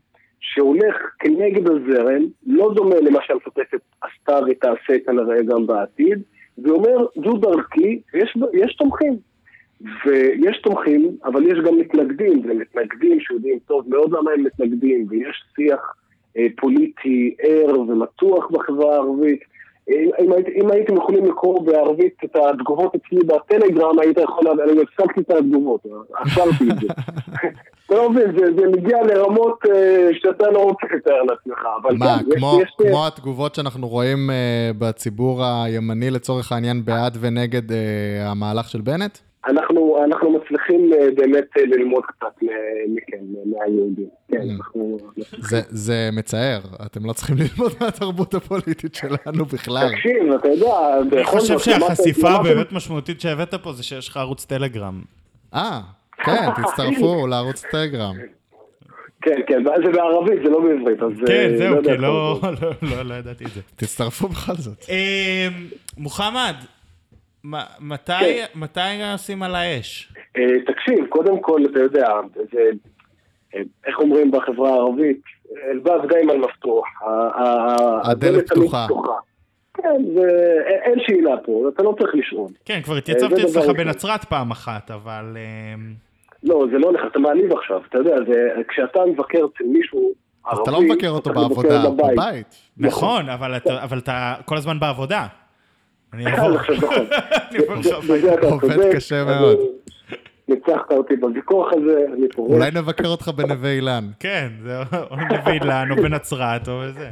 שהולך 0.41 0.97
כנגד 1.19 1.69
הזרם, 1.69 2.23
לא 2.47 2.73
דומה 2.75 3.01
למה 3.01 3.19
שהמשותפת 3.27 3.81
עשתה 4.01 4.39
ותעשה 4.49 4.99
כנראה 5.07 5.43
גם 5.43 5.67
בעתיד, 5.67 6.23
ואומר, 6.59 7.07
זו 7.15 7.33
דרכי, 7.33 8.01
ויש 8.15 8.37
יש 8.53 8.75
תומכים. 8.75 9.17
ויש 10.07 10.61
תומכים, 10.63 11.17
אבל 11.25 11.47
יש 11.47 11.59
גם 11.59 11.77
מתנגדים, 11.79 12.43
ומתנגדים 12.45 13.21
שיודעים 13.21 13.59
טוב 13.67 13.85
מאוד 13.89 14.13
למה 14.13 14.31
הם 14.31 14.45
מתנגדים, 14.45 15.07
ויש 15.09 15.43
שיח 15.57 15.95
אה, 16.37 16.47
פוליטי 16.57 17.35
ער 17.43 17.81
ומתוח 17.81 18.51
בחברה 18.51 18.95
הערבית. 18.95 19.41
אם, 19.89 20.33
הייתי, 20.33 20.51
אם 20.61 20.71
הייתם 20.71 20.97
יכולים 20.97 21.27
לקרוא 21.27 21.63
בערבית 21.63 22.15
את 22.25 22.37
התגובות 22.37 22.95
אצלי 22.95 23.21
בטלגרם, 23.27 23.99
היית 23.99 24.19
יכול, 24.19 24.45
אני 24.49 24.83
הפסקתי 24.83 25.21
את 25.21 25.31
התגובות, 25.31 25.81
עצרתי 26.15 26.71
את 26.71 26.81
זה. 26.81 26.87
אתה 27.87 27.95
לא 27.95 28.11
מבין, 28.11 28.33
זה, 28.39 28.45
זה 28.61 28.67
מגיע 28.69 29.03
לרמות 29.03 29.59
אה, 29.75 30.09
שאתה 30.13 30.51
לא 30.51 30.63
רוצה 30.63 30.87
לתאר 30.97 31.23
לעצמך, 31.23 31.59
אבל 31.83 31.97
מה, 31.97 32.19
כן, 32.19 32.37
כמו, 32.37 32.59
יש, 32.63 32.69
יש, 32.69 32.91
כמו 32.91 33.07
התגובות 33.07 33.55
שאנחנו 33.55 33.89
רואים 33.89 34.31
אה, 34.31 34.71
בציבור 34.79 35.45
הימני 35.45 36.11
לצורך 36.11 36.53
העניין 36.53 36.85
בעד 36.85 37.17
ונגד 37.21 37.73
אה, 37.73 38.31
המהלך 38.31 38.69
של 38.69 38.81
בנט? 38.81 39.19
אנחנו, 39.47 40.05
אנחנו 40.05 40.31
מצליחים 40.39 40.91
אה, 40.93 41.09
באמת 41.17 41.45
אה, 41.59 41.63
ללמוד 41.67 42.03
קצת 42.07 42.43
מכם, 42.89 43.17
מהיהודים. 43.47 44.09
כן, 44.31 44.39
Mm. 44.39 44.51
אנחנו... 44.59 44.99
זה, 45.39 45.61
זה 45.69 46.09
מצער, 46.13 46.61
אתם 46.87 47.05
לא 47.07 47.13
צריכים 47.13 47.37
ללמוד 47.43 47.73
מהתרבות 47.81 48.35
הפוליטית 48.35 48.95
שלנו 48.95 49.45
בכלל. 49.45 49.89
תקשיב, 49.93 50.33
אתה 50.41 50.49
יודע, 50.49 50.75
אני 51.17 51.25
חושב 51.25 51.59
שהחשיפה 51.59 52.31
הבאמת 52.31 52.73
משמעותית 52.73 53.21
שהבאת 53.21 53.55
פה 53.55 53.73
זה 53.73 53.83
שיש 53.83 54.09
לך 54.09 54.17
ערוץ 54.17 54.45
טלגרם. 54.45 55.03
אה, 55.55 55.81
כן, 56.25 56.49
תצטרפו 56.63 57.27
לערוץ 57.27 57.65
טלגרם. 57.71 58.15
כן, 59.23 59.41
כן, 59.47 59.63
זה 59.65 59.93
בערבית, 59.93 60.39
זה 60.45 60.51
לא 60.51 60.61
בעברית, 60.61 61.03
אז... 61.03 61.13
כן, 61.27 61.33
אה, 61.53 61.59
זהו, 61.59 61.83
כי 61.85 61.91
איך 61.91 62.01
לא. 62.01 62.41
לא- 62.63 62.71
לא- 62.83 63.03
לא 63.03 63.15
ידעתי 63.15 63.45
את 63.45 63.51
זה. 63.51 63.61
תצטרפו 63.77 64.29
בכל 64.29 64.55
זאת. 64.55 64.85
מוחמד, 65.99 66.55
מתי 67.81 68.13
כן. 68.21 68.45
מתי 68.55 68.81
עושים 69.13 69.43
על 69.43 69.55
האש? 69.55 70.13
אה, 70.37 70.43
תקשיב, 70.67 71.07
קודם 71.09 71.41
כל, 71.41 71.61
אתה 71.71 71.79
יודע, 71.81 72.09
זה... 72.53 72.61
אה, 73.55 73.61
איך 73.87 73.99
אומרים 73.99 74.31
בחברה 74.31 74.71
הערבית? 74.71 75.21
אלבב 75.71 76.01
דיימן 76.09 76.37
מפתוח. 76.37 76.85
הדלת 78.05 78.51
פתוחה. 78.51 78.87
כן, 79.75 79.83
זה- 80.15 80.59
אין- 80.67 80.81
אין 80.83 80.99
שאלה 81.07 81.37
פה, 81.45 81.69
אתה 81.75 81.83
לא 81.83 81.95
צריך 81.99 82.15
לשאול. 82.15 82.49
כן, 82.65 82.81
כבר 82.85 82.97
התייצבתי 82.97 83.43
אצלך. 83.45 83.65
בנצרת 83.77 84.25
פעם 84.25 84.51
אחת, 84.51 84.91
אבל... 84.91 85.37
לא, 86.43 86.67
זה 86.73 86.79
לא 86.79 86.87
הולך, 86.87 87.01
אתה 87.11 87.19
מעליב 87.19 87.53
עכשיו, 87.53 87.81
אתה 87.89 87.99
יודע, 87.99 88.17
זה, 88.29 88.49
כשאתה 88.69 88.99
מבקר 89.07 89.39
אצל 89.39 89.65
מישהו 89.65 90.13
ערבי... 90.47 90.63
אתה 90.63 90.71
לא 90.71 90.83
מבקר 90.83 91.09
אותו 91.11 91.31
בעבודה, 91.33 91.91
בבית. 91.91 92.13
בבית. 92.13 92.47
נכון, 92.77 93.29
אבל 93.29 93.57
אתה- 93.57 93.83
אבל 93.85 93.99
אתה 93.99 94.35
כל 94.45 94.57
הזמן 94.57 94.81
בעבודה. 94.81 95.27
אני 96.13 96.27
אבוא. 96.35 96.57
עכשיו 96.59 96.75
נכון. 96.77 97.05
בזה 98.17 98.47
עובד 98.47 98.93
קשה 98.95 99.23
אני- 99.23 99.31
מאוד. 99.41 99.59
ניצחת 100.49 100.91
אותי 100.91 101.17
בוויכוח 101.17 101.73
הזה, 101.73 102.05
אני 102.17 102.27
פורש. 102.35 102.53
אולי 102.53 102.71
נבקר 102.71 103.09
אותך 103.09 103.29
בנווה 103.29 103.71
אילן. 103.73 104.05
כן, 104.21 104.49
זה 104.63 104.79
או 105.11 105.17
נביא 105.17 105.53
אילן 105.53 105.89
או 105.91 105.97
בנצרת 105.97 106.69
או 106.69 106.83
זה. 106.93 107.11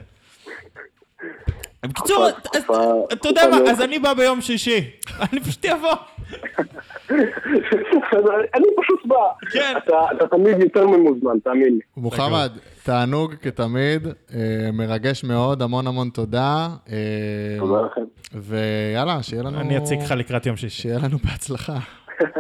בקיצור, 1.83 2.29
אתה 3.13 3.29
יודע 3.29 3.43
מה, 3.51 3.57
מאוד 3.57 3.69
אז 3.69 3.81
אני 3.83 3.99
בא 3.99 4.15
ביום 4.15 4.41
שישי. 4.41 4.91
אני 5.33 5.41
פשוט 5.41 5.65
אבוא. 5.67 5.95
אני 8.55 8.65
פשוט 8.83 9.07
בא. 9.07 9.17
כן. 9.53 9.75
אתה- 9.79 10.27
תמיד 10.31 10.61
יותר 10.61 10.87
ממוזמן, 10.87 11.39
תאמין 11.45 11.75
לי. 11.75 11.81
מוחמד, 11.97 12.51
תענוג 12.83 13.35
כתמיד, 13.43 14.07
אה, 14.35 14.41
מרגש 14.73 15.25
מאוד, 15.25 15.63
המון 15.63 15.87
המון 15.87 16.11
תודה. 16.11 16.69
אה, 16.93 16.97
תודה 17.59 17.81
לכם. 17.83 18.01
ויאללה, 18.35 19.23
שיהיה 19.23 19.43
לנו... 19.43 19.61
אני 19.61 19.79
אציג 19.79 20.01
לך 20.01 20.11
לקראת 20.11 20.47
יום 20.47 20.57
שישי. 20.57 20.83
שיהיה 20.83 20.99
לנו 20.99 21.19
בהצלחה. 21.25 21.77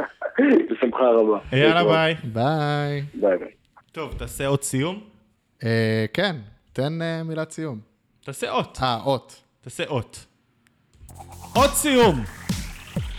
בשמחה 0.71 1.03
רבה. 1.19 1.39
יאללה 1.59 1.85
ביי. 1.85 2.15
ביי. 2.25 3.03
ביי 3.15 3.39
ביי. 3.39 3.49
טוב, 3.93 4.15
תעשה 4.19 4.47
עוד 4.47 4.63
סיום. 4.63 5.01
אה, 5.65 6.05
כן, 6.15 6.37
תן 6.73 6.93
מילת 7.25 7.51
סיום. 7.51 7.90
תעשה 8.25 8.51
אות. 8.51 8.79
אה, 8.83 8.99
אות. 9.05 9.35
תעשה 9.65 9.83
אות. 9.89 10.19
אות 11.57 11.71
סיום. 11.75 12.25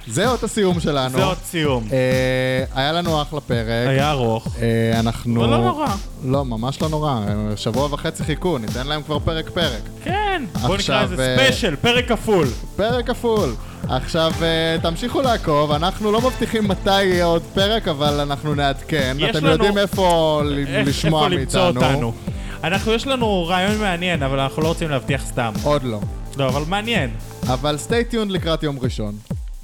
זה 0.07 0.27
אות 0.29 0.43
הסיום 0.43 0.79
שלנו. 0.79 1.09
זה 1.17 1.23
אות 1.23 1.37
סיום. 1.43 1.87
אה, 1.91 2.63
היה 2.81 2.91
לנו 2.91 3.21
אחלה 3.21 3.41
פרק. 3.41 3.67
היה 3.87 4.11
ארוך. 4.11 4.47
אה, 4.61 4.99
אנחנו... 4.99 5.41
אבל 5.43 5.49
לא 5.51 5.57
נורא. 5.57 5.87
לא, 6.25 6.45
ממש 6.45 6.81
לא 6.81 6.89
נורא. 6.89 7.11
אה, 7.27 7.57
שבוע 7.57 7.87
וחצי 7.93 8.23
חיכו, 8.23 8.57
ניתן 8.57 8.87
להם 8.87 9.03
כבר 9.03 9.19
פרק-פרק. 9.19 9.81
כן. 10.03 10.43
בוא 10.61 10.75
עכשיו, 10.75 10.95
נקרא 11.03 11.13
לזה 11.13 11.27
אה, 11.29 11.35
ספיישל, 11.37 11.75
פרק 11.75 12.07
כפול. 12.09 12.47
פרק 12.75 13.07
כפול. 13.07 13.55
עכשיו, 13.89 14.31
אה, 14.41 14.75
תמשיכו 14.81 15.21
לעקוב, 15.21 15.71
אנחנו 15.71 16.11
לא 16.11 16.21
מבטיחים 16.21 16.67
מתי 16.67 17.03
יהיה 17.03 17.25
עוד 17.25 17.41
פרק, 17.53 17.87
אבל 17.87 18.19
אנחנו 18.19 18.55
נעדכן. 18.55 19.17
אתם 19.29 19.37
לנו- 19.37 19.49
יודעים 19.49 19.77
איפה 19.77 20.41
איך- 20.67 20.87
לשמוע 20.87 21.25
איפה 21.25 21.35
למצוא 21.35 21.71
מאיתנו. 21.71 22.13
אנחנו, 22.63 22.93
יש 22.93 23.07
לנו 23.07 23.45
רעיון 23.47 23.77
מעניין, 23.77 24.23
אבל 24.23 24.39
אנחנו 24.39 24.61
לא 24.61 24.67
רוצים 24.67 24.89
להבטיח 24.89 25.25
סתם. 25.25 25.53
עוד 25.63 25.83
לא. 25.83 25.99
לא, 26.37 26.47
אבל 26.47 26.61
מעניין. 26.67 27.09
אבל 27.47 27.77
tuned 28.11 28.29
לקראת 28.29 28.63
יום 28.63 28.79
ראשון. 28.79 29.15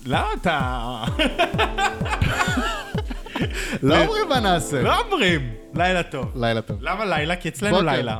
למה 0.05 0.27
אתה... 0.41 1.03
לא 3.83 4.01
אומרים 4.01 4.29
מה 4.29 4.39
נעשה. 4.39 4.81
לא 4.81 4.99
אומרים. 4.99 5.53
לילה 5.75 6.03
טוב. 6.03 6.31
לילה 6.35 6.61
טוב. 6.61 6.77
למה 6.81 7.05
לילה? 7.05 7.35
כי 7.35 7.49
אצלנו. 7.49 7.81
לילה. 7.81 8.19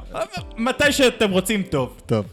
מתי 0.58 0.92
שאתם 0.92 1.32
רוצים 1.32 1.64
טוב. 1.64 2.02
טוב. 2.06 2.26